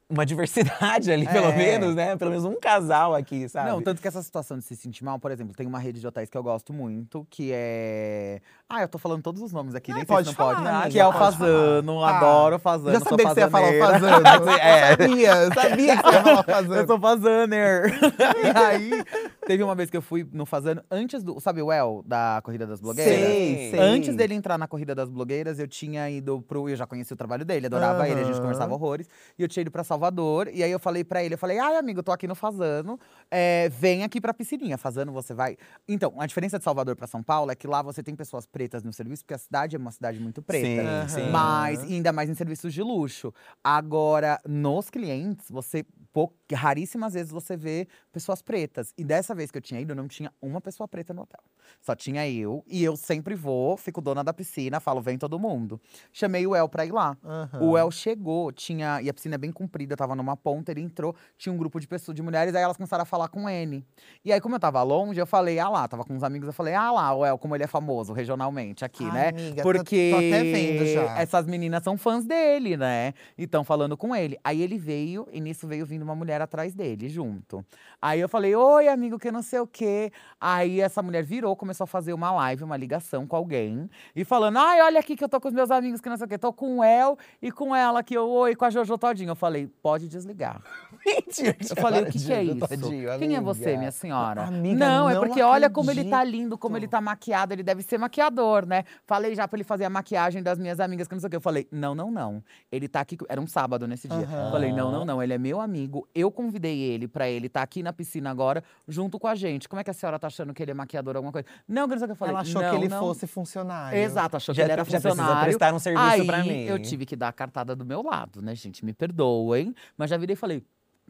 uma 0.09 0.23
diversidade 0.25 1.11
ali, 1.11 1.27
pelo 1.27 1.47
É. 1.47 1.55
menos, 1.57 1.95
né? 1.95 2.15
Pelo 2.15 2.29
menos 2.29 2.45
um 2.45 2.59
casal 2.59 3.15
aqui, 3.15 3.49
sabe? 3.49 3.69
Não, 3.69 3.81
tanto 3.81 4.01
que 4.01 4.07
essa 4.07 4.21
situação 4.21 4.57
de 4.57 4.63
se 4.63 4.75
sentir 4.75 5.03
mal, 5.03 5.17
por 5.19 5.31
exemplo, 5.31 5.53
tem 5.55 5.65
uma 5.65 5.79
rede 5.79 5.99
de 5.99 6.05
hotéis 6.07 6.29
que 6.29 6.37
eu 6.37 6.43
gosto 6.43 6.71
muito, 6.71 7.25
que 7.29 7.49
é. 7.53 8.39
Ah, 8.69 8.81
eu 8.83 8.87
tô 8.87 8.97
falando 8.99 9.23
todos 9.23 9.41
os 9.41 9.51
nomes 9.51 9.73
aqui, 9.73 9.91
Ah, 9.91 9.95
nem 9.95 10.03
sei 10.05 10.15
pode 10.15 10.29
se 10.29 10.37
não 10.37 10.45
pode. 10.45 10.57
falar, 10.57 10.69
amiga, 10.75 10.89
Que 10.91 10.99
é 10.99 11.07
o 11.07 11.11
Fazano, 11.13 11.93
falar. 11.95 12.17
adoro 12.17 12.55
o 12.55 12.59
Fazano. 12.59 12.91
Já 12.91 12.99
sabia 12.99 13.25
que 13.25 13.33
você 13.33 13.39
ia 13.39 13.49
falar 13.49 13.69
o 13.71 13.79
fazano. 13.79 14.49
É. 14.51 14.89
Sabia, 14.95 15.53
sabia 15.53 15.97
que 15.97 16.03
você 16.03 16.15
ia 16.15 16.23
falar 16.23 16.39
o 16.39 16.43
fazano. 16.43 16.75
Eu 16.75 16.87
sou 16.87 16.99
Fazaner. 16.99 17.85
e 18.43 18.57
aí, 18.57 19.03
teve 19.47 19.63
uma 19.63 19.75
vez 19.75 19.89
que 19.89 19.97
eu 19.97 20.01
fui 20.01 20.27
no 20.31 20.45
Fazano, 20.45 20.81
antes 20.91 21.23
do. 21.23 21.39
Sabe 21.39 21.61
o 21.61 21.71
El, 21.71 22.03
da 22.05 22.41
Corrida 22.43 22.65
das 22.67 22.79
Blogueiras? 22.79 23.13
Sei, 23.15 23.71
sei. 23.71 23.79
Antes 23.79 24.15
dele 24.15 24.33
entrar 24.33 24.57
na 24.57 24.67
Corrida 24.67 24.93
das 24.95 25.09
Blogueiras, 25.09 25.59
eu 25.59 25.67
tinha 25.67 26.09
ido 26.09 26.41
pro. 26.41 26.69
Eu 26.69 26.75
já 26.75 26.85
conheci 26.85 27.11
o 27.13 27.15
trabalho 27.15 27.43
dele, 27.45 27.65
adorava 27.67 28.07
ele, 28.07 28.21
a 28.21 28.23
gente 28.23 28.39
conversava 28.39 28.73
horrores. 28.73 29.07
E 29.37 29.41
eu 29.43 29.47
tinha 29.47 29.61
ido 29.61 29.71
pra 29.71 29.83
Salvador. 29.95 30.49
E 30.53 30.61
aí 30.61 30.71
eu 30.71 30.79
falei 30.79 31.03
pra 31.03 31.23
ele, 31.23 31.35
eu 31.35 31.37
falei, 31.37 31.57
ai, 31.57 31.77
amigo, 31.77 31.99
eu 31.99 32.03
tô 32.03 32.11
aqui 32.11 32.27
no 32.27 32.35
Fazano. 32.35 32.99
é, 33.31 33.69
vem 33.69 34.03
aqui 34.03 34.19
pra 34.21 34.33
piscininha. 34.33 34.77
Fazano, 34.77 35.11
você 35.11 35.33
vai. 35.33 35.57
Então, 35.87 36.13
a 36.19 36.25
diferença 36.25 36.57
de 36.57 36.63
Salvador 36.63 36.95
pra 36.95 37.07
São 37.07 37.23
Paulo 37.23 37.51
é 37.51 37.55
que 37.55 37.67
lá 37.67 37.81
você 37.81 38.03
tem 38.03 38.15
pessoas 38.15 38.45
pretas 38.45 38.83
no 38.83 38.91
serviço, 38.91 39.23
porque 39.23 39.33
a 39.33 39.37
cidade 39.37 39.75
é 39.75 39.79
uma 39.79 39.91
cidade 39.91 40.19
muito 40.19 40.41
preta. 40.41 41.07
Sim, 41.07 41.21
sim. 41.21 41.29
Mas 41.31 41.81
ainda 41.83 42.11
mais 42.11 42.29
em 42.29 42.33
serviços 42.33 42.73
de 42.73 42.81
luxo. 42.81 43.33
Agora, 43.63 44.39
nos 44.47 44.89
clientes, 44.89 45.49
você 45.49 45.85
pou- 46.15 46.33
raríssimas 46.53 47.13
vezes 47.13 47.29
você 47.29 47.57
vê 47.57 47.87
pessoas 48.09 48.41
pretas. 48.41 48.93
E 48.97 49.03
dessa 49.03 49.35
vez 49.35 49.51
que 49.51 49.57
eu 49.57 49.61
tinha 49.61 49.81
ido, 49.81 49.93
não 49.93 50.07
tinha 50.07 50.31
uma 50.41 50.61
pessoa 50.61 50.87
preta 50.87 51.13
no 51.13 51.23
hotel. 51.23 51.41
Só 51.81 51.93
tinha 51.93 52.25
eu. 52.29 52.63
E 52.67 52.81
eu 52.83 52.95
sempre 52.95 53.35
vou, 53.35 53.75
fico 53.75 53.99
dona 53.99 54.23
da 54.23 54.31
piscina, 54.31 54.79
falo, 54.79 55.01
vem 55.01 55.17
todo 55.17 55.37
mundo. 55.37 55.81
Chamei 56.13 56.47
o 56.47 56.55
El 56.55 56.69
pra 56.69 56.85
ir 56.85 56.93
lá. 56.93 57.17
Aham. 57.21 57.59
O 57.61 57.77
El 57.77 57.91
chegou, 57.91 58.49
tinha. 58.53 59.01
E 59.01 59.09
a 59.09 59.13
piscina 59.13 59.35
é 59.35 59.37
bem 59.37 59.51
comprida, 59.51 59.97
tava 59.97 60.15
numa 60.15 60.37
ponta, 60.37 60.71
ele 60.71 60.79
entrou, 60.81 61.13
tinha 61.37 61.51
um 61.51 61.57
grupo 61.57 61.79
de 61.81 61.87
pessoas, 61.87 62.15
de 62.15 62.21
mulheres, 62.21 62.55
aí 62.55 62.63
elas 62.63 62.77
começaram 62.77 63.01
a 63.01 63.05
falar 63.05 63.27
com 63.27 63.49
N. 63.49 63.83
E 64.23 64.31
aí, 64.31 64.39
como 64.39 64.55
eu 64.55 64.59
tava 64.59 64.81
longe, 64.83 65.19
eu 65.19 65.25
falei, 65.27 65.59
ah 65.59 65.67
lá, 65.67 65.85
tava 65.85 66.05
com 66.05 66.13
uns 66.13 66.23
amigos, 66.23 66.47
eu 66.47 66.53
falei, 66.53 66.75
ah 66.75 66.91
lá, 66.91 67.13
o 67.13 67.25
El, 67.25 67.37
como 67.37 67.55
ele 67.55 67.63
é 67.65 67.67
famoso 67.67 68.13
regionalmente 68.13 68.85
aqui, 68.85 69.03
Ai, 69.03 69.11
né? 69.11 69.27
amiga, 69.29 69.63
tô- 69.63 69.73
Porque 69.73 70.11
tô 70.11 70.17
até 70.17 70.43
vendo 70.43 70.85
já. 70.85 71.19
essas 71.19 71.45
meninas 71.45 71.83
são 71.83 71.97
fãs 71.97 72.23
dele, 72.23 72.77
né? 72.77 73.13
E 73.37 73.43
estão 73.43 73.63
falando 73.65 73.97
com 73.97 74.15
ele. 74.15 74.37
Aí 74.43 74.61
ele 74.61 74.77
veio, 74.77 75.27
e 75.33 75.41
nisso 75.41 75.67
veio 75.67 75.85
vindo 75.85 76.04
uma 76.05 76.15
mulher 76.15 76.41
atrás 76.41 76.73
dele, 76.73 77.09
junto. 77.09 77.65
Aí 78.01 78.19
eu 78.19 78.29
falei, 78.29 78.55
oi, 78.55 78.87
amigo, 78.87 79.19
que 79.19 79.31
não 79.31 79.41
sei 79.41 79.59
o 79.59 79.67
quê. 79.67 80.11
Aí 80.39 80.79
essa 80.79 81.01
mulher 81.01 81.23
virou, 81.23 81.55
começou 81.55 81.83
a 81.83 81.87
fazer 81.87 82.13
uma 82.13 82.31
live, 82.31 82.63
uma 82.63 82.77
ligação 82.77 83.25
com 83.27 83.35
alguém. 83.35 83.89
E 84.15 84.23
falando, 84.23 84.57
ai, 84.57 84.81
olha 84.81 84.99
aqui 84.99 85.15
que 85.15 85.23
eu 85.23 85.29
tô 85.29 85.41
com 85.41 85.47
os 85.47 85.53
meus 85.53 85.71
amigos, 85.71 85.99
que 85.99 86.07
não 86.07 86.15
sei 86.17 86.25
o 86.25 86.29
quê. 86.29 86.37
Tô 86.37 86.53
com 86.53 86.77
o 86.79 86.83
El 86.83 87.17
e 87.41 87.51
com 87.51 87.75
ela, 87.75 88.01
que 88.03 88.13
eu, 88.15 88.29
oi, 88.29 88.55
com 88.55 88.65
a 88.65 88.69
Jojo 88.69 88.97
Todinho. 88.97 89.31
Eu 89.31 89.35
falei, 89.35 89.67
pode 89.81 90.07
desligar. 90.07 90.61
Mentira, 91.05 91.55
Eu 91.69 91.75
falei, 91.81 92.03
o 92.03 92.05
que, 92.11 92.19
que 92.23 92.33
é 92.33 92.43
isso? 92.43 92.67
tadinho, 92.67 93.19
Quem 93.19 93.35
é 93.35 93.41
você, 93.41 93.75
minha 93.77 93.91
senhora? 93.91 94.43
Amiga, 94.43 94.77
não, 94.79 95.09
é 95.09 95.13
não 95.15 95.21
porque 95.21 95.41
olha 95.41 95.69
como 95.69 95.91
ele 95.91 96.05
tá 96.05 96.17
acredito. 96.17 96.35
lindo, 96.41 96.57
como 96.57 96.77
ele 96.77 96.87
tá 96.87 97.01
maquiado, 97.01 97.53
ele 97.53 97.63
deve 97.63 97.81
ser 97.81 97.97
maquiador, 97.97 98.65
né? 98.65 98.83
Falei 99.05 99.35
já 99.35 99.47
pra 99.47 99.57
ele 99.57 99.63
fazer 99.63 99.85
a 99.85 99.89
maquiagem 99.89 100.41
das 100.43 100.57
minhas 100.59 100.79
amigas, 100.79 101.07
que 101.07 101.13
não 101.15 101.19
sei 101.19 101.27
o 101.27 101.29
que. 101.29 101.35
Eu 101.35 101.41
falei, 101.41 101.67
não, 101.71 101.93
não, 101.95 102.11
não. 102.11 102.43
Ele 102.71 102.87
tá 102.87 103.01
aqui. 103.01 103.17
Era 103.29 103.39
um 103.39 103.47
sábado 103.47 103.87
nesse 103.87 104.07
dia. 104.07 104.19
Aham. 104.19 104.51
Falei, 104.51 104.71
não, 104.73 104.91
não, 104.91 105.05
não. 105.05 105.21
Ele 105.21 105.33
é 105.33 105.37
meu 105.37 105.59
amigo. 105.61 105.94
Eu 106.13 106.31
convidei 106.31 106.79
ele 106.81 107.07
pra 107.07 107.29
ele 107.29 107.47
estar 107.47 107.61
aqui 107.61 107.81
na 107.83 107.93
piscina 107.93 108.29
agora, 108.31 108.63
junto 108.87 109.19
com 109.19 109.27
a 109.27 109.35
gente. 109.35 109.69
Como 109.69 109.79
é 109.79 109.83
que 109.83 109.89
a 109.89 109.93
senhora 109.93 110.17
tá 110.19 110.27
achando 110.27 110.53
que 110.53 110.61
ele 110.63 110.71
é 110.71 110.73
maquiador, 110.73 111.15
alguma 111.15 111.31
coisa? 111.31 111.47
Não, 111.67 111.87
que 111.87 111.91
não 111.95 111.97
sei 111.99 112.05
o 112.05 112.07
que. 112.07 112.11
Eu 112.11 112.15
falei, 112.15 112.33
Ela 112.33 112.41
achou 112.41 112.61
não, 112.61 112.69
que 112.69 112.75
ele 112.77 112.87
não. 112.87 112.99
fosse 112.99 113.27
funcionário. 113.27 113.97
Exato, 113.97 114.37
achou 114.37 114.53
Já- 114.55 114.61
que 114.63 114.65
ele 114.65 114.71
era 114.73 114.81
já 114.81 114.85
precisa 114.85 115.09
funcionário. 115.09 115.43
prestar 115.43 115.73
um 115.73 115.79
serviço 115.79 116.05
Aí, 116.05 116.25
pra 116.25 116.43
mim. 116.43 116.63
eu 116.63 116.79
tive 116.79 117.05
que 117.05 117.15
dar 117.15 117.29
a 117.29 117.33
cartada 117.33 117.75
do 117.75 117.85
meu 117.85 118.01
lado, 118.01 118.41
né, 118.41 118.55
gente? 118.55 118.83
Me 118.83 118.93
perdoem. 118.93 119.73
Mas 119.97 120.09
já 120.09 120.17
virei 120.17 120.33
e 120.33 120.37
falei, 120.37 120.63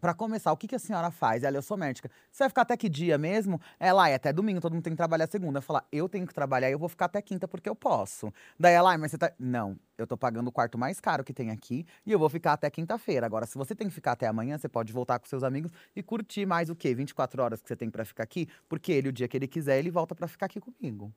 Pra 0.06 0.14
começar, 0.14 0.52
o 0.52 0.58
que, 0.58 0.68
que 0.68 0.76
a 0.76 0.78
senhora 0.78 1.10
faz? 1.10 1.44
Ela, 1.44 1.58
eu 1.58 1.64
sou 1.64 1.76
médica. 1.76 2.12
Você 2.32 2.44
vai 2.44 2.50
ficar 2.50 2.62
até 2.62 2.78
que 2.78 2.88
dia 2.88 3.18
mesmo? 3.18 3.60
Ela, 3.80 4.08
é 4.08 4.14
até 4.14 4.32
domingo, 4.32 4.62
todo 4.62 4.74
mundo 4.74 4.84
tem 4.84 4.94
que 4.94 4.98
trabalhar 4.98 5.26
segunda. 5.26 5.58
Eu 5.58 5.64
falar, 5.64 5.84
eu 5.92 6.08
tenho 6.08 6.28
que 6.28 6.34
trabalhar 6.36 6.70
e 6.70 6.74
eu 6.74 6.78
vou 6.78 6.88
ficar 6.88 7.06
até 7.06 7.20
quinta 7.24 7.48
porque 7.48 7.68
eu 7.68 7.74
posso. 7.76 8.32
Daí 8.60 8.76
ela, 8.76 8.92
"Ai, 8.92 8.98
mas 8.98 9.10
você 9.10 9.18
tá. 9.18 9.34
Não, 9.40 9.76
eu 9.98 10.06
tô 10.06 10.16
pagando 10.16 10.48
o 10.48 10.52
quarto 10.52 10.78
mais 10.78 11.00
caro 11.00 11.24
que 11.24 11.34
tem 11.34 11.50
aqui 11.50 11.88
e 12.06 12.12
eu 12.12 12.20
vou 12.20 12.30
ficar 12.30 12.54
até 12.54 12.70
quinta-feira. 12.70 13.26
Agora, 13.26 13.48
se 13.48 13.58
você 13.58 13.74
tem 13.74 13.88
que 13.88 13.94
ficar 13.96 14.12
até 14.12 14.28
amanhã, 14.28 14.60
você 14.60 14.70
pode 14.70 14.94
voltar 14.94 15.18
com 15.18 15.26
seus 15.26 15.42
amigos 15.42 15.72
e 15.96 16.04
curtir 16.04 16.46
mais 16.46 16.70
o 16.70 16.76
quê? 16.76 16.94
24 16.94 17.42
horas 17.42 17.60
que 17.60 17.68
você 17.68 17.76
tem 17.76 17.90
pra 17.90 18.06
ficar 18.06 18.22
aqui? 18.26 18.48
Porque 18.70 18.92
ele, 18.92 19.10
o 19.10 19.12
dia 19.12 19.28
que 19.28 19.36
ele 19.36 19.48
quiser, 19.48 19.80
ele 19.80 19.90
volta 19.90 20.14
pra 20.14 20.28
ficar 20.28 20.46
aqui 20.46 20.60
comigo. 20.62 21.12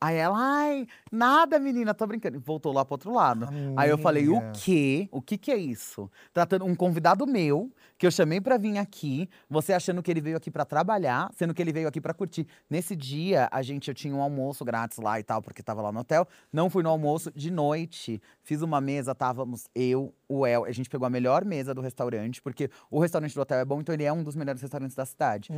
Aí 0.00 0.16
ela, 0.16 0.38
ai, 0.38 0.86
nada, 1.12 1.58
menina, 1.58 1.92
tô 1.92 2.06
brincando. 2.06 2.38
E 2.38 2.40
voltou 2.40 2.72
lá 2.72 2.84
pro 2.84 2.94
outro 2.94 3.12
lado. 3.12 3.48
Aí 3.76 3.90
eu 3.90 3.98
falei, 3.98 4.28
o 4.28 4.38
Amiga. 4.38 4.52
quê? 4.54 5.08
O 5.12 5.20
que 5.20 5.36
que 5.36 5.50
é 5.50 5.56
isso? 5.56 6.10
Tratando 6.32 6.64
um 6.64 6.74
convidado 6.74 7.26
meu, 7.26 7.70
que 7.98 8.06
eu 8.06 8.10
chamei 8.10 8.40
pra 8.40 8.56
vir 8.56 8.78
aqui, 8.78 9.28
você 9.48 9.74
achando 9.74 10.02
que 10.02 10.10
ele 10.10 10.22
veio 10.22 10.38
aqui 10.38 10.50
pra 10.50 10.64
trabalhar, 10.64 11.30
sendo 11.34 11.52
que 11.52 11.60
ele 11.60 11.70
veio 11.70 11.86
aqui 11.86 12.00
pra 12.00 12.14
curtir. 12.14 12.46
Nesse 12.68 12.96
dia, 12.96 13.46
a 13.52 13.60
gente, 13.60 13.88
eu 13.88 13.94
tinha 13.94 14.14
um 14.14 14.22
almoço 14.22 14.64
grátis 14.64 14.96
lá 14.96 15.20
e 15.20 15.22
tal, 15.22 15.42
porque 15.42 15.62
tava 15.62 15.82
lá 15.82 15.92
no 15.92 16.00
hotel. 16.00 16.26
Não 16.50 16.70
fui 16.70 16.82
no 16.82 16.88
almoço, 16.88 17.30
de 17.36 17.50
noite, 17.50 18.22
fiz 18.42 18.62
uma 18.62 18.80
mesa, 18.80 19.14
távamos 19.14 19.66
eu, 19.74 20.14
o 20.26 20.46
El. 20.46 20.64
A 20.64 20.72
gente 20.72 20.88
pegou 20.88 21.06
a 21.06 21.10
melhor 21.10 21.44
mesa 21.44 21.74
do 21.74 21.82
restaurante, 21.82 22.40
porque 22.40 22.70
o 22.90 22.98
restaurante 23.00 23.34
do 23.34 23.40
hotel 23.42 23.58
é 23.58 23.64
bom, 23.66 23.82
então 23.82 23.94
ele 23.94 24.04
é 24.04 24.12
um 24.12 24.22
dos 24.22 24.34
melhores 24.34 24.62
restaurantes 24.62 24.96
da 24.96 25.04
cidade. 25.04 25.50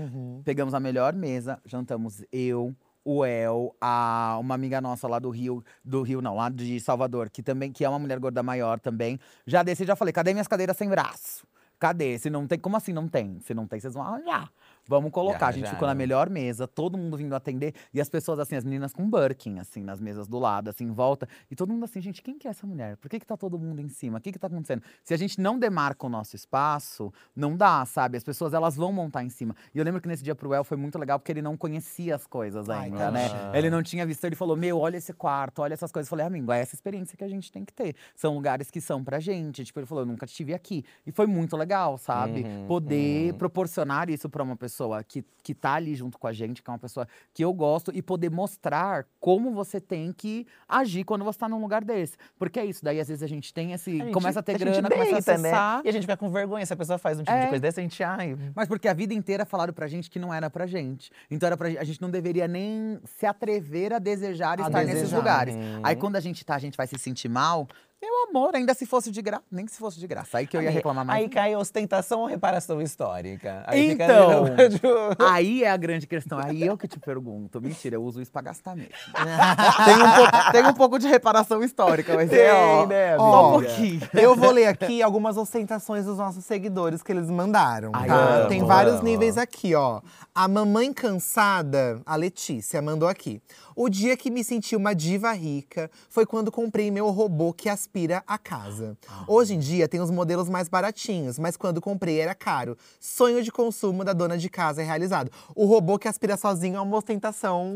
Pegamos 0.45 0.74
a 0.74 0.80
melhor 0.80 1.14
mesa, 1.14 1.61
jantamos 1.64 2.24
eu, 2.32 2.74
o 3.05 3.24
El, 3.24 3.74
a, 3.80 4.36
uma 4.40 4.55
amiga 4.55 4.80
nossa 4.80 5.09
lá 5.09 5.18
do 5.18 5.30
Rio, 5.30 5.64
do 5.84 6.03
Rio 6.03 6.20
não, 6.20 6.36
lá 6.36 6.48
de 6.48 6.78
Salvador, 6.80 7.30
que 7.30 7.42
também 7.42 7.72
que 7.72 7.84
é 7.84 7.88
uma 7.88 7.98
mulher 7.98 8.18
gorda 8.18 8.42
maior 8.42 8.78
também. 8.78 9.18
Já 9.46 9.62
desci 9.62 9.82
e 9.82 9.86
já 9.86 9.96
falei, 9.96 10.12
cadê 10.12 10.32
minhas 10.32 10.48
cadeiras 10.48 10.76
sem 10.76 10.88
braço? 10.88 11.46
Cadê? 11.78 12.16
Se 12.18 12.30
não 12.30 12.46
tem, 12.46 12.59
como 12.59 12.76
assim 12.76 12.92
não 12.92 13.09
tem? 13.09 13.40
Se 13.40 13.53
não 13.53 13.66
tem, 13.66 13.80
vocês 13.80 13.94
vão 13.94 14.05
arranjar. 14.05 14.50
Vamos 14.87 15.11
colocar. 15.11 15.49
a 15.49 15.53
gente 15.53 15.64
ficou 15.68 15.87
na 15.87 15.93
arranjaram. 15.93 15.99
melhor 15.99 16.30
mesa, 16.30 16.66
todo 16.66 16.99
mundo 16.99 17.16
vindo 17.16 17.35
atender. 17.35 17.74
E 17.93 18.01
as 18.01 18.09
pessoas, 18.09 18.39
assim, 18.39 18.57
as 18.57 18.64
meninas 18.64 18.93
com 18.93 19.09
Birkin, 19.09 19.59
assim, 19.59 19.83
nas 19.83 20.01
mesas 20.01 20.26
do 20.26 20.39
lado, 20.39 20.68
assim, 20.70 20.85
em 20.85 20.93
volta. 20.93 21.28
E 21.51 21.55
todo 21.57 21.72
mundo 21.72 21.85
assim, 21.85 22.01
gente, 22.01 22.22
quem 22.22 22.39
que 22.39 22.47
é 22.49 22.51
essa 22.51 22.66
mulher? 22.66 22.97
Por 22.97 23.09
que, 23.09 23.20
que 23.20 23.26
tá 23.26 23.37
todo 23.37 23.59
mundo 23.59 23.80
em 23.80 23.89
cima? 23.89 24.18
O 24.18 24.20
que, 24.20 24.33
que 24.33 24.39
tá 24.39 24.47
acontecendo? 24.49 24.83
Se 25.05 25.14
a 25.14 25.16
gente 25.16 25.41
não 25.41 25.59
demarca 25.59 26.07
o 26.07 26.09
nosso 26.11 26.35
espaço, 26.37 27.12
não 27.35 27.57
dá, 27.57 27.85
sabe? 27.87 28.16
As 28.16 28.24
pessoas, 28.24 28.53
elas 28.53 28.76
vão 28.76 28.93
montar 28.93 29.22
em 29.22 29.28
cima. 29.28 29.55
E 29.74 29.78
eu 29.78 29.85
lembro 29.85 30.01
que 30.01 30.09
nesse 30.09 30.22
dia 30.22 30.35
pro 30.35 30.53
El 30.53 30.64
foi 30.64 30.76
muito 30.76 30.99
legal, 30.99 31.18
porque 31.18 31.33
ele 31.33 31.43
não 31.43 31.57
conhecia 31.57 32.14
as 32.16 32.26
coisas 32.26 32.68
Ai, 32.68 32.87
ainda, 32.87 33.11
né? 33.11 33.28
poxa. 33.28 33.53
Ele 33.55 33.70
não 33.70 33.83
tinha 33.83 34.05
visto, 34.05 34.24
ele 34.24 34.37
falou, 34.37 34.57
meu, 34.57 34.78
olha 34.78 34.97
esse 34.97 35.12
quarto, 35.12 35.62
olha 35.62 35.74
essas 35.74 35.93
coisas. 35.93 36.09
Eu 36.09 36.11
falei, 36.11 36.26
amigo, 36.26 36.51
é 36.53 36.61
essa 36.61 36.74
experiência 36.74 37.16
que 37.16 37.24
a 37.24 37.28
gente 37.28 37.53
tem 37.53 37.64
que 37.64 37.72
ter. 37.72 37.95
São 38.16 38.35
lugares 38.35 38.70
que 38.70 38.80
são 38.80 39.05
pra 39.05 39.20
gente. 39.20 39.64
Tipo, 39.64 39.78
ele 39.80 39.87
falou, 39.87 40.03
eu 40.03 40.07
nunca 40.09 40.26
estive 40.26 40.53
aqui. 40.55 40.85
E 41.07 41.12
foi 41.12 41.26
muito 41.26 41.57
legal, 41.57 41.97
sabe? 41.99 42.43
Uhum, 42.43 42.66
Poder 42.66 43.33
uhum. 43.33 43.39
proporcionar 43.39 44.11
isso 44.11 44.28
pra 44.28 44.43
uma 44.43 44.57
pessoa 44.57 44.72
que, 45.07 45.25
que 45.43 45.55
tá 45.55 45.75
ali 45.75 45.95
junto 45.95 46.18
com 46.18 46.27
a 46.27 46.33
gente, 46.33 46.62
que 46.62 46.70
é 46.70 46.73
uma 46.73 46.79
pessoa 46.79 47.07
que 47.35 47.45
eu 47.45 47.53
gosto, 47.53 47.91
e 47.95 48.01
poder 48.01 48.31
mostrar 48.31 49.05
como 49.20 49.53
você 49.53 49.81
tem 49.81 50.12
que 50.12 50.47
agir 50.68 51.05
quando 51.05 51.25
você 51.25 51.39
tá 51.39 51.49
num 51.49 51.61
lugar 51.61 51.85
desse. 51.85 52.16
Porque 52.39 52.59
é 52.61 52.64
isso, 52.64 52.85
daí 52.85 53.01
às 53.01 53.09
vezes 53.09 53.23
a 53.23 53.27
gente 53.27 53.53
tem 53.53 53.73
esse. 53.73 53.91
A 54.01 54.05
gente- 54.05 54.12
começa 54.14 54.41
a 54.41 54.43
ter 54.43 54.53
gente 54.59 54.62
grana, 54.70 54.89
começa 54.89 55.11
a 55.11 55.14
deita, 55.14 55.39
né? 55.39 55.49
acessar. 55.51 55.83
E 55.85 55.89
a 55.89 55.93
gente 55.93 56.03
fica 56.03 56.16
com 56.16 56.31
vergonha. 56.31 56.64
Se 56.64 56.73
a 56.73 56.77
pessoa 56.77 56.99
faz 56.99 57.18
um 57.18 57.23
tipo 57.23 57.33
É. 57.37 57.43
de 57.43 57.49
coisa 57.49 57.62
dessa, 57.62 57.81
a 57.81 57.83
gente, 57.83 58.03
ai. 58.03 58.37
Mas 58.55 58.68
porque 58.68 58.89
a 58.89 58.95
vida 58.95 59.12
inteira 59.14 59.45
falaram 59.45 59.73
pra 59.73 59.87
gente 59.87 60.11
que 60.11 60.18
não 60.18 60.33
era 60.33 60.49
pra 60.49 60.66
gente. 60.66 61.11
Então 61.31 61.47
era 61.47 61.57
pra, 61.57 61.68
a 61.68 61.85
gente 61.85 62.01
não 62.01 62.11
deveria 62.11 62.47
nem 62.49 62.99
se 63.05 63.27
atrever 63.27 63.93
a 63.93 63.99
desejar 63.99 64.59
A 64.61 64.66
estar 64.66 64.79
nesses 64.85 64.95
desejar. 65.03 65.16
lugares. 65.16 65.55
Uhum. 65.55 65.81
Aí 65.83 65.97
quando 65.97 66.16
a 66.16 66.20
gente 66.20 66.45
tá, 66.45 66.55
a 66.55 66.59
gente 66.59 66.77
vai 66.77 66.87
se 66.87 66.99
sentir 66.99 67.29
mal. 67.29 67.66
Meu 68.03 68.28
amor, 68.28 68.57
ainda 68.57 68.74
se 68.74 68.84
fosse 68.84 69.12
de 69.12 69.22
graça. 69.22 69.44
Nem 69.50 69.64
que 69.64 69.70
se 69.70 69.78
fosse 69.78 70.00
de 70.00 70.07
graça. 70.09 70.36
Aí 70.38 70.44
que 70.46 70.57
eu 70.57 70.61
ia 70.61 70.66
Amiga, 70.68 70.78
reclamar 70.78 71.05
mais. 71.05 71.22
Aí 71.22 71.28
cai 71.28 71.55
ostentação 71.55 72.20
ou 72.22 72.26
reparação 72.26 72.82
histórica? 72.82 73.62
Aí 73.64 73.90
fica 73.90 74.05
Então. 74.05 74.44
no- 74.44 75.16
Aí 75.30 75.62
é 75.62 75.70
a 75.70 75.76
grande 75.76 76.07
questão. 76.09 76.40
Aí 76.42 76.66
eu 76.66 76.76
que 76.76 76.88
te 76.88 76.98
pergunto. 76.98 77.61
Mentira, 77.61 77.94
eu 77.94 78.03
uso 78.03 78.20
isso 78.20 78.32
pra 78.32 78.42
gastar 78.42 78.74
mesmo. 78.74 78.90
tem, 79.84 79.94
um 80.03 80.12
pouco, 80.16 80.53
tem 80.53 80.66
um 80.66 80.74
pouco 80.74 80.98
de 80.98 81.07
reparação 81.07 81.62
histórica, 81.62 82.14
mas 82.16 82.32
é, 82.32 82.53
ó, 82.53 82.78
Tem, 82.80 82.88
né, 82.88 83.16
só 83.16 83.57
um. 83.59 83.62
Eu 84.18 84.34
vou 84.34 84.50
ler 84.50 84.66
aqui 84.66 85.00
algumas 85.00 85.36
ostentações 85.36 86.05
dos 86.05 86.18
nossos 86.18 86.44
seguidores 86.44 87.03
que 87.05 87.12
eles 87.12 87.30
mandaram, 87.30 87.92
Ai, 87.94 88.09
tá? 88.09 88.14
amo, 88.14 88.48
Tem 88.48 88.64
vários 88.64 88.94
amo. 88.96 89.05
níveis 89.05 89.38
aqui, 89.38 89.74
ó. 89.76 90.00
A 90.34 90.48
mamãe 90.48 90.92
cansada, 90.92 92.00
a 92.05 92.16
Letícia, 92.16 92.82
mandou 92.82 93.09
aqui. 93.09 93.40
O 93.75 93.89
dia 93.89 94.16
que 94.16 94.31
me 94.31 94.43
senti 94.45 94.77
uma 94.77 94.95
diva 94.95 95.33
rica 95.33 95.91
foi 96.09 96.25
quando 96.27 96.51
comprei 96.53 96.91
meu 96.91 97.11
robô 97.11 97.53
que 97.53 97.68
aspira 97.68 98.23
a 98.27 98.37
casa. 98.39 98.97
Hoje 99.27 99.55
em 99.55 99.59
dia 99.59 99.89
tem 99.89 100.01
os 100.01 100.11
modelos 100.11 100.49
mais 100.49 100.68
baratinhos, 100.68 101.39
mas 101.39 101.57
quando 101.57 101.81
comprei 101.81 102.20
era 102.20 102.35
caro. 102.35 102.77
Sonho 103.01 103.43
de 103.43 103.51
consumo 103.53 104.05
da 104.05 104.12
dona 104.12 104.37
de 104.37 104.49
casa 104.51 104.83
é 104.83 104.85
realizado. 104.85 105.31
O 105.55 105.66
robô 105.66 105.99
que 105.99 106.09
aspira 106.09 106.37
sozinho 106.37 106.77
é 106.77 106.81
uma 106.81 106.97
ostentação. 106.97 107.75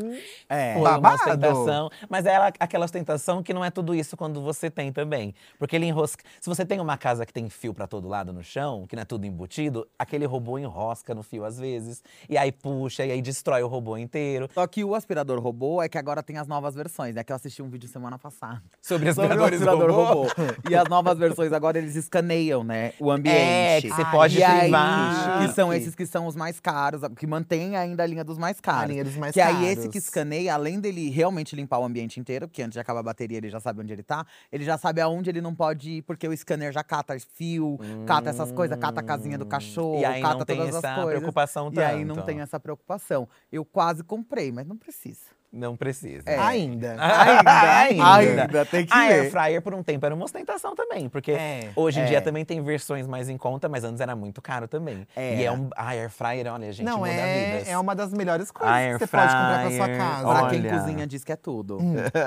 É. 0.49 0.73
Foi 0.73 0.81
uma 0.81 0.91
Babado. 0.99 1.15
ostentação. 1.15 1.89
Mas 2.09 2.25
é 2.25 2.33
ela- 2.33 2.53
aquela 2.59 2.85
ostentação 2.85 3.41
que 3.43 3.53
não 3.53 3.63
é 3.63 3.69
tudo 3.71 3.93
isso 3.95 4.15
quando 4.15 4.41
você 4.41 4.69
tem 4.69 4.91
também. 4.91 5.33
Porque 5.59 5.75
ele 5.75 5.85
enrosca. 5.85 6.23
Se 6.39 6.49
você 6.49 6.65
tem 6.65 6.79
uma 6.79 6.97
casa 6.97 7.25
que 7.25 7.33
tem 7.33 7.49
fio 7.49 7.73
pra 7.73 7.87
todo 7.87 8.07
lado 8.07 8.31
no 8.33 8.43
chão, 8.43 8.85
que 8.87 8.95
não 8.95 9.01
é 9.01 9.05
tudo 9.05 9.25
embutido, 9.25 9.87
aquele 9.97 10.25
robô 10.25 10.57
enrosca 10.57 11.13
no 11.15 11.23
fio 11.23 11.43
às 11.45 11.57
vezes. 11.57 12.03
E 12.29 12.37
aí 12.37 12.51
puxa, 12.51 13.05
e 13.05 13.11
aí 13.11 13.21
destrói 13.21 13.63
o 13.63 13.67
robô 13.67 13.97
inteiro. 13.97 14.49
Só 14.53 14.65
que 14.67 14.83
o 14.83 14.93
aspirador 14.95 15.39
robô 15.39 15.81
é 15.81 15.86
que 15.89 15.97
agora 15.97 16.21
tem 16.23 16.37
as 16.37 16.47
novas 16.47 16.75
versões, 16.75 17.15
né? 17.15 17.23
Que 17.23 17.31
eu 17.31 17.35
assisti 17.35 17.61
um 17.61 17.69
vídeo 17.69 17.87
semana 17.89 18.17
passada. 18.19 18.61
Sobre 18.81 19.11
Sobre 19.13 19.27
o 19.27 19.31
aspiradores 19.33 19.61
aspirador 19.61 19.91
robô. 19.91 20.21
robô. 20.23 20.53
E 20.69 20.75
as 20.75 20.87
novas 20.89 21.17
versões 21.17 21.51
agora 21.53 21.77
eles 21.77 21.95
escaneiam, 21.95 22.63
né? 22.63 22.93
O 22.99 23.09
ambiente. 23.11 23.37
É, 23.37 23.81
que 23.81 23.89
você 23.89 24.05
pode 24.05 24.37
e 24.37 24.43
aí, 24.43 24.61
privar. 24.61 25.39
que 25.47 25.53
são 25.53 25.73
esses 25.73 25.95
que 25.95 26.05
são 26.05 26.25
os 26.27 26.35
mais 26.35 26.59
caros, 26.59 27.01
que 27.17 27.25
mantém 27.27 27.75
ainda 27.75 28.03
a 28.03 28.05
linha 28.05 28.23
dos 28.23 28.37
mais 28.37 28.59
caros. 28.59 28.83
A 28.83 28.85
linha 28.87 29.03
dos 29.03 29.15
mais 29.17 29.33
que 29.33 29.41
aí 29.41 29.65
esse 29.65 29.75
caros. 29.77 29.91
que 29.91 29.97
escaneia, 29.97 30.53
além 30.53 30.79
dele 30.79 31.09
realmente 31.09 31.55
limpar 31.55 31.79
o 31.79 31.85
ambiente 31.85 32.19
inteiro, 32.19 32.47
porque 32.47 32.61
antes 32.61 32.73
de 32.73 32.79
acabar 32.79 32.99
a 32.99 33.03
bateria 33.03 33.37
ele 33.37 33.49
já 33.49 33.59
sabe 33.59 33.81
onde 33.81 33.93
ele 33.93 34.03
tá, 34.03 34.25
ele 34.51 34.63
já 34.63 34.77
sabe 34.77 35.01
aonde 35.01 35.29
ele 35.29 35.41
não 35.41 35.53
pode 35.55 35.89
ir, 35.97 36.01
porque 36.03 36.27
o 36.27 36.35
scanner 36.35 36.71
já 36.71 36.83
cata 36.83 37.15
fio, 37.33 37.79
cata 38.05 38.29
essas 38.29 38.51
coisas, 38.51 38.77
cata 38.79 38.99
a 38.99 39.03
casinha 39.03 39.37
do 39.37 39.45
cachorro, 39.45 39.99
E 39.99 40.05
aí 40.05 40.21
cata 40.21 40.35
não 40.39 40.45
tem 40.45 40.57
todas 40.57 40.75
essa 40.75 40.89
as 40.89 40.95
coisas. 40.95 41.19
preocupação 41.19 41.71
E 41.73 41.79
aí 41.79 42.05
não 42.05 42.15
tanto. 42.15 42.25
tem 42.25 42.41
essa 42.41 42.59
preocupação. 42.59 43.27
Eu 43.51 43.63
quase 43.65 44.03
comprei, 44.03 44.51
mas 44.51 44.65
não 44.67 44.77
precisa. 44.77 45.36
Não 45.51 45.75
precisa. 45.77 46.23
É. 46.25 46.37
Ainda. 46.39 46.91
Ainda, 46.99 47.73
Ainda. 47.73 48.41
ainda, 48.43 48.65
tem 48.65 48.85
que 48.85 48.93
A 48.93 48.97
air 48.99 49.23
ver. 49.23 49.31
fryer 49.31 49.61
por 49.61 49.73
um 49.73 49.81
tempo 49.81 50.05
era 50.05 50.13
uma 50.13 50.25
ostentação 50.25 50.75
também, 50.75 51.07
porque 51.07 51.31
É. 51.31 51.69
hoje 51.75 51.99
em 51.99 52.03
É. 52.03 52.05
dia 52.05 52.21
também 52.21 52.43
tem 52.43 52.61
versões 52.61 53.07
mais 53.07 53.29
em 53.29 53.37
conta, 53.37 53.69
mas 53.69 53.83
antes 53.83 54.01
era 54.01 54.15
muito 54.15 54.41
caro 54.41 54.67
também. 54.67 55.07
E 55.15 55.43
é 55.43 55.51
um 55.51 55.69
a 55.75 55.89
air 55.89 56.09
fryer, 56.09 56.51
olha, 56.51 56.71
gente, 56.73 56.85
Não, 56.85 56.99
muda 56.99 57.11
é, 57.11 57.51
vidas. 57.53 57.69
é 57.69 57.77
uma 57.77 57.95
das 57.95 58.11
melhores 58.13 58.51
coisas 58.51 58.75
Air 58.75 58.93
que 58.99 59.05
você 59.05 59.07
pode 59.07 59.23
comprar 59.27 59.61
pra 59.61 59.71
sua 59.71 59.85
fryer, 59.85 59.97
casa. 59.97 60.27
Pra 60.39 60.49
quem 60.49 60.63
cozinha 60.69 61.07
diz 61.07 61.23
que 61.23 61.31
é 61.31 61.35
tudo. 61.35 61.77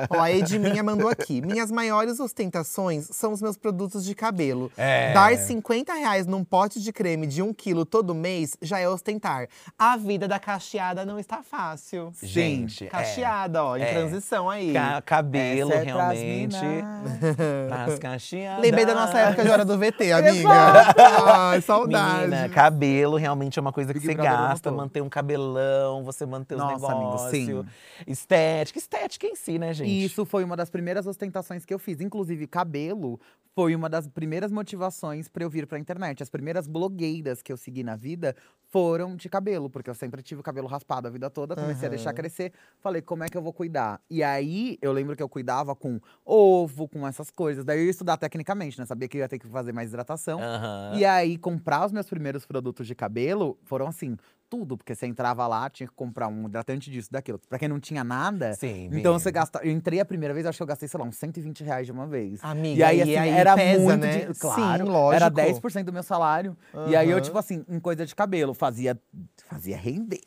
Ó, 0.09 0.21
a 0.21 0.31
Edminha 0.33 0.83
mandou 0.83 1.09
aqui. 1.09 1.41
Minhas 1.43 1.71
maiores 1.71 2.18
ostentações 2.21 3.07
são 3.12 3.33
os 3.33 3.43
meus 3.43 3.57
produtos 3.57 4.05
de 4.05 4.14
cabelo. 4.14 4.73
É. 4.77 5.12
Dar 5.12 5.37
50 5.37 5.93
reais 5.93 6.27
num 6.27 6.43
pote 6.43 6.81
de 6.81 6.93
creme 6.93 7.27
de 7.27 7.43
um 7.43 7.53
quilo 7.53 7.85
todo 7.85 8.14
mês 8.14 8.57
já 8.62 8.79
é 8.79 8.89
ostentar. 8.89 9.47
A 9.79 9.97
vida 9.97 10.27
da 10.27 10.39
cacheada 10.39 11.05
não 11.05 11.18
está 11.18 11.43
fácil. 11.43 12.12
Gente, 12.23 12.87
é. 12.87 12.89
Cacheada, 13.11 13.64
ó, 13.64 13.76
em 13.76 13.82
É. 13.82 13.92
transição 13.92 14.48
aí. 14.48 14.72
Ca- 14.72 15.02
cabelo, 15.02 15.72
Essa 15.72 15.80
é 15.80 15.84
realmente. 15.84 16.56
Pras 17.68 17.98
cacheadas. 17.98 18.62
Lembrei 18.62 18.84
da 18.86 18.94
nossa 18.94 19.18
época 19.18 19.44
de 19.44 19.50
hora 19.50 19.64
do 19.64 19.78
VT, 19.78 20.12
amiga. 20.12 20.48
Ai, 21.34 21.61
saudade. 21.61 22.28
Menina, 22.28 22.48
cabelo 22.48 23.16
realmente 23.16 23.58
é 23.58 23.62
uma 23.62 23.72
coisa 23.72 23.92
que 23.92 24.00
Big 24.00 24.06
você 24.12 24.14
Brother 24.14 24.32
gasta, 24.32 24.70
manter 24.70 25.02
um 25.02 25.08
cabelão, 25.08 26.02
você 26.04 26.24
manter 26.26 26.54
os 26.54 26.61
Nossa, 26.61 26.86
amigo, 26.92 27.04
negócios. 27.11 27.30
sim. 27.30 27.64
Estética, 28.06 28.78
estética 28.78 29.26
em 29.26 29.34
si, 29.34 29.58
né, 29.58 29.72
gente? 29.72 30.04
Isso 30.04 30.24
foi 30.24 30.44
uma 30.44 30.56
das 30.56 30.70
primeiras 30.70 31.06
ostentações 31.06 31.64
que 31.64 31.72
eu 31.74 31.78
fiz. 31.78 32.00
Inclusive, 32.00 32.46
cabelo 32.46 33.20
foi 33.54 33.74
uma 33.74 33.88
das 33.88 34.06
primeiras 34.08 34.50
motivações 34.52 35.28
pra 35.28 35.42
eu 35.44 35.50
vir 35.50 35.66
pra 35.66 35.78
internet. 35.78 36.22
As 36.22 36.30
primeiras 36.30 36.66
blogueiras 36.66 37.42
que 37.42 37.52
eu 37.52 37.56
segui 37.56 37.82
na 37.82 37.96
vida 37.96 38.34
foram 38.72 39.16
de 39.16 39.28
cabelo, 39.28 39.68
porque 39.68 39.90
eu 39.90 39.94
sempre 39.94 40.22
tive 40.22 40.40
o 40.40 40.44
cabelo 40.44 40.68
raspado 40.68 41.08
a 41.08 41.11
vida 41.11 41.28
toda, 41.28 41.56
comecei 41.56 41.86
a 41.88 41.90
deixar 41.90 42.12
crescer. 42.12 42.52
Falei, 42.80 42.99
como 43.03 43.24
é 43.24 43.28
que 43.28 43.36
eu 43.36 43.42
vou 43.42 43.53
cuidar? 43.53 44.01
E 44.11 44.22
aí, 44.22 44.78
eu 44.80 44.92
lembro 44.92 45.14
que 45.16 45.22
eu 45.22 45.28
cuidava 45.28 45.74
com 45.74 46.01
ovo, 46.24 46.88
com 46.88 47.07
essas 47.07 47.30
coisas. 47.30 47.64
Daí 47.64 47.78
eu 47.80 47.84
ia 47.84 47.90
estudar 47.90 48.16
tecnicamente, 48.16 48.78
né? 48.78 48.86
Sabia 48.86 49.09
que 49.09 49.16
eu 49.16 49.20
ia 49.20 49.28
ter 49.28 49.38
que 49.38 49.46
fazer 49.48 49.72
mais 49.72 49.88
hidratação. 49.90 50.40
Aham. 50.40 50.92
E 50.96 51.05
aí, 51.05 51.36
comprar 51.38 51.84
os 51.86 51.92
meus 51.92 52.07
primeiros 52.09 52.44
produtos 52.46 52.86
de 52.86 52.94
cabelo 52.94 53.59
foram 53.64 53.86
assim, 53.86 54.16
tudo. 54.48 54.76
Porque 54.76 54.94
você 54.94 55.07
entrava 55.07 55.46
lá, 55.46 55.68
tinha 55.70 55.86
que 55.86 55.94
comprar 55.94 56.28
um 56.28 56.46
hidratante 56.46 56.90
disso, 56.90 57.09
daquilo. 57.11 57.38
Pra 57.48 57.59
quem 57.59 57.68
não 57.68 57.78
tinha 57.80 58.03
nada, 58.03 58.55
Sim, 58.55 58.86
então 58.86 58.90
menina. 58.94 59.18
você 59.18 59.30
gasta. 59.30 59.61
Eu 59.62 59.70
entrei 59.70 60.01
a 60.01 60.05
primeira 60.05 60.34
vez, 60.34 60.44
acho 60.46 60.59
que 60.59 60.62
eu 60.62 60.66
gastei, 60.66 60.88
sei 60.88 60.98
lá, 60.98 61.07
uns 61.07 61.16
120 61.16 61.62
reais 61.62 61.86
de 61.86 61.92
uma 61.92 62.07
vez. 62.07 62.40
Amiga, 62.42 62.78
e 62.78 62.82
aí, 62.82 62.98
e 62.98 63.03
assim, 63.03 63.16
aí 63.16 63.30
era 63.30 63.55
pesa, 63.55 63.80
muito. 63.82 64.01
né? 64.01 64.24
de- 64.26 64.34
Claro, 64.40 64.84
Sim, 64.86 64.90
lógico. 64.92 65.14
Era 65.14 65.28
10% 65.30 65.84
do 65.86 65.92
meu 65.92 66.03
salário. 66.03 66.57
E 66.88 66.96
aí 66.96 67.11
eu, 67.11 67.20
tipo 67.20 67.36
assim, 67.38 67.64
em 67.68 67.78
coisa 67.78 68.05
de 68.05 68.14
cabelo, 68.14 68.53
fazia, 68.55 68.98
fazia 69.46 69.76
render. 69.76 70.20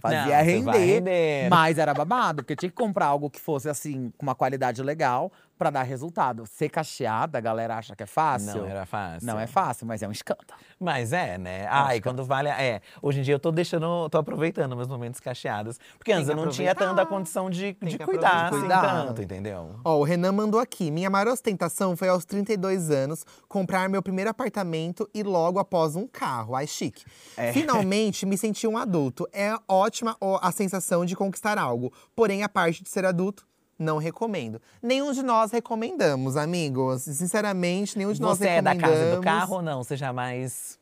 Fazia 0.00 0.18
Não, 0.20 0.26
você 0.26 0.60
vai 0.60 0.78
render. 0.78 0.94
render. 0.94 1.48
Mas 1.50 1.78
era 1.78 1.94
babado, 1.94 2.42
porque 2.42 2.56
tinha 2.56 2.70
que 2.70 2.76
comprar 2.76 3.06
algo 3.06 3.30
que 3.30 3.40
fosse 3.40 3.68
assim, 3.68 4.12
com 4.16 4.26
uma 4.26 4.34
qualidade 4.34 4.82
legal, 4.82 5.32
pra 5.56 5.70
dar 5.70 5.82
resultado. 5.82 6.44
Ser 6.46 6.68
cacheada, 6.68 7.38
a 7.38 7.40
galera 7.40 7.76
acha 7.76 7.94
que 7.96 8.02
é 8.02 8.06
fácil. 8.06 8.62
Não 8.62 8.66
era 8.68 8.86
fácil. 8.86 9.26
Não 9.26 9.40
é 9.40 9.46
fácil, 9.46 9.86
mas 9.86 10.02
é 10.02 10.08
um 10.08 10.12
escândalo. 10.12 10.60
Mas 10.78 11.12
é, 11.12 11.38
né? 11.38 11.66
Ai, 11.68 12.00
quando 12.00 12.24
vale. 12.24 12.48
a- 12.50 12.60
É, 12.62 12.80
hoje 13.02 13.20
em 13.20 13.22
dia 13.22 13.34
eu 13.34 13.38
tô 13.38 13.50
deixando, 13.50 14.08
tô 14.08 14.18
aproveitando 14.18 14.74
meus 14.76 14.88
momentos 14.88 15.20
cacheados. 15.20 15.78
Porque 15.98 16.12
antes 16.12 16.28
eu 16.28 16.36
não 16.36 16.48
tinha 16.48 16.74
tanta 16.74 17.04
condição 17.06 17.48
de, 17.50 17.74
Tem 17.74 17.88
de 17.88 17.98
cuidar, 17.98 18.46
assim, 18.46 18.56
aproveitar. 18.56 19.06
tanto, 19.06 19.22
entendeu? 19.22 19.76
Ó, 19.84 19.98
o 19.98 20.04
Renan 20.04 20.32
mandou 20.32 20.60
aqui. 20.60 20.90
Minha 20.90 21.08
maior 21.10 21.28
ostentação 21.28 21.96
foi 21.96 22.08
aos 22.08 22.24
32 22.24 22.90
anos 22.90 23.24
comprar 23.48 23.88
meu 23.88 24.02
primeiro 24.02 24.30
apartamento 24.30 25.08
e 25.14 25.22
logo 25.22 25.58
após 25.58 25.96
um 25.96 26.06
carro. 26.06 26.54
Ai, 26.54 26.66
chique. 26.66 27.04
É. 27.36 27.52
Finalmente 27.86 28.26
me 28.26 28.36
senti 28.36 28.66
um 28.66 28.76
adulto. 28.76 29.26
É 29.32 29.54
ótima 29.68 30.16
a 30.40 30.52
sensação 30.52 31.04
de 31.04 31.16
conquistar 31.16 31.58
algo. 31.58 31.92
Porém, 32.14 32.42
a 32.42 32.48
parte 32.48 32.82
de 32.82 32.88
ser 32.88 33.04
adulto, 33.04 33.46
não 33.78 33.98
recomendo. 33.98 34.60
Nenhum 34.82 35.12
de 35.12 35.22
nós 35.22 35.50
recomendamos, 35.50 36.36
amigos. 36.36 37.02
Sinceramente, 37.02 37.96
nenhum 37.98 38.12
de 38.12 38.20
nós 38.20 38.38
Você 38.38 38.48
é 38.48 38.62
da 38.62 38.72
recomendamos. 38.72 39.04
casa 39.04 39.16
do 39.16 39.22
carro 39.22 39.54
ou 39.56 39.62
não? 39.62 39.82
Você 39.84 39.96
jamais. 39.96 40.78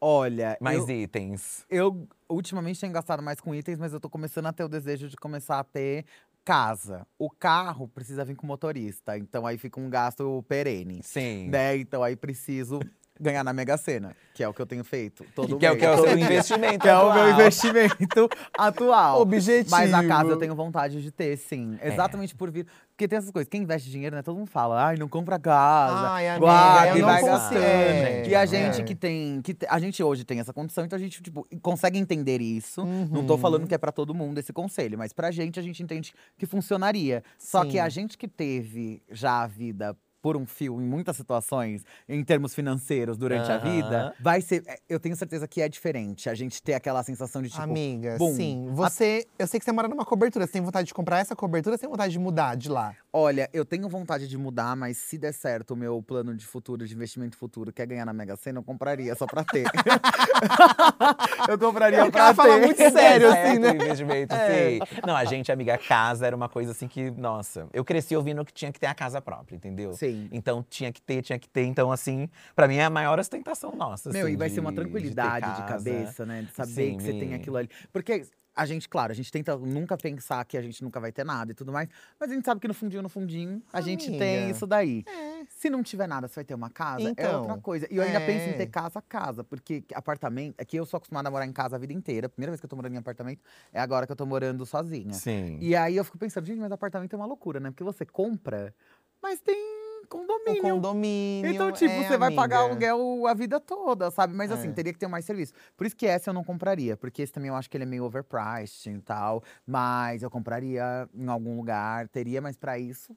Olha, 0.00 0.56
Mais 0.60 0.86
eu, 0.86 0.90
itens. 0.90 1.64
eu 1.70 2.06
ultimamente 2.28 2.78
tenho 2.78 2.92
gastado 2.92 3.22
mais 3.22 3.40
com 3.40 3.54
itens, 3.54 3.78
mas 3.78 3.92
eu 3.92 4.00
tô 4.00 4.10
começando 4.10 4.46
a 4.46 4.52
ter 4.52 4.62
o 4.64 4.68
desejo 4.68 5.08
de 5.08 5.16
começar 5.16 5.58
a 5.58 5.64
ter 5.64 6.04
casa. 6.44 7.06
O 7.18 7.30
carro 7.30 7.88
precisa 7.88 8.22
vir 8.22 8.36
com 8.36 8.46
motorista, 8.46 9.16
então 9.16 9.46
aí 9.46 9.56
fica 9.56 9.80
um 9.80 9.88
gasto 9.88 10.44
perene. 10.46 11.00
Sim. 11.02 11.48
Né? 11.48 11.78
Então 11.78 12.02
aí 12.02 12.16
preciso 12.16 12.80
ganhar 13.20 13.44
na 13.44 13.52
Mega 13.52 13.76
Sena, 13.76 14.14
que 14.34 14.42
é 14.42 14.48
o 14.48 14.52
que 14.52 14.60
eu 14.60 14.66
tenho 14.66 14.82
feito 14.84 15.24
todo 15.34 15.56
Que 15.58 15.66
é, 15.66 15.70
o- 15.70 15.74
mês. 15.74 15.80
que 15.80 15.86
é 15.86 15.92
o 15.92 15.96
seu 16.02 16.16
dia. 16.16 16.24
investimento. 16.26 16.78
Que 16.80 16.88
é 16.88 16.96
o 16.98 17.14
meu 17.14 17.30
investimento 17.30 18.28
atual. 18.58 19.20
Objetivo. 19.20 19.70
Mas 19.70 19.92
a 19.94 20.04
casa 20.06 20.30
eu 20.30 20.36
tenho 20.36 20.54
vontade 20.54 21.00
de 21.02 21.10
ter, 21.10 21.36
sim. 21.36 21.78
Exatamente 21.82 22.34
por 22.34 22.50
vir. 22.50 22.66
Porque 22.90 23.08
tem 23.08 23.18
essas 23.18 23.30
coisas. 23.30 23.48
Quem 23.48 23.62
investe 23.62 23.90
dinheiro, 23.90 24.14
né? 24.14 24.22
Todo 24.22 24.36
mundo 24.36 24.48
fala, 24.50 24.86
ai, 24.86 24.96
não 24.96 25.08
compra 25.08 25.38
casa. 25.38 26.10
Ai, 26.10 26.28
amiga, 26.28 26.46
guarda 26.46 26.98
e 26.98 27.02
vai 27.02 27.22
gastando. 27.24 27.62
É, 27.62 28.28
E 28.28 28.34
a 28.34 28.46
gente 28.46 28.80
é. 28.80 28.84
que 28.84 28.94
tem. 28.94 29.40
Que 29.42 29.56
a 29.68 29.78
gente 29.78 30.02
hoje 30.02 30.24
tem 30.24 30.38
essa 30.40 30.52
condição, 30.52 30.84
então 30.84 30.96
a 30.96 31.00
gente, 31.00 31.22
tipo, 31.22 31.46
consegue 31.62 31.98
entender 31.98 32.40
isso. 32.40 32.84
Não 32.84 33.24
tô 33.26 33.34
Uhum. 33.34 33.38
falando 33.40 33.66
que 33.66 33.74
é 33.74 33.78
pra 33.78 33.90
todo 33.92 34.14
mundo 34.14 34.38
esse 34.38 34.52
conselho, 34.52 34.96
mas 34.98 35.12
pra 35.12 35.30
gente, 35.30 35.58
a 35.58 35.62
gente 35.62 35.82
entende 35.82 36.12
que 36.38 36.46
funcionaria. 36.46 37.22
Só 37.38 37.62
Sim. 37.62 37.70
que 37.70 37.78
a 37.78 37.88
gente 37.88 38.16
que 38.16 38.28
teve 38.28 39.02
já 39.10 39.42
a 39.42 39.46
vida. 39.46 39.96
Por 40.24 40.38
um 40.38 40.46
fio 40.46 40.80
em 40.80 40.84
muitas 40.86 41.18
situações, 41.18 41.84
em 42.08 42.24
termos 42.24 42.54
financeiros, 42.54 43.18
durante 43.18 43.52
a 43.52 43.56
Aham. 43.56 43.62
vida, 43.62 44.14
vai 44.18 44.40
ser. 44.40 44.62
é, 44.66 44.78
Eu 44.88 44.98
tenho 44.98 45.14
certeza 45.14 45.46
que 45.46 45.60
é 45.60 45.68
diferente. 45.68 46.30
A 46.30 46.34
gente 46.34 46.62
ter 46.62 46.72
aquela 46.72 47.02
sensação 47.02 47.42
de 47.42 47.50
tipo. 47.50 47.60
Amiga, 47.62 48.16
bum. 48.18 48.32
sim. 48.34 48.66
Você, 48.70 49.26
eu 49.38 49.46
sei 49.46 49.60
que 49.60 49.66
você 49.66 49.72
mora 49.72 49.86
numa 49.86 50.02
cobertura. 50.06 50.46
Você 50.46 50.52
tem 50.54 50.62
vontade 50.62 50.86
de 50.86 50.94
comprar 50.94 51.18
essa 51.18 51.36
cobertura? 51.36 51.76
Você 51.76 51.82
tem 51.82 51.90
vontade 51.90 52.10
de 52.10 52.18
mudar 52.18 52.54
de 52.54 52.70
lá? 52.70 52.94
Olha, 53.12 53.50
eu 53.52 53.66
tenho 53.66 53.86
vontade 53.86 54.26
de 54.26 54.38
mudar, 54.38 54.74
mas 54.74 54.96
se 54.96 55.18
der 55.18 55.34
certo 55.34 55.72
o 55.72 55.76
meu 55.76 56.02
plano 56.02 56.34
de 56.34 56.46
futuro, 56.46 56.86
de 56.88 56.94
investimento 56.94 57.36
futuro, 57.36 57.70
quer 57.70 57.86
ganhar 57.86 58.06
na 58.06 58.14
Mega 58.14 58.34
Sena, 58.34 58.60
eu 58.60 58.62
compraria 58.62 59.14
só 59.14 59.26
pra 59.26 59.44
ter. 59.44 59.66
eu 61.48 61.58
compraria 61.58 61.98
É, 61.98 62.04
o 62.04 62.10
pra 62.10 62.20
cara 62.20 62.34
fala 62.34 62.54
ter. 62.54 62.60
muito 62.66 62.78
sério, 62.90 63.28
assim, 63.30 63.58
né? 63.58 63.70
investimento, 63.76 64.34
sim. 64.48 64.98
Não, 65.06 65.14
a 65.14 65.24
gente, 65.26 65.52
amiga, 65.52 65.76
casa 65.76 66.26
era 66.26 66.34
uma 66.34 66.48
coisa 66.48 66.72
assim 66.72 66.88
que, 66.88 67.10
nossa, 67.10 67.68
eu 67.74 67.84
cresci 67.84 68.16
ouvindo 68.16 68.42
que 68.44 68.52
tinha 68.54 68.72
que 68.72 68.80
ter 68.80 68.86
a 68.86 68.94
casa 68.94 69.20
própria, 69.20 69.54
entendeu? 69.56 69.92
Sim. 69.92 70.13
Então 70.32 70.64
tinha 70.68 70.92
que 70.92 71.00
ter, 71.02 71.22
tinha 71.22 71.38
que 71.38 71.48
ter. 71.48 71.64
Então, 71.64 71.90
assim, 71.92 72.28
pra 72.54 72.66
mim 72.68 72.76
é 72.76 72.84
a 72.84 72.90
maior 72.90 73.18
ostentação 73.18 73.72
nossa. 73.76 74.10
Meu, 74.10 74.24
assim, 74.26 74.34
e 74.34 74.36
vai 74.36 74.48
ser 74.50 74.60
uma 74.60 74.70
de- 74.70 74.76
de 74.76 74.82
ter 74.82 74.90
tranquilidade 74.90 75.46
de, 75.46 75.62
casa. 75.62 75.68
cabeça, 75.68 76.26
né? 76.26 76.42
De 76.42 76.52
saber 76.52 76.72
Sim, 76.72 76.96
que 76.96 77.02
você 77.02 77.12
tem 77.12 77.34
aquilo 77.34 77.56
ali. 77.56 77.68
Porque 77.92 78.24
a 78.56 78.66
gente, 78.66 78.88
claro, 78.88 79.10
a 79.10 79.14
gente 79.14 79.32
tenta 79.32 79.56
nunca 79.56 79.96
pensar 79.96 80.44
que 80.44 80.56
a 80.56 80.62
gente 80.62 80.80
nunca 80.84 81.00
vai 81.00 81.10
ter 81.10 81.24
nada 81.24 81.50
e 81.50 81.54
tudo 81.56 81.72
mais. 81.72 81.88
Mas 82.20 82.30
a 82.30 82.34
gente 82.34 82.44
sabe 82.44 82.60
que 82.60 82.68
no 82.68 82.74
fundinho, 82.74 83.02
no 83.02 83.08
fundinho, 83.08 83.60
a 83.72 83.80
gente 83.80 84.06
tem 84.16 84.36
Amiga. 84.44 84.50
isso 84.52 84.64
daí. 84.64 85.04
Se 85.48 85.68
não 85.68 85.82
tiver 85.82 86.06
nada, 86.06 86.28
você 86.28 86.36
vai 86.36 86.44
ter 86.44 86.54
uma 86.54 86.70
casa, 86.70 87.02
é 87.02 87.10
Então, 87.10 87.40
outra 87.40 87.58
coisa. 87.58 87.86
E 87.90 87.96
eu 87.96 88.02
ainda 88.04 88.20
penso 88.20 88.46
em 88.46 88.50
é. 88.50 88.52
ter 88.52 88.66
casa, 88.66 89.02
casa. 89.02 89.42
Porque 89.42 89.82
apartamento… 89.92 90.54
É 90.56 90.64
que 90.64 90.76
eu 90.76 90.86
sou 90.86 90.96
acostumada 90.98 91.28
a 91.28 91.30
morar 91.32 91.46
em 91.46 91.52
casa 91.52 91.74
a 91.74 91.78
vida 91.80 91.92
inteira. 91.92 92.26
A 92.26 92.30
primeira 92.30 92.52
vez 92.52 92.60
que 92.60 92.64
eu 92.64 92.70
tô 92.70 92.76
morando 92.76 92.94
em 92.94 92.98
apartamento 92.98 93.42
é 93.72 93.80
agora 93.80 94.06
que 94.06 94.12
eu 94.12 94.16
tô 94.16 94.24
morando 94.24 94.64
sozinha. 94.64 95.12
Sim. 95.14 95.58
E 95.60 95.74
aí 95.74 95.96
eu 95.96 96.04
fico 96.04 96.16
pensando, 96.16 96.46
gente, 96.46 96.60
mas 96.60 96.70
apartamento 96.70 97.12
é 97.12 97.16
uma 97.16 97.26
loucura, 97.26 97.58
né? 97.58 97.70
Porque 97.70 97.82
você 97.84 98.06
compra, 98.06 98.72
mas 99.20 99.40
tem 99.40 99.56
O 100.04 100.08
condomínio. 100.08 100.62
condomínio. 100.62 101.50
Então, 101.52 101.72
tipo, 101.72 101.92
é, 101.92 102.06
você 102.06 102.16
vai 102.18 102.30
pagar 102.34 102.58
aluguel 102.60 103.26
a 103.26 103.34
vida 103.34 103.58
toda, 103.60 104.10
sabe? 104.10 104.34
Mas 104.34 104.50
assim, 104.50 104.68
É. 104.68 104.72
teria 104.72 104.92
que 104.92 104.98
ter 104.98 105.06
mais 105.08 105.24
serviço. 105.24 105.52
Por 105.76 105.86
isso 105.86 105.96
que 105.96 106.06
essa 106.06 106.30
eu 106.30 106.34
não 106.34 106.44
compraria, 106.44 106.96
porque 106.96 107.22
esse 107.22 107.32
também 107.32 107.48
eu 107.48 107.54
acho 107.56 107.68
que 107.70 107.76
ele 107.76 107.84
é 107.84 107.86
meio 107.86 108.04
overpriced 108.04 108.90
e 108.90 109.00
tal. 109.00 109.42
Mas 109.66 110.22
eu 110.22 110.30
compraria 110.30 111.08
em 111.14 111.28
algum 111.28 111.56
lugar, 111.56 112.08
teria, 112.08 112.40
mas 112.40 112.56
pra 112.56 112.78
isso, 112.78 113.14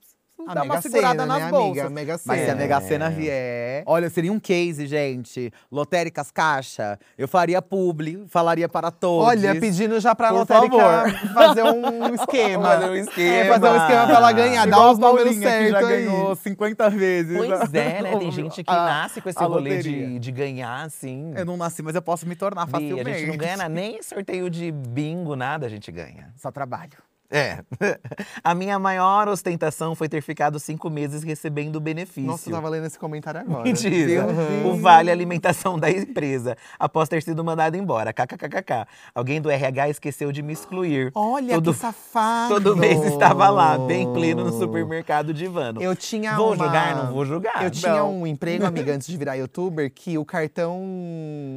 A 0.48 0.54
dá 0.54 0.64
uma 0.64 0.82
segurada 0.82 1.22
Sena, 1.22 1.26
nas 1.26 1.44
né, 1.44 1.50
bolsas. 1.50 1.68
amiga? 1.68 1.86
A 1.88 1.90
Mega 1.90 2.20
Mas 2.26 2.42
se 2.42 2.50
a. 2.52 2.56
Mega 2.56 2.82
Sena 2.82 3.10
vier. 3.10 3.84
Olha, 3.86 4.10
seria 4.10 4.32
um 4.32 4.40
case, 4.40 4.86
gente. 4.86 5.52
Lotéricas 5.72 6.30
Caixa. 6.32 7.00
Eu 7.18 7.28
faria 7.28 7.62
publi, 7.62 8.24
falaria 8.28 8.70
para 8.70 8.92
todos. 8.92 9.28
Olha, 9.28 9.60
pedindo 9.60 10.00
já 10.00 10.14
pra 10.14 10.30
Por 10.30 10.36
lotérica 10.40 10.78
favor. 10.78 11.12
fazer 11.34 11.64
um 11.64 12.14
esquema. 12.14 12.64
Fazer 12.78 12.90
um 12.90 12.96
esquema. 12.96 13.36
É, 13.36 13.46
fazer 13.50 13.68
um 13.70 13.78
esquema 13.78 14.06
pra 14.08 14.16
ela 14.16 14.32
ganhar, 14.32 14.68
Igual 14.68 14.82
dar 14.84 14.92
os 14.92 15.00
números 15.00 15.30
que 15.36 15.42
já 15.44 15.50
certos 15.50 15.76
aí. 15.84 16.06
ganhou 16.06 16.36
50 16.36 16.90
vezes. 16.92 17.38
Pois 17.38 17.74
é, 17.74 18.02
né? 18.02 18.18
Tem 18.18 18.32
gente 18.32 18.64
que 18.64 18.70
A- 18.72 18.76
nasce 18.86 19.22
com 19.22 19.30
esse 19.30 19.44
rolê 19.44 19.80
de, 19.80 20.20
de 20.20 20.32
ganhar, 20.32 20.84
assim. 20.86 21.34
Eu 21.36 21.46
não 21.46 21.58
nasci, 21.58 21.82
mas 21.82 21.96
eu 21.96 22.02
posso 22.02 22.28
me 22.28 22.36
tornar 22.36 22.66
Bi, 22.66 22.72
facilmente. 22.72 23.10
a 23.10 23.14
gente 23.18 23.28
não 23.30 23.38
ganha 23.38 23.70
nem 23.70 24.02
sorteio 24.04 24.50
de 24.50 24.72
bingo, 24.72 25.36
nada 25.36 25.66
a 25.66 25.70
gente 25.70 25.92
ganha. 25.92 26.32
Só 26.38 26.52
trabalho. 26.52 26.92
É. 27.30 27.60
A 28.44 28.56
minha 28.56 28.80
maior 28.80 29.28
ostentação 29.28 29.94
foi 29.96 30.08
ter 30.08 30.22
ficado 30.22 30.60
cinco 30.60 30.90
meses 30.90 31.24
recebendo 31.24 31.80
benefício. 31.80 32.24
Nossa, 32.30 32.50
eu 32.50 32.54
tava 32.54 32.70
lendo 32.70 32.86
esse 32.86 32.98
comentário 32.98 33.42
agora. 33.42 33.64
Mentira. 33.64 34.26
Meu 34.28 34.72
O 34.74 34.78
vale 34.78 35.12
alimentação 35.12 35.78
da 35.78 35.90
empresa, 35.92 36.56
após 36.80 37.10
ter 37.10 37.22
sido 37.22 37.44
mandado 37.44 37.76
embora. 37.76 38.14
KKKKK. 38.14 38.88
Alguém 39.14 39.42
do 39.42 39.50
RH 39.50 39.90
esqueceu 39.90 40.32
de 40.32 40.42
me 40.42 40.54
excluir. 40.54 41.12
Olha 41.16 41.56
Todo- 41.56 41.74
que 41.74 41.80
safado. 41.80 42.54
Todo 42.54 42.78
mês 42.78 43.02
estava 43.04 43.50
lá, 43.50 43.78
bem 43.78 44.12
pleno 44.14 44.46
no 44.46 44.58
supermercado 44.58 45.34
de. 45.34 45.48
Eu 45.80 45.96
tinha 45.96 46.36
Vou 46.36 46.48
uma- 46.54 46.58
julgar? 46.66 46.96
Não 46.96 47.14
vou 47.14 47.26
julgar. 47.26 47.64
Eu 47.64 47.72
tinha 47.72 47.94
Não. 47.96 48.22
um 48.22 48.28
emprego, 48.28 48.64
amiga, 48.68 48.94
antes 48.94 49.08
de 49.08 49.18
virar 49.18 49.36
youtuber, 49.36 49.92
que 49.94 50.18
o 50.18 50.26
cartão. 50.26 50.82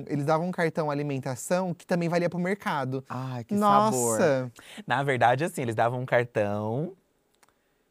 Eles 0.06 0.24
davam 0.24 0.48
um 0.48 0.50
cartão 0.52 0.90
alimentação 0.90 1.74
que 1.74 1.86
também 1.86 2.08
valia 2.08 2.28
pro 2.30 2.38
mercado. 2.38 3.04
Ai, 3.08 3.44
que 3.44 3.56
sabor. 3.56 3.70
Nossa! 3.70 4.50
Na 4.86 5.02
verdade, 5.02 5.44
assim, 5.44 5.59
eles 5.62 5.74
davam 5.74 6.00
um 6.00 6.06
cartão 6.06 6.96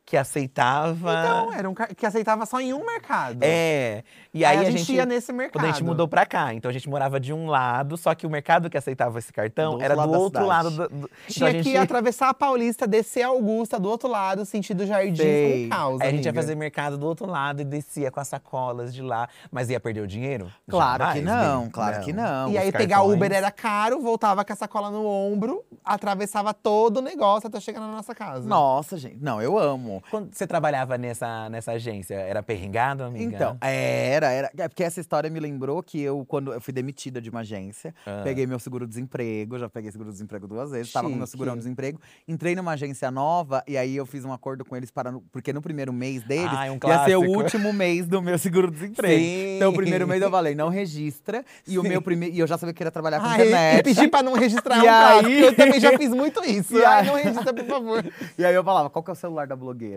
que 0.09 0.17
aceitava. 0.17 1.11
Então, 1.23 1.53
era 1.53 1.69
um 1.69 1.73
car- 1.75 1.93
que 1.95 2.03
aceitava 2.03 2.43
só 2.45 2.59
em 2.59 2.73
um 2.73 2.83
mercado. 2.83 3.37
É. 3.41 4.03
E 4.33 4.43
aí, 4.43 4.57
Aí 4.59 4.65
a 4.67 4.71
gente 4.71 4.91
ia 4.91 5.05
nesse 5.05 5.31
mercado. 5.31 5.53
Quando 5.61 5.65
a 5.65 5.71
gente 5.71 5.83
mudou 5.83 6.07
pra 6.07 6.25
cá, 6.25 6.51
então 6.53 6.69
a 6.69 6.73
gente 6.73 6.89
morava 6.89 7.19
de 7.19 7.31
um 7.31 7.47
lado, 7.47 7.95
só 7.95 8.13
que 8.15 8.25
o 8.25 8.29
mercado 8.29 8.69
que 8.69 8.77
aceitava 8.77 9.19
esse 9.19 9.31
cartão 9.31 9.77
Do 9.77 9.83
era 9.83 9.95
outro 9.95 10.07
do 10.07 10.11
lado 10.11 10.11
da 10.11 10.19
outro 10.19 10.41
cidade. 10.41 10.47
lado. 10.47 10.69
Do, 10.71 11.01
do- 11.01 11.05
então 11.05 11.09
Tinha 11.27 11.49
a 11.49 11.51
gente, 11.51 11.63
que 11.63 11.77
atravessar 11.77 12.29
a 12.29 12.33
Paulista, 12.33 12.87
descer 12.87 13.21
a 13.23 13.27
Augusta 13.27 13.79
do 13.79 13.87
outro 13.89 14.09
lado, 14.09 14.45
sentido 14.45 14.85
jardim 14.85 15.15
Sei. 15.15 15.63
com 15.65 15.69
causa. 15.75 16.03
Aí 16.03 16.09
a 16.09 16.11
gente 16.11 16.25
ia 16.25 16.29
amiga. 16.31 16.41
fazer 16.41 16.55
mercado 16.55 16.97
do 16.97 17.05
outro 17.05 17.27
lado 17.27 17.61
e 17.61 17.63
descia 17.65 18.09
com 18.11 18.19
as 18.19 18.27
sacolas 18.27 18.93
de 18.93 19.01
lá. 19.03 19.27
Mas 19.51 19.69
ia 19.69 19.79
perder 19.79 20.01
o 20.01 20.07
dinheiro? 20.07 20.51
Claro 20.69 21.05
que 21.13 21.19
Jamais, 21.19 21.25
não, 21.25 21.63
Bi. 21.65 21.69
claro 21.71 22.03
que 22.03 22.13
não. 22.13 22.49
E 22.49 22.53
os 22.53 22.57
aí 22.63 22.71
pegar 22.71 22.97
cartões. 22.97 23.15
Uber 23.15 23.31
era 23.31 23.51
caro, 23.51 23.99
voltava 24.01 24.43
com 24.43 24.53
a 24.53 24.55
sacola 24.55 24.89
no 24.89 25.05
ombro, 25.05 25.63
atravessava 25.83 26.53
todo 26.53 26.97
o 26.97 27.01
negócio 27.01 27.47
até 27.47 27.59
chegar 27.59 27.79
na 27.79 27.87
nossa 27.91 28.13
casa. 28.15 28.47
Nossa, 28.47 28.97
gente. 28.97 29.17
Não, 29.21 29.41
eu 29.41 29.57
amo. 29.57 29.98
Quando 30.09 30.33
você 30.33 30.45
trabalhava 30.47 30.97
nessa, 30.97 31.49
nessa 31.49 31.71
agência, 31.73 32.15
era 32.15 32.41
perringado, 32.43 33.03
amiga? 33.03 33.35
Então, 33.35 33.57
era, 33.61 34.31
era. 34.31 34.51
É 34.57 34.67
porque 34.67 34.83
essa 34.83 34.99
história 34.99 35.29
me 35.29 35.39
lembrou 35.39 35.81
que 35.83 36.01
eu, 36.01 36.25
quando 36.27 36.53
eu 36.53 36.61
fui 36.61 36.73
demitida 36.73 37.21
de 37.21 37.29
uma 37.29 37.41
agência, 37.41 37.93
Ah. 38.05 38.21
peguei 38.23 38.45
meu 38.47 38.59
seguro-desemprego, 38.59 39.57
já 39.57 39.69
peguei 39.69 39.91
seguro-desemprego 39.91 40.47
duas 40.47 40.71
vezes, 40.71 40.91
tava 40.91 41.09
com 41.09 41.15
meu 41.15 41.27
segurão-desemprego, 41.27 41.99
entrei 42.27 42.55
numa 42.55 42.71
agência 42.71 43.09
nova 43.11 43.63
e 43.67 43.77
aí 43.77 43.95
eu 43.95 44.05
fiz 44.05 44.25
um 44.25 44.33
acordo 44.33 44.65
com 44.65 44.75
eles 44.75 44.91
para. 44.91 45.13
Porque 45.31 45.51
no 45.53 45.61
primeiro 45.61 45.91
mês 45.93 46.23
deles 46.23 46.49
Ai, 46.51 46.69
um 46.69 46.79
ia 46.87 47.05
ser 47.05 47.15
o 47.17 47.21
último 47.29 47.71
mês 47.73 48.07
do 48.07 48.21
meu 48.21 48.37
seguro-desemprego. 48.37 49.13
Sim. 49.23 49.55
Então, 49.57 49.71
o 49.71 49.75
primeiro 49.75 50.07
mês 50.07 50.21
eu 50.21 50.29
falei, 50.31 50.55
não 50.55 50.69
registra. 50.69 51.43
E 51.67 51.77
o 51.77 51.83
meu 51.83 52.01
primeiro. 52.01 52.35
E 52.35 52.39
eu 52.39 52.47
já 52.47 52.57
sabia 52.57 52.73
que 52.73 52.83
ia 52.83 52.91
trabalhar 52.91 53.19
com 53.19 53.25
Ah, 53.27 53.35
internet. 53.35 53.79
e 53.79 53.83
pedir 53.83 54.07
pra 54.09 54.23
não 54.23 54.33
registrar 54.33 54.77
E 54.77 54.79
um 54.79 54.83
clássico, 54.83 55.25
aí- 55.27 55.41
Eu 55.43 55.55
também 55.55 55.79
já 55.79 55.97
fiz 55.97 56.09
muito 56.11 56.43
isso. 56.45 56.75
E 56.77 56.83
aí- 56.85 57.05
não 57.07 57.15
registra, 57.15 57.53
por 57.53 57.65
favor. 57.65 58.05
E 58.37 58.45
aí 58.45 58.53
eu 58.55 58.63
falava, 58.63 58.89
qual 58.89 59.03
que 59.03 59.09
é 59.09 59.13
o 59.13 59.15
celular 59.15 59.47
da 59.47 59.55
blogueira? 59.55 59.88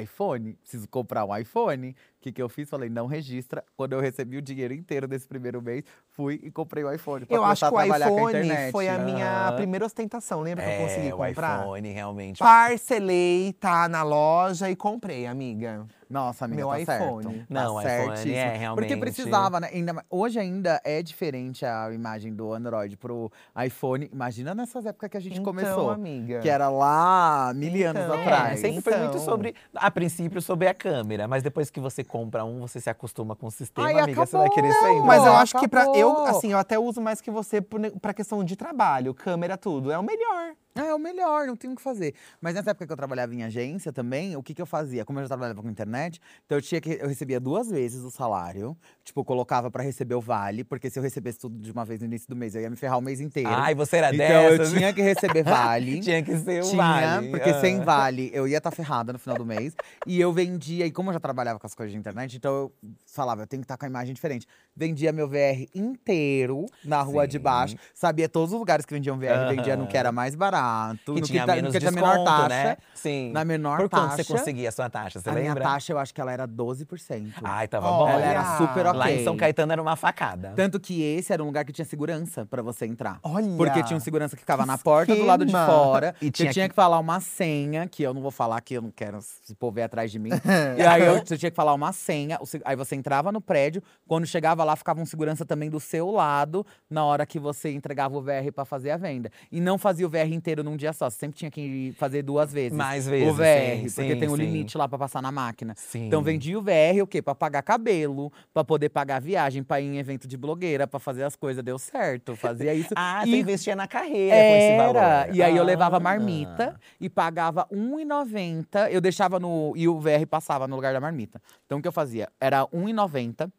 iPhone? 0.00 0.54
Preciso 0.62 0.88
comprar 0.88 1.24
um 1.24 1.36
iPhone. 1.36 1.90
O 1.90 1.94
que, 2.20 2.32
que 2.32 2.42
eu 2.42 2.48
fiz? 2.48 2.68
Falei, 2.68 2.88
não 2.90 3.06
registra. 3.06 3.64
Quando 3.76 3.92
eu 3.94 4.00
recebi 4.00 4.36
o 4.36 4.42
dinheiro 4.42 4.74
inteiro 4.74 5.08
desse 5.08 5.26
primeiro 5.26 5.60
mês, 5.62 5.84
fui 6.10 6.38
e 6.42 6.50
comprei 6.50 6.84
o 6.84 6.92
iPhone. 6.92 7.24
Eu 7.28 7.42
acho 7.44 7.66
que 7.68 7.74
o 7.74 7.82
iPhone 7.82 8.70
foi 8.70 8.88
a 8.88 8.98
minha 8.98 9.52
primeira 9.56 9.86
ostentação. 9.86 10.40
Lembra 10.42 10.64
que 10.64 10.70
eu 10.70 10.78
consegui 10.86 11.08
É, 11.08 11.14
o 11.14 11.16
comprar? 11.16 11.60
iPhone, 11.60 11.88
realmente. 11.92 12.38
Parcelei, 12.38 13.52
tá 13.54 13.88
na 13.88 14.02
loja 14.02 14.70
e 14.70 14.76
comprei, 14.76 15.26
amiga. 15.26 15.86
Nossa, 16.10 16.44
amiga, 16.44 16.56
Meu 16.62 16.68
tá 16.70 16.80
iPhone. 16.80 17.22
certo. 17.24 17.46
Não, 17.48 17.80
tá 17.80 17.82
iPhone, 18.02 18.34
é, 18.34 18.56
realmente. 18.56 18.88
Porque 18.88 19.00
precisava, 19.00 19.60
né? 19.60 19.68
Ainda 19.72 20.04
hoje 20.10 20.40
ainda 20.40 20.80
é 20.84 21.00
diferente 21.02 21.64
a 21.64 21.92
imagem 21.92 22.34
do 22.34 22.52
Android 22.52 22.96
pro 22.96 23.30
iPhone. 23.64 24.10
Imagina 24.12 24.52
nessas 24.52 24.84
épocas 24.84 25.08
que 25.08 25.16
a 25.16 25.20
gente 25.20 25.34
então, 25.34 25.44
começou. 25.44 25.88
amiga. 25.90 26.40
Que 26.40 26.48
era 26.48 26.68
lá 26.68 27.52
mil 27.54 27.70
anos 27.88 28.02
Então, 28.02 28.14
É, 28.16 28.22
atrás. 28.22 28.60
sempre 28.60 28.80
foi 28.80 28.96
muito 28.96 29.10
Então. 29.12 29.24
sobre, 29.24 29.54
a 29.72 29.88
princípio, 29.90 30.42
sobre 30.42 30.66
a 30.66 30.74
câmera. 30.74 31.28
Mas 31.28 31.44
depois 31.44 31.70
que 31.70 31.78
você 31.78 32.02
compra 32.02 32.44
um, 32.44 32.60
você 32.60 32.80
se 32.80 32.90
acostuma 32.90 33.36
com 33.36 33.46
o 33.46 33.50
sistema, 33.50 33.86
Ai, 33.86 34.00
amiga. 34.00 34.26
Você 34.26 34.36
vai 34.36 34.46
acabou. 34.46 34.62
querer 34.68 34.74
sempre. 34.74 35.06
Mas 35.06 35.24
eu 35.24 35.32
acho 35.34 35.58
que 35.60 35.68
pra. 35.68 35.84
Eu, 35.96 36.10
acabou. 36.10 36.26
assim, 36.26 36.50
eu 36.50 36.58
até 36.58 36.76
uso 36.76 37.00
mais 37.00 37.20
que 37.20 37.30
você 37.30 37.60
pra 37.62 38.12
questão 38.12 38.42
de 38.42 38.56
trabalho, 38.56 39.14
câmera, 39.14 39.56
tudo. 39.56 39.92
É 39.92 39.98
o 39.98 40.02
melhor. 40.02 40.54
Ah, 40.74 40.86
é 40.86 40.94
o 40.94 40.98
melhor, 40.98 41.46
não 41.46 41.56
tenho 41.56 41.72
o 41.72 41.76
que 41.76 41.82
fazer. 41.82 42.14
Mas 42.40 42.54
nessa 42.54 42.70
época 42.70 42.86
que 42.86 42.92
eu 42.92 42.96
trabalhava 42.96 43.34
em 43.34 43.42
agência 43.42 43.92
também, 43.92 44.36
o 44.36 44.42
que, 44.42 44.54
que 44.54 44.62
eu 44.62 44.66
fazia? 44.66 45.04
Como 45.04 45.18
eu 45.18 45.24
já 45.24 45.28
trabalhava 45.28 45.60
com 45.60 45.68
internet, 45.68 46.20
então 46.46 46.56
eu 46.58 46.62
tinha 46.62 46.80
que. 46.80 46.98
Eu 47.00 47.08
recebia 47.08 47.40
duas 47.40 47.68
vezes 47.70 48.02
o 48.04 48.10
salário. 48.10 48.76
Tipo, 49.04 49.24
colocava 49.24 49.70
pra 49.70 49.82
receber 49.82 50.14
o 50.14 50.20
vale, 50.20 50.62
porque 50.62 50.88
se 50.88 50.98
eu 50.98 51.02
recebesse 51.02 51.38
tudo 51.38 51.58
de 51.58 51.72
uma 51.72 51.84
vez 51.84 51.98
no 52.00 52.06
início 52.06 52.28
do 52.28 52.36
mês, 52.36 52.54
eu 52.54 52.60
ia 52.62 52.70
me 52.70 52.76
ferrar 52.76 52.98
o 52.98 53.02
mês 53.02 53.20
inteiro. 53.20 53.50
Ai, 53.50 53.74
você 53.74 53.96
era 53.96 54.14
então 54.14 54.26
dessas? 54.26 54.72
eu 54.72 54.78
tinha 54.78 54.92
que 54.92 55.02
receber 55.02 55.42
vale. 55.42 55.98
Tinha 56.00 56.22
que 56.22 56.36
ser 56.38 56.62
o 56.62 56.68
Tinha, 56.68 56.76
vale. 56.76 57.30
porque 57.30 57.50
Ah. 57.50 57.60
sem 57.60 57.80
vale 57.80 58.30
eu 58.32 58.46
ia 58.46 58.58
estar 58.58 58.70
ferrada 58.70 59.12
no 59.12 59.18
final 59.18 59.36
do 59.36 59.44
mês. 59.46 59.74
e 60.06 60.20
eu 60.20 60.32
vendia, 60.32 60.86
e 60.86 60.92
como 60.92 61.10
eu 61.10 61.14
já 61.14 61.20
trabalhava 61.20 61.58
com 61.58 61.66
as 61.66 61.74
coisas 61.74 61.92
de 61.92 61.98
internet, 61.98 62.36
então 62.36 62.52
eu 62.54 62.72
falava, 63.06 63.42
eu 63.42 63.46
tenho 63.48 63.60
que 63.62 63.64
estar 63.64 63.76
com 63.76 63.84
a 63.84 63.88
imagem 63.88 64.14
diferente. 64.14 64.46
Vendia 64.76 65.10
meu 65.12 65.26
VR 65.28 65.66
inteiro 65.74 66.66
na 66.84 67.02
rua 67.02 67.26
de 67.26 67.38
Sim. 67.38 67.42
baixo. 67.42 67.76
Sabia 67.92 68.28
todos 68.28 68.52
os 68.52 68.58
lugares 68.58 68.86
que 68.86 68.94
vendiam 68.94 69.18
VR, 69.18 69.48
vendia 69.54 69.76
no 69.76 69.86
que 69.88 69.96
era 69.96 70.12
mais 70.12 70.34
barato, 70.36 70.59
Que 71.04 71.12
no 71.12 71.20
tinha 71.20 71.46
tá- 71.46 71.54
menos 71.54 71.68
no 71.68 71.72
que 71.72 71.78
tinha 71.80 71.90
desconto, 71.90 72.18
menor 72.18 72.24
taxa. 72.24 72.48
né? 72.48 72.76
Sim. 72.94 73.32
Na 73.32 73.44
menor 73.44 73.78
Por 73.78 73.88
quanto 73.90 74.10
você 74.10 74.16
taxa. 74.24 74.32
conseguia 74.38 74.68
a 74.68 74.72
sua 74.72 74.90
taxa, 74.90 75.20
você 75.20 75.28
a 75.28 75.32
minha 75.32 75.48
lembra? 75.48 75.64
taxa, 75.64 75.92
eu 75.92 75.98
acho 75.98 76.14
que 76.14 76.20
ela 76.20 76.32
era 76.32 76.46
12%. 76.46 77.32
Ai, 77.42 77.66
tava 77.68 77.88
bom. 77.90 78.08
ela 78.08 78.22
era 78.24 78.56
super 78.58 78.86
ok. 78.86 78.98
Lá 78.98 79.10
em 79.10 79.24
São 79.24 79.36
Caetano 79.36 79.72
era 79.72 79.80
uma 79.82 79.96
facada. 79.96 80.52
Tanto 80.56 80.78
que 80.80 81.02
esse 81.02 81.32
era 81.32 81.42
um 81.42 81.46
lugar 81.46 81.64
que 81.64 81.72
tinha 81.72 81.84
segurança 81.84 82.44
pra 82.46 82.62
você 82.62 82.86
entrar. 82.86 83.18
Olha! 83.22 83.56
Porque 83.56 83.82
tinha 83.82 83.96
um 83.96 84.00
segurança 84.00 84.36
que 84.36 84.40
ficava 84.42 84.62
Que 84.62 84.68
na 84.68 84.78
porta 84.78 85.14
do 85.14 85.24
lado 85.24 85.44
de 85.44 85.50
esquema! 85.50 85.66
fora. 85.66 86.14
E 86.20 86.30
tinha 86.30 86.32
tinha, 86.32 86.52
tinha 86.52 86.64
que- 86.64 86.70
que... 86.70 86.74
falar 86.76 86.98
uma 86.98 87.20
senha, 87.20 87.86
que 87.86 88.02
eu 88.02 88.12
não 88.14 88.20
vou 88.22 88.30
falar, 88.30 88.60
que 88.60 88.74
eu 88.74 88.82
não 88.82 88.90
quero 88.90 89.20
se 89.22 89.54
povo 89.54 89.72
ver 89.76 89.82
atrás 89.82 90.10
de 90.10 90.18
mim. 90.18 90.30
e 90.78 90.82
aí 90.82 91.02
eu, 91.04 91.18
você 91.24 91.36
tinha 91.38 91.50
que 91.50 91.56
falar 91.56 91.74
uma 91.74 91.92
senha. 91.92 92.38
Aí 92.64 92.76
você 92.76 92.96
entrava 92.96 93.30
no 93.32 93.40
prédio. 93.40 93.82
Quando 94.06 94.26
chegava 94.26 94.64
lá, 94.64 94.74
ficava 94.76 95.00
um 95.00 95.06
segurança 95.06 95.44
também 95.44 95.70
do 95.70 95.78
seu 95.80 96.10
lado, 96.10 96.66
na 96.88 97.04
hora 97.04 97.24
que 97.24 97.38
você 97.38 97.70
entregava 97.72 98.16
o 98.16 98.22
VR 98.22 98.50
pra 98.54 98.64
fazer 98.64 98.90
a 98.90 98.96
venda. 98.96 99.30
E 99.52 99.60
não 99.60 99.78
fazia 99.78 100.06
o 100.06 100.10
VR 100.10 100.32
inteiro 100.32 100.49
num 100.56 100.76
dia 100.76 100.92
só. 100.92 101.08
Você 101.08 101.16
sempre 101.18 101.38
tinha 101.38 101.50
que 101.50 101.94
fazer 101.98 102.22
duas 102.22 102.52
vezes. 102.52 102.76
Mais 102.76 103.06
vezes, 103.06 103.28
O 103.28 103.34
VR, 103.34 103.88
sim, 103.88 103.94
porque 103.94 104.14
sim, 104.14 104.20
tem 104.20 104.28
um 104.28 104.36
sim. 104.36 104.42
limite 104.42 104.76
lá 104.76 104.88
pra 104.88 104.98
passar 104.98 105.22
na 105.22 105.30
máquina. 105.32 105.74
Então 105.94 106.22
vendia 106.22 106.58
o 106.58 106.62
VR, 106.62 107.02
o 107.02 107.06
quê? 107.06 107.22
Pra 107.22 107.34
pagar 107.34 107.62
cabelo, 107.62 108.32
pra 108.52 108.64
poder 108.64 108.88
pagar 108.88 109.20
viagem, 109.20 109.62
pra 109.62 109.80
ir 109.80 109.86
em 109.86 109.98
evento 109.98 110.26
de 110.28 110.36
blogueira, 110.36 110.86
pra 110.86 110.98
fazer 111.00 111.22
as 111.24 111.36
coisas. 111.36 111.62
Deu 111.64 111.78
certo, 111.78 112.34
fazia 112.36 112.74
isso. 112.74 112.90
Ah, 112.96 113.22
e 113.26 113.30
você 113.30 113.36
investia 113.38 113.76
na 113.76 113.86
carreira 113.88 114.34
com 114.36 114.56
esse 114.56 114.76
valor. 114.76 114.96
era. 114.96 115.28
E 115.32 115.42
aí 115.42 115.56
eu 115.56 115.64
levava 115.64 115.96
Ah. 115.96 116.00
marmita 116.00 116.78
e 117.00 117.08
pagava 117.08 117.66
R$1,90. 117.70 118.88
Eu 118.90 119.00
deixava 119.00 119.38
no. 119.38 119.72
E 119.76 119.88
o 119.88 119.98
VR 120.00 120.26
passava 120.28 120.66
no 120.68 120.76
lugar 120.76 120.92
da 120.92 121.00
marmita. 121.00 121.40
Então 121.66 121.78
o 121.78 121.82
que 121.82 121.88
eu 121.88 121.92
fazia? 121.92 122.28
Era 122.40 122.60
R$1,90 122.62 123.50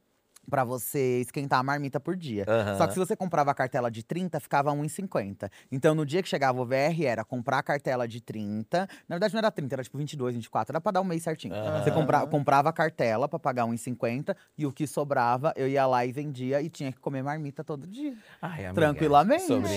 pra 0.49 0.63
você 0.63 1.21
esquentar 1.21 1.59
a 1.59 1.63
marmita 1.63 1.99
por 1.99 2.15
dia. 2.15 2.45
Aham. 2.47 2.77
Só 2.77 2.87
que 2.87 2.93
se 2.93 2.99
você 2.99 3.15
comprava 3.15 3.51
a 3.51 3.53
cartela 3.53 3.89
de 3.89 4.03
30, 4.03 4.39
ficava 4.39 4.71
R$1,50. 4.71 5.49
Então 5.71 5.95
no 5.95 6.05
dia 6.05 6.21
que 6.21 6.27
chegava 6.27 6.61
o 6.61 6.65
VR, 6.65 7.03
era 7.05 7.23
comprar 7.23 7.59
a 7.59 7.63
cartela 7.63 8.07
de 8.07 8.19
30. 8.21 8.87
Na 9.07 9.15
verdade 9.15 9.33
não 9.33 9.39
era 9.39 9.51
30, 9.51 9.75
era 9.75 9.83
tipo 9.83 9.97
22, 9.97 10.35
24. 10.35 10.71
Era 10.73 10.81
pra 10.81 10.91
dar 10.91 11.01
um 11.01 11.05
mês 11.05 11.23
certinho. 11.23 11.53
Aham. 11.55 11.83
Você 11.83 11.91
compra, 11.91 12.25
comprava 12.27 12.69
a 12.69 12.73
cartela 12.73 13.27
pra 13.29 13.39
pagar 13.39 13.65
R$1,50 13.65 14.35
e 14.57 14.65
o 14.65 14.71
que 14.71 14.85
sobrava, 14.87 15.53
eu 15.55 15.67
ia 15.67 15.85
lá 15.85 16.05
e 16.05 16.11
vendia 16.11 16.61
e 16.61 16.69
tinha 16.69 16.91
que 16.91 16.99
comer 16.99 17.23
marmita 17.23 17.63
todo 17.63 17.87
dia. 17.87 18.13
Ai, 18.41 18.65
amiga, 18.65 18.73
Tranquilamente. 18.73 19.43
Sobre 19.43 19.69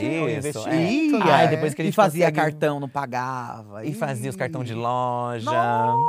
isso. 0.48 0.68
é. 0.68 0.92
Ia, 0.92 1.24
Ai, 1.34 1.48
depois 1.48 1.74
que 1.74 1.82
a 1.82 1.84
e 1.84 1.86
gente 1.88 1.94
fazia 1.94 2.26
consegue- 2.30 2.36
cartão, 2.52 2.80
não 2.80 2.88
pagava. 2.88 3.84
E 3.84 3.92
fazia 3.94 4.30
os 4.30 4.36
cartões 4.36 4.66
de 4.66 4.74
loja. 4.74 5.50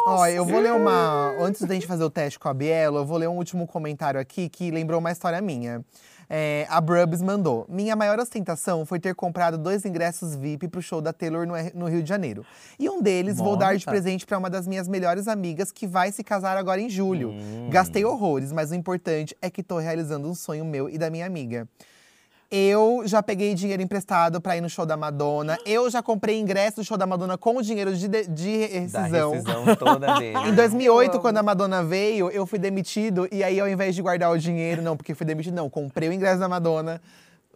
Ó, 0.08 0.26
eu 0.28 0.46
vou 0.46 0.60
ler 0.60 0.72
uma. 0.74 1.36
Antes 1.40 1.62
da 1.64 1.74
gente 1.74 1.86
fazer 1.88 2.04
o 2.04 2.10
teste 2.10 2.40
com 2.40 2.48
a 2.48 2.54
Bielo, 2.54 2.98
eu 2.98 3.06
vou 3.06 3.18
ler 3.18 3.28
um 3.28 3.36
último 3.38 3.68
comentário 3.68 4.20
aqui 4.20 4.45
que 4.50 4.72
lembrou 4.72 5.00
uma 5.00 5.12
história 5.12 5.42
minha. 5.42 5.84
É, 6.30 6.66
a 6.70 6.82
Brubs 6.82 7.22
mandou. 7.22 7.66
Minha 7.70 7.96
maior 7.96 8.20
ostentação 8.20 8.86
foi 8.86 9.00
ter 9.00 9.14
comprado 9.14 9.58
dois 9.58 9.86
ingressos 9.86 10.36
VIP 10.36 10.68
pro 10.68 10.82
show 10.82 11.02
da 11.02 11.14
Taylor 11.14 11.46
no, 11.74 11.88
Rio 11.88 12.02
de 12.02 12.10
Janeiro. 12.10 12.46
E 12.80 12.90
um 12.90 13.02
deles 13.02 13.38
vou 13.38 13.56
dar 13.56 13.76
de 13.76 13.86
presente 13.86 14.26
pra 14.26 14.38
uma 14.38 14.50
das 14.50 14.68
minhas 14.68 14.88
melhores 14.88 15.28
amigas 15.28 15.72
que 15.72 15.86
vai 15.86 16.12
se 16.12 16.24
casar 16.24 16.58
agora 16.58 16.82
em 16.82 16.90
julho. 16.90 17.30
Hum. 17.30 17.70
Gastei 17.70 18.04
horrores, 18.04 18.52
mas 18.52 18.72
o 18.72 18.76
importante 18.76 19.36
é 19.42 19.50
que 19.50 19.62
tô 19.62 19.78
realizando 19.78 20.28
um 20.28 20.34
sonho 20.34 20.66
meu 20.66 20.90
e 20.90 20.98
da 20.98 21.10
minha 21.10 21.26
amiga. 21.26 21.68
Eu 22.52 23.02
já 23.06 23.24
peguei 23.24 23.54
dinheiro 23.56 23.82
emprestado 23.82 24.40
pra 24.40 24.56
ir 24.56 24.62
no 24.62 24.70
show 24.70 24.86
da 24.86 24.96
Madonna. 24.96 25.58
Eu 25.66 25.90
já 25.90 26.02
comprei 26.04 26.40
ingresso 26.40 26.78
do 26.78 26.84
show 26.84 26.98
da 26.98 27.06
Madonna 27.08 27.38
com 27.38 27.58
o 27.58 27.62
dinheiro 27.62 27.96
de, 27.96 28.08
de, 28.08 28.28
de 28.28 28.68
Da 28.88 29.02
rescisão. 29.02 29.32
rescisão 29.32 29.76
toda 29.76 30.14
dele. 30.20 30.38
Em 30.50 30.54
2008, 30.54 31.12
amo. 31.14 31.22
quando 31.22 31.38
a 31.38 31.44
Madonna 31.44 31.84
veio, 31.84 32.30
eu 32.30 32.46
fui 32.46 32.60
demitido. 32.60 33.28
E 33.32 33.44
aí, 33.44 33.60
ao 33.60 33.68
invés 33.68 33.96
de 33.96 34.02
guardar 34.02 34.32
o 34.32 34.38
dinheiro, 34.38 34.82
não, 34.82 34.96
porque 34.96 35.16
fui 35.16 35.26
demitido, 35.26 35.56
não. 35.56 35.70
Comprei 35.70 36.08
o 36.08 36.14
ingresso 36.14 36.40
da 36.40 36.48
Madonna. 36.48 37.02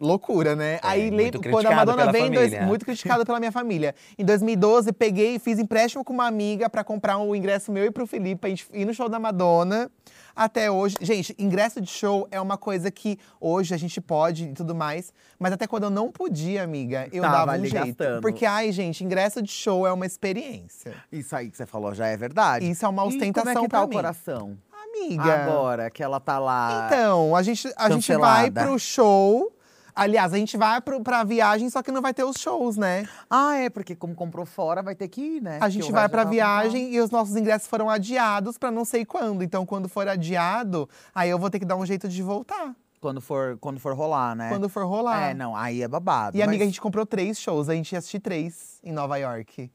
Loucura, 0.00 0.56
né? 0.56 0.78
aí, 0.82 1.10
muito 1.10 1.36
lembro, 1.36 1.50
quando 1.50 1.66
a 1.66 1.70
Madonna 1.76 1.98
pela 1.98 2.12
veio, 2.12 2.26
em 2.26 2.30
dois- 2.32 2.60
muito 2.66 2.86
criticado 2.86 3.24
pela 3.26 3.38
minha 3.38 3.52
família. 3.52 3.94
Em 4.18 4.24
2012, 4.24 4.92
peguei 4.92 5.34
e 5.34 5.38
fiz 5.38 5.58
empréstimo 5.58 6.02
com 6.02 6.12
uma 6.12 6.26
amiga 6.26 6.70
pra 6.70 6.82
comprar 6.82 7.18
um 7.18 7.34
ingresso 7.36 7.70
meu 7.70 7.84
e 7.84 7.90
pro 7.90 8.06
Felipe, 8.06 8.36
pra 8.40 8.48
gente 8.50 8.66
ir 8.72 8.86
no 8.86 8.94
show 8.94 9.08
da 9.08 9.18
Madonna. 9.18 9.90
Até 10.34 10.70
hoje. 10.70 10.96
Gente, 11.02 11.34
ingresso 11.38 11.80
de 11.82 11.90
show 11.90 12.26
é 12.30 12.40
uma 12.40 12.56
coisa 12.56 12.90
que 12.90 13.18
hoje 13.38 13.74
a 13.74 13.76
gente 13.76 14.00
pode 14.00 14.44
e 14.44 14.52
tudo 14.54 14.74
mais. 14.74 15.12
Mas 15.38 15.52
até 15.52 15.66
quando 15.66 15.82
eu 15.84 15.90
não 15.90 16.10
podia, 16.10 16.62
amiga, 16.62 17.08
eu 17.12 17.20
Tava 17.22 17.36
dava 17.46 17.58
um 17.58 17.64
jeito. 17.66 17.84
gastando. 17.98 18.22
Porque, 18.22 18.46
ai, 18.46 18.72
gente, 18.72 19.04
ingresso 19.04 19.42
de 19.42 19.50
show 19.50 19.86
é 19.86 19.92
uma 19.92 20.06
experiência. 20.06 20.94
Isso 21.12 21.36
aí 21.36 21.50
que 21.50 21.56
você 21.58 21.66
falou 21.66 21.92
já 21.94 22.06
é 22.06 22.16
verdade. 22.16 22.70
Isso 22.70 22.86
é 22.86 22.88
uma 22.88 23.04
E 23.04 23.08
ostentação 23.08 23.42
como 23.42 23.50
é 23.50 23.62
que 23.64 23.68
pra 23.68 23.78
tá 23.80 23.84
o 23.84 23.88
mim. 23.88 23.94
coração? 23.96 24.56
Amiga. 24.82 25.22
Agora 25.34 25.90
que 25.90 26.02
ela 26.02 26.18
tá 26.20 26.38
lá. 26.38 26.86
Então, 26.86 27.36
a 27.36 27.42
gente, 27.42 27.70
a 27.76 27.90
gente 27.90 28.14
vai 28.16 28.50
pro 28.50 28.78
show. 28.78 29.52
Aliás, 29.94 30.32
a 30.32 30.36
gente 30.36 30.56
vai 30.56 30.80
pro, 30.80 31.00
pra 31.02 31.24
viagem, 31.24 31.68
só 31.70 31.82
que 31.82 31.90
não 31.90 32.00
vai 32.02 32.14
ter 32.14 32.24
os 32.24 32.36
shows, 32.38 32.76
né? 32.76 33.08
Ah, 33.28 33.56
é, 33.56 33.68
porque 33.70 33.94
como 33.94 34.14
comprou 34.14 34.46
fora, 34.46 34.82
vai 34.82 34.94
ter 34.94 35.08
que 35.08 35.20
ir, 35.20 35.42
né? 35.42 35.58
A 35.60 35.68
gente 35.68 35.90
vai 35.92 36.08
pra 36.08 36.24
tá 36.24 36.30
viagem 36.30 36.92
e 36.94 37.00
os 37.00 37.10
nossos 37.10 37.36
ingressos 37.36 37.68
foram 37.68 37.88
adiados 37.90 38.56
pra 38.58 38.70
não 38.70 38.84
sei 38.84 39.04
quando. 39.04 39.42
Então, 39.42 39.64
quando 39.66 39.88
for 39.88 40.06
adiado, 40.08 40.88
aí 41.14 41.28
eu 41.30 41.38
vou 41.38 41.50
ter 41.50 41.58
que 41.58 41.64
dar 41.64 41.76
um 41.76 41.84
jeito 41.86 42.08
de 42.08 42.22
voltar. 42.22 42.74
Quando 43.00 43.20
for, 43.20 43.56
quando 43.60 43.80
for 43.80 43.94
rolar, 43.94 44.34
né? 44.36 44.48
Quando 44.50 44.68
for 44.68 44.84
rolar. 44.84 45.30
É, 45.30 45.34
não, 45.34 45.56
aí 45.56 45.82
é 45.82 45.88
babado. 45.88 46.36
E, 46.36 46.42
amiga, 46.42 46.58
mas- 46.58 46.62
a 46.62 46.66
gente 46.66 46.80
comprou 46.80 47.06
três 47.06 47.40
shows. 47.40 47.68
A 47.70 47.74
gente 47.74 47.92
ia 47.92 47.98
assistir 47.98 48.20
três 48.20 48.78
em 48.84 48.92
Nova 48.92 49.16
York. 49.16 49.70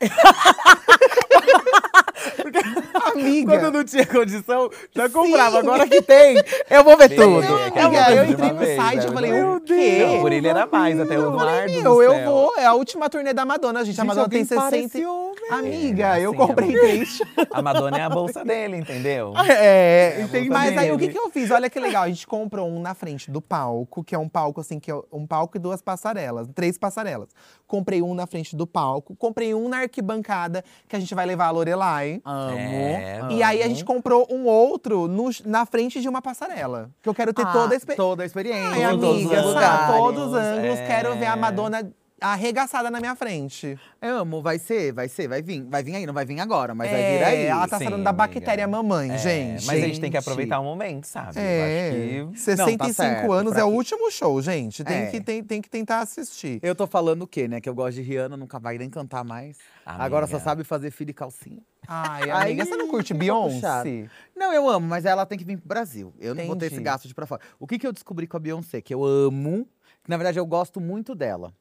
amiga. 3.12 3.58
Quando 3.58 3.72
não 3.72 3.84
tinha 3.84 4.06
condição, 4.06 4.70
já 4.94 5.06
Sim. 5.08 5.12
comprava. 5.12 5.58
Agora 5.58 5.86
que 5.86 6.02
tem, 6.02 6.36
eu 6.70 6.84
vou 6.84 6.96
ver 6.96 7.08
tudo. 7.10 7.42
é 7.42 7.46
Eu 7.46 7.82
a 7.82 7.86
Amiga, 7.86 8.10
eu 8.14 8.24
entrei 8.30 8.52
no 8.52 8.58
vez, 8.58 8.76
site 8.76 9.00
né? 9.04 9.06
e 9.08 9.12
falei, 9.12 9.32
Meu 9.32 9.52
o 9.56 9.60
quê? 9.60 9.74
Deus. 9.98 10.12
Não, 10.12 10.20
por 10.20 10.32
ele 10.32 10.48
era 10.48 10.66
mais, 10.66 10.98
até 11.00 11.18
o 11.18 11.22
Eu 11.22 11.32
falei, 11.38 11.54
Eduardo. 11.54 11.72
meu, 11.72 11.82
do 11.94 12.02
eu 12.02 12.12
céu. 12.12 12.24
vou. 12.30 12.52
É 12.58 12.64
a 12.66 12.72
última 12.74 13.08
turnê 13.10 13.32
da 13.32 13.44
Madonna, 13.44 13.84
gente. 13.84 14.00
A 14.00 14.04
Gente, 14.04 14.08
Madonna 14.08 14.28
tem 14.28 14.40
alguém 14.42 14.56
para 14.58 14.70
60. 14.70 14.86
esse 14.98 15.06
homem. 15.06 15.34
Amiga, 15.50 16.18
É, 16.18 16.20
eu 16.24 16.30
assim, 16.30 16.38
comprei 16.38 16.68
amiga. 16.68 16.80
três. 16.80 17.18
A 17.52 17.62
Madonna 17.62 17.98
é 17.98 18.02
a 18.02 18.10
bolsa 18.10 18.44
dele, 18.44 18.76
entendeu? 18.76 19.32
É, 19.66 20.20
entendi. 20.22 20.48
Mas 20.48 20.76
aí 20.76 20.90
o 20.90 20.98
que, 20.98 21.08
que 21.08 21.18
eu 21.18 21.30
fiz? 21.30 21.50
Olha 21.50 21.68
que 21.70 21.78
legal, 21.78 22.02
a 22.04 22.08
gente 22.08 22.26
comprou 22.26 22.68
um 22.68 22.80
na 22.80 22.94
frente 22.94 23.30
do 23.30 23.40
palco, 23.40 24.02
que 24.02 24.14
é 24.14 24.18
um 24.18 24.28
palco 24.28 24.60
assim, 24.60 24.78
que 24.80 24.90
é 24.90 24.94
um 25.12 25.26
palco 25.26 25.56
e 25.56 25.60
duas 25.60 25.80
passarelas, 25.80 26.48
três 26.54 26.76
passarelas. 26.78 27.28
Comprei 27.66 28.02
um 28.02 28.14
na 28.14 28.26
frente 28.26 28.56
do 28.56 28.66
palco, 28.66 29.14
comprei 29.16 29.54
um 29.54 29.68
na 29.68 29.78
arquibancada, 29.80 30.64
que 30.88 30.96
a 30.96 31.00
gente 31.00 31.14
vai 31.14 31.24
levar 31.26 31.46
a 31.46 31.50
Lorelai. 31.50 32.13
Amo. 32.24 32.58
É. 32.58 33.20
amo. 33.20 33.30
E 33.32 33.42
aí 33.42 33.62
a 33.62 33.68
gente 33.68 33.84
comprou 33.84 34.26
um 34.30 34.44
outro 34.46 35.08
no- 35.08 35.30
na 35.44 35.64
frente 35.66 36.00
de 36.00 36.08
uma 36.08 36.20
passarela. 36.20 36.90
Que 37.02 37.08
eu 37.08 37.14
quero 37.14 37.32
ter 37.32 37.42
Ah, 37.46 37.52
toda 37.52 37.74
a 37.74 37.76
experiência. 37.76 37.96
toda 38.04 38.22
a 38.22 38.26
experiência. 38.26 38.68
Ai, 38.70 38.82
em 38.94 38.98
todos 38.98 39.08
os 39.08 39.14
amiga, 39.26 39.42
lugares. 39.42 39.68
sabe? 39.68 39.92
Todos 39.98 40.26
os 40.28 40.34
ângulos, 40.34 40.78
é. 40.78 40.86
quero 40.86 41.14
ver 41.16 41.26
a 41.26 41.36
Madonna 41.36 41.92
arregaçada 42.32 42.90
na 42.90 43.00
minha 43.00 43.14
frente. 43.14 43.78
Eu 44.00 44.18
amo, 44.18 44.40
vai 44.42 44.58
ser, 44.58 44.92
vai 44.92 45.08
ser, 45.08 45.28
vai 45.28 45.42
vir. 45.42 45.62
Vai 45.64 45.82
vir 45.82 45.94
aí, 45.96 46.06
não 46.06 46.14
vai 46.14 46.24
vir 46.24 46.40
agora, 46.40 46.74
mas 46.74 46.90
vai 46.90 47.00
É, 47.00 47.18
vir 47.18 47.24
aí. 47.24 47.44
Ela 47.46 47.68
tá 47.68 47.78
Sim, 47.78 47.84
falando 47.84 48.02
da 48.04 48.10
amiga. 48.10 48.26
bactéria 48.26 48.66
mamãe, 48.66 49.10
É, 49.12 49.18
gente. 49.18 49.66
Mas 49.66 49.82
a 49.82 49.86
gente 49.86 50.00
tem 50.00 50.10
que 50.10 50.16
aproveitar 50.16 50.58
o 50.60 50.64
momento, 50.64 51.04
sabe? 51.06 51.38
É, 51.38 51.90
Eu 52.20 52.24
acho 52.28 52.32
que. 52.34 52.40
65 52.40 52.92
certo, 52.94 53.32
anos 53.32 53.52
pra 53.52 53.62
é 53.62 53.64
o 53.64 53.68
último 53.68 54.10
show, 54.10 54.40
gente. 54.42 54.82
Tem, 54.84 54.96
É. 55.02 55.06
que, 55.06 55.20
tem, 55.20 55.42
tem 55.42 55.60
que 55.62 55.68
tentar 55.70 56.00
assistir. 56.00 56.58
Eu 56.62 56.74
tô 56.74 56.86
falando 56.86 57.22
o 57.22 57.26
quê, 57.26 57.46
né? 57.48 57.60
Que 57.60 57.68
eu 57.68 57.74
gosto 57.74 57.96
de 57.96 58.02
Rihanna, 58.02 58.36
nunca 58.36 58.58
vai 58.58 58.78
nem 58.78 58.88
cantar 58.88 59.24
mais. 59.24 59.58
Agora 59.84 60.26
só 60.26 60.36
Amiga. 60.36 60.44
sabe 60.50 60.64
fazer 60.64 60.90
filho 60.90 61.10
e 61.10 61.14
calcinha. 61.14 61.60
Ai, 61.86 62.22
Aí 62.30 62.30
amiga, 62.52 62.64
você 62.64 62.76
não 62.76 62.88
curte 62.88 63.12
Beyoncé? 63.12 63.56
puxado. 63.56 64.10
Não, 64.34 64.52
eu 64.54 64.66
amo, 64.70 64.86
mas 64.86 65.04
ela 65.04 65.26
tem 65.26 65.36
que 65.36 65.44
vir 65.44 65.58
pro 65.58 65.68
Brasil. 65.68 66.14
Eu 66.18 66.34
não 66.34 66.46
vou 66.46 66.56
ter 66.56 66.66
esse 66.66 66.76
Entendi. 66.76 66.84
gasto 66.84 67.02
de 67.04 67.10
ir 67.10 67.14
pra 67.14 67.26
fora. 67.26 67.42
O 67.60 67.66
que, 67.66 67.78
que 67.78 67.86
eu 67.86 67.92
descobri 67.92 68.26
com 68.26 68.36
a 68.38 68.40
Beyoncé? 68.40 68.80
Que 68.80 68.94
eu 68.94 69.04
amo. 69.04 69.66
Que, 70.02 70.08
na 70.10 70.16
verdade, 70.16 70.38
eu 70.38 70.46
gosto 70.46 70.80
muito 70.80 71.14
dela. 71.14 71.52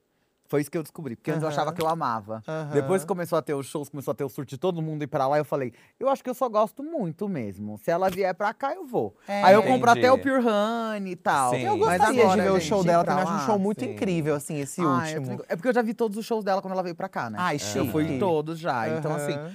Foi 0.54 0.62
isso 0.62 0.70
que 0.70 0.78
eu 0.78 0.84
descobri. 0.84 1.16
Porque 1.16 1.32
antes 1.32 1.41
eu 1.41 1.49
achava 1.49 1.74
que 1.74 1.82
eu 1.82 1.88
amava. 1.88 2.43
Depois 2.72 3.01
que 3.01 3.08
começou 3.08 3.39
a 3.39 3.41
ter 3.41 3.56
os 3.56 3.66
shows, 3.66 3.89
começou 3.89 4.12
a 4.12 4.14
ter 4.14 4.24
o 4.24 4.30
surto 4.30 4.51
de 4.51 4.58
todo 4.60 4.84
mundo 4.84 5.01
ir 5.04 5.08
pra 5.08 5.26
lá, 5.28 5.39
eu 5.39 5.43
falei, 5.43 5.74
eu 5.99 6.08
acho 6.08 6.24
que 6.24 6.30
eu 6.30 6.36
só 6.36 6.47
gosto 6.47 6.84
muito 6.84 7.28
mesmo. 7.28 7.76
Se 7.80 7.89
ela 7.89 8.08
vier 8.08 8.36
pra 8.36 8.54
cá, 8.54 8.72
eu 8.76 8.86
vou. 8.86 9.16
É. 9.28 9.41
Aí 9.41 9.56
eu 9.56 9.64
compro 9.64 9.89
Entendi. 9.89 10.06
até 10.06 10.12
o 10.12 10.20
Pure 10.20 10.45
Honey 10.47 11.14
e 11.14 11.16
tal. 11.16 11.56
Sim. 11.56 11.64
Eu 11.64 11.76
Mas 11.76 11.97
gostaria 11.97 12.22
agora, 12.24 12.38
de 12.38 12.47
ver 12.47 12.51
o 12.54 12.60
gente, 12.60 12.70
show 12.70 12.82
ir 12.84 12.86
dela 12.86 13.04
pra 13.04 13.14
também. 13.16 13.24
Acho 13.28 13.34
um 13.34 13.38
lá, 13.39 13.45
show 13.47 13.58
muito 13.58 13.80
sim. 13.84 13.93
incrível, 13.93 14.36
assim, 14.36 14.60
esse 14.60 14.80
Ah, 14.80 14.84
eu 14.84 15.18
último. 15.22 15.26
fico- 15.38 15.45
É 15.49 15.56
porque 15.56 15.70
eu 15.70 15.74
já 15.74 15.82
vi 15.82 15.95
todos 15.95 16.20
os 16.20 16.26
shows 16.26 16.43
dela 16.45 16.62
quando 16.62 16.74
ela 16.74 16.84
veio 16.84 16.93
pra 16.95 17.10
cá, 17.10 17.32
né? 17.32 17.38
Ai, 17.41 17.58
Eu 17.76 17.88
fui 17.88 18.04
em 18.04 18.20
todos 18.20 18.60
já. 18.60 18.88
Então, 18.95 19.12
assim, 19.12 19.34
Aham. 19.34 19.51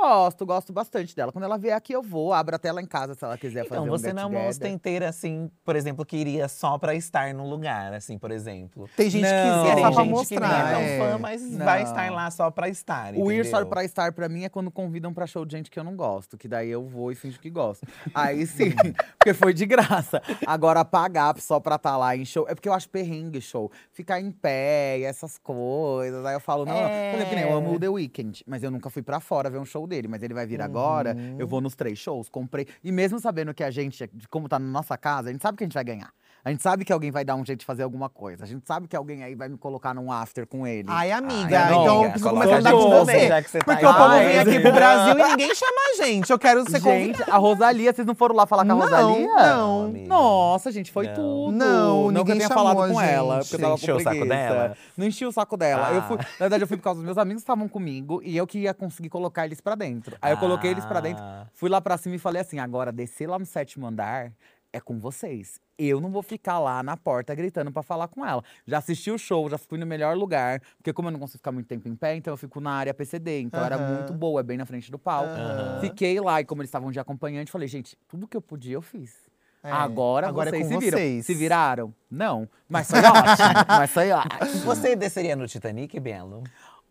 Gosto, 0.00 0.44
gosto 0.44 0.72
bastante 0.72 1.16
dela. 1.16 1.32
Quando 1.32 1.44
ela 1.44 1.56
vier 1.56 1.74
aqui, 1.74 1.92
eu 1.92 2.02
vou. 2.02 2.32
Abro 2.32 2.54
até 2.54 2.70
lá 2.70 2.80
em 2.82 2.86
casa 2.86 3.14
se 3.14 3.24
ela 3.24 3.36
quiser 3.38 3.64
fazer 3.66 3.80
Então, 3.80 3.84
um 3.84 3.98
você 3.98 4.12
não 4.12 4.22
é 4.22 4.26
uma 4.26 4.48
ostenteira, 4.48 5.08
assim, 5.08 5.50
por 5.64 5.74
exemplo, 5.74 6.04
que 6.04 6.16
iria 6.16 6.48
só 6.48 6.76
pra 6.78 6.94
estar 6.94 7.32
no 7.32 7.48
lugar, 7.48 7.92
assim, 7.94 8.18
por 8.18 8.30
exemplo. 8.30 8.88
Tem 8.94 9.08
gente 9.08 9.22
Não. 9.24 9.64
que 9.64 9.70
quiser 9.70 9.82
só 9.82 9.90
pra 9.92 10.04
mostrar. 10.04 10.48
não 10.48 10.56
é 10.68 10.72
tão 10.72 10.80
é. 10.80 10.98
fã, 11.12 11.18
mas 11.18 11.42
Não. 11.50 11.64
vai 11.64 11.82
estar 11.82 12.12
lá 12.12 12.30
só 12.30 12.50
pra 12.50 12.68
estar, 12.68 13.14
O 13.14 13.32
ir 13.32 13.44
só 13.44 13.50
entendeu? 13.58 13.66
pra 13.68 13.84
estar 13.84 14.12
pra 14.12 14.28
mim 14.28 14.44
é 14.44 14.48
quando 14.48 14.70
convidam 14.70 15.12
pra 15.14 15.26
show 15.26 15.44
de 15.46 15.56
gente 15.56 15.70
que 15.70 15.78
eu 15.78 15.84
não 15.84 15.96
gosto. 15.96 16.36
Que 16.36 16.46
daí 16.46 16.70
eu 16.70 16.84
vou 16.86 17.10
e 17.10 17.14
finjo 17.14 17.40
que 17.40 17.48
gosto. 17.50 17.86
Aí 18.14 18.46
sim, 18.46 18.70
porque 19.18 19.32
foi 19.32 19.54
de 19.54 19.64
graça. 19.64 20.22
Agora 20.46 20.84
pagar 20.84 21.34
só 21.40 21.58
pra 21.58 21.76
estar 21.76 21.96
lá 21.96 22.14
em 22.14 22.24
show. 22.24 22.46
É 22.48 22.54
porque 22.54 22.68
eu 22.68 22.74
acho 22.74 22.88
perrengue 22.90 23.40
show. 23.40 23.70
Ficar 23.92 24.20
em 24.20 24.30
pé 24.30 24.98
e 24.98 25.04
essas 25.04 25.38
coisas. 25.38 26.24
Aí 26.26 26.34
eu 26.34 26.40
falo, 26.40 26.64
não, 26.66 26.74
não. 26.74 26.80
Por 26.82 27.14
exemplo, 27.14 27.28
que 27.30 27.34
nem 27.36 27.44
eu 27.44 27.56
amo 27.56 27.74
o 27.74 27.80
The 27.80 27.88
Weeknd, 27.88 28.44
mas 28.46 28.62
eu 28.62 28.70
nunca 28.70 28.90
fui 28.90 29.02
pra 29.02 29.20
fora 29.20 29.48
ver 29.48 29.58
um 29.58 29.64
show 29.64 29.85
dele. 29.86 30.08
Mas 30.08 30.22
ele 30.22 30.34
vai 30.34 30.46
vir 30.46 30.60
agora, 30.60 31.14
Uhum. 31.14 31.36
eu 31.38 31.46
vou 31.46 31.60
nos 31.60 31.74
três 31.74 31.98
shows, 31.98 32.28
comprei. 32.28 32.66
E 32.82 32.90
mesmo 32.92 33.18
sabendo 33.18 33.52
que 33.54 33.62
a 33.64 33.70
gente, 33.70 34.08
como 34.30 34.48
tá 34.48 34.58
na 34.58 34.66
nossa 34.68 34.96
casa, 34.96 35.28
a 35.28 35.32
gente 35.32 35.42
sabe 35.42 35.56
que 35.58 35.64
a 35.64 35.66
gente 35.66 35.74
vai 35.74 35.84
ganhar. 35.84 36.12
A 36.46 36.50
gente 36.50 36.62
sabe 36.62 36.84
que 36.84 36.92
alguém 36.92 37.10
vai 37.10 37.24
dar 37.24 37.34
um 37.34 37.44
jeito 37.44 37.58
de 37.58 37.66
fazer 37.66 37.82
alguma 37.82 38.08
coisa. 38.08 38.44
A 38.44 38.46
gente 38.46 38.64
sabe 38.64 38.86
que 38.86 38.94
alguém 38.94 39.24
aí 39.24 39.34
vai 39.34 39.48
me 39.48 39.58
colocar 39.58 39.92
num 39.92 40.12
after 40.12 40.46
com 40.46 40.64
ele. 40.64 40.86
Ai, 40.88 41.10
amiga, 41.10 41.58
Ai, 41.58 41.64
então 41.74 41.80
amiga, 41.80 42.04
eu 42.06 42.10
preciso 42.12 42.30
começar 42.30 42.54
a 42.54 42.58
andar 42.58 42.70
com 42.70 42.78
você. 42.88 43.12
também, 43.12 43.28
já 43.28 43.42
que 43.42 43.50
você 43.50 43.58
tá 43.58 43.64
porque 43.64 43.84
aí. 43.84 43.90
o 43.92 43.94
povo 43.96 44.10
vem 44.14 44.38
aqui 44.38 44.60
pro 44.60 44.70
Brasil 44.78 45.18
e 45.18 45.28
ninguém 45.30 45.54
chama 45.56 45.80
a 45.90 46.04
gente. 46.06 46.30
Eu 46.30 46.38
quero 46.38 46.60
ser 46.70 46.80
Gente, 46.80 46.82
convidada. 47.18 47.32
a 47.32 47.36
Rosalia, 47.36 47.92
vocês 47.92 48.06
não 48.06 48.14
foram 48.14 48.36
lá 48.36 48.46
falar 48.46 48.64
com 48.64 48.70
a 48.70 48.74
Não, 48.76 48.80
Rosalia? 48.80 49.26
não. 49.26 49.84
amiga. 49.86 50.06
Nossa, 50.06 50.70
gente, 50.70 50.92
foi 50.92 51.08
Não. 51.08 51.14
tudo. 51.16 51.52
Não, 51.52 52.10
ninguém 52.12 52.40
chamou 52.42 52.54
falado 52.56 52.82
a 52.84 52.88
com 52.90 53.00
ela, 53.00 53.34
gente. 53.42 53.50
porque 53.50 53.56
eu 53.56 53.60
tava 53.68 53.74
Encheu 53.74 53.96
o 53.96 54.00
saco 54.00 54.16
preguiça. 54.16 54.36
dela? 54.48 54.76
Não 54.96 55.06
enchi 55.08 55.26
o 55.26 55.32
saco 55.32 55.56
dela. 55.56 55.90
Eu 55.94 55.98
Ah. 55.98 56.02
fui, 56.02 56.16
na 56.16 56.24
verdade, 56.38 56.62
eu 56.62 56.68
fui 56.68 56.76
por 56.76 56.84
causa 56.84 56.98
dos 57.00 57.04
meus 57.04 57.18
amigos 57.18 57.42
que 57.42 57.44
estavam 57.50 57.66
comigo 57.66 58.20
e 58.24 58.36
eu 58.36 58.46
que 58.46 58.60
ia 58.60 58.72
conseguir 58.72 59.08
colocar 59.08 59.44
eles 59.46 59.60
pra 59.60 59.74
dentro. 59.74 60.16
Aí 60.22 60.32
eu 60.32 60.36
coloquei 60.38 60.70
eles 60.70 60.84
pra 60.86 61.00
dentro, 61.00 61.24
Ah. 61.24 61.48
fui 61.54 61.68
lá 61.68 61.80
pra 61.80 61.98
cima 61.98 62.14
e 62.14 62.18
falei 62.20 62.40
assim: 62.40 62.60
agora 62.60 62.92
descer 62.92 63.28
lá 63.28 63.36
no 63.36 63.44
sétimo 63.44 63.84
andar 63.84 64.30
é 64.76 64.80
com 64.80 64.98
vocês. 64.98 65.58
Eu 65.78 66.00
não 66.00 66.10
vou 66.10 66.22
ficar 66.22 66.58
lá 66.58 66.82
na 66.82 66.96
porta 66.96 67.34
gritando 67.34 67.70
pra 67.72 67.82
falar 67.82 68.08
com 68.08 68.24
ela. 68.24 68.42
Já 68.66 68.78
assisti 68.78 69.10
o 69.10 69.18
show, 69.18 69.48
já 69.50 69.58
fui 69.58 69.78
no 69.78 69.86
melhor 69.86 70.16
lugar. 70.16 70.60
Porque 70.76 70.92
como 70.92 71.08
eu 71.08 71.12
não 71.12 71.18
consigo 71.18 71.38
ficar 71.38 71.52
muito 71.52 71.66
tempo 71.66 71.88
em 71.88 71.94
pé, 71.94 72.14
então 72.16 72.32
eu 72.32 72.36
fico 72.36 72.60
na 72.60 72.72
área 72.72 72.94
PCD. 72.94 73.40
Então 73.40 73.64
era 73.64 73.76
Aham. 73.76 73.94
muito 73.94 74.12
boa, 74.12 74.40
é 74.40 74.42
bem 74.42 74.56
na 74.56 74.64
frente 74.66 74.90
do 74.90 74.98
palco. 74.98 75.30
Aham. 75.30 75.78
Fiquei 75.80 76.20
lá 76.20 76.40
e 76.40 76.44
como 76.44 76.62
eles 76.62 76.68
estavam 76.68 76.90
de 76.90 77.00
acompanhante, 77.00 77.50
falei, 77.50 77.68
gente, 77.68 77.96
tudo 78.08 78.26
que 78.28 78.36
eu 78.36 78.42
podia 78.42 78.74
eu 78.74 78.82
fiz. 78.82 79.14
É, 79.62 79.70
Agora, 79.72 80.28
agora 80.28 80.48
é 80.50 80.52
vocês 80.52 80.62
com 80.68 80.74
se 80.74 80.78
viram. 80.78 80.98
vocês. 80.98 81.26
Se 81.26 81.34
viraram? 81.34 81.94
Não. 82.10 82.48
Mas 82.68 82.88
foi 82.88 83.00
ótimo. 83.00 83.48
mas 83.68 83.90
foi 83.90 84.10
ótimo. 84.12 84.60
Você 84.64 84.94
desceria 84.94 85.34
no 85.34 85.46
Titanic, 85.48 85.98
Belo? 85.98 86.44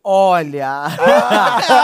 Olha! 0.08 0.84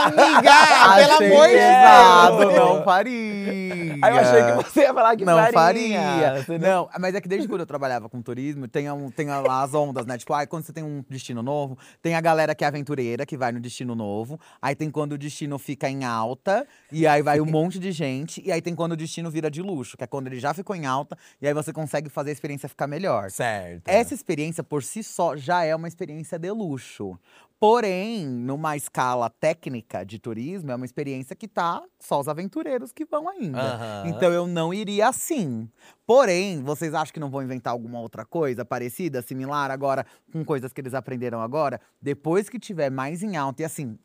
Amiga, 0.04 0.52
pelo 1.18 1.32
amor 1.32 1.48
de 1.48 1.54
Deus. 1.56 2.54
Não 2.54 2.84
faria. 2.84 3.61
Aí 4.02 4.12
eu 4.12 4.18
achei 4.18 4.42
que 4.42 4.70
você 4.70 4.80
ia 4.80 4.94
falar 4.94 5.16
que 5.16 5.24
não 5.24 5.38
faria. 5.52 6.42
faria. 6.42 6.58
Não, 6.58 6.88
mas 6.98 7.14
é 7.14 7.20
que 7.20 7.28
desde 7.28 7.48
quando 7.48 7.60
eu 7.60 7.66
trabalhava 7.66 8.08
com 8.08 8.20
turismo, 8.20 8.66
tem, 8.66 8.90
um, 8.90 9.10
tem 9.10 9.26
lá 9.26 9.62
as 9.62 9.74
ondas, 9.74 10.06
né? 10.06 10.18
Tipo, 10.18 10.34
ai, 10.34 10.46
quando 10.46 10.64
você 10.64 10.72
tem 10.72 10.82
um 10.82 11.04
destino 11.08 11.42
novo, 11.42 11.78
tem 12.00 12.14
a 12.14 12.20
galera 12.20 12.54
que 12.54 12.64
é 12.64 12.66
aventureira, 12.66 13.24
que 13.24 13.36
vai 13.36 13.52
no 13.52 13.60
destino 13.60 13.94
novo. 13.94 14.38
Aí 14.60 14.74
tem 14.74 14.90
quando 14.90 15.12
o 15.12 15.18
destino 15.18 15.58
fica 15.58 15.88
em 15.88 16.04
alta, 16.04 16.66
e 16.90 17.06
aí 17.06 17.22
vai 17.22 17.40
um 17.40 17.46
monte 17.46 17.78
de 17.78 17.92
gente. 17.92 18.42
E 18.44 18.50
aí 18.50 18.60
tem 18.60 18.74
quando 18.74 18.92
o 18.92 18.96
destino 18.96 19.30
vira 19.30 19.50
de 19.50 19.62
luxo, 19.62 19.96
que 19.96 20.04
é 20.04 20.06
quando 20.06 20.26
ele 20.26 20.38
já 20.38 20.52
ficou 20.52 20.74
em 20.74 20.86
alta, 20.86 21.16
e 21.40 21.46
aí 21.46 21.54
você 21.54 21.72
consegue 21.72 22.08
fazer 22.08 22.30
a 22.30 22.32
experiência 22.32 22.68
ficar 22.68 22.86
melhor. 22.86 23.30
Certo. 23.30 23.88
Essa 23.88 24.14
experiência 24.14 24.62
por 24.62 24.82
si 24.82 25.02
só 25.02 25.36
já 25.36 25.64
é 25.64 25.74
uma 25.74 25.88
experiência 25.88 26.38
de 26.38 26.50
luxo. 26.50 27.18
Porém, 27.62 28.26
numa 28.26 28.76
escala 28.76 29.30
técnica 29.30 30.04
de 30.04 30.18
turismo, 30.18 30.72
é 30.72 30.74
uma 30.74 30.84
experiência 30.84 31.36
que 31.36 31.46
tá 31.46 31.80
só 32.00 32.18
os 32.18 32.26
aventureiros 32.26 32.90
que 32.90 33.04
vão 33.04 33.28
ainda. 33.28 33.56
Aham. 33.56 34.02
Então 34.08 34.32
eu 34.32 34.48
não 34.48 34.74
iria 34.74 35.06
assim. 35.06 35.70
Porém, 36.04 36.60
vocês 36.60 36.92
acham 36.92 37.14
que 37.14 37.20
não 37.20 37.30
vão 37.30 37.40
inventar 37.40 37.72
alguma 37.72 38.00
outra 38.00 38.24
coisa 38.24 38.64
parecida, 38.64 39.22
similar 39.22 39.70
agora, 39.70 40.04
com 40.32 40.44
coisas 40.44 40.72
que 40.72 40.80
eles 40.80 40.92
aprenderam 40.92 41.40
agora? 41.40 41.80
Depois 42.00 42.48
que 42.48 42.58
tiver 42.58 42.90
mais 42.90 43.22
em 43.22 43.36
alta 43.36 43.62
e 43.62 43.64
assim. 43.64 43.96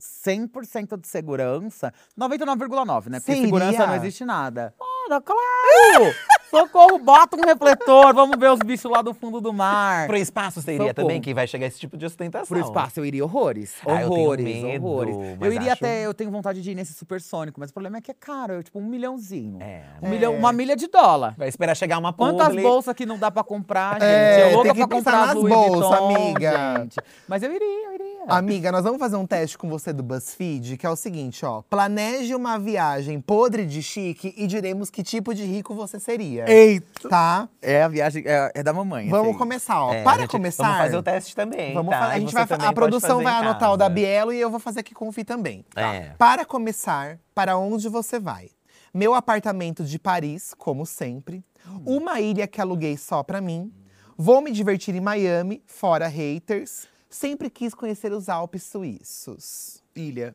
100% 0.00 0.98
de 0.98 1.06
segurança, 1.06 1.92
99,9, 2.18 3.10
né? 3.10 3.20
Porque 3.20 3.34
Você 3.34 3.42
segurança 3.42 3.86
não 3.86 3.94
existe 3.94 4.24
nada. 4.24 4.74
Ora, 5.12 5.20
claro! 5.20 6.14
Socorro, 6.48 6.98
bota 6.98 7.34
um 7.36 7.40
refletor, 7.46 8.14
vamos 8.14 8.38
ver 8.38 8.50
os 8.50 8.58
bichos 8.58 8.90
lá 8.90 9.00
do 9.00 9.14
fundo 9.14 9.40
do 9.40 9.52
mar. 9.54 10.06
Pro 10.06 10.16
espaço 10.18 10.60
você 10.60 10.72
iria 10.74 10.88
Socorro. 10.88 11.06
também, 11.08 11.20
que 11.20 11.32
vai 11.32 11.46
chegar 11.46 11.66
esse 11.66 11.78
tipo 11.78 11.96
de 11.96 12.04
ostentação. 12.04 12.46
Pro 12.46 12.60
espaço 12.64 13.00
eu 13.00 13.06
iria 13.06 13.24
horrores. 13.24 13.74
Ah, 13.86 14.02
eu 14.02 14.10
Horrores, 14.10 14.44
medo, 14.62 14.84
horrores. 14.86 15.16
Eu 15.40 15.46
iria 15.52 15.72
acho- 15.72 15.84
até, 15.84 16.02
eu 16.04 16.12
tenho 16.12 16.30
vontade 16.30 16.60
de 16.60 16.70
ir 16.70 16.74
nesse 16.74 16.92
supersônico, 16.92 17.58
mas 17.58 17.70
o 17.70 17.72
problema 17.72 17.96
é 17.96 18.00
que 18.02 18.10
é 18.10 18.14
caro, 18.14 18.54
é 18.54 18.62
tipo 18.62 18.78
um 18.78 18.84
milhãozinho. 18.84 19.62
É. 19.62 19.82
Um 20.02 20.10
milhão, 20.10 20.34
uma 20.36 20.52
milha 20.52 20.76
de 20.76 20.88
dólar. 20.88 21.34
Vai 21.38 21.48
esperar 21.48 21.74
chegar 21.74 21.96
uma 21.98 22.12
Quantas 22.12 22.48
publi. 22.48 22.62
bolsas 22.62 22.94
que 22.94 23.06
não 23.06 23.18
dá 23.18 23.30
pra 23.30 23.42
comprar, 23.42 23.94
gente? 23.94 24.04
É, 24.04 24.50
eu 24.50 24.56
louca 24.56 24.74
tem 24.74 24.82
que 24.82 24.88
pra 24.88 24.96
comprar 24.98 25.26
nas 25.28 25.34
bolsas, 25.42 25.92
amiga. 26.00 26.76
gente. 26.80 26.96
Mas 27.26 27.42
eu 27.42 27.50
iria, 27.52 27.86
eu 27.88 27.94
iria. 27.94 28.11
Amiga, 28.28 28.70
nós 28.70 28.84
vamos 28.84 28.98
fazer 29.00 29.16
um 29.16 29.26
teste 29.26 29.58
com 29.58 29.68
você 29.68 29.92
do 29.92 30.02
BuzzFeed, 30.02 30.76
que 30.76 30.86
é 30.86 30.90
o 30.90 30.94
seguinte, 30.96 31.44
ó. 31.44 31.62
Planeje 31.62 32.34
uma 32.34 32.58
viagem 32.58 33.20
podre 33.20 33.66
de 33.66 33.82
chique 33.82 34.32
e 34.36 34.46
diremos 34.46 34.90
que 34.90 35.02
tipo 35.02 35.34
de 35.34 35.44
rico 35.44 35.74
você 35.74 35.98
seria. 35.98 36.48
Eita! 36.48 37.08
Tá? 37.08 37.48
É 37.60 37.82
a 37.82 37.88
viagem, 37.88 38.22
é, 38.26 38.52
é 38.54 38.62
da 38.62 38.72
mamãe. 38.72 39.08
Vamos 39.08 39.32
aí. 39.32 39.38
começar, 39.38 39.82
ó. 39.84 39.92
É, 39.92 40.02
Para 40.04 40.22
gente- 40.22 40.30
começar. 40.30 40.62
Vamos 40.64 40.78
fazer 40.78 40.96
o 40.96 41.02
teste 41.02 41.34
também. 41.34 41.74
Vamos 41.74 41.90
tá? 41.90 41.98
fa- 41.98 42.06
a 42.08 42.18
gente 42.18 42.32
vai, 42.32 42.42
a 42.44 42.72
produção 42.72 43.10
fazer 43.18 43.24
vai 43.24 43.32
anotar 43.34 43.72
o 43.72 43.76
da. 43.76 43.88
Bielo 43.88 44.32
e 44.32 44.40
eu 44.40 44.50
vou 44.50 44.60
fazer 44.60 44.80
aqui 44.80 44.94
com 44.94 45.08
o 45.08 45.12
Fih 45.12 45.24
também. 45.24 45.64
É. 45.74 46.10
Para 46.16 46.44
começar, 46.44 47.18
para 47.34 47.56
onde 47.58 47.88
você 47.88 48.18
vai? 48.20 48.50
Meu 48.94 49.14
apartamento 49.14 49.84
de 49.84 49.98
Paris, 49.98 50.54
como 50.56 50.86
sempre. 50.86 51.44
Uma 51.84 52.20
ilha 52.20 52.46
que 52.46 52.60
aluguei 52.60 52.96
só 52.96 53.22
pra 53.22 53.40
mim. 53.40 53.72
Vou 54.16 54.40
me 54.40 54.50
divertir 54.52 54.94
em 54.94 55.00
Miami, 55.00 55.62
fora 55.66 56.06
haters. 56.06 56.86
Sempre 57.12 57.50
quis 57.50 57.74
conhecer 57.74 58.10
os 58.10 58.30
Alpes 58.30 58.62
suíços. 58.62 59.82
Ilha. 59.94 60.34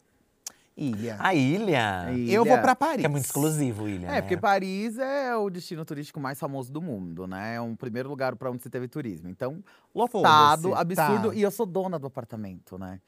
Ilha. 0.77 1.15
A 1.19 1.33
ilha. 1.33 2.11
Ilha. 2.13 2.33
Eu 2.33 2.45
vou 2.45 2.55
pra 2.59 2.75
Paris. 2.75 2.99
Que 2.99 3.05
é 3.07 3.09
muito 3.09 3.25
exclusivo, 3.25 3.89
ilha. 3.89 4.05
É, 4.05 4.11
né? 4.11 4.21
porque 4.21 4.37
Paris 4.37 4.99
é 4.99 5.35
o 5.35 5.49
destino 5.49 5.83
turístico 5.83 6.19
mais 6.19 6.39
famoso 6.39 6.71
do 6.71 6.79
mundo, 6.79 7.25
né? 7.25 7.55
É 7.55 7.61
um 7.61 7.75
primeiro 7.75 8.07
lugar 8.07 8.35
pra 8.35 8.51
onde 8.51 8.61
se 8.61 8.69
teve 8.69 8.87
turismo. 8.87 9.27
Então, 9.27 9.63
lotado, 9.93 10.75
absurdo. 10.75 11.29
tá. 11.29 11.35
E 11.35 11.41
eu 11.41 11.49
sou 11.49 11.65
dona 11.65 11.97
do 11.97 12.05
apartamento, 12.05 12.77
né? 12.77 13.01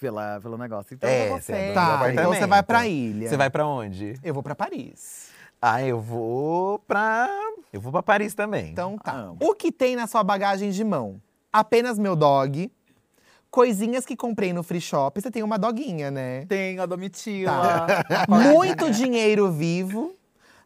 Pela, 0.00 0.40
pelo 0.40 0.56
negócio. 0.56 0.94
Então, 0.94 1.10
É, 1.10 1.26
eu 1.26 1.28
vou 1.32 1.40
você 1.42 1.52
é 1.52 1.72
Tá, 1.74 2.10
então 2.10 2.32
você 2.32 2.46
vai 2.46 2.62
pra 2.62 2.88
ilha. 2.88 3.28
Você 3.28 3.36
vai 3.36 3.50
pra 3.50 3.66
onde? 3.66 4.14
Eu 4.22 4.32
vou 4.32 4.42
pra 4.42 4.54
Paris. 4.54 5.28
Ah, 5.60 5.82
eu 5.82 6.00
vou 6.00 6.78
pra. 6.78 7.28
Eu 7.70 7.82
vou 7.82 7.92
pra 7.92 8.02
Paris 8.02 8.32
também. 8.32 8.70
Então 8.70 8.96
tá. 8.96 9.12
Amo. 9.12 9.36
O 9.42 9.54
que 9.54 9.70
tem 9.70 9.94
na 9.94 10.06
sua 10.06 10.24
bagagem 10.24 10.70
de 10.70 10.82
mão? 10.82 11.20
Apenas 11.52 11.98
meu 11.98 12.16
dog. 12.16 12.72
Coisinhas 13.50 14.06
que 14.06 14.14
comprei 14.16 14.52
no 14.52 14.62
free 14.62 14.80
shop. 14.80 15.20
Você 15.20 15.30
tem 15.30 15.42
uma 15.42 15.58
doguinha, 15.58 16.10
né? 16.10 16.44
Tenho 16.46 16.80
a 16.82 16.86
Domitila. 16.86 17.50
Tá. 17.50 18.26
Muito 18.28 18.90
dinheiro 18.92 19.50
vivo. 19.50 20.14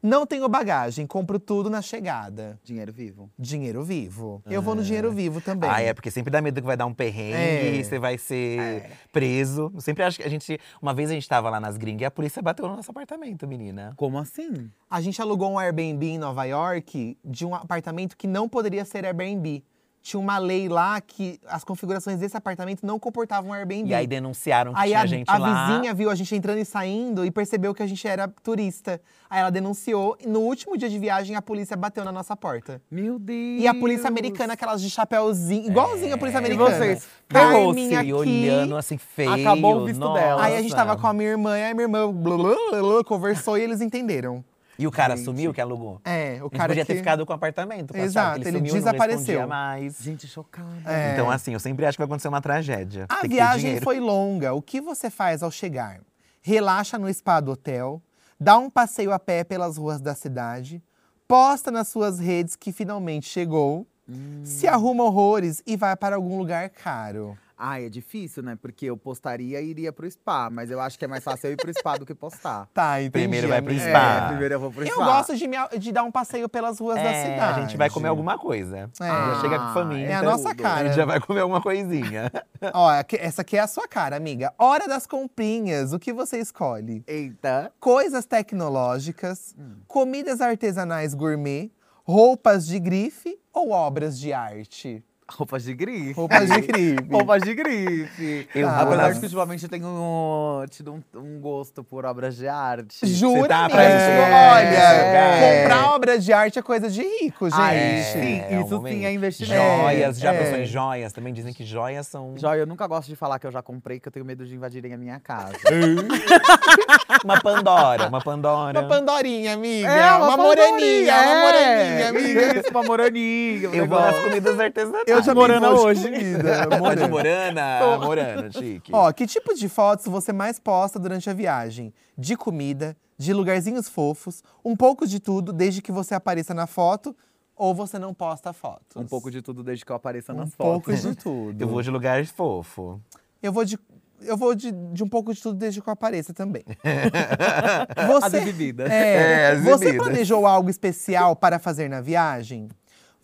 Não 0.03 0.26
tenho 0.26 0.47
bagagem, 0.51 1.07
compro 1.07 1.39
tudo 1.41 1.70
na 1.70 1.80
chegada. 1.80 2.61
Dinheiro 2.62 2.93
vivo. 2.93 3.30
Dinheiro 3.39 3.82
vivo. 3.82 4.43
Eu 4.45 4.61
vou 4.61 4.74
no 4.74 4.82
dinheiro 4.85 5.11
vivo 5.11 5.41
também. 5.41 5.70
Ah, 5.70 5.80
é 5.80 5.95
porque 5.95 6.11
sempre 6.11 6.30
dá 6.30 6.43
medo 6.43 6.61
que 6.61 6.66
vai 6.66 6.76
dar 6.76 6.85
um 6.85 6.93
perrengue, 6.93 7.78
É. 7.78 7.82
você 7.82 7.99
vai 7.99 8.18
ser 8.18 8.91
preso. 9.11 9.72
Eu 9.74 9.80
sempre 9.80 10.03
acho 10.03 10.18
que 10.18 10.22
a 10.22 10.28
gente. 10.28 10.61
Uma 10.82 10.93
vez 10.93 11.09
a 11.11 11.14
gente 11.14 11.26
tava 11.26 11.49
lá 11.49 11.59
nas 11.59 11.78
gringas 11.78 12.03
e 12.03 12.05
a 12.05 12.11
polícia 12.11 12.43
bateu 12.43 12.68
no 12.68 12.76
nosso 12.76 12.91
apartamento, 12.91 13.49
menina. 13.49 13.95
Como 13.97 14.18
assim? 14.18 14.70
A 14.91 15.01
gente 15.01 15.22
alugou 15.22 15.51
um 15.51 15.59
Airbnb 15.59 16.05
em 16.07 16.18
Nova 16.18 16.45
York 16.45 17.16
de 17.24 17.47
um 17.47 17.55
apartamento 17.55 18.14
que 18.14 18.26
não 18.26 18.47
poderia 18.47 18.85
ser 18.85 19.07
Airbnb. 19.07 19.64
Tinha 20.05 20.20
uma 20.20 20.36
lei 20.36 20.68
lá 20.68 21.00
que 21.00 21.40
as 21.46 21.64
configurações 21.64 22.18
desse 22.18 22.36
apartamento 22.36 22.84
não 22.84 22.98
comportavam 22.98 23.55
Airbnb. 23.55 23.88
E 23.88 23.94
aí 23.94 24.07
denunciaram 24.07 24.74
que 24.74 24.78
Aí 24.78 24.88
tinha 24.90 25.00
a, 25.00 25.07
gente 25.07 25.30
a 25.30 25.38
lá. 25.38 25.66
vizinha 25.66 25.94
viu 25.94 26.11
a 26.11 26.14
gente 26.14 26.36
entrando 26.36 26.59
e 26.59 26.64
saindo 26.66 27.24
e 27.24 27.30
percebeu 27.30 27.72
que 27.74 27.82
a 27.82 27.86
gente 27.86 28.07
era 28.07 28.28
turista. 28.42 29.00
Aí 29.30 29.40
ela 29.40 29.48
denunciou. 29.48 30.14
E 30.20 30.26
no 30.28 30.40
último 30.40 30.76
dia 30.76 30.90
de 30.90 30.98
viagem, 30.98 31.36
a 31.36 31.40
polícia 31.40 31.74
bateu 31.74 32.05
na 32.05 32.12
nossa 32.12 32.36
porta. 32.36 32.82
Meu 32.90 33.18
Deus. 33.18 33.62
E 33.62 33.66
a 33.66 33.72
polícia 33.72 34.07
americana, 34.07 34.52
aquelas 34.52 34.82
de 34.82 34.90
chapéuzinho, 34.90 35.68
igualzinho 35.68 36.14
a 36.14 36.18
polícia 36.18 36.36
E 36.36 36.44
americana. 36.44 36.76
vocês? 36.76 37.09
Carmen 37.26 37.57
Ferrou-se. 37.57 37.94
aqui. 37.96 38.07
E 38.09 38.12
olhando 38.12 38.76
assim, 38.76 38.98
feio. 38.98 39.32
Acabou 39.32 39.76
o 39.80 39.84
visto 39.86 40.00
nossa. 40.00 40.20
dela. 40.20 40.44
Aí 40.44 40.55
a 40.55 40.61
gente 40.61 40.74
tava 40.74 40.98
com 40.98 41.07
a 41.07 41.14
minha 41.14 41.30
irmã, 41.30 41.59
e 41.59 41.64
a 41.70 41.72
minha 41.72 41.84
irmã 41.84 42.12
blá, 42.12 42.36
blá, 42.36 42.55
blá, 42.70 42.80
blá, 42.82 43.05
conversou 43.05 43.57
e 43.57 43.62
eles 43.62 43.80
entenderam. 43.80 44.44
E 44.78 44.86
o 44.86 44.90
cara 44.90 45.16
Gente. 45.16 45.24
sumiu 45.24 45.52
que 45.54 45.60
alugou? 45.60 46.00
É, 46.04 46.38
o 46.42 46.46
Ele 46.46 46.50
cara 46.50 46.68
podia 46.68 46.84
que... 46.84 46.92
ter 46.92 46.98
ficado 46.98 47.24
com 47.24 47.32
o 47.32 47.36
apartamento. 47.36 47.88
porque 47.88 48.00
Exato, 48.00 48.38
ele 48.38 48.48
ele, 48.48 48.56
sumiu, 48.58 48.74
desapareceu. 48.74 49.46
Mais. 49.46 49.98
Gente, 50.00 50.26
chocada. 50.26 50.68
É. 50.84 51.12
Então, 51.12 51.30
assim, 51.30 51.52
eu 51.52 51.60
sempre 51.60 51.86
acho 51.86 51.96
que 51.96 52.00
vai 52.00 52.06
acontecer 52.06 52.28
uma 52.28 52.40
tragédia. 52.40 53.04
A 53.08 53.14
Tem 53.16 53.22
que 53.22 53.28
ter 53.28 53.34
viagem 53.34 53.80
foi 53.80 54.00
longa. 54.00 54.52
O 54.52 54.60
que 54.62 54.80
você 54.80 55.08
faz 55.10 55.42
ao 55.42 55.50
chegar? 55.50 56.00
Relaxa 56.42 56.98
no 56.98 57.12
spa 57.12 57.40
do 57.40 57.52
hotel, 57.52 58.02
dá 58.38 58.58
um 58.58 58.68
passeio 58.68 59.12
a 59.12 59.18
pé 59.18 59.44
pelas 59.44 59.76
ruas 59.76 60.00
da 60.00 60.14
cidade, 60.14 60.82
posta 61.26 61.70
nas 61.70 61.88
suas 61.88 62.18
redes 62.18 62.56
que 62.56 62.72
finalmente 62.72 63.26
chegou, 63.28 63.86
Hum. 64.06 64.42
se 64.44 64.66
arruma 64.68 65.02
horrores 65.04 65.62
e 65.66 65.78
vai 65.78 65.96
para 65.96 66.16
algum 66.16 66.36
lugar 66.36 66.68
caro. 66.68 67.38
Ai, 67.66 67.86
é 67.86 67.88
difícil, 67.88 68.42
né? 68.42 68.58
Porque 68.60 68.84
eu 68.86 68.96
postaria 68.96 69.58
e 69.60 69.66
iria 69.70 69.90
pro 69.90 70.10
spa. 70.10 70.50
Mas 70.50 70.70
eu 70.70 70.78
acho 70.80 70.98
que 70.98 71.04
é 71.04 71.08
mais 71.08 71.24
fácil 71.24 71.48
eu 71.48 71.52
ir 71.52 71.56
pro 71.56 71.72
spa 71.72 71.96
do 71.96 72.04
que 72.04 72.14
postar. 72.14 72.68
Tá, 72.74 73.00
entendi. 73.00 73.10
Primeiro 73.12 73.48
vai 73.48 73.62
pro 73.62 73.72
spa. 73.78 73.88
É, 73.88 74.28
primeiro 74.28 74.54
eu 74.54 74.60
vou 74.60 74.70
pro 74.70 74.82
Eu 74.84 74.92
spa. 74.94 75.04
gosto 75.04 75.36
de, 75.36 75.48
me, 75.48 75.56
de 75.78 75.92
dar 75.92 76.02
um 76.04 76.10
passeio 76.12 76.48
pelas 76.48 76.78
ruas 76.78 76.96
da 76.96 77.02
É, 77.10 77.22
cidade. 77.32 77.58
a 77.60 77.62
gente 77.62 77.76
vai 77.76 77.88
comer 77.88 78.08
alguma 78.08 78.38
coisa. 78.38 78.90
É. 79.00 79.06
Já 79.06 79.40
chega 79.40 79.58
com 79.58 79.72
família. 79.72 80.06
É 80.08 80.14
a 80.14 80.22
nossa 80.22 80.50
A 80.50 80.54
cara. 80.54 80.86
gente 80.88 80.96
já 80.96 81.04
vai 81.06 81.18
comer 81.20 81.40
alguma 81.40 81.62
coisinha. 81.62 82.30
Ó, 82.74 82.90
essa 83.18 83.40
aqui 83.42 83.56
é 83.56 83.60
a 83.60 83.66
sua 83.66 83.88
cara, 83.88 84.14
amiga. 84.16 84.52
Hora 84.58 84.86
das 84.86 85.06
comprinhas, 85.06 85.92
o 85.92 85.98
que 85.98 86.12
você 86.12 86.38
escolhe? 86.38 87.02
Eita. 87.06 87.72
Coisas 87.80 88.26
tecnológicas, 88.26 89.54
Hum. 89.58 89.76
comidas 89.86 90.40
artesanais 90.40 91.14
gourmet, 91.14 91.70
roupas 92.04 92.66
de 92.66 92.78
grife 92.78 93.38
ou 93.52 93.70
obras 93.70 94.18
de 94.18 94.32
arte? 94.32 95.02
Roupas 95.26 95.64
de 95.64 95.72
grife. 95.74 96.12
Roupas 96.12 96.50
de 96.50 96.60
grife. 96.60 97.08
Roupas 97.10 97.42
de 97.42 97.54
grife. 97.54 98.48
Eu 98.54 98.68
Ah, 98.68 98.82
Apesar 98.82 99.12
de 99.12 99.20
que 99.20 99.24
ultimamente 99.26 99.62
eu 99.64 99.68
tenho 99.70 100.64
tido 100.70 100.92
um, 100.92 101.02
um 101.18 101.40
gosto 101.40 101.82
por 101.82 102.04
obras 102.04 102.36
de 102.36 102.46
arte. 102.46 103.06
Jura, 103.06 103.48
tá 103.48 103.68
pra 103.70 103.84
isso? 103.84 104.10
Olha, 104.34 104.78
É. 104.78 105.62
comprar 105.62 105.94
obras 105.94 106.22
de 106.24 106.32
arte 106.32 106.58
é 106.58 106.62
coisa 106.62 106.90
de 106.90 107.00
rico, 107.02 107.48
gente. 107.48 107.58
Ai, 107.58 108.02
sim, 108.12 108.40
É, 108.42 108.60
isso 108.60 108.78
um 108.78 108.86
sim 108.86 109.04
é 109.06 109.12
investimento. 109.12 109.54
Joias, 109.80 110.18
já 110.18 110.34
É. 110.34 110.38
pensou 110.42 110.58
em 110.58 110.66
joias? 110.66 111.12
Também 111.12 111.32
dizem 111.32 111.54
que 111.54 111.64
joias 111.64 112.06
são 112.06 112.34
Joia, 112.36 112.60
eu 112.60 112.66
nunca 112.66 112.86
gosto 112.86 113.08
de 113.08 113.16
falar 113.16 113.38
que 113.38 113.46
eu 113.46 113.50
já 113.50 113.62
comprei, 113.62 113.98
que 113.98 114.06
eu 114.08 114.12
tenho 114.12 114.26
medo 114.26 114.44
de 114.44 114.54
invadirem 114.54 114.92
a 114.92 114.98
minha 114.98 115.18
casa. 115.20 115.54
uma 117.24 117.40
Pandora, 117.40 118.08
uma 118.08 118.20
Pandora. 118.20 118.78
Uma 118.80 118.88
pandorinha, 118.88 119.54
amiga. 119.54 119.88
É, 119.88 120.12
uma, 120.16 120.36
moraninha, 120.36 121.14
uma 121.14 121.40
moraninha, 121.40 122.08
amiga. 122.10 122.60
Isso, 122.60 122.70
uma 122.70 122.82
moraninha. 122.82 123.68
Eu 123.72 123.86
vou 123.86 124.00
nas 124.00 124.18
comidas 124.18 124.60
artesanais. 124.60 125.13
Eu 125.14 125.22
já 125.22 125.34
Morana 125.34 125.68
morando 125.70 125.86
hoje. 125.86 126.02
Comida, 126.10 126.68
Pode 126.78 127.08
morana. 127.08 127.08
morana, 127.08 127.98
morana, 127.98 128.52
chique. 128.52 128.90
Ó, 128.92 129.12
que 129.12 129.26
tipo 129.26 129.54
de 129.54 129.68
fotos 129.68 130.06
você 130.06 130.32
mais 130.32 130.58
posta 130.58 130.98
durante 130.98 131.28
a 131.28 131.32
viagem? 131.34 131.92
De 132.16 132.36
comida, 132.36 132.96
de 133.18 133.32
lugarzinhos 133.32 133.88
fofos, 133.88 134.42
um 134.64 134.76
pouco 134.76 135.06
de 135.06 135.20
tudo, 135.20 135.52
desde 135.52 135.80
que 135.82 135.92
você 135.92 136.14
apareça 136.14 136.52
na 136.54 136.66
foto, 136.66 137.14
ou 137.56 137.74
você 137.74 137.98
não 137.98 138.12
posta 138.12 138.52
fotos? 138.52 138.96
Um 138.96 139.06
pouco 139.06 139.30
de 139.30 139.40
tudo 139.40 139.62
desde 139.62 139.84
que 139.84 139.92
eu 139.92 139.96
apareça 139.96 140.32
Um 140.32 140.36
nas 140.38 140.54
pouco 140.54 140.90
fotos. 140.90 141.02
de 141.02 141.14
tudo. 141.22 141.60
Eu 141.62 141.68
vou 141.68 141.80
de 141.82 141.90
lugar 141.90 142.24
fofo. 142.26 143.00
Eu 143.42 143.52
vou 143.52 143.64
de. 143.64 143.78
Eu 144.20 144.36
vou 144.38 144.54
de, 144.54 144.72
de 144.72 145.04
um 145.04 145.08
pouco 145.08 145.34
de 145.34 145.42
tudo 145.42 145.58
desde 145.58 145.82
que 145.82 145.88
eu 145.88 145.92
apareça 145.92 146.32
também. 146.32 146.64
As 148.22 148.32
bebidas. 148.32 148.90
É, 148.90 149.14
É, 149.14 149.46
as 149.50 149.62
você 149.64 149.86
bebidas. 149.86 150.06
planejou 150.06 150.46
algo 150.46 150.70
especial 150.70 151.36
para 151.36 151.58
fazer 151.58 151.88
na 151.90 152.00
viagem? 152.00 152.68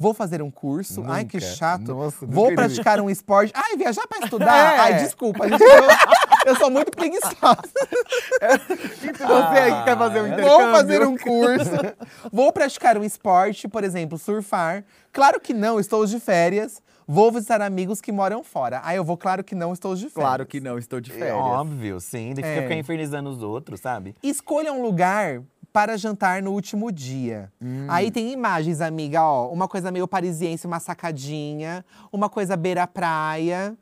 Vou 0.02 0.14
fazer 0.14 0.40
um 0.40 0.50
curso. 0.50 1.04
Ai, 1.06 1.26
que 1.26 1.36
Nunca. 1.36 1.46
chato. 1.54 1.94
Nossa, 1.94 2.24
Vou 2.26 2.44
nunca 2.48 2.62
praticar 2.62 2.98
um 3.02 3.10
esporte. 3.10 3.52
Ai, 3.54 3.76
viajar 3.76 4.06
para 4.08 4.24
estudar? 4.24 4.74
É. 4.74 4.78
Ai, 4.78 4.94
desculpa, 4.94 5.46
gente. 5.46 5.62
Eu, 5.62 5.68
eu 6.46 6.56
sou 6.56 6.70
muito 6.70 6.90
preguiçosa. 6.90 7.36
Então 9.04 9.28
você 9.28 9.58
aí 9.58 9.74
que 9.74 9.84
quer 9.84 9.98
fazer 9.98 10.20
um 10.22 10.26
intercâmbio. 10.26 10.58
Vou 10.58 10.70
fazer 10.72 11.06
um 11.06 11.16
curso. 11.18 11.70
Vou 12.32 12.52
praticar 12.52 12.96
um 12.96 13.04
esporte, 13.04 13.68
por 13.68 13.84
exemplo, 13.84 14.16
surfar. 14.16 14.84
Claro 15.12 15.38
que 15.38 15.52
não, 15.52 15.78
estou 15.78 16.06
de 16.06 16.18
férias. 16.18 16.80
Vou 17.06 17.30
visitar 17.30 17.60
amigos 17.60 18.00
que 18.00 18.10
moram 18.12 18.42
fora. 18.42 18.80
Ah, 18.84 18.94
eu 18.94 19.04
vou, 19.04 19.16
claro 19.18 19.42
que 19.44 19.54
não, 19.54 19.72
estou 19.72 19.94
de 19.94 20.02
férias. 20.02 20.14
Claro 20.14 20.46
que 20.46 20.60
não, 20.60 20.78
estou 20.78 21.00
de 21.00 21.10
É 21.10 21.14
férias. 21.14 21.36
óbvio, 21.36 22.00
sim. 22.00 22.32
Tem 22.34 22.42
que 22.44 22.48
É. 22.50 22.62
ficar 22.62 22.74
infernizando 22.76 23.28
os 23.28 23.42
outros, 23.42 23.80
sabe? 23.80 24.14
Escolha 24.22 24.72
um 24.72 24.80
lugar 24.80 25.42
para 25.72 25.96
jantar 25.96 26.42
no 26.42 26.52
último 26.52 26.90
dia. 26.90 27.50
Hum. 27.60 27.86
Aí 27.88 28.10
tem 28.10 28.32
imagens, 28.32 28.80
amiga, 28.80 29.22
ó. 29.22 29.48
Uma 29.48 29.68
coisa 29.68 29.90
meio 29.90 30.06
parisiense, 30.06 30.66
uma 30.66 30.80
sacadinha. 30.80 31.84
Uma 32.12 32.28
coisa 32.28 32.56
beira-praia. 32.56 33.76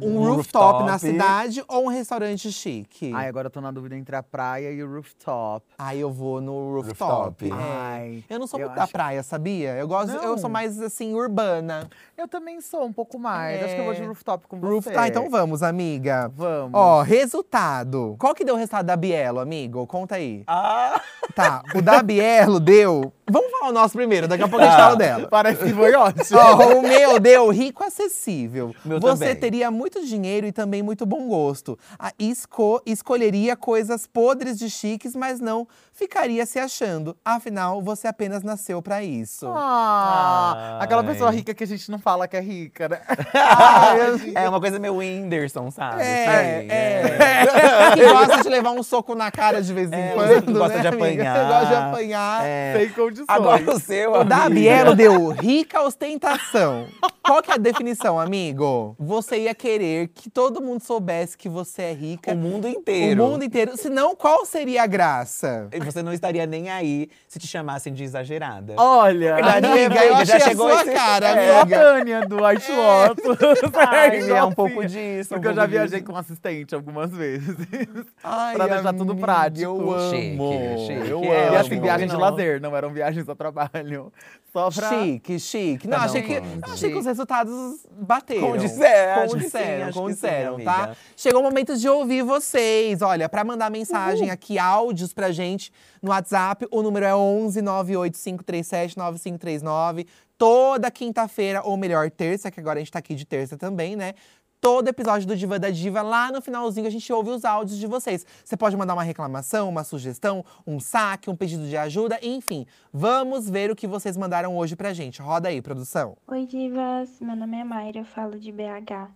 Um 0.00 0.18
Um 0.18 0.34
rooftop, 0.36 0.84
na 0.84 0.92
rooftop. 0.92 1.12
cidade 1.12 1.64
ou 1.68 1.84
um 1.84 1.88
restaurante 1.88 2.50
chique? 2.52 3.12
Ai, 3.14 3.28
agora 3.28 3.46
eu 3.46 3.50
tô 3.50 3.60
na 3.60 3.70
dúvida 3.70 3.96
entre 3.96 4.14
a 4.16 4.22
praia 4.22 4.70
e 4.70 4.82
o 4.82 4.90
rooftop. 4.90 5.66
Aí 5.78 6.00
eu 6.00 6.10
vou 6.10 6.40
no 6.40 6.76
rooftop. 6.80 7.48
Rooftop. 7.48 7.50
É. 7.50 7.52
Ai, 7.52 8.24
Eu 8.30 8.38
não 8.38 8.46
sou 8.46 8.58
eu 8.60 8.66
muito 8.66 8.76
da 8.76 8.84
acho- 8.84 8.92
praia, 8.92 9.22
sabia? 9.22 9.74
Eu 9.76 9.86
gosto, 9.88 10.10
eu 10.12 10.22
Não. 10.22 10.38
sou 10.38 10.48
mais 10.48 10.80
assim 10.80 11.14
urbana. 11.14 11.88
Eu 12.16 12.26
também 12.28 12.60
sou 12.60 12.84
um 12.84 12.92
pouco 12.92 13.18
mais. 13.18 13.62
Acho 13.64 13.74
que 13.74 13.80
eu 13.80 13.84
vou 13.84 13.94
de 13.94 14.02
É. 14.02 14.06
rooftop 14.06 14.46
com 14.46 14.58
Roof... 14.58 14.84
você. 14.84 14.96
Ah, 14.96 15.08
então 15.08 15.28
vamos, 15.28 15.62
amiga. 15.62 16.30
Vamos. 16.34 16.70
Ó, 16.72 17.02
resultado. 17.02 18.16
Qual 18.18 18.34
que 18.34 18.44
deu 18.44 18.54
o 18.54 18.58
resultado 18.58 18.86
da 18.86 18.96
Bielo, 18.96 19.40
amigo? 19.40 19.86
Conta 19.86 20.14
aí. 20.16 20.44
Ah! 20.46 21.00
Tá, 21.34 21.62
o 21.74 21.82
da 21.82 22.02
Bielo 22.02 22.60
deu. 22.60 23.12
Vamos 23.30 23.50
falar 23.50 23.70
o 23.70 23.72
nosso 23.72 23.94
primeiro, 23.96 24.28
daqui 24.28 24.42
a 24.42 24.48
pouco 24.48 24.62
a 24.62 24.68
gente 24.68 24.76
Tá. 24.76 24.82
fala 24.82 24.94
o 24.94 24.98
dela. 24.98 25.28
Parece 25.28 25.64
que 25.64 25.72
foi 25.72 25.94
ótimo. 25.94 26.38
Ó, 26.38 26.78
o 26.78 26.82
meu 26.82 27.18
deu 27.18 27.48
rico 27.50 27.82
acessível. 27.82 28.74
Meu 28.84 29.00
Você 29.00 29.24
também. 29.24 29.36
teria 29.36 29.70
muito 29.70 29.81
dinheiro 30.06 30.46
e 30.46 30.52
também 30.52 30.82
muito 30.82 31.04
bom 31.06 31.26
gosto. 31.28 31.78
Esco- 32.18 32.82
escolheria 32.86 33.56
coisas 33.56 34.06
podres 34.06 34.58
de 34.58 34.68
chiques, 34.70 35.14
mas 35.14 35.40
não 35.40 35.66
ficaria 36.02 36.44
se 36.44 36.58
achando. 36.58 37.16
Afinal, 37.24 37.80
você 37.80 38.08
apenas 38.08 38.42
nasceu 38.42 38.82
pra 38.82 39.04
isso. 39.04 39.46
Ah, 39.54 40.78
aquela 40.80 41.02
Ai. 41.02 41.06
pessoa 41.06 41.30
rica 41.30 41.54
que 41.54 41.62
a 41.62 41.66
gente 41.66 41.88
não 41.90 41.98
fala 41.98 42.26
que 42.26 42.36
é 42.36 42.40
rica, 42.40 42.88
né? 42.88 43.00
É 44.34 44.48
uma 44.48 44.60
coisa 44.60 44.78
meio 44.80 44.96
Whindersson, 44.96 45.70
sabe? 45.70 46.02
É, 46.02 46.60
Sim, 46.62 46.68
é. 46.70 47.94
que 47.94 48.04
gosta 48.12 48.42
de 48.42 48.48
levar 48.48 48.70
um 48.72 48.82
soco 48.82 49.14
na 49.14 49.30
cara 49.30 49.62
de 49.62 49.72
vez 49.72 49.90
em 49.92 49.94
É, 49.94 50.12
quando. 50.14 50.52
gosta 50.58 50.76
né, 50.76 50.80
de 50.82 50.88
amiga? 50.88 51.22
apanhar. 51.32 51.48
Gosta 51.48 51.66
de 51.66 51.74
apanhar. 51.74 52.44
É. 52.44 52.74
Sem 52.78 52.88
condições. 52.90 53.26
Agora 53.28 53.74
o 53.74 53.78
seu, 53.80 54.12
O 54.14 54.24
da. 54.24 54.48
Bielo 54.48 54.94
deu 54.96 55.28
rica 55.28 55.80
ostentação. 55.82 56.86
Qual 57.22 57.40
que 57.42 57.50
é 57.50 57.54
a 57.54 57.58
definição, 57.58 58.18
amigo? 58.18 58.96
Você 58.98 59.38
ia 59.42 59.54
querer 59.54 60.08
que 60.08 60.28
todo 60.28 60.60
mundo 60.60 60.82
soubesse 60.82 61.36
que 61.38 61.48
você 61.48 61.82
é 61.82 61.92
rica. 61.92 62.32
O 62.32 62.36
mundo 62.36 62.66
inteiro. 62.68 63.24
O 63.24 63.28
mundo 63.30 63.44
inteiro. 63.44 63.76
Senão, 63.76 64.16
qual 64.16 64.44
seria 64.44 64.82
a 64.82 64.86
graça? 64.86 65.68
E 65.72 65.78
você 65.78 65.91
não 66.00 66.12
estaria 66.12 66.46
nem 66.46 66.70
aí 66.70 67.08
se 67.26 67.40
te 67.40 67.48
chamassem 67.48 67.92
de 67.92 68.04
exagerada. 68.04 68.74
Olha, 68.76 69.34
Verdade, 69.34 69.66
Amiga, 69.66 69.86
amiga, 69.86 70.04
eu 70.04 70.12
já 70.14 70.22
achei 70.22 70.36
a 70.36 70.40
chegou 70.48 70.70
sua 70.70 70.82
esse- 70.82 70.92
cara, 70.92 71.26
é 71.28 71.56
a 71.56 71.60
amiga. 71.62 71.78
Tânia 71.78 72.20
do 72.28 72.36
White 72.44 72.70
Lotus. 72.70 73.38
Ai, 73.74 74.08
é 74.08 74.20
um 74.22 74.24
igualzinha. 74.26 74.54
pouco 74.54 74.86
disso. 74.86 75.34
um 75.34 75.36
Porque 75.40 75.48
eu 75.48 75.54
pouco 75.54 75.54
já 75.56 75.66
viajei 75.66 76.00
disso. 76.00 76.12
com 76.12 76.16
assistente 76.16 76.74
algumas 76.76 77.10
vezes. 77.10 77.56
Ai, 78.22 78.54
Pra 78.54 78.66
deixar 78.68 78.92
tudo 78.92 79.10
amiga, 79.12 79.26
prático. 79.26 79.60
Eu 79.64 79.92
amo. 79.92 80.10
Chique, 80.10 80.86
chique. 80.86 81.10
Eu 81.10 81.24
É, 81.24 81.26
e 81.26 81.48
amo. 81.48 81.56
assim, 81.56 81.80
viagem 81.80 82.06
de 82.06 82.12
não. 82.12 82.20
lazer, 82.20 82.60
não 82.60 82.76
eram 82.76 82.90
viagens 82.92 83.28
a 83.28 83.34
trabalho. 83.34 84.12
Só 84.52 84.70
pra. 84.70 84.88
Chique, 84.90 85.38
chique. 85.40 85.88
Não, 85.88 85.96
um 85.98 86.02
achei 86.02 86.20
que, 86.22 86.38
gosta. 86.38 86.72
achei 86.74 86.90
que 86.92 86.98
os 86.98 87.06
resultados 87.06 87.86
bateram. 87.90 88.50
Condisseram, 88.52 89.22
que 89.22 89.28
Condisseram, 89.30 89.86
que 89.86 89.92
condisseram, 89.94 90.60
tá? 90.60 90.94
Chegou 91.16 91.40
o 91.40 91.44
momento 91.44 91.74
de 91.76 91.88
ouvir 91.88 92.22
vocês. 92.22 93.00
Olha, 93.00 93.28
pra 93.30 93.42
mandar 93.44 93.70
mensagem 93.70 94.30
aqui, 94.30 94.58
áudios 94.58 95.14
pra 95.14 95.32
gente 95.32 95.71
no 96.02 96.10
WhatsApp, 96.10 96.66
o 96.70 96.82
número 96.82 97.06
é 97.06 97.14
11 97.14 97.62
98537 97.62 98.98
9539. 98.98 100.06
Toda 100.36 100.90
quinta-feira, 100.90 101.62
ou 101.62 101.76
melhor, 101.76 102.10
terça, 102.10 102.50
que 102.50 102.58
agora 102.58 102.78
a 102.78 102.80
gente 102.80 102.90
tá 102.90 102.98
aqui 102.98 103.14
de 103.14 103.24
terça 103.24 103.56
também, 103.56 103.94
né? 103.94 104.14
Todo 104.62 104.86
episódio 104.86 105.26
do 105.26 105.34
Diva 105.34 105.58
da 105.58 105.70
Diva, 105.70 106.02
lá 106.02 106.30
no 106.30 106.40
finalzinho 106.40 106.86
a 106.86 106.90
gente 106.90 107.12
ouve 107.12 107.30
os 107.30 107.44
áudios 107.44 107.76
de 107.76 107.86
vocês. 107.88 108.24
Você 108.44 108.56
pode 108.56 108.76
mandar 108.76 108.94
uma 108.94 109.02
reclamação, 109.02 109.68
uma 109.68 109.82
sugestão, 109.82 110.44
um 110.64 110.78
saque, 110.78 111.28
um 111.28 111.34
pedido 111.34 111.66
de 111.66 111.76
ajuda, 111.76 112.16
enfim. 112.22 112.64
Vamos 112.92 113.50
ver 113.50 113.72
o 113.72 113.74
que 113.74 113.88
vocês 113.88 114.16
mandaram 114.16 114.56
hoje 114.56 114.76
pra 114.76 114.92
gente. 114.92 115.20
Roda 115.20 115.48
aí, 115.48 115.60
produção. 115.60 116.16
Oi, 116.28 116.46
divas! 116.46 117.10
Meu 117.20 117.34
nome 117.34 117.56
é 117.56 117.64
Mayra, 117.64 117.98
eu 117.98 118.04
falo 118.04 118.38
de 118.38 118.52
BH 118.52 119.10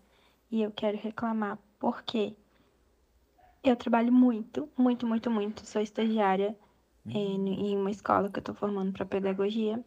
e 0.50 0.62
eu 0.62 0.72
quero 0.72 0.98
reclamar 0.98 1.58
porque 1.78 2.34
eu 3.70 3.76
trabalho 3.76 4.12
muito, 4.12 4.68
muito, 4.76 5.06
muito, 5.06 5.30
muito. 5.30 5.66
Sou 5.66 5.80
estagiária 5.82 6.56
em, 7.06 7.70
em 7.70 7.76
uma 7.76 7.90
escola 7.90 8.28
que 8.30 8.38
eu 8.38 8.42
tô 8.42 8.54
formando 8.54 8.92
para 8.92 9.04
pedagogia. 9.06 9.82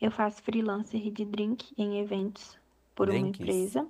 Eu 0.00 0.10
faço 0.10 0.42
freelancer 0.42 1.10
de 1.10 1.24
drink 1.24 1.72
em 1.78 1.98
eventos 2.00 2.58
por 2.94 3.08
uma 3.08 3.18
Drinks. 3.18 3.40
empresa. 3.40 3.86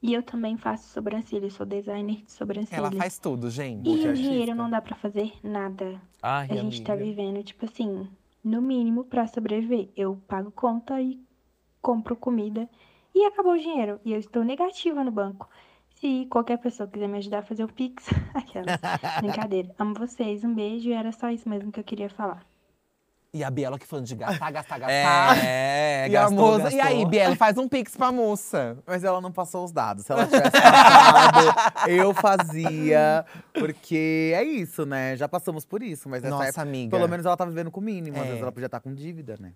E 0.00 0.14
eu 0.14 0.22
também 0.22 0.56
faço 0.56 0.88
sobrancelha, 0.92 1.50
sou 1.50 1.66
designer 1.66 2.22
de 2.22 2.30
sobrancelha. 2.30 2.78
Ela 2.78 2.92
faz 2.92 3.18
tudo, 3.18 3.50
gente. 3.50 3.88
E 3.88 4.08
o 4.08 4.14
dinheiro 4.14 4.54
não 4.54 4.70
dá 4.70 4.80
pra 4.80 4.94
fazer 4.94 5.32
nada. 5.42 6.00
Ai, 6.22 6.46
A 6.50 6.54
gente 6.54 6.82
tá 6.82 6.92
amiga. 6.92 7.04
vivendo, 7.04 7.42
tipo 7.42 7.64
assim, 7.64 8.08
no 8.44 8.62
mínimo 8.62 9.04
pra 9.04 9.26
sobreviver. 9.26 9.88
Eu 9.96 10.16
pago 10.28 10.52
conta 10.52 11.00
e 11.00 11.20
compro 11.82 12.14
comida 12.14 12.68
e 13.12 13.24
acabou 13.24 13.54
o 13.54 13.58
dinheiro. 13.58 13.98
E 14.04 14.12
eu 14.12 14.20
estou 14.20 14.44
negativa 14.44 15.02
no 15.02 15.10
banco. 15.10 15.48
Se 16.00 16.26
qualquer 16.30 16.58
pessoa 16.58 16.88
quiser 16.88 17.08
me 17.08 17.18
ajudar 17.18 17.40
a 17.40 17.42
fazer 17.42 17.64
o 17.64 17.68
Pix, 17.68 18.04
aquela. 18.34 18.66
Brincadeira. 19.20 19.68
Amo 19.78 19.94
vocês, 19.94 20.44
um 20.44 20.54
beijo 20.54 20.88
e 20.88 20.92
era 20.92 21.10
só 21.12 21.28
isso 21.30 21.48
mesmo 21.48 21.72
que 21.72 21.80
eu 21.80 21.84
queria 21.84 22.08
falar. 22.08 22.46
E 23.34 23.44
a 23.44 23.50
Biela 23.50 23.78
que 23.78 23.86
falando 23.86 24.06
de 24.06 24.14
gastar, 24.14 24.50
gastar, 24.52 24.78
gastar. 24.78 25.44
É, 25.44 26.08
e 26.08 26.16
a 26.16 26.22
gastou, 26.22 26.38
moça. 26.38 26.62
gastou. 26.62 26.78
E 26.78 26.80
aí, 26.80 27.04
Biela, 27.04 27.36
faz 27.36 27.58
um 27.58 27.68
pix 27.68 27.94
pra 27.96 28.10
moça. 28.10 28.78
Mas 28.86 29.04
ela 29.04 29.20
não 29.20 29.30
passou 29.30 29.64
os 29.64 29.70
dados. 29.72 30.06
Se 30.06 30.12
ela 30.12 30.24
tivesse 30.24 30.50
passado, 30.52 31.38
eu 31.90 32.14
fazia. 32.14 33.26
Porque 33.52 34.32
é 34.34 34.42
isso, 34.42 34.86
né? 34.86 35.14
Já 35.14 35.28
passamos 35.28 35.66
por 35.66 35.82
isso. 35.82 36.08
Mas 36.08 36.22
nessa 36.22 36.36
Nossa, 36.36 36.48
época, 36.48 36.62
amiga. 36.62 36.96
pelo 36.96 37.08
menos 37.08 37.26
ela 37.26 37.36
tá 37.36 37.44
vivendo 37.44 37.70
com 37.70 37.80
o 37.80 37.84
mínimo. 37.84 38.16
Às 38.16 38.22
É. 38.22 38.26
vezes 38.28 38.42
ela 38.42 38.52
podia 38.52 38.66
estar 38.66 38.80
com 38.80 38.94
dívida, 38.94 39.36
né? 39.38 39.52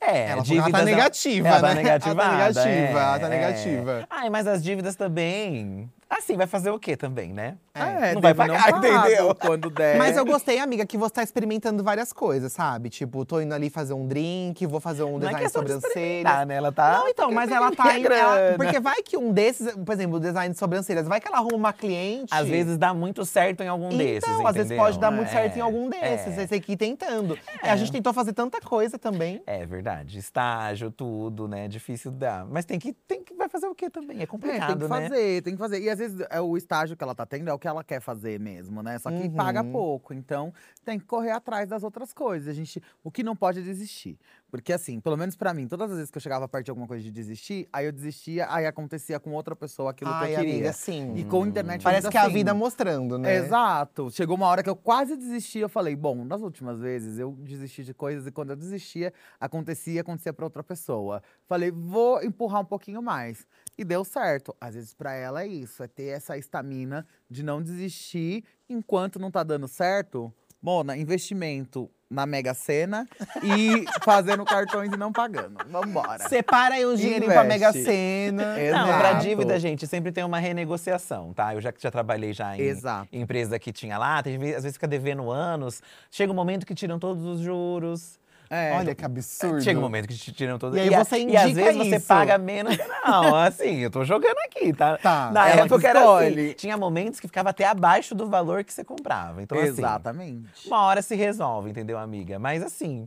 É, 0.00 0.28
Ela 0.30 0.42
dívidas 0.42 0.64
ela 0.64 0.72
tá 0.72 0.78
da- 0.78 0.84
negativa, 0.84 1.48
ela 1.48 1.60
tá 1.60 1.68
né? 1.68 1.74
negativada, 1.74 2.36
Ela 2.42 2.54
tá 2.54 2.64
negativa, 2.64 3.00
ela 3.00 3.18
tá 3.18 3.26
é, 3.26 3.28
negativa. 3.28 3.92
é. 4.00 4.06
Ai, 4.08 4.30
mas 4.30 4.46
as 4.46 4.62
dívidas 4.62 4.96
também. 4.96 5.90
Assim, 6.10 6.36
vai 6.36 6.48
fazer 6.48 6.70
o 6.70 6.78
quê 6.78 6.96
também, 6.96 7.32
né? 7.32 7.56
É, 7.72 8.14
Não 8.14 8.20
vai 8.20 8.34
pagar, 8.34 8.64
pago 8.72 8.78
entendeu? 8.84 9.32
Quando 9.34 9.70
der. 9.70 9.96
Mas 9.96 10.16
eu 10.16 10.24
gostei, 10.26 10.58
amiga, 10.58 10.84
que 10.84 10.98
você 10.98 11.14
tá 11.14 11.22
experimentando 11.22 11.84
várias 11.84 12.12
coisas, 12.12 12.52
sabe? 12.52 12.90
Tipo, 12.90 13.24
tô 13.24 13.40
indo 13.40 13.54
ali 13.54 13.70
fazer 13.70 13.94
um 13.94 14.06
drink, 14.08 14.66
vou 14.66 14.80
fazer 14.80 15.04
um 15.04 15.18
Não 15.18 15.28
é 15.28 15.30
design 15.30 15.46
de 15.46 15.52
sobrancelha. 15.52 16.44
né? 16.44 16.56
Ela 16.56 16.72
tá. 16.72 16.98
Não, 16.98 17.08
então, 17.08 17.30
mas 17.30 17.48
ela 17.50 17.70
tá 17.70 17.96
indo. 17.96 18.12
ela- 18.12 18.54
porque 18.56 18.80
vai 18.80 19.00
que 19.04 19.16
um 19.16 19.32
desses, 19.32 19.72
por 19.76 19.92
exemplo, 19.92 20.16
o 20.16 20.20
design 20.20 20.52
de 20.52 20.58
sobrancelhas, 20.58 21.06
vai 21.06 21.20
que 21.20 21.28
ela 21.28 21.38
arruma 21.38 21.56
uma 21.56 21.72
cliente. 21.72 22.34
Às 22.34 22.48
vezes 22.48 22.76
dá 22.76 22.92
muito 22.92 23.24
certo 23.24 23.62
em 23.62 23.68
algum 23.68 23.86
então, 23.86 23.98
desses. 23.98 24.44
às 24.44 24.54
vezes 24.56 24.76
pode 24.76 24.98
dar 24.98 25.12
muito 25.12 25.30
certo 25.30 25.56
em 25.56 25.60
É, 25.60 25.62
algum 25.62 25.88
desses. 25.88 26.36
É. 26.38 26.42
Esse 26.42 26.54
aqui 26.56 26.76
tentando. 26.76 27.38
É, 27.62 27.70
A 27.70 27.76
gente 27.76 27.92
tentou 27.92 28.12
fazer 28.12 28.32
tanta 28.32 28.60
coisa 28.60 28.98
também. 28.98 29.40
É 29.46 29.64
verdade. 29.64 30.18
Estágio, 30.18 30.90
tudo, 30.90 31.46
né? 31.46 31.68
Difícil 31.68 32.10
dar. 32.10 32.44
Mas 32.46 32.64
tem 32.64 32.78
que, 32.80 32.92
tem 32.92 33.22
que. 33.22 33.32
Vai 33.34 33.48
fazer 33.48 33.66
o 33.68 33.74
quê 33.74 33.88
também? 33.88 34.18
É 34.18 34.22
É, 34.24 34.26
complicado, 34.26 34.66
tem 34.66 34.76
que 34.76 34.82
né? 34.82 34.88
fazer, 35.08 35.42
tem 35.42 35.52
que 35.54 35.58
fazer. 35.58 35.80
E 35.80 35.88
às 35.88 35.99
vezes 36.00 36.26
é 36.28 36.40
o 36.40 36.56
estágio 36.56 36.96
que 36.96 37.04
ela 37.04 37.14
tá 37.14 37.24
tendo 37.24 37.48
é 37.48 37.52
o 37.52 37.58
que 37.58 37.68
ela 37.68 37.84
quer 37.84 38.00
fazer 38.00 38.40
mesmo, 38.40 38.82
né? 38.82 38.98
Só 38.98 39.08
que 39.10 39.22
Uhum. 39.28 39.34
paga 39.34 39.62
pouco. 39.62 40.12
Então 40.12 40.52
tem 40.84 40.98
que 40.98 41.04
correr 41.04 41.30
atrás 41.30 41.68
das 41.68 41.84
outras 41.84 42.12
coisas. 42.12 42.48
A 42.48 42.52
gente, 42.52 42.82
o 43.04 43.10
que 43.12 43.22
não 43.22 43.36
pode 43.36 43.60
é 43.60 43.62
desistir. 43.62 44.18
Porque 44.50 44.72
assim, 44.72 45.00
pelo 45.00 45.16
menos 45.16 45.36
pra 45.36 45.54
mim, 45.54 45.68
todas 45.68 45.90
as 45.90 45.96
vezes 45.96 46.10
que 46.10 46.18
eu 46.18 46.22
chegava 46.22 46.48
perto 46.48 46.64
de 46.64 46.70
alguma 46.70 46.86
coisa 46.86 47.02
de 47.02 47.10
desistir, 47.10 47.68
aí 47.72 47.86
eu 47.86 47.92
desistia, 47.92 48.46
aí 48.50 48.66
acontecia 48.66 49.20
com 49.20 49.32
outra 49.32 49.54
pessoa 49.54 49.90
aquilo 49.92 50.10
Ai, 50.10 50.26
que 50.28 50.32
eu 50.32 50.38
queria. 50.40 50.54
amiga, 50.54 50.72
sim. 50.72 51.14
E 51.16 51.24
com 51.24 51.44
a 51.44 51.46
internet 51.46 51.82
Parece 51.82 52.08
que 52.10 52.16
é 52.16 52.20
a 52.20 52.24
assim. 52.24 52.32
vida 52.34 52.52
mostrando, 52.52 53.16
né? 53.18 53.36
Exato. 53.36 54.10
Chegou 54.10 54.36
uma 54.36 54.46
hora 54.46 54.62
que 54.62 54.68
eu 54.70 54.76
quase 54.76 55.16
desisti. 55.16 55.58
Eu 55.60 55.68
falei, 55.68 55.94
bom, 55.94 56.24
nas 56.24 56.40
últimas 56.42 56.80
vezes 56.80 57.18
eu 57.18 57.32
desisti 57.38 57.84
de 57.84 57.94
coisas 57.94 58.26
e 58.26 58.32
quando 58.32 58.50
eu 58.50 58.56
desistia, 58.56 59.12
acontecia, 59.38 60.00
acontecia 60.00 60.32
pra 60.32 60.44
outra 60.44 60.64
pessoa. 60.64 61.22
Falei, 61.46 61.70
vou 61.70 62.22
empurrar 62.22 62.60
um 62.60 62.64
pouquinho 62.64 63.00
mais. 63.00 63.46
E 63.78 63.84
deu 63.84 64.04
certo. 64.04 64.54
Às 64.60 64.74
vezes 64.74 64.94
pra 64.94 65.12
ela 65.14 65.42
é 65.42 65.46
isso, 65.46 65.82
é 65.82 65.86
ter 65.86 66.08
essa 66.08 66.36
estamina 66.36 67.06
de 67.30 67.42
não 67.42 67.62
desistir 67.62 68.44
enquanto 68.68 69.18
não 69.18 69.30
tá 69.30 69.42
dando 69.42 69.68
certo. 69.68 70.32
Mona, 70.60 70.96
investimento 70.96 71.90
na 72.10 72.26
Mega 72.26 72.52
Sena 72.52 73.08
e 73.42 73.84
fazendo 74.02 74.44
cartões 74.44 74.92
e 74.92 74.96
não 74.96 75.12
pagando. 75.12 75.58
Vambora. 75.68 76.28
Separa 76.28 76.74
aí 76.74 76.84
um 76.84 76.94
dinheirinho 76.96 77.30
pra 77.30 77.44
Mega. 77.44 77.72
Sena. 77.72 78.56
Não, 78.72 78.98
pra 78.98 79.12
dívida, 79.14 79.58
gente, 79.60 79.86
sempre 79.86 80.10
tem 80.10 80.24
uma 80.24 80.38
renegociação, 80.38 81.32
tá? 81.32 81.54
Eu 81.54 81.60
já, 81.60 81.72
já 81.78 81.90
trabalhei 81.90 82.32
já 82.32 82.56
em 82.56 82.60
Exato. 82.62 83.08
empresa 83.12 83.58
que 83.58 83.72
tinha 83.72 83.96
lá, 83.96 84.22
tem, 84.22 84.34
às 84.34 84.64
vezes 84.64 84.72
fica 84.72 84.88
devendo 84.88 85.30
anos. 85.30 85.80
Chega 86.10 86.32
um 86.32 86.34
momento 86.34 86.66
que 86.66 86.74
tiram 86.74 86.98
todos 86.98 87.24
os 87.24 87.40
juros. 87.40 88.18
É, 88.52 88.72
Olha 88.76 88.94
que 88.96 89.04
absurdo. 89.04 89.62
Chega 89.62 89.78
um 89.78 89.82
momento 89.82 90.08
que 90.08 90.14
te 90.16 90.32
tiram 90.32 90.58
todos 90.58 90.76
E 90.76 90.80
aí 90.80 90.92
a- 90.92 91.04
você 91.04 91.18
E 91.20 91.36
às 91.36 91.44
indica 91.50 91.64
vezes 91.66 91.76
você 91.88 91.96
isso. 91.98 92.06
paga 92.08 92.36
menos. 92.36 92.76
Não, 93.06 93.36
assim, 93.36 93.76
eu 93.78 93.90
tô 93.92 94.04
jogando 94.04 94.36
aqui, 94.44 94.72
tá? 94.72 94.98
Tá. 94.98 95.30
Na 95.30 95.48
Ela 95.48 95.60
época 95.62 95.78
que 95.80 95.86
era 95.86 96.18
assim. 96.18 96.52
Tinha 96.54 96.76
momentos 96.76 97.20
que 97.20 97.28
ficava 97.28 97.50
até 97.50 97.64
abaixo 97.64 98.12
do 98.12 98.28
valor 98.28 98.64
que 98.64 98.72
você 98.72 98.82
comprava. 98.82 99.40
Então, 99.40 99.56
assim, 99.56 99.68
Exatamente. 99.68 100.66
uma 100.66 100.82
hora 100.82 101.00
se 101.00 101.14
resolve, 101.14 101.70
entendeu, 101.70 101.96
amiga? 101.96 102.40
Mas 102.40 102.60
assim, 102.60 103.06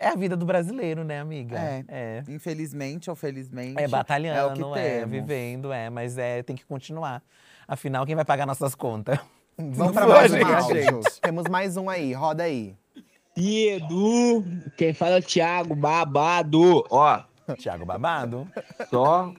é 0.00 0.08
a 0.08 0.14
vida 0.14 0.34
do 0.34 0.46
brasileiro, 0.46 1.04
né, 1.04 1.20
amiga? 1.20 1.58
É. 1.58 1.84
É. 1.86 2.22
Infelizmente 2.26 3.10
ou 3.10 3.16
felizmente. 3.16 3.78
É 3.82 3.86
batalhando, 3.86 4.38
é, 4.38 4.40
é, 4.40 4.46
o 4.46 4.52
que 4.54 4.80
temos. 4.80 5.10
vivendo, 5.10 5.70
é, 5.70 5.90
mas 5.90 6.16
é, 6.16 6.42
tem 6.42 6.56
que 6.56 6.64
continuar. 6.64 7.22
Afinal, 7.66 8.06
quem 8.06 8.14
vai 8.16 8.24
pagar 8.24 8.46
nossas 8.46 8.74
contas? 8.74 9.18
Vamos 9.58 9.92
pra 9.92 10.06
Não 10.06 10.14
mais 10.14 10.32
um 10.32 10.36
gente. 10.36 10.50
áudio. 10.52 11.00
Temos 11.20 11.44
mais 11.50 11.76
um 11.76 11.90
aí, 11.90 12.12
roda 12.14 12.44
aí. 12.44 12.74
E 13.40 13.68
Edu, 13.68 14.44
quem 14.76 14.92
fala 14.92 15.16
é 15.16 15.18
o 15.20 15.22
Thiago 15.22 15.74
Babado. 15.76 16.84
Ó, 16.90 17.22
Tiago 17.56 17.84
Babado? 17.86 18.50
só 18.90 19.32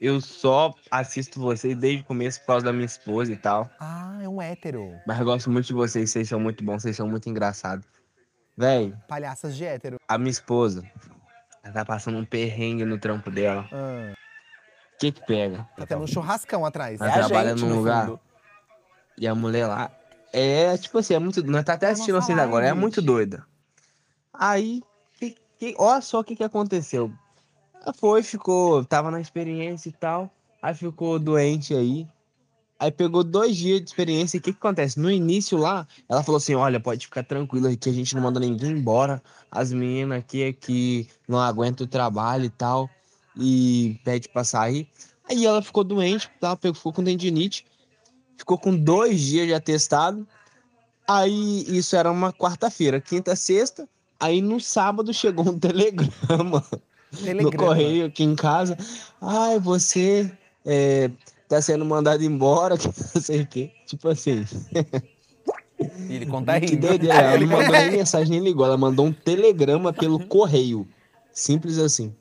eu 0.00 0.20
só 0.20 0.72
assisto 0.90 1.40
vocês 1.40 1.76
desde 1.76 2.02
o 2.02 2.04
começo 2.06 2.40
por 2.40 2.46
causa 2.46 2.66
da 2.66 2.72
minha 2.72 2.84
esposa 2.86 3.32
e 3.32 3.36
tal. 3.36 3.68
Ah, 3.80 4.18
é 4.22 4.28
um 4.28 4.40
hétero. 4.40 4.94
Mas 5.06 5.18
eu 5.18 5.24
gosto 5.24 5.50
muito 5.50 5.66
de 5.66 5.72
vocês, 5.72 6.10
vocês 6.10 6.28
são 6.28 6.38
muito 6.38 6.62
bons, 6.64 6.82
vocês 6.82 6.96
são 6.96 7.08
muito 7.08 7.28
engraçados. 7.28 7.84
Véi, 8.56 8.94
Palhaças 9.08 9.56
de 9.56 9.64
hétero. 9.64 9.98
a 10.06 10.18
minha 10.18 10.30
esposa, 10.30 10.84
ela 11.64 11.72
tá 11.72 11.84
passando 11.84 12.18
um 12.18 12.24
perrengue 12.24 12.84
no 12.84 12.98
trampo 12.98 13.28
dela. 13.30 13.66
Ah, 13.72 14.12
O 14.94 14.98
que 14.98 15.10
que 15.10 15.26
pega? 15.26 15.66
tá 15.76 15.84
tendo 15.86 16.04
um 16.04 16.06
churrascão 16.06 16.64
atrás. 16.64 17.00
Ela 17.00 17.10
É 17.10 17.14
a 17.14 17.26
trabalha 17.26 17.50
gente, 17.50 17.60
num 17.62 17.70
no 17.70 17.76
lugar. 17.76 18.06
fundo. 18.06 18.20
E 19.18 19.26
a 19.26 19.34
mulher 19.34 19.66
lá 19.66 19.90
é, 20.32 20.76
tipo 20.78 20.98
assim, 20.98 21.14
é 21.14 21.18
muito. 21.18 21.42
Nós 21.44 21.64
tá 21.64 21.74
até 21.74 21.86
É 21.86 21.90
assistindo 21.90 22.20
vocês 22.20 22.38
agora, 22.38 22.64
é 22.66 22.68
live. 22.68 22.80
muito 22.80 23.02
doida. 23.02 23.46
Aí, 24.32 24.82
que, 25.18 25.36
que, 25.58 25.74
olha 25.78 26.00
só 26.00 26.20
o 26.20 26.24
que, 26.24 26.34
que 26.36 26.44
aconteceu. 26.44 27.12
Ela 27.82 27.92
foi, 27.92 28.22
ficou, 28.22 28.84
tava 28.84 29.10
na 29.10 29.20
experiência 29.20 29.88
e 29.88 29.92
tal. 29.92 30.30
Aí 30.62 30.74
ficou 30.74 31.18
doente 31.18 31.74
aí. 31.74 32.06
Aí 32.78 32.90
pegou 32.90 33.22
dois 33.22 33.56
dias 33.56 33.80
de 33.80 33.88
experiência. 33.90 34.36
E 34.36 34.40
o 34.40 34.42
que, 34.42 34.52
que 34.52 34.58
acontece? 34.58 34.98
No 34.98 35.10
início 35.10 35.56
lá, 35.58 35.86
ela 36.08 36.22
falou 36.22 36.38
assim: 36.38 36.54
olha, 36.54 36.80
pode 36.80 37.06
ficar 37.06 37.22
tranquila 37.22 37.74
que 37.76 37.88
a 37.88 37.92
gente 37.92 38.14
não 38.14 38.22
manda 38.22 38.40
ninguém 38.40 38.72
embora. 38.72 39.22
As 39.50 39.72
meninas 39.72 40.18
aqui 40.18 40.42
é 40.42 40.52
que 40.52 41.08
não 41.28 41.38
aguentam 41.38 41.84
o 41.84 41.88
trabalho 41.88 42.44
e 42.44 42.50
tal. 42.50 42.88
E 43.36 44.00
pede 44.04 44.28
pra 44.28 44.44
sair. 44.44 44.88
Aí 45.28 45.46
ela 45.46 45.62
ficou 45.62 45.84
doente, 45.84 46.28
tá? 46.40 46.56
Ficou 46.56 46.92
com 46.92 47.04
tendinite. 47.04 47.64
Ficou 48.42 48.58
com 48.58 48.76
dois 48.76 49.20
dias 49.20 49.46
de 49.46 49.54
atestado. 49.54 50.26
Aí 51.06 51.64
isso 51.68 51.94
era 51.94 52.10
uma 52.10 52.32
quarta-feira, 52.32 53.00
quinta, 53.00 53.36
sexta. 53.36 53.88
Aí 54.18 54.42
no 54.42 54.58
sábado 54.58 55.14
chegou 55.14 55.48
um 55.48 55.56
telegrama 55.60 56.64
no 57.12 57.18
Telegrama. 57.24 57.56
correio 57.56 58.06
aqui 58.06 58.24
em 58.24 58.34
casa. 58.34 58.76
Ai, 59.20 59.60
você 59.60 60.28
é, 60.66 61.08
tá 61.48 61.62
sendo 61.62 61.84
mandado 61.84 62.24
embora, 62.24 62.76
que 62.76 62.88
não 62.88 63.22
sei 63.22 63.42
o 63.42 63.46
quê. 63.46 63.70
Tipo 63.86 64.08
assim. 64.08 64.44
E 66.08 66.14
ele 66.16 66.26
conta 66.26 66.58
que 66.58 66.66
rindo. 66.66 66.88
doideira. 66.88 67.14
Ela 67.14 67.38
não 67.46 67.46
mandou 67.46 67.70
nem 67.70 67.90
mensagem 67.92 68.28
nem 68.28 68.40
ligou. 68.40 68.66
Ela 68.66 68.76
mandou 68.76 69.06
um 69.06 69.12
telegrama 69.12 69.92
pelo 69.92 70.26
correio. 70.26 70.84
Simples 71.32 71.78
assim. 71.78 72.12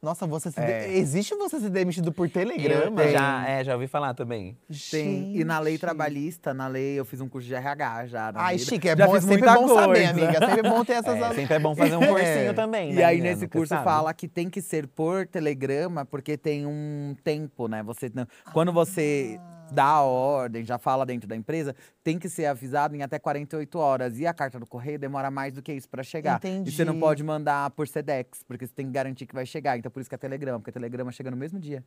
Nossa, 0.00 0.28
você 0.28 0.48
se 0.52 0.60
É. 0.60 0.86
de- 0.86 0.94
existe 0.96 1.34
você 1.34 1.58
ser 1.58 1.70
demitido 1.70 2.12
por 2.12 2.30
telegrama? 2.30 3.02
Tem. 3.02 3.10
Já, 3.12 3.48
é, 3.48 3.64
já 3.64 3.74
ouvi 3.74 3.88
falar 3.88 4.14
também. 4.14 4.56
Tem. 4.92 5.36
E 5.36 5.42
na 5.44 5.58
lei 5.58 5.76
trabalhista, 5.76 6.54
na 6.54 6.68
lei, 6.68 7.00
eu 7.00 7.04
fiz 7.04 7.20
um 7.20 7.28
curso 7.28 7.48
de 7.48 7.54
RH 7.56 8.06
já. 8.06 8.30
na 8.30 8.40
Ai, 8.40 8.58
vida. 8.58 8.70
chique, 8.70 8.88
é 8.88 8.96
Já 8.96 9.06
bom, 9.06 9.14
fiz 9.14 9.24
sempre 9.24 9.38
muita 9.44 9.54
bom 9.60 9.68
saber, 9.74 9.86
coisa. 9.94 10.10
amiga. 10.10 10.46
Sempre 10.46 10.70
bom 10.70 10.84
ter 10.84 10.92
essas. 11.02 11.16
É, 11.20 11.34
sempre 11.34 11.54
é 11.54 11.58
bom 11.58 11.74
fazer 11.74 11.96
um 11.96 12.00
cursinho 12.06 12.54
também, 12.54 12.92
né? 12.92 13.00
E 13.00 13.02
aí, 13.04 13.16
menina? 13.16 13.34
nesse 13.34 13.48
curso, 13.48 13.70
sabe. 13.70 13.82
fala 13.84 14.14
que 14.14 14.28
tem 14.28 14.48
que 14.48 14.62
ser 14.62 14.86
por 14.86 15.26
telegrama, 15.26 16.04
porque 16.04 16.36
tem 16.36 16.64
um 16.64 17.16
tempo, 17.24 17.66
né? 17.66 17.82
Você 17.82 18.08
não- 18.14 18.26
Quando 18.52 18.72
você 18.72 19.40
dá 19.72 19.84
a 19.84 20.02
ordem, 20.02 20.64
já 20.64 20.78
fala 20.78 21.04
dentro 21.04 21.28
da 21.28 21.36
empresa, 21.36 21.74
tem 22.02 22.18
que 22.18 22.28
ser 22.28 22.46
avisado 22.46 22.94
em 22.96 23.02
até 23.02 23.18
48 23.18 23.78
horas. 23.78 24.18
E 24.18 24.26
a 24.26 24.34
carta 24.34 24.58
do 24.58 24.66
correio 24.66 24.98
demora 24.98 25.30
mais 25.30 25.52
do 25.54 25.62
que 25.62 25.72
isso 25.72 25.88
pra 25.88 26.02
chegar. 26.02 26.40
E 26.44 26.70
você 26.70 26.84
não 26.84 26.92
Entendi. 26.92 27.00
pode 27.00 27.22
mandar 27.24 27.70
por 27.70 27.86
Sedex, 27.86 28.42
porque 28.42 28.66
você 28.66 28.72
tem 28.72 28.86
que 28.86 28.92
garantir 28.92 29.26
que 29.26 29.34
vai 29.34 29.46
chegar. 29.46 29.78
Então, 29.78 29.90
por 29.90 30.00
isso 30.00 30.08
que 30.08 30.14
é 30.14 30.18
telegrama, 30.18 30.58
porque 30.58 30.72
telegrama 30.72 31.12
chega 31.12 31.30
no 31.30 31.36
mesmo 31.36 31.58
dia. 31.58 31.84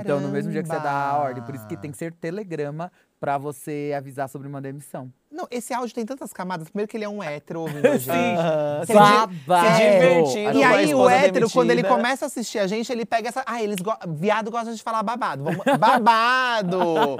Então, 0.00 0.20
no 0.20 0.28
mesmo 0.28 0.50
dia 0.50 0.62
que 0.62 0.68
você 0.68 0.80
dá 0.80 0.92
a 0.92 1.18
ordem. 1.18 1.42
Por 1.44 1.54
isso 1.54 1.66
que 1.66 1.76
tem 1.76 1.90
que 1.90 1.96
ser 1.96 2.12
telegrama 2.12 2.90
pra 3.20 3.38
você 3.38 3.92
avisar 3.96 4.28
sobre 4.28 4.48
uma 4.48 4.60
demissão. 4.60 5.12
Não, 5.38 5.46
esse 5.52 5.72
áudio 5.72 5.94
tem 5.94 6.04
tantas 6.04 6.32
camadas. 6.32 6.68
Primeiro 6.68 6.90
que 6.90 6.96
ele 6.96 7.04
é 7.04 7.08
um 7.08 7.22
hétero 7.22 7.60
ouvindo 7.60 7.86
a 7.86 7.96
gente. 7.96 8.86
Se 8.86 8.92
Babado. 8.92 9.32
se 9.76 9.90
divertindo. 9.92 10.58
E 10.58 10.64
aí, 10.64 10.92
o 10.94 11.08
hétero, 11.08 11.48
quando 11.50 11.70
ele 11.70 11.82
demitida. 11.82 11.96
começa 12.02 12.24
a 12.24 12.26
assistir 12.26 12.58
a 12.58 12.66
gente, 12.66 12.90
ele 12.90 13.06
pega 13.06 13.28
essa. 13.28 13.44
Ah, 13.46 13.62
eles 13.62 13.76
go... 13.76 13.94
viado 14.08 14.50
gosta 14.50 14.74
de 14.74 14.82
falar 14.82 15.02
babado. 15.04 15.44
Vamos... 15.44 15.62
Babado! 15.78 17.16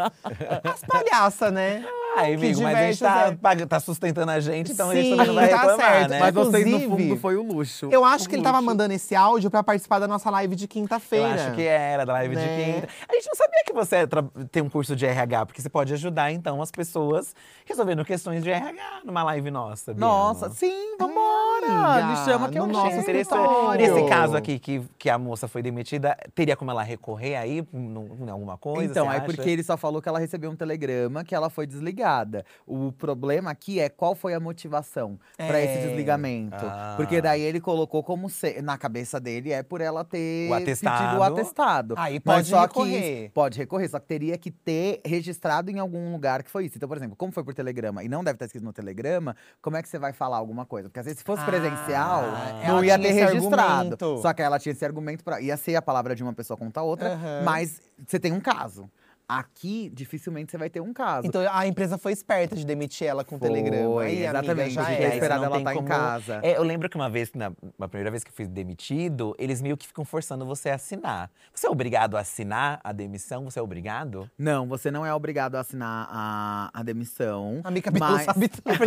As 0.64 0.80
palhaças, 0.82 1.52
né? 1.52 1.84
Ai, 2.16 2.30
Que 2.36 2.46
amigo, 2.46 2.62
mas 2.62 2.74
a 2.76 2.82
gente 2.86 2.98
tá, 3.00 3.52
é. 3.52 3.66
tá 3.66 3.78
sustentando 3.80 4.32
a 4.32 4.40
gente, 4.40 4.72
então 4.72 4.90
a 4.90 4.94
gente 4.94 5.04
Sim, 5.10 5.10
também 5.12 5.26
não 5.28 5.34
vai 5.34 5.48
tá 5.48 5.56
reclamar, 5.58 5.86
certo. 5.86 6.10
né? 6.10 6.18
Mas 6.18 6.34
vocês, 6.34 6.64
no 6.66 6.76
Inclusive, 6.78 7.08
fundo, 7.10 7.20
foi 7.20 7.36
o 7.36 7.42
luxo. 7.42 7.88
Eu 7.92 8.04
acho 8.04 8.24
O 8.24 8.28
que 8.28 8.34
ele 8.34 8.42
tava 8.42 8.56
luxo. 8.58 8.66
mandando 8.66 8.92
esse 8.94 9.14
áudio 9.14 9.50
pra 9.50 9.62
participar 9.62 10.00
da 10.00 10.08
nossa 10.08 10.28
live 10.30 10.56
de 10.56 10.64
Eu 10.64 10.68
quinta-feira. 10.68 11.34
acho 11.34 11.52
que 11.54 11.62
era, 11.62 12.04
da 12.04 12.14
live 12.14 12.34
Né? 12.34 12.42
de 12.42 12.48
quinta. 12.80 12.88
A 13.08 13.14
gente 13.14 13.26
não 13.28 13.34
sabia 13.36 13.62
que 13.64 13.72
você 13.72 14.08
tem 14.50 14.62
um 14.62 14.68
curso 14.70 14.96
de 14.96 15.06
RH, 15.06 15.46
porque 15.46 15.62
você 15.62 15.68
pode 15.68 15.92
ajudar, 15.92 16.32
então, 16.32 16.60
as 16.60 16.70
pessoas 16.72 17.34
resolvendo 17.64 18.04
questões 18.08 18.42
de 18.42 18.50
RH 18.50 19.02
numa 19.04 19.22
live 19.22 19.50
nossa. 19.50 19.92
Nossa, 19.94 20.48
sim, 20.50 20.96
vambora! 20.98 21.66
amiga, 21.68 22.06
Me 22.08 22.16
chama 22.24 22.48
que 22.48 22.58
eu 22.58 22.66
no 22.66 22.72
nosso 22.72 22.86
Nesse, 22.96 22.98
escritório. 23.00 23.94
nesse 23.94 24.08
caso 24.08 24.36
aqui, 24.36 24.58
que, 24.58 24.82
que 24.98 25.10
a 25.10 25.18
moça 25.18 25.46
foi 25.46 25.62
demitida, 25.62 26.16
teria 26.34 26.56
como 26.56 26.70
ela 26.70 26.82
recorrer 26.82 27.36
aí 27.36 27.66
em 27.74 28.30
alguma 28.30 28.56
coisa? 28.56 28.90
Então, 28.90 29.10
é 29.12 29.16
acha? 29.16 29.26
porque 29.26 29.48
ele 29.50 29.62
só 29.62 29.76
falou 29.76 30.00
que 30.00 30.08
ela 30.08 30.18
recebeu 30.18 30.50
um 30.50 30.56
telegrama 30.56 31.22
que 31.22 31.34
ela 31.34 31.50
foi 31.50 31.66
desligada. 31.66 32.44
O 32.66 32.90
problema 32.92 33.50
aqui 33.50 33.78
é 33.78 33.88
qual 33.90 34.14
foi 34.14 34.32
a 34.32 34.40
motivação 34.40 35.18
pra 35.36 35.60
esse 35.60 35.78
É. 35.78 35.86
desligamento. 35.86 36.56
Ah. 36.64 36.94
Porque 36.96 37.20
daí 37.20 37.42
ele 37.42 37.60
colocou 37.60 38.02
como 38.02 38.30
se, 38.30 38.62
na 38.62 38.78
cabeça 38.78 39.20
dele 39.20 39.52
é 39.52 39.62
por 39.62 39.80
ela 39.82 40.02
ter 40.04 40.48
O 40.50 40.54
atestado. 40.54 40.98
pedido 41.04 41.20
o 41.20 41.22
atestado. 41.22 41.94
Aí 41.98 42.20
Mas 42.24 42.36
pode 42.36 42.48
só 42.48 42.62
recorrer. 42.62 43.24
Que, 43.24 43.28
pode 43.34 43.58
recorrer, 43.58 43.88
só 43.88 43.98
que 43.98 44.06
teria 44.06 44.38
que 44.38 44.50
ter 44.50 45.00
registrado 45.04 45.70
em 45.70 45.78
algum 45.78 46.10
lugar 46.12 46.42
que 46.42 46.50
foi 46.50 46.64
isso. 46.64 46.76
Então, 46.76 46.88
por 46.88 46.96
exemplo, 46.96 47.14
como 47.16 47.30
foi 47.32 47.44
por 47.44 47.52
telegrama 47.54 47.97
e 48.02 48.08
não 48.08 48.22
deve 48.24 48.36
estar 48.36 48.44
escrito 48.46 48.64
no 48.64 48.72
telegrama, 48.72 49.36
como 49.62 49.76
é 49.76 49.82
que 49.82 49.88
você 49.88 49.98
vai 49.98 50.12
falar 50.12 50.36
alguma 50.36 50.64
coisa? 50.66 50.88
Porque 50.88 51.00
às 51.00 51.06
vezes 51.06 51.18
se 51.20 51.24
fosse 51.24 51.42
Ah, 51.42 51.46
presencial, 51.46 52.22
Ah, 52.24 52.62
não 52.68 52.84
ia 52.84 52.98
ter 52.98 53.10
registrado. 53.12 53.62
argumento. 53.94 54.18
Só 54.22 54.32
que 54.32 54.42
ela 54.42 54.58
tinha 54.58 54.72
esse 54.72 54.84
argumento 54.84 55.24
pra. 55.24 55.40
Ia 55.40 55.56
ser 55.56 55.76
a 55.76 55.82
palavra 55.82 56.14
de 56.14 56.22
uma 56.22 56.32
pessoa 56.32 56.56
contra 56.56 56.80
a 56.82 56.84
outra, 56.84 57.14
Aham. 57.14 57.42
mas 57.44 57.80
você 58.06 58.18
tem 58.18 58.32
um 58.32 58.40
caso. 58.40 58.88
Aqui, 59.28 59.90
dificilmente 59.92 60.50
você 60.50 60.56
vai 60.56 60.70
ter 60.70 60.80
um 60.80 60.92
caso. 60.92 61.26
Então 61.26 61.42
a 61.52 61.66
empresa 61.66 61.98
foi 61.98 62.12
esperta 62.12 62.56
de 62.56 62.64
demitir 62.64 63.06
ela 63.06 63.22
com 63.22 63.36
o 63.36 63.38
telegrama. 63.38 63.84
Foi, 63.84 64.06
Aí, 64.06 64.24
exatamente, 64.24 64.78
amiga, 64.78 64.82
já 64.82 64.90
é. 64.90 65.28
não 65.28 65.44
ela 65.44 65.56
tem 65.56 65.64
tá 65.64 65.74
em 65.74 65.84
casa. 65.84 66.40
É, 66.42 66.56
eu 66.56 66.62
lembro 66.62 66.88
que 66.88 66.96
uma 66.96 67.10
vez, 67.10 67.30
na, 67.34 67.52
na 67.78 67.86
primeira 67.88 68.10
vez 68.10 68.24
que 68.24 68.30
eu 68.30 68.34
fui 68.34 68.46
demitido, 68.46 69.34
eles 69.38 69.60
meio 69.60 69.76
que 69.76 69.86
ficam 69.86 70.02
forçando 70.04 70.46
você 70.46 70.70
a 70.70 70.76
assinar. 70.76 71.30
Você 71.52 71.66
é 71.66 71.70
obrigado 71.70 72.16
a 72.16 72.20
assinar 72.20 72.80
a 72.82 72.90
demissão? 72.90 73.44
Você 73.44 73.58
é 73.58 73.62
obrigado? 73.62 74.30
Não, 74.38 74.66
você 74.66 74.90
não 74.90 75.04
é 75.04 75.12
obrigado 75.12 75.56
a 75.56 75.60
assinar 75.60 76.08
a, 76.10 76.70
a 76.72 76.82
demissão. 76.82 77.60
A 77.64 77.70
Mica 77.70 77.90
Belo 77.90 78.06
mas- 78.12 78.24
sabe 78.24 78.48
tudo. 78.48 78.62
Eles, 78.66 78.80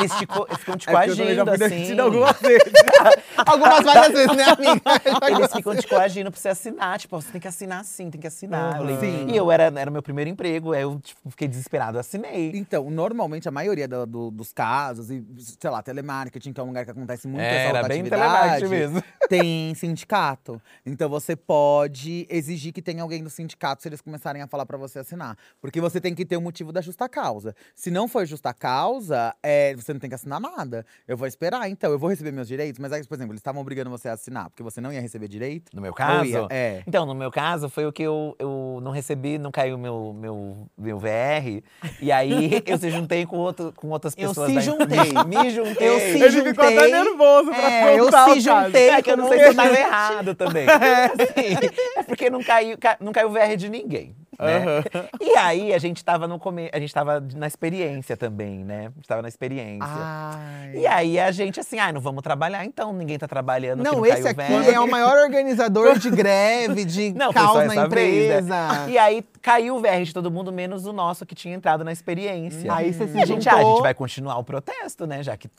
eles, 0.00 0.12
eles 0.48 0.58
ficam 0.58 0.76
te 0.76 0.90
É 0.90 0.92
eu 0.92 1.16
também 1.16 1.34
já 1.34 1.44
coagindo, 1.44 1.56
fui 1.56 1.64
assim. 1.66 1.74
demitido 1.76 2.00
algumas 2.02 2.40
vezes. 2.40 2.72
Algumas 3.46 3.84
várias 3.84 4.12
vezes, 4.12 4.36
né, 4.36 4.44
amiga? 4.44 5.36
Eles 5.38 5.52
ficam 5.52 5.76
te 5.76 5.86
coagindo 5.86 6.30
pra 6.30 6.40
você 6.40 6.48
assinar. 6.48 6.98
Tipo, 6.98 7.20
você 7.22 7.30
tem 7.30 7.40
que 7.40 7.46
assinar 7.48 7.84
sim, 7.84 8.10
tem 8.10 8.20
que 8.20 8.26
assinar. 8.26 8.76
Eu 8.78 8.84
lembro. 8.84 9.00
Sim. 9.00 9.28
E 9.30 9.36
eu 9.36 9.50
era, 9.50 9.70
era 9.78 9.90
meu 9.90 10.02
primeiro 10.02 10.28
emprego, 10.30 10.72
aí 10.72 10.82
eu 10.82 10.98
tipo, 11.00 11.30
fiquei 11.30 11.46
desesperado, 11.48 11.98
assinei. 11.98 12.52
Então, 12.54 12.90
normalmente, 12.90 13.48
a 13.48 13.50
maioria 13.52 13.86
do- 13.88 14.06
do- 14.06 14.30
dos 14.30 14.52
casos, 14.52 15.10
e, 15.10 15.24
sei 15.60 15.70
lá, 15.70 15.82
telemarketing, 15.82 16.52
que 16.52 16.60
é 16.60 16.62
um 16.62 16.66
lugar 16.66 16.84
que 16.84 16.90
acontece 16.90 17.26
muito 17.28 17.40
É, 17.42 17.66
essa 17.68 17.78
era 17.78 17.88
bem 17.88 18.04
telemarketing 18.04 18.68
mesmo. 18.68 19.02
Tem 19.28 19.74
sindicato. 19.74 20.60
Então 20.86 21.06
você 21.08 21.36
pode 21.36 22.26
exigir 22.30 22.72
que 22.72 22.80
tenha 22.80 23.02
alguém 23.02 23.22
do 23.22 23.28
sindicato 23.28 23.82
se 23.82 23.88
eles 23.88 24.00
começarem 24.00 24.40
a 24.40 24.46
falar 24.46 24.64
pra 24.64 24.78
você 24.78 25.00
assinar. 25.00 25.36
Porque 25.60 25.82
você 25.82 26.00
tem 26.00 26.14
que 26.14 26.24
ter 26.24 26.38
o 26.38 26.40
motivo 26.40 26.72
da 26.72 26.80
justa 26.80 27.06
causa. 27.10 27.54
Se 27.76 27.90
não 27.90 28.08
for 28.08 28.24
justa 28.24 28.54
causa, 28.54 29.34
é, 29.42 29.74
você 29.76 29.92
não 29.92 30.00
tem 30.00 30.08
que 30.08 30.14
assinar 30.14 30.40
nada. 30.40 30.86
Eu 31.06 31.14
vou 31.14 31.28
esperar, 31.28 31.68
então, 31.68 31.90
eu 31.90 31.98
vou 31.98 32.08
receber 32.08 32.32
meus 32.32 32.48
direitos, 32.48 32.78
mas 32.78 32.90
aí, 32.90 33.06
por 33.06 33.14
exemplo, 33.16 33.32
eles 33.32 33.40
estavam 33.40 33.60
obrigando 33.60 33.90
você 33.90 34.08
a 34.08 34.14
assinar, 34.14 34.48
porque 34.48 34.62
você 34.62 34.80
não 34.80 34.90
ia 34.90 35.00
receber 35.02 35.28
direito. 35.28 35.70
No 35.76 35.82
meu 35.82 35.92
caso? 35.92 36.24
ia? 36.24 36.46
É. 36.48 36.82
Então, 36.86 37.04
no 37.04 37.14
meu 37.14 37.30
caso, 37.30 37.68
foi 37.68 37.84
o 37.86 37.92
que 37.92 38.02
eu, 38.04 38.34
eu 38.38 38.78
não 38.82 38.92
recebi, 38.92 39.36
não 39.36 39.50
caiu 39.50 39.67
meu, 39.76 40.14
meu, 40.18 40.68
meu 40.78 40.98
VR. 40.98 41.60
E 42.00 42.10
aí 42.12 42.62
eu 42.64 42.78
se 42.78 42.88
juntei 42.90 43.26
com, 43.26 43.36
outro, 43.36 43.72
com 43.76 43.88
outras 43.88 44.14
Eu 44.16 44.28
pessoas. 44.28 44.48
se 44.48 44.54
da 44.54 44.60
juntei. 44.60 45.12
Me 45.26 45.50
juntei. 45.50 45.88
Eu 45.88 45.98
se 45.98 46.22
Ele 46.22 46.42
ficou 46.48 46.64
até 46.64 46.74
juntei. 46.76 46.92
nervoso 46.92 47.50
pra 47.50 47.70
É, 47.70 47.98
eu 47.98 48.04
se 48.10 48.30
o 48.30 48.40
juntei. 48.40 48.88
É 48.90 49.02
que 49.02 49.10
eu 49.10 49.16
não 49.16 49.28
sei 49.28 49.38
se 49.40 49.44
eu 49.46 49.54
tava 49.54 49.78
errado 49.78 50.34
também. 50.34 50.66
Assim, 50.70 51.68
é 51.96 52.02
porque 52.04 52.30
não 52.30 52.42
caiu, 52.42 52.78
ca- 52.78 52.96
não 53.00 53.12
caiu 53.12 53.28
o 53.28 53.32
VR 53.32 53.56
de 53.56 53.68
ninguém. 53.68 54.14
Né? 54.38 54.84
E 55.20 55.36
aí 55.36 55.74
a 55.74 55.78
gente 55.78 56.04
tava 56.04 56.28
no 56.28 56.38
come... 56.38 56.70
a 56.72 56.78
gente 56.78 56.94
tava 56.94 57.20
na 57.34 57.46
experiência 57.46 58.16
também, 58.16 58.64
né? 58.64 58.86
A 58.86 58.90
gente 58.96 59.08
tava 59.08 59.22
na 59.22 59.28
experiência. 59.28 59.86
Ai. 59.88 60.76
E 60.76 60.86
aí 60.86 61.18
a 61.18 61.30
gente 61.32 61.58
assim, 61.58 61.78
ai, 61.78 61.92
não 61.92 62.00
vamos 62.00 62.22
trabalhar 62.22 62.64
então, 62.64 62.92
ninguém 62.92 63.18
tá 63.18 63.26
trabalhando, 63.26 63.82
Não, 63.82 63.96
não 63.96 64.06
esse 64.06 64.28
aqui 64.28 64.52
o 64.52 64.62
VR. 64.62 64.74
é 64.74 64.80
o 64.80 64.88
maior 64.88 65.16
organizador 65.16 65.98
de 65.98 66.10
greve, 66.10 66.84
de 66.84 67.12
Não, 67.18 67.32
caos 67.32 67.56
na 67.56 67.64
essa 67.64 67.88
vez, 67.88 68.44
né? 68.46 68.64
empresa. 68.66 68.90
E 68.90 68.98
aí 68.98 69.24
caiu 69.42 69.76
o 69.76 69.80
VR 69.80 70.02
de 70.04 70.14
todo 70.14 70.30
mundo, 70.30 70.52
menos 70.52 70.86
o 70.86 70.92
nosso 70.92 71.26
que 71.26 71.34
tinha 71.34 71.54
entrado 71.54 71.82
na 71.84 71.92
experiência. 71.92 72.72
Aí 72.72 72.92
você 72.92 73.08
se 73.08 73.18
a 73.18 73.26
gente, 73.26 73.48
ah, 73.48 73.56
a 73.56 73.64
gente 73.64 73.82
vai 73.82 73.94
continuar 73.94 74.38
o 74.38 74.44
protesto, 74.44 75.06
né? 75.06 75.22
Já 75.22 75.36
que. 75.36 75.50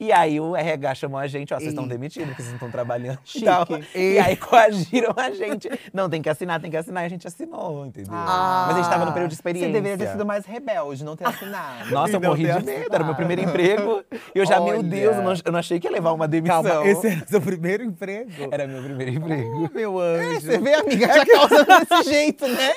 E 0.00 0.12
aí 0.12 0.38
o 0.40 0.54
RH 0.54 0.94
chamou 0.94 1.18
a 1.18 1.26
gente, 1.26 1.52
ó, 1.52 1.56
vocês 1.58 1.70
estão 1.70 1.86
demitidos, 1.88 2.28
porque 2.28 2.42
vocês 2.42 2.52
não 2.52 2.56
estão 2.56 2.70
trabalhando. 2.70 3.18
Chique. 3.24 3.44
Tal. 3.44 3.66
E 3.94 4.16
aí 4.18 4.36
coagiram 4.36 5.12
a 5.16 5.30
gente. 5.32 5.68
Não, 5.92 6.08
tem 6.08 6.22
que 6.22 6.28
assinar, 6.28 6.60
tem 6.60 6.70
que 6.70 6.76
assinar. 6.76 7.02
E 7.02 7.06
a 7.06 7.08
gente 7.08 7.26
assinou, 7.26 7.84
entendeu? 7.84 8.12
Ah. 8.14 8.66
Mas 8.68 8.76
a 8.76 8.82
gente 8.82 8.90
tava 8.90 9.04
no 9.06 9.12
período 9.12 9.30
de 9.30 9.34
experiência. 9.34 9.68
Você 9.68 9.72
deveria 9.72 9.98
ter 9.98 10.12
sido 10.12 10.24
mais 10.24 10.46
rebelde, 10.46 11.04
não 11.04 11.16
ter 11.16 11.26
assinado. 11.26 11.90
Nossa, 11.92 12.12
eu 12.12 12.22
E 12.22 12.26
morri 12.26 12.44
de 12.44 12.64
medo, 12.64 12.68
era 12.70 13.02
o 13.02 13.06
meu 13.06 13.14
assinado. 13.14 13.16
primeiro 13.16 13.42
emprego. 13.42 14.04
E 14.34 14.38
eu 14.38 14.46
já, 14.46 14.60
meu 14.60 14.78
Olha. 14.78 14.82
Deus, 14.84 15.16
eu 15.16 15.22
não, 15.22 15.32
eu 15.46 15.52
não 15.52 15.58
achei 15.58 15.80
que 15.80 15.88
ia 15.88 15.92
levar 15.92 16.12
uma 16.12 16.28
demissão. 16.28 16.62
Calma, 16.62 16.86
esse 16.88 17.06
era 17.08 17.26
seu 17.26 17.40
primeiro 17.40 17.82
emprego? 17.82 18.30
Era 18.52 18.66
meu 18.68 18.82
primeiro 18.82 19.12
emprego. 19.16 19.70
Meu 19.74 19.98
anjo. 19.98 20.40
Você 20.42 20.58
vê, 20.58 20.74
amiga, 20.74 21.06
já 21.08 21.26
causando 21.26 21.66
desse 21.88 22.08
jeito, 22.08 22.46
né? 22.46 22.72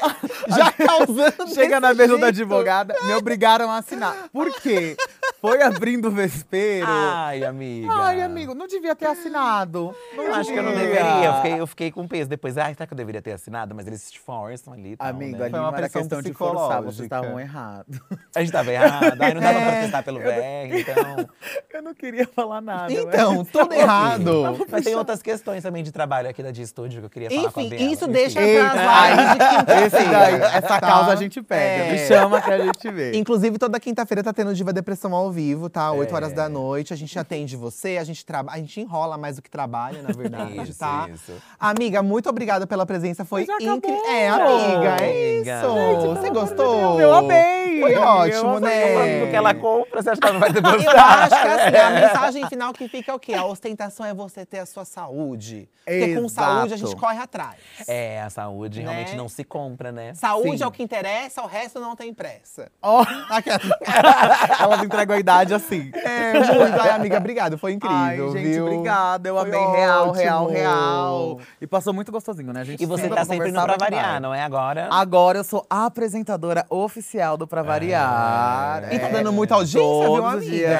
Já 0.47 0.71
causando 0.71 1.53
Chega 1.53 1.79
na 1.79 1.93
mesa 1.93 2.17
da 2.17 2.27
advogada, 2.27 2.95
me 3.05 3.13
obrigaram 3.13 3.69
a 3.69 3.77
assinar. 3.77 4.27
Por 4.33 4.51
quê? 4.59 4.97
Foi 5.39 5.61
abrindo 5.61 6.07
o 6.07 6.11
vespeiro. 6.11 6.87
Ai, 7.13 7.43
amiga. 7.43 7.87
Ai, 7.93 8.21
amigo, 8.21 8.53
não 8.53 8.67
devia 8.67 8.95
ter 8.95 9.07
assinado. 9.07 9.93
Não 10.15 10.23
Eu 10.23 10.33
acho 10.35 10.51
que 10.51 10.57
eu 10.57 10.63
não 10.63 10.71
deveria. 10.73 11.25
Eu 11.25 11.33
fiquei, 11.35 11.59
eu 11.59 11.67
fiquei 11.67 11.91
com 11.91 12.07
peso. 12.07 12.29
Depois, 12.29 12.57
ai, 12.57 12.73
será 12.73 12.87
que 12.87 12.93
eu 12.93 12.97
deveria 12.97 13.21
ter 13.21 13.31
assinado? 13.33 13.73
Mas 13.75 13.87
eles 13.87 14.09
te 14.11 14.19
forçam 14.19 14.73
ali. 14.73 14.95
tal, 14.95 15.07
Amigo, 15.07 15.37
né? 15.37 15.43
ali 15.43 15.51
Foi 15.51 15.59
uma 15.59 15.67
era 15.69 15.77
pressão 15.77 16.01
questão 16.01 16.21
de 16.21 16.33
forçar, 16.33 16.81
vocês 16.81 17.01
estavam 17.01 17.39
errados. 17.39 17.99
A 18.35 18.39
gente 18.41 18.51
tava 18.51 18.71
errado. 18.71 19.21
Ai, 19.21 19.33
não 19.33 19.41
dava 19.41 19.59
pra 19.59 19.71
É. 19.71 19.81
testar 19.81 20.03
pelo 20.03 20.19
VR, 20.19 20.69
então. 20.71 21.29
Eu 21.73 21.81
não 21.81 21.93
queria 21.93 22.27
falar 22.27 22.61
nada. 22.61 22.91
Então, 22.93 23.43
tudo 23.51 23.73
errado. 23.73 24.65
Mas 24.69 24.83
tem 24.83 24.95
outras 24.95 25.21
questões 25.21 25.63
também 25.63 25.83
de 25.83 25.91
trabalho 25.91 26.29
aqui 26.29 26.43
da 26.43 26.51
G-Studio 26.53 26.99
que 26.99 27.05
eu 27.05 27.09
queria 27.09 27.29
falar 27.29 27.51
com 27.51 27.59
a 27.59 27.63
Enfim, 27.63 27.75
Bela. 27.77 27.91
isso 27.91 28.07
deixa 28.07 28.39
pras 28.39 29.09
lives 29.09 29.31
de 29.31 29.57
quinta-feira. 29.57 30.45
Essa 30.47 30.67
tá? 30.67 30.79
causa 30.81 31.11
a 31.11 31.15
gente 31.15 31.41
pega. 31.41 31.83
É. 31.85 31.91
Me 31.91 31.97
chama 32.07 32.41
que 32.41 32.51
a 32.51 32.57
gente 32.65 32.89
vê. 32.91 33.11
Inclusive, 33.17 33.57
toda 33.57 33.79
quinta-feira 33.79 34.23
tá 34.23 34.33
tendo 34.33 34.53
Diva 34.53 34.71
Depressão 34.73 35.13
ao 35.15 35.31
vivo, 35.31 35.69
tá? 35.69 35.91
8 35.91 36.11
É. 36.11 36.15
horas 36.15 36.33
da 36.33 36.47
noite. 36.49 36.93
A 36.93 36.95
gente 37.01 37.19
atende 37.19 37.55
você, 37.55 37.97
a 37.97 38.03
gente, 38.03 38.25
traba... 38.25 38.51
a 38.51 38.57
gente 38.57 38.79
enrola 38.79 39.17
mais 39.17 39.35
do 39.35 39.41
que 39.41 39.49
trabalha, 39.49 40.01
na 40.01 40.13
verdade, 40.13 40.61
Isso, 40.69 40.79
tá? 40.79 41.07
isso. 41.13 41.33
Amiga, 41.59 42.01
muito 42.01 42.29
obrigada 42.29 42.65
pela 42.65 42.85
presença. 42.85 43.25
Foi 43.25 43.43
incrível. 43.43 44.05
É, 44.07 44.29
amiga, 44.29 44.97
é 45.03 45.39
isso. 45.39 45.45
Gente, 45.45 46.07
você 46.19 46.29
gostou? 46.29 46.97
Deus, 46.97 46.99
eu 47.01 47.13
amei. 47.13 47.81
Foi 47.81 47.95
Eu 47.95 48.01
ótimo, 48.01 48.49
amei. 48.57 48.69
né? 48.95 49.19
Do 49.25 49.29
que 49.31 49.35
ela 49.35 49.53
compra, 49.53 50.01
você 50.01 50.09
acha 50.11 50.21
que 50.21 50.27
ela 50.27 50.33
não 50.33 50.39
vai 50.39 50.53
ter 50.53 50.59
Eu 50.59 50.71
gostado? 50.71 50.99
acho 51.33 51.41
que 51.41 51.47
assim, 51.47 51.77
a 51.77 51.89
mensagem 51.89 52.47
final 52.47 52.73
que 52.73 52.87
fica 52.87 53.11
é 53.11 53.15
o 53.15 53.19
quê? 53.19 53.33
A 53.33 53.45
ostentação 53.45 54.05
é 54.05 54.13
você 54.13 54.45
ter 54.45 54.59
a 54.59 54.65
sua 54.65 54.85
saúde. 54.85 55.67
Porque 55.83 56.15
com 56.15 56.25
Exato. 56.25 56.29
saúde 56.29 56.73
a 56.73 56.77
gente 56.77 56.95
corre 56.95 57.17
atrás. 57.17 57.57
É, 57.87 58.21
a 58.21 58.29
saúde 58.29 58.83
Né? 58.83 58.89
realmente 58.91 59.15
não 59.15 59.27
se 59.27 59.43
compra, 59.43 59.91
né? 59.91 60.13
Saúde 60.13 60.59
Sim. 60.59 60.63
é 60.63 60.67
o 60.67 60.71
que 60.71 60.83
interessa, 60.83 61.41
o 61.41 61.47
resto 61.47 61.79
não 61.79 61.95
tem 61.95 62.13
pressa. 62.13 62.71
Ó, 62.81 63.03
Aquela- 63.29 63.59
elas 64.59 64.83
entregam 64.83 65.15
a 65.15 65.19
idade 65.19 65.53
assim. 65.53 65.91
É, 65.93 66.33
muito. 66.33 66.81
Ai, 66.91 66.99
amiga, 66.99 67.17
obrigado. 67.17 67.57
Foi 67.57 67.71
incrível, 67.73 67.97
Ai, 67.97 68.17
gente, 68.31 68.53
viu? 68.53 68.65
obrigada. 68.65 69.29
Eu 69.29 69.35
Foi 69.37 69.47
amei 69.49 69.59
real, 69.79 70.01
ótimo. 70.09 70.13
real, 70.21 70.47
real. 70.47 71.39
E 71.59 71.67
passou 71.67 71.93
muito 71.93 72.11
gostosinho, 72.11 72.51
né? 72.53 72.61
A 72.61 72.63
gente 72.63 72.81
E 72.83 72.85
você 72.85 73.07
tá 73.09 73.25
sempre 73.25 73.51
no 73.51 73.61
Pra. 73.63 73.77
Variar, 73.77 74.21
não 74.21 74.33
é 74.33 74.43
agora? 74.43 74.87
Agora 74.91 75.39
eu 75.39 75.43
sou 75.43 75.65
a 75.69 75.85
apresentadora 75.85 76.65
oficial 76.69 77.37
do 77.37 77.47
Pra 77.47 77.61
Variar. 77.63 78.93
E 78.93 78.99
tá 78.99 79.07
É, 79.07 79.11
dando 79.11 79.31
muita 79.33 79.55
audiência, 79.55 79.79
viu, 79.81 80.05
todos 80.07 80.27
os 80.27 80.33
amiga? 80.35 80.51
dias. 80.51 80.71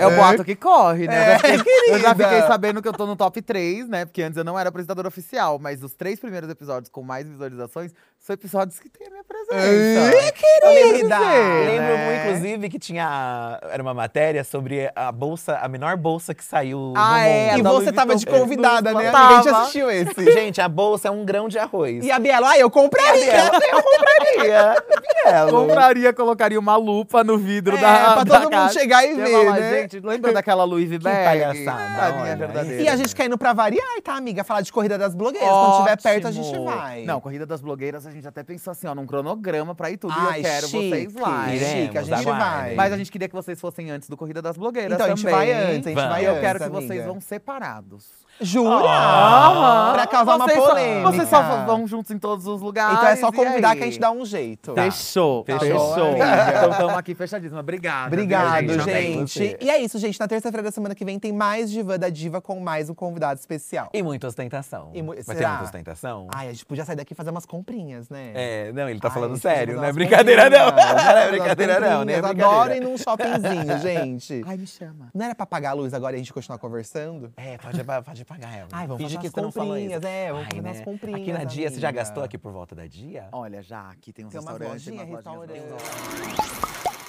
É 0.00 0.06
o 0.06 0.16
boato 0.16 0.44
que 0.44 0.56
corre, 0.56 1.06
né? 1.06 1.34
eu, 1.34 1.38
já 1.38 1.38
fiquei, 1.58 1.72
eu 1.94 1.98
já 2.00 2.14
fiquei 2.14 2.42
sabendo 2.42 2.82
que 2.82 2.88
eu 2.88 2.92
tô 2.92 3.06
no 3.06 3.14
top 3.16 3.40
3, 3.40 3.88
né? 3.88 4.04
Porque 4.04 4.22
antes 4.22 4.36
eu 4.36 4.44
não 4.44 4.58
era 4.58 4.68
apresentadora 4.68 5.06
oficial, 5.08 5.58
mas 5.60 5.82
os 5.82 5.94
três 5.94 6.18
primeiros 6.18 6.48
episódios 6.50 6.88
com 6.90 7.02
mais 7.02 7.26
visualizações 7.28 7.92
são 8.22 8.34
episódios 8.34 8.78
que 8.78 8.88
tem 8.88 9.08
a 9.08 9.10
minha 9.10 9.24
presença. 9.24 10.16
Ih, 10.16 10.32
querida! 10.32 11.18
Lembro, 11.18 11.94
né? 11.96 12.24
inclusive, 12.24 12.68
que 12.68 12.78
tinha. 12.78 13.58
Era 13.68 13.82
uma 13.82 13.92
matéria 13.92 14.44
sobre 14.44 14.88
a 14.94 15.10
bolsa, 15.10 15.58
a 15.58 15.66
menor 15.68 15.96
bolsa 15.96 16.32
que 16.32 16.44
saiu 16.44 16.92
Ah, 16.96 17.18
no 17.18 17.26
é, 17.26 17.46
mundo. 17.50 17.58
E 17.58 17.62
você 17.62 17.68
Louis 17.84 17.92
tava 17.92 18.14
de 18.14 18.24
Vuitton. 18.24 18.40
convidada, 18.40 18.94
né? 18.94 19.10
Tava. 19.10 19.18
Amiga? 19.34 19.38
A 19.40 19.42
gente 19.42 19.54
assistiu 19.56 19.90
esse. 19.90 20.12
Gente, 20.32 20.60
a 20.60 20.68
bolsa 20.68 21.08
é 21.08 21.10
um 21.10 21.24
grão 21.24 21.48
de 21.48 21.58
arroz. 21.58 22.04
E 22.04 22.12
a 22.12 22.18
Bielo, 22.20 22.46
ai, 22.46 22.62
eu 22.62 22.70
compraria. 22.70 23.32
Ela, 23.32 23.58
eu 23.72 23.82
compraria. 23.82 24.42
Bielo. 24.42 24.82
Compraria, 25.52 26.12
colocaria 26.12 26.58
uma 26.58 26.74
lupa 26.76 27.22
no 27.22 27.38
vidro 27.38 27.76
É, 27.76 27.80
da 27.80 28.12
pra 28.14 28.24
da 28.24 28.24
todo 28.24 28.42
mundo 28.44 28.50
casa. 28.50 28.72
chegar 28.78 29.04
e 29.06 29.14
ver, 29.14 29.30
falar, 29.30 29.60
né? 29.60 29.70
Gente, 29.82 30.00
lembra 30.00 30.32
daquela 30.32 30.64
Louis 30.64 30.88
Vuitton? 30.88 31.08
palhaçada, 31.10 32.02
A 32.06 32.10
minha 32.10 32.22
olha. 32.24 32.36
verdadeira. 32.36 32.82
E 32.82 32.88
a 32.88 32.96
gente 32.96 33.14
quer 33.14 33.26
indo 33.26 33.38
pra 33.38 33.52
variar, 33.52 34.00
tá, 34.02 34.14
amiga? 34.16 34.42
Falar 34.42 34.62
de 34.62 34.72
corrida 34.72 34.98
das 34.98 35.14
blogueiras. 35.14 35.48
Quando 35.48 35.72
estiver 35.74 36.02
perto, 36.02 36.26
a 36.26 36.30
gente 36.32 36.48
Ótimo. 36.48 36.64
vai. 36.64 37.04
Não, 37.04 37.20
Corrida 37.20 37.46
das 37.46 37.60
Blogueiras, 37.60 38.04
a 38.04 38.10
gente 38.12 38.26
até 38.28 38.42
pensou 38.42 38.70
assim, 38.70 38.86
ó, 38.86 38.94
num 38.94 39.06
cronograma 39.06 39.74
pra 39.74 39.90
ir 39.90 39.96
tudo. 39.96 40.12
e 40.12 40.16
Ai, 40.16 40.38
eu 40.40 40.42
quero 40.44 40.68
chique, 40.68 40.88
vocês 40.90 41.14
lá. 41.14 41.54
Iremos, 41.54 41.72
chique, 41.82 41.98
a 41.98 42.02
gente 42.02 42.14
aguardem. 42.14 42.46
vai. 42.66 42.74
Mas 42.74 42.92
a 42.92 42.96
gente 42.96 43.10
queria 43.12 43.28
que 43.28 43.34
vocês 43.34 43.60
fossem 43.60 43.90
antes 43.90 44.08
do 44.08 44.16
Corrida 44.16 44.40
das 44.42 44.56
Blogueiras 44.56 44.94
Então 44.94 45.06
a 45.06 45.08
gente 45.10 45.22
também. 45.24 45.34
vai 45.36 45.52
antes, 45.52 45.86
a 45.86 45.90
gente 45.90 45.94
Vamos. 45.94 46.10
vai 46.10 46.22
E 46.22 46.24
eu 46.26 46.30
antes, 46.32 46.40
quero 46.42 46.58
que 46.58 46.64
amiga. 46.64 46.80
vocês 46.80 47.04
vão 47.04 47.20
separados. 47.20 48.21
Jura? 48.40 48.70
Aham. 48.88 49.92
Pra 49.92 50.06
causar 50.06 50.36
uma 50.36 50.46
Vocês 50.46 50.58
só- 50.58 50.68
polêmica. 50.68 51.10
Vocês 51.12 51.28
só 51.28 51.42
vão 51.64 51.86
juntos 51.86 52.10
em 52.10 52.18
todos 52.18 52.46
os 52.46 52.60
lugares. 52.60 52.96
Então 52.98 53.08
é 53.08 53.16
só 53.16 53.30
convidar 53.32 53.70
aí? 53.70 53.76
que 53.76 53.82
a 53.82 53.86
gente 53.86 54.00
dá 54.00 54.10
um 54.10 54.24
jeito. 54.24 54.74
Fechou, 54.74 55.44
Tá 55.44 55.58
fechou. 55.58 55.94
amiga. 56.10 56.24
Então 56.56 56.70
estamos 56.72 56.94
aqui 56.98 57.14
fechadíssima. 57.14 57.60
Obrigada. 57.60 58.06
Obrigado, 58.08 58.66
viu, 58.66 58.80
gente. 58.80 59.38
você. 59.38 59.58
E 59.60 59.70
é 59.70 59.78
isso, 59.80 59.98
gente. 59.98 60.18
Na 60.18 60.26
terça-feira 60.26 60.62
da 60.62 60.70
semana 60.70 60.94
que 60.94 61.04
vem 61.04 61.18
tem 61.18 61.32
mais 61.32 61.70
Diva 61.70 61.96
da 61.98 62.08
Diva 62.08 62.40
com 62.40 62.58
mais 62.58 62.90
um 62.90 62.94
convidado 62.94 63.38
especial. 63.38 63.88
E 63.92 64.02
muita 64.02 64.26
ostentação. 64.26 64.90
E 64.92 65.02
mu- 65.02 65.08
Vai 65.14 65.16
ter 65.24 65.34
será? 65.34 65.48
muita 65.50 65.64
ostentação? 65.64 66.26
Ai, 66.34 66.48
a 66.48 66.52
gente 66.52 66.66
podia 66.66 66.84
sair 66.84 66.96
daqui 66.96 67.12
e 67.12 67.16
fazer 67.16 67.30
umas 67.30 67.46
comprinhas, 67.46 68.08
né? 68.08 68.32
É, 68.34 68.72
não, 68.72 68.88
ele 68.88 68.98
tá 69.00 69.08
Ai, 69.08 69.14
falando 69.14 69.34
gente 69.34 69.42
sério, 69.42 69.74
não 69.76 69.82
é 69.84 69.86
umas 69.86 69.94
brincadeira 69.94 70.50
não. 70.50 70.66
Não 70.72 71.18
é 71.18 71.28
brincadeira 71.30 71.80
não, 71.80 72.04
né? 72.04 72.16
Adoro 72.16 72.74
ir 72.74 72.80
num 72.80 72.96
shoppingzinho, 72.98 73.78
gente. 73.80 74.42
Ai, 74.46 74.56
me 74.56 74.66
chama. 74.66 75.08
Não 75.14 75.24
era 75.24 75.34
pra 75.34 75.44
apagar 75.44 75.72
a 75.72 75.74
luz 75.74 75.94
agora 75.94 76.14
e 76.14 76.16
a 76.16 76.18
gente 76.18 76.32
continuar 76.32 76.58
conversando? 76.58 77.32
É, 77.36 77.56
pode, 77.58 77.82
pode 78.04 78.21
pagar 78.24 78.56
ela. 78.56 78.68
Ai, 78.72 78.86
vamos 78.86 79.02
Finge 79.02 79.16
fazer 79.16 79.30
que 79.30 79.40
umas 79.40 79.48
isso. 79.54 79.60
comprinhas, 79.60 80.02
é, 80.04 80.28
vamos 80.32 80.44
Ai, 80.44 80.50
fazer 80.50 80.62
né? 80.62 80.70
umas 80.70 80.80
comprinhas, 80.84 81.20
Aqui 81.20 81.32
na 81.32 81.44
Dia, 81.44 81.70
você 81.70 81.80
já 81.80 81.90
gastou 81.90 82.22
aqui 82.22 82.38
por 82.38 82.52
volta 82.52 82.74
da 82.74 82.86
Dia? 82.86 83.28
Olha, 83.32 83.62
já 83.62 83.90
aqui 83.90 84.12
tem 84.12 84.24
uns 84.24 84.32
Tem 84.32 84.40
umas 84.40 84.58
restaurantes, 84.58 84.86
lojinhas, 84.86 85.08
umas 85.08 85.24
lojinhas 85.24 85.48
restaurantes. 85.50 86.92
bem 86.92 87.01